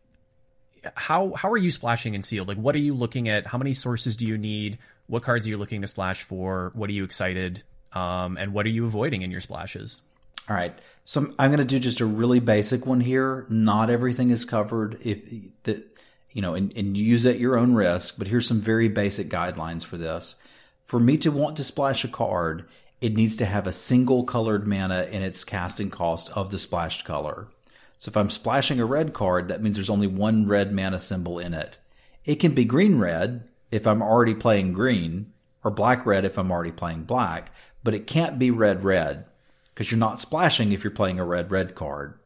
how 0.95 1.33
how 1.33 1.51
are 1.51 1.57
you 1.57 1.71
splashing 1.71 2.13
in 2.13 2.21
sealed? 2.21 2.47
Like, 2.47 2.57
what 2.57 2.75
are 2.75 2.79
you 2.79 2.93
looking 2.93 3.29
at? 3.29 3.47
How 3.47 3.57
many 3.57 3.73
sources 3.73 4.15
do 4.15 4.25
you 4.25 4.37
need? 4.37 4.77
What 5.07 5.23
cards 5.23 5.45
are 5.45 5.49
you 5.49 5.57
looking 5.57 5.81
to 5.81 5.87
splash 5.87 6.23
for? 6.23 6.71
What 6.73 6.89
are 6.89 6.93
you 6.93 7.03
excited? 7.03 7.63
Um, 7.93 8.37
and 8.37 8.53
what 8.53 8.65
are 8.65 8.69
you 8.69 8.85
avoiding 8.85 9.21
in 9.21 9.31
your 9.31 9.41
splashes? 9.41 10.01
All 10.49 10.55
right. 10.55 10.77
So 11.05 11.21
I'm, 11.21 11.35
I'm 11.39 11.51
going 11.51 11.59
to 11.59 11.65
do 11.65 11.79
just 11.79 12.01
a 12.01 12.05
really 12.05 12.39
basic 12.39 12.85
one 12.85 12.99
here. 12.99 13.45
Not 13.49 13.89
everything 13.89 14.31
is 14.31 14.45
covered. 14.45 14.99
If 15.01 15.19
the, 15.63 15.83
you 16.31 16.41
know, 16.41 16.53
and, 16.53 16.75
and 16.75 16.97
use 16.97 17.25
at 17.25 17.39
your 17.39 17.57
own 17.57 17.73
risk, 17.73 18.15
but 18.17 18.27
here's 18.27 18.47
some 18.47 18.59
very 18.59 18.89
basic 18.89 19.29
guidelines 19.29 19.83
for 19.83 19.97
this. 19.97 20.35
For 20.85 20.99
me 20.99 21.17
to 21.19 21.31
want 21.31 21.57
to 21.57 21.63
splash 21.63 22.03
a 22.03 22.07
card, 22.07 22.65
it 23.01 23.15
needs 23.15 23.35
to 23.37 23.45
have 23.45 23.65
a 23.65 23.71
single 23.71 24.23
colored 24.23 24.67
mana 24.67 25.03
in 25.03 25.21
its 25.21 25.43
casting 25.43 25.89
cost 25.89 26.29
of 26.35 26.51
the 26.51 26.59
splashed 26.59 27.05
color. 27.05 27.47
So 27.99 28.09
if 28.09 28.17
I'm 28.17 28.29
splashing 28.29 28.79
a 28.79 28.85
red 28.85 29.13
card, 29.13 29.47
that 29.47 29.61
means 29.61 29.75
there's 29.75 29.89
only 29.89 30.07
one 30.07 30.47
red 30.47 30.71
mana 30.71 30.99
symbol 30.99 31.39
in 31.39 31.53
it. 31.53 31.77
It 32.25 32.35
can 32.35 32.53
be 32.53 32.65
green 32.65 32.99
red, 32.99 33.47
if 33.71 33.87
I'm 33.87 34.01
already 34.01 34.35
playing 34.35 34.73
green, 34.73 35.31
or 35.63 35.71
black 35.71 36.05
red 36.05 36.25
if 36.25 36.37
I'm 36.37 36.51
already 36.51 36.71
playing 36.71 37.03
black, 37.03 37.51
but 37.83 37.93
it 37.93 38.07
can't 38.07 38.39
be 38.39 38.51
red 38.51 38.83
red 38.83 39.25
because 39.73 39.91
you're 39.91 39.99
not 39.99 40.19
splashing 40.19 40.71
if 40.71 40.83
you're 40.83 40.91
playing 40.91 41.19
a 41.19 41.25
red 41.25 41.51
red 41.51 41.75
card. 41.75 42.17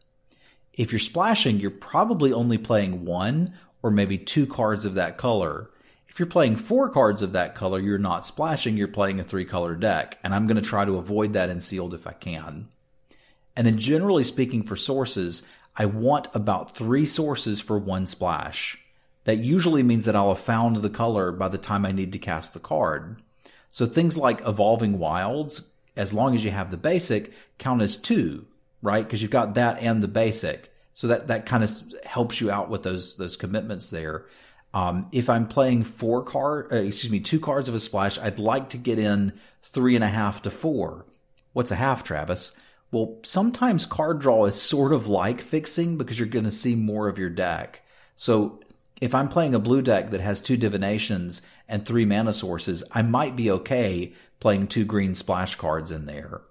If 0.73 0.91
you're 0.91 0.99
splashing, 0.99 1.59
you're 1.59 1.71
probably 1.71 2.31
only 2.31 2.57
playing 2.57 3.05
one 3.05 3.53
or 3.81 3.91
maybe 3.91 4.17
two 4.17 4.45
cards 4.45 4.85
of 4.85 4.93
that 4.95 5.17
color. 5.17 5.69
If 6.07 6.19
you're 6.19 6.27
playing 6.27 6.57
four 6.57 6.89
cards 6.89 7.21
of 7.21 7.31
that 7.31 7.55
color, 7.55 7.79
you're 7.79 7.97
not 7.97 8.25
splashing, 8.25 8.77
you're 8.77 8.87
playing 8.87 9.19
a 9.19 9.23
three 9.23 9.45
color 9.45 9.75
deck. 9.75 10.19
And 10.23 10.33
I'm 10.33 10.47
going 10.47 10.61
to 10.61 10.69
try 10.69 10.85
to 10.85 10.97
avoid 10.97 11.33
that 11.33 11.49
in 11.49 11.61
sealed 11.61 11.93
if 11.93 12.05
I 12.05 12.13
can. 12.13 12.67
And 13.55 13.65
then 13.65 13.77
generally 13.77 14.23
speaking 14.23 14.63
for 14.63 14.75
sources, 14.75 15.43
I 15.79 15.85
want 15.85 16.27
about 16.33 16.75
three 16.75 17.05
sources 17.05 17.61
for 17.61 17.79
one 17.79 18.05
splash. 18.05 18.77
That 19.23 19.37
usually 19.37 19.81
means 19.81 20.03
that 20.05 20.15
I'll 20.15 20.33
have 20.35 20.43
found 20.43 20.77
the 20.77 20.89
color 20.89 21.31
by 21.31 21.47
the 21.47 21.57
time 21.57 21.85
I 21.85 21.93
need 21.93 22.11
to 22.11 22.19
cast 22.19 22.53
the 22.53 22.59
card. 22.59 23.21
So 23.71 23.85
things 23.85 24.17
like 24.17 24.45
Evolving 24.45 24.99
Wilds, 24.99 25.69
as 25.95 26.13
long 26.13 26.35
as 26.35 26.43
you 26.43 26.51
have 26.51 26.69
the 26.69 26.77
basic, 26.77 27.31
count 27.57 27.81
as 27.81 27.95
two, 27.95 28.45
right? 28.81 29.05
Because 29.05 29.21
you've 29.21 29.31
got 29.31 29.53
that 29.53 29.79
and 29.81 30.03
the 30.03 30.07
basic. 30.09 30.73
So 30.93 31.07
that, 31.07 31.27
that 31.27 31.45
kind 31.45 31.63
of 31.63 31.71
helps 32.03 32.41
you 32.41 32.51
out 32.51 32.69
with 32.69 32.83
those, 32.83 33.15
those 33.15 33.37
commitments 33.37 33.89
there. 33.89 34.25
Um, 34.73 35.07
if 35.13 35.29
I'm 35.29 35.47
playing 35.47 35.83
four 35.83 36.23
card, 36.23 36.73
uh, 36.73 36.75
excuse 36.75 37.11
me, 37.11 37.21
two 37.21 37.39
cards 37.39 37.69
of 37.69 37.75
a 37.75 37.79
splash, 37.79 38.19
I'd 38.19 38.37
like 38.37 38.69
to 38.69 38.77
get 38.77 38.99
in 38.99 39.33
three 39.63 39.95
and 39.95 40.03
a 40.03 40.09
half 40.09 40.41
to 40.41 40.51
four. 40.51 41.05
What's 41.53 41.71
a 41.71 41.75
half, 41.75 42.03
Travis? 42.03 42.55
Well, 42.91 43.19
sometimes 43.23 43.85
card 43.85 44.19
draw 44.19 44.45
is 44.45 44.59
sort 44.59 44.93
of 44.93 45.07
like 45.07 45.41
fixing 45.41 45.97
because 45.97 46.17
you're 46.17 46.27
going 46.27 46.45
to 46.45 46.51
see 46.51 46.75
more 46.75 47.07
of 47.07 47.19
your 47.19 47.29
deck. 47.29 47.81
So 48.15 48.61
if 48.99 49.13
I'm 49.13 49.29
playing 49.29 49.53
a 49.53 49.59
blue 49.59 49.81
deck 49.81 50.09
that 50.11 50.21
has 50.21 50.41
two 50.41 50.57
divinations 50.57 51.41
and 51.67 51.85
three 51.85 52.05
mana 52.05 52.33
sources, 52.33 52.83
I 52.91 53.01
might 53.03 53.35
be 53.35 53.51
okay 53.51 54.13
playing 54.39 54.67
two 54.67 54.85
green 54.85 55.13
splash 55.13 55.55
cards 55.55 55.91
in 55.91 56.05
there. 56.05 56.41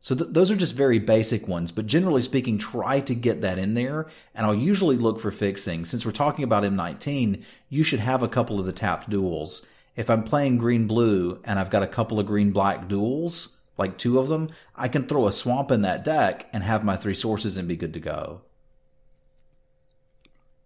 So 0.00 0.14
th- 0.14 0.30
those 0.32 0.50
are 0.50 0.56
just 0.56 0.74
very 0.74 0.98
basic 1.00 1.48
ones, 1.48 1.72
but 1.72 1.86
generally 1.86 2.22
speaking, 2.22 2.58
try 2.58 3.00
to 3.00 3.14
get 3.14 3.40
that 3.40 3.58
in 3.58 3.74
there. 3.74 4.06
And 4.34 4.46
I'll 4.46 4.54
usually 4.54 4.96
look 4.96 5.18
for 5.18 5.32
fixing. 5.32 5.84
Since 5.84 6.06
we're 6.06 6.12
talking 6.12 6.44
about 6.44 6.62
M19, 6.62 7.42
you 7.68 7.82
should 7.82 8.00
have 8.00 8.22
a 8.22 8.28
couple 8.28 8.60
of 8.60 8.66
the 8.66 8.72
tapped 8.72 9.10
duals. 9.10 9.66
If 9.96 10.08
I'm 10.08 10.22
playing 10.22 10.58
green 10.58 10.86
blue 10.86 11.40
and 11.44 11.58
I've 11.58 11.70
got 11.70 11.82
a 11.82 11.88
couple 11.88 12.20
of 12.20 12.26
green 12.26 12.52
black 12.52 12.88
duals, 12.88 13.56
like 13.78 13.96
two 13.96 14.18
of 14.18 14.28
them, 14.28 14.50
I 14.76 14.88
can 14.88 15.06
throw 15.06 15.26
a 15.26 15.32
swamp 15.32 15.70
in 15.70 15.82
that 15.82 16.04
deck 16.04 16.48
and 16.52 16.62
have 16.64 16.84
my 16.84 16.96
three 16.96 17.14
sources 17.14 17.56
and 17.56 17.66
be 17.68 17.76
good 17.76 17.94
to 17.94 18.00
go. 18.00 18.42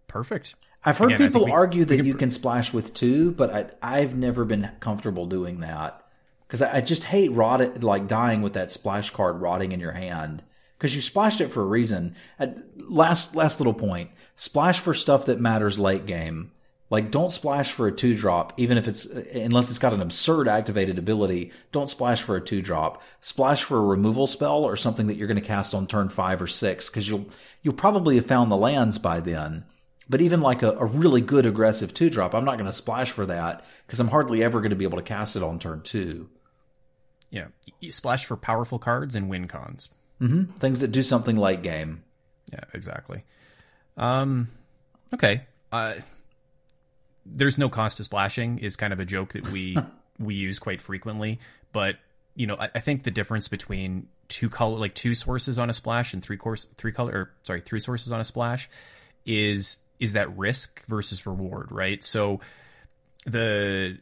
Perfect. 0.08 0.54
I've 0.84 0.98
heard 0.98 1.12
Again, 1.12 1.28
people 1.28 1.44
we- 1.46 1.52
argue 1.52 1.84
that 1.84 1.96
can 1.96 2.06
you 2.06 2.14
pr- 2.14 2.18
can 2.18 2.30
splash 2.30 2.72
with 2.72 2.92
two, 2.92 3.30
but 3.32 3.54
I, 3.82 3.98
I've 3.98 4.16
never 4.16 4.44
been 4.44 4.70
comfortable 4.80 5.26
doing 5.26 5.60
that 5.60 6.04
because 6.46 6.60
I, 6.60 6.78
I 6.78 6.80
just 6.80 7.04
hate 7.04 7.30
rot 7.32 7.82
like 7.82 8.08
dying 8.08 8.42
with 8.42 8.54
that 8.54 8.72
splash 8.72 9.10
card 9.10 9.40
rotting 9.40 9.72
in 9.72 9.78
your 9.80 9.92
hand 9.92 10.42
because 10.76 10.94
you 10.94 11.00
splashed 11.00 11.40
it 11.40 11.52
for 11.52 11.62
a 11.62 11.66
reason. 11.66 12.16
Uh, 12.38 12.48
last 12.76 13.36
last 13.36 13.60
little 13.60 13.74
point: 13.74 14.10
splash 14.34 14.80
for 14.80 14.92
stuff 14.92 15.24
that 15.26 15.40
matters 15.40 15.78
late 15.78 16.04
game. 16.04 16.50
Like 16.93 17.11
don't 17.11 17.32
splash 17.32 17.72
for 17.72 17.86
a 17.86 17.90
two 17.90 18.14
drop, 18.14 18.53
even 18.59 18.76
if 18.76 18.86
it's 18.86 19.07
unless 19.07 19.70
it's 19.70 19.78
got 19.78 19.95
an 19.95 20.03
absurd 20.03 20.47
activated 20.47 20.99
ability. 20.99 21.51
Don't 21.70 21.88
splash 21.88 22.20
for 22.20 22.36
a 22.36 22.40
two 22.40 22.61
drop. 22.61 23.03
Splash 23.22 23.64
for 23.64 23.78
a 23.78 23.82
removal 23.82 24.26
spell 24.26 24.62
or 24.62 24.76
something 24.76 25.07
that 25.07 25.16
you're 25.16 25.26
going 25.26 25.40
to 25.40 25.47
cast 25.47 25.74
on 25.74 25.86
turn 25.86 26.11
five 26.11 26.43
or 26.43 26.47
six 26.47 26.90
because 26.90 27.09
you'll 27.09 27.24
you'll 27.62 27.72
probably 27.72 28.16
have 28.16 28.26
found 28.26 28.51
the 28.51 28.59
lands 28.59 28.99
by 28.99 29.20
then. 29.20 29.64
But 30.07 30.20
even 30.20 30.43
like 30.43 30.62
a, 30.62 30.72
a 30.72 30.84
really 30.84 31.22
good 31.22 31.47
aggressive 31.47 31.95
two 31.95 32.11
drop, 32.11 32.34
I'm 32.34 32.45
not 32.45 32.59
going 32.59 32.66
to 32.66 32.72
splash 32.72 33.11
for 33.11 33.24
that 33.24 33.64
because 33.86 33.99
I'm 33.99 34.09
hardly 34.09 34.45
ever 34.45 34.61
going 34.61 34.68
to 34.68 34.76
be 34.76 34.84
able 34.84 34.99
to 34.99 35.03
cast 35.03 35.34
it 35.34 35.43
on 35.43 35.59
turn 35.59 35.80
two. 35.80 36.28
Yeah. 37.30 37.47
You 37.80 37.90
splash 37.90 38.26
for 38.26 38.36
powerful 38.36 38.78
cards 38.78 39.16
and 39.16 39.30
win 39.30 39.49
cons. 39.49 39.88
Things 40.59 40.80
that 40.80 40.93
do 40.93 41.03
something 41.03 41.36
late 41.36 41.62
game. 41.62 42.05
Yeah, 42.53 42.64
exactly. 42.74 43.24
Um, 43.97 44.49
okay. 45.14 45.45
Uh, 45.72 45.95
there's 47.24 47.58
no 47.58 47.68
cost 47.68 47.98
to 47.98 48.04
splashing 48.04 48.58
is 48.58 48.76
kind 48.76 48.92
of 48.92 49.00
a 49.00 49.04
joke 49.04 49.32
that 49.32 49.48
we 49.48 49.76
we 50.18 50.34
use 50.34 50.58
quite 50.58 50.80
frequently, 50.80 51.38
but 51.72 51.96
you 52.34 52.46
know, 52.46 52.56
I, 52.56 52.70
I 52.74 52.80
think 52.80 53.02
the 53.02 53.10
difference 53.10 53.48
between 53.48 54.08
two 54.28 54.48
color 54.48 54.78
like 54.78 54.94
two 54.94 55.14
sources 55.14 55.58
on 55.58 55.68
a 55.68 55.72
splash 55.72 56.14
and 56.14 56.22
three 56.22 56.36
course 56.36 56.68
three 56.76 56.92
color 56.92 57.12
or 57.12 57.30
sorry 57.42 57.60
three 57.60 57.80
sources 57.80 58.12
on 58.12 58.20
a 58.20 58.24
splash 58.24 58.68
is 59.26 59.78
is 60.00 60.14
that 60.14 60.36
risk 60.36 60.84
versus 60.86 61.26
reward, 61.26 61.70
right? 61.70 62.02
So 62.02 62.40
the 63.24 63.98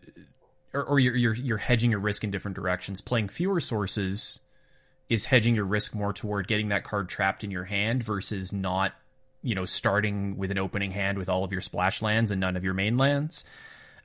or, 0.72 0.84
or 0.84 0.98
you're, 0.98 1.16
you're 1.16 1.34
you're 1.34 1.58
hedging 1.58 1.90
your 1.90 2.00
risk 2.00 2.24
in 2.24 2.30
different 2.30 2.54
directions. 2.54 3.00
Playing 3.00 3.28
fewer 3.28 3.60
sources 3.60 4.40
is 5.08 5.26
hedging 5.26 5.54
your 5.54 5.64
risk 5.64 5.94
more 5.94 6.12
toward 6.12 6.46
getting 6.46 6.68
that 6.68 6.84
card 6.84 7.08
trapped 7.08 7.42
in 7.42 7.50
your 7.50 7.64
hand 7.64 8.02
versus 8.02 8.52
not, 8.52 8.92
you 9.42 9.54
know, 9.54 9.64
starting 9.64 10.36
with 10.36 10.50
an 10.50 10.58
opening 10.58 10.90
hand 10.90 11.18
with 11.18 11.28
all 11.28 11.44
of 11.44 11.52
your 11.52 11.60
splash 11.60 12.02
lands 12.02 12.30
and 12.30 12.40
none 12.40 12.56
of 12.56 12.64
your 12.64 12.74
main 12.74 12.96
lands. 12.96 13.44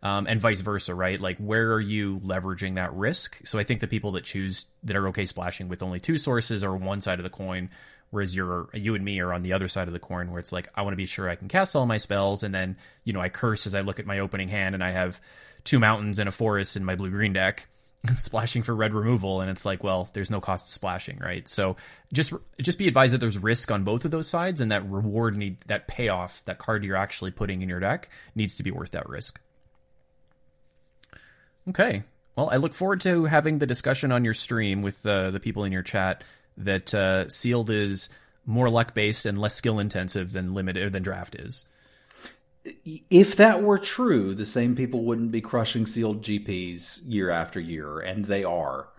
Um, 0.04 0.28
and 0.28 0.40
vice 0.40 0.62
versa, 0.62 0.94
right? 0.94 1.20
Like, 1.20 1.38
where 1.40 1.74
are 1.74 1.82
you 1.82 2.20
leveraging 2.20 2.76
that 2.76 2.94
risk? 2.94 3.40
So 3.44 3.58
I 3.58 3.64
think 3.64 3.82
the 3.82 3.88
people 3.88 4.12
that 4.12 4.24
choose 4.24 4.68
that 4.84 4.96
are 4.96 5.08
okay 5.08 5.26
splashing 5.26 5.68
with 5.68 5.82
only 5.82 6.00
two 6.00 6.18
sources 6.18 6.64
are 6.64 6.76
one 6.76 7.02
side 7.02 7.18
of 7.18 7.24
the 7.24 7.30
coin, 7.30 7.72
whereas 8.12 8.36
you're 8.36 8.70
you 8.74 8.94
and 8.94 9.04
me 9.04 9.20
are 9.20 9.34
on 9.34 9.42
the 9.42 9.54
other 9.54 9.68
side 9.68 9.88
of 9.88 9.94
the 9.94 10.00
coin, 10.00 10.30
where 10.30 10.40
it's 10.40 10.52
like 10.52 10.70
I 10.76 10.84
want 10.84 10.94
to 10.94 10.98
be 10.98 11.08
sure 11.08 11.28
I 11.28 11.36
can 11.36 11.48
cast 11.48 11.76
all 11.76 11.88
my 11.88 11.98
spells, 11.98 12.44
and 12.44 12.54
then 12.54 12.78
you 13.04 13.14
know 13.14 13.22
I 13.22 13.30
curse 13.30 13.66
as 13.66 13.74
I 13.74 13.82
look 13.82 14.00
at 14.00 14.06
my 14.06 14.20
opening 14.20 14.50
hand, 14.50 14.76
and 14.76 14.84
I 14.84 14.92
have 14.92 15.20
two 15.64 15.80
mountains 15.80 16.20
and 16.20 16.30
a 16.30 16.32
forest 16.32 16.76
in 16.76 16.86
my 16.86 16.96
blue 16.96 17.10
green 17.10 17.34
deck, 17.34 17.68
splashing 18.20 18.64
for 18.64 18.76
red 18.76 18.94
removal, 18.94 19.42
and 19.42 19.50
it's 19.50 19.66
like, 19.66 19.84
well, 19.84 20.10
there's 20.14 20.32
no 20.32 20.42
cost 20.42 20.68
to 20.68 20.74
splashing, 20.74 21.18
right? 21.20 21.48
So 21.48 21.76
just 22.14 22.34
just 22.62 22.78
be 22.78 22.88
advised 22.88 23.14
that 23.14 23.20
there's 23.20 23.38
risk 23.38 23.72
on 23.72 23.84
both 23.84 24.06
of 24.06 24.12
those 24.12 24.28
sides, 24.28 24.62
and 24.62 24.72
that 24.72 24.90
reward 24.90 25.36
need 25.38 25.62
that 25.68 25.88
payoff, 25.88 26.42
that 26.46 26.58
card 26.58 26.84
you're 26.84 26.96
actually 26.96 27.32
putting 27.32 27.62
in 27.62 27.70
your 27.70 27.80
deck 27.80 28.10
needs 28.36 28.56
to 28.56 28.64
be 28.64 28.72
worth 28.72 28.92
that 28.92 29.10
risk. 29.10 29.40
Okay. 31.70 32.04
Well, 32.36 32.50
I 32.52 32.58
look 32.58 32.74
forward 32.74 33.02
to 33.02 33.26
having 33.26 33.60
the 33.60 33.66
discussion 33.66 34.12
on 34.12 34.26
your 34.26 34.34
stream 34.34 34.82
with 34.82 35.06
uh, 35.06 35.32
the 35.32 35.40
people 35.40 35.64
in 35.64 35.72
your 35.72 35.84
chat 35.84 36.24
that 36.58 36.94
uh, 36.94 37.30
sealed 37.30 37.70
is 37.70 38.10
more 38.46 38.70
luck 38.70 38.94
based 38.94 39.26
and 39.26 39.38
less 39.38 39.56
skill 39.56 39.80
intensive 39.80 40.34
than 40.34 40.54
limited 40.54 40.94
than 40.94 41.04
draft 41.04 41.36
is. 41.36 41.66
If 43.10 43.36
that 43.36 43.62
were 43.62 43.78
true, 43.78 44.34
the 44.34 44.46
same 44.46 44.76
people 44.76 45.04
wouldn't 45.04 45.32
be 45.32 45.42
crushing 45.42 45.86
sealed 45.86 46.24
GPs 46.24 47.02
year 47.06 47.30
after 47.30 47.60
year, 47.60 48.00
and 48.00 48.26
they 48.26 48.44
are. 48.44 48.90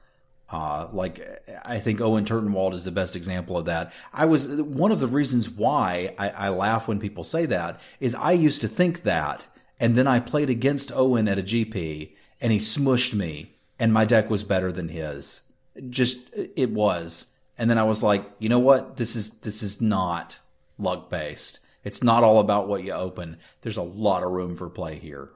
Uh, 0.48 0.88
like 0.92 1.42
I 1.64 1.80
think 1.80 2.00
Owen 2.00 2.24
Turtenwald 2.24 2.72
is 2.72 2.84
the 2.84 2.92
best 2.92 3.16
example 3.16 3.58
of 3.58 3.64
that. 3.64 3.92
I 4.12 4.26
was 4.26 4.46
one 4.46 4.92
of 4.92 5.00
the 5.00 5.08
reasons 5.08 5.50
why 5.50 6.14
I, 6.18 6.30
I 6.30 6.48
laugh 6.50 6.86
when 6.86 7.00
people 7.00 7.24
say 7.24 7.46
that 7.46 7.80
is 7.98 8.14
I 8.14 8.32
used 8.32 8.60
to 8.60 8.68
think 8.68 9.02
that, 9.02 9.46
and 9.80 9.96
then 9.96 10.06
I 10.06 10.20
played 10.20 10.48
against 10.48 10.92
Owen 10.92 11.26
at 11.26 11.38
a 11.38 11.42
GP, 11.42 12.12
and 12.40 12.52
he 12.52 12.58
smushed 12.60 13.12
me, 13.12 13.56
and 13.78 13.92
my 13.92 14.04
deck 14.04 14.30
was 14.30 14.44
better 14.44 14.70
than 14.70 14.88
his. 14.88 15.42
Just 15.90 16.30
it 16.34 16.70
was, 16.70 17.26
and 17.58 17.68
then 17.68 17.78
I 17.78 17.82
was 17.82 18.04
like, 18.04 18.24
you 18.38 18.48
know 18.48 18.60
what? 18.60 18.96
This 18.96 19.16
is 19.16 19.32
this 19.38 19.64
is 19.64 19.80
not 19.80 20.38
luck 20.78 21.10
based. 21.10 21.58
It's 21.86 22.02
not 22.02 22.24
all 22.24 22.40
about 22.40 22.66
what 22.66 22.82
you 22.82 22.90
open. 22.90 23.38
There's 23.62 23.76
a 23.76 23.82
lot 23.82 24.24
of 24.24 24.32
room 24.32 24.56
for 24.56 24.68
play 24.68 24.98
here. 24.98 25.28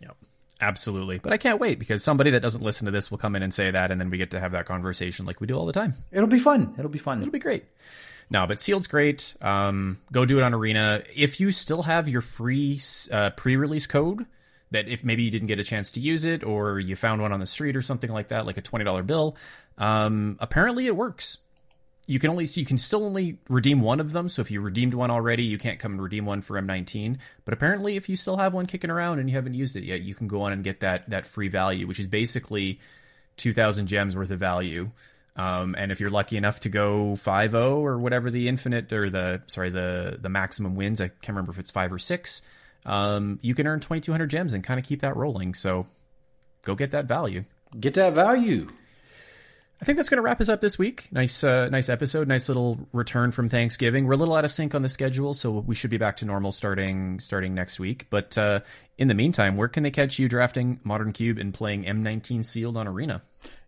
Yep. 0.00 0.14
Absolutely. 0.60 1.16
But 1.16 1.32
I 1.32 1.38
can't 1.38 1.58
wait 1.58 1.78
because 1.78 2.04
somebody 2.04 2.32
that 2.32 2.42
doesn't 2.42 2.62
listen 2.62 2.84
to 2.84 2.90
this 2.90 3.10
will 3.10 3.16
come 3.16 3.34
in 3.34 3.42
and 3.42 3.52
say 3.52 3.70
that, 3.70 3.90
and 3.90 3.98
then 3.98 4.10
we 4.10 4.18
get 4.18 4.32
to 4.32 4.40
have 4.40 4.52
that 4.52 4.66
conversation 4.66 5.24
like 5.24 5.40
we 5.40 5.46
do 5.46 5.56
all 5.56 5.64
the 5.64 5.72
time. 5.72 5.94
It'll 6.12 6.28
be 6.28 6.38
fun. 6.38 6.74
It'll 6.78 6.90
be 6.90 6.98
fun. 6.98 7.22
It'll 7.22 7.32
be 7.32 7.38
great. 7.38 7.64
No, 8.28 8.46
but 8.46 8.60
Sealed's 8.60 8.88
great. 8.88 9.34
Um, 9.40 10.00
go 10.12 10.26
do 10.26 10.38
it 10.38 10.42
on 10.42 10.52
Arena. 10.52 11.02
If 11.16 11.40
you 11.40 11.50
still 11.50 11.84
have 11.84 12.10
your 12.10 12.20
free 12.20 12.82
uh, 13.10 13.30
pre-release 13.30 13.86
code, 13.86 14.26
that 14.72 14.86
if 14.86 15.02
maybe 15.02 15.22
you 15.22 15.30
didn't 15.30 15.48
get 15.48 15.60
a 15.60 15.64
chance 15.64 15.90
to 15.92 16.00
use 16.00 16.26
it 16.26 16.44
or 16.44 16.78
you 16.78 16.94
found 16.94 17.22
one 17.22 17.32
on 17.32 17.40
the 17.40 17.46
street 17.46 17.74
or 17.74 17.80
something 17.80 18.12
like 18.12 18.28
that, 18.28 18.44
like 18.44 18.58
a 18.58 18.62
twenty 18.62 18.84
dollar 18.84 19.02
bill, 19.02 19.34
um, 19.78 20.36
apparently 20.40 20.86
it 20.86 20.94
works. 20.94 21.38
You 22.06 22.18
can 22.18 22.30
only 22.30 22.46
so 22.46 22.60
you 22.60 22.66
can 22.66 22.78
still 22.78 23.04
only 23.04 23.38
redeem 23.48 23.80
one 23.80 24.00
of 24.00 24.12
them. 24.12 24.28
So 24.28 24.42
if 24.42 24.50
you 24.50 24.60
redeemed 24.60 24.94
one 24.94 25.10
already, 25.10 25.44
you 25.44 25.58
can't 25.58 25.78
come 25.78 25.92
and 25.92 26.02
redeem 26.02 26.26
one 26.26 26.42
for 26.42 26.60
M19. 26.60 27.18
But 27.44 27.54
apparently, 27.54 27.96
if 27.96 28.08
you 28.08 28.16
still 28.16 28.36
have 28.36 28.52
one 28.52 28.66
kicking 28.66 28.90
around 28.90 29.20
and 29.20 29.30
you 29.30 29.36
haven't 29.36 29.54
used 29.54 29.76
it 29.76 29.84
yet, 29.84 30.00
you 30.00 30.14
can 30.14 30.26
go 30.26 30.42
on 30.42 30.52
and 30.52 30.64
get 30.64 30.80
that 30.80 31.08
that 31.10 31.26
free 31.26 31.48
value, 31.48 31.86
which 31.86 32.00
is 32.00 32.06
basically 32.06 32.80
two 33.36 33.52
thousand 33.52 33.86
gems 33.86 34.16
worth 34.16 34.30
of 34.30 34.40
value. 34.40 34.90
Um, 35.36 35.74
and 35.78 35.92
if 35.92 36.00
you're 36.00 36.10
lucky 36.10 36.36
enough 36.36 36.60
to 36.60 36.68
go 36.68 37.16
5-0 37.24 37.76
or 37.76 37.98
whatever 37.98 38.30
the 38.30 38.48
infinite 38.48 38.92
or 38.92 39.08
the 39.08 39.40
sorry 39.46 39.70
the 39.70 40.18
the 40.20 40.28
maximum 40.28 40.74
wins, 40.74 41.00
I 41.00 41.08
can't 41.08 41.28
remember 41.28 41.52
if 41.52 41.58
it's 41.58 41.70
five 41.70 41.92
or 41.92 41.98
six. 41.98 42.42
Um, 42.84 43.38
you 43.42 43.54
can 43.54 43.66
earn 43.66 43.80
2,200 43.80 44.28
gems 44.28 44.54
and 44.54 44.64
kind 44.64 44.80
of 44.80 44.84
keep 44.84 45.00
that 45.02 45.16
rolling. 45.16 45.54
So 45.54 45.86
go 46.62 46.74
get 46.74 46.90
that 46.90 47.06
value. 47.06 47.44
Get 47.78 47.94
that 47.94 48.14
value. 48.14 48.68
I 49.80 49.86
think 49.86 49.96
that's 49.96 50.10
going 50.10 50.18
to 50.18 50.22
wrap 50.22 50.42
us 50.42 50.50
up 50.50 50.60
this 50.60 50.78
week. 50.78 51.08
Nice, 51.10 51.42
uh, 51.42 51.70
nice 51.70 51.88
episode. 51.88 52.28
Nice 52.28 52.48
little 52.48 52.86
return 52.92 53.32
from 53.32 53.48
Thanksgiving. 53.48 54.06
We're 54.06 54.12
a 54.12 54.16
little 54.18 54.34
out 54.34 54.44
of 54.44 54.50
sync 54.50 54.74
on 54.74 54.82
the 54.82 54.90
schedule, 54.90 55.32
so 55.32 55.50
we 55.50 55.74
should 55.74 55.88
be 55.88 55.96
back 55.96 56.18
to 56.18 56.26
normal 56.26 56.52
starting 56.52 57.18
starting 57.18 57.54
next 57.54 57.80
week. 57.80 58.06
But 58.10 58.36
uh, 58.36 58.60
in 58.98 59.08
the 59.08 59.14
meantime, 59.14 59.56
where 59.56 59.68
can 59.68 59.82
they 59.82 59.90
catch 59.90 60.18
you 60.18 60.28
drafting 60.28 60.80
Modern 60.84 61.14
Cube 61.14 61.38
and 61.38 61.54
playing 61.54 61.84
M19 61.84 62.44
Sealed 62.44 62.76
on 62.76 62.86
Arena? 62.86 63.22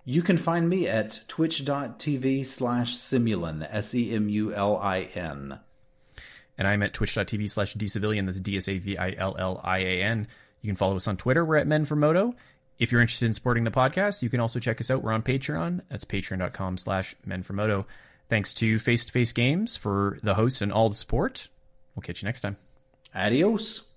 You 0.05 0.21
can 0.21 0.37
find 0.37 0.69
me 0.69 0.87
at 0.87 1.21
twitch.tv 1.29 2.45
slash 2.45 2.95
Semulin, 2.95 3.67
S 3.71 3.95
E 3.95 4.15
M 4.15 4.29
U 4.29 4.53
L 4.53 4.77
I 4.77 5.09
N. 5.15 5.61
And 6.59 6.69
I'm 6.69 6.83
at 6.83 6.93
twitch.tv 6.93 7.49
slash 7.49 7.75
dsavilian, 7.75 8.27
that's 8.27 8.41
D 8.41 8.59
S 8.59 8.69
A 8.69 8.77
V 8.77 8.99
I 8.99 9.15
L 9.17 9.35
L 9.39 9.63
I 9.65 9.79
A 9.79 10.03
N. 10.03 10.29
You 10.61 10.69
can 10.69 10.77
follow 10.77 10.97
us 10.97 11.09
on 11.09 11.17
Twitter. 11.17 11.45
We're 11.45 11.57
at 11.57 11.67
Men 11.67 11.87
for 11.87 11.97
Moto. 11.97 12.35
If 12.79 12.91
you're 12.91 13.01
interested 13.01 13.27
in 13.27 13.35
supporting 13.35 13.65
the 13.65 13.71
podcast, 13.71 14.23
you 14.23 14.31
can 14.31 14.41
also 14.41 14.59
check 14.59 14.81
us 14.81 14.91
out. 14.91 15.03
We're 15.03 15.13
on 15.13 15.23
Patreon. 15.23 15.83
That's 15.89 16.05
patreon.com 16.05 16.79
slash 16.79 17.15
Men 17.25 17.43
for 17.43 17.53
Moto. 17.53 17.87
Thanks 18.29 18.55
to 18.55 18.79
Face 18.79 19.05
to 19.05 19.13
Face 19.13 19.33
Games 19.33 19.77
for 19.77 20.19
the 20.23 20.35
hosts 20.35 20.63
and 20.63 20.73
all 20.73 20.89
the 20.89 20.95
support. 20.95 21.49
We'll 21.95 22.03
catch 22.03 22.23
you 22.23 22.27
next 22.27 22.41
time. 22.41 22.57
Adios. 23.15 23.92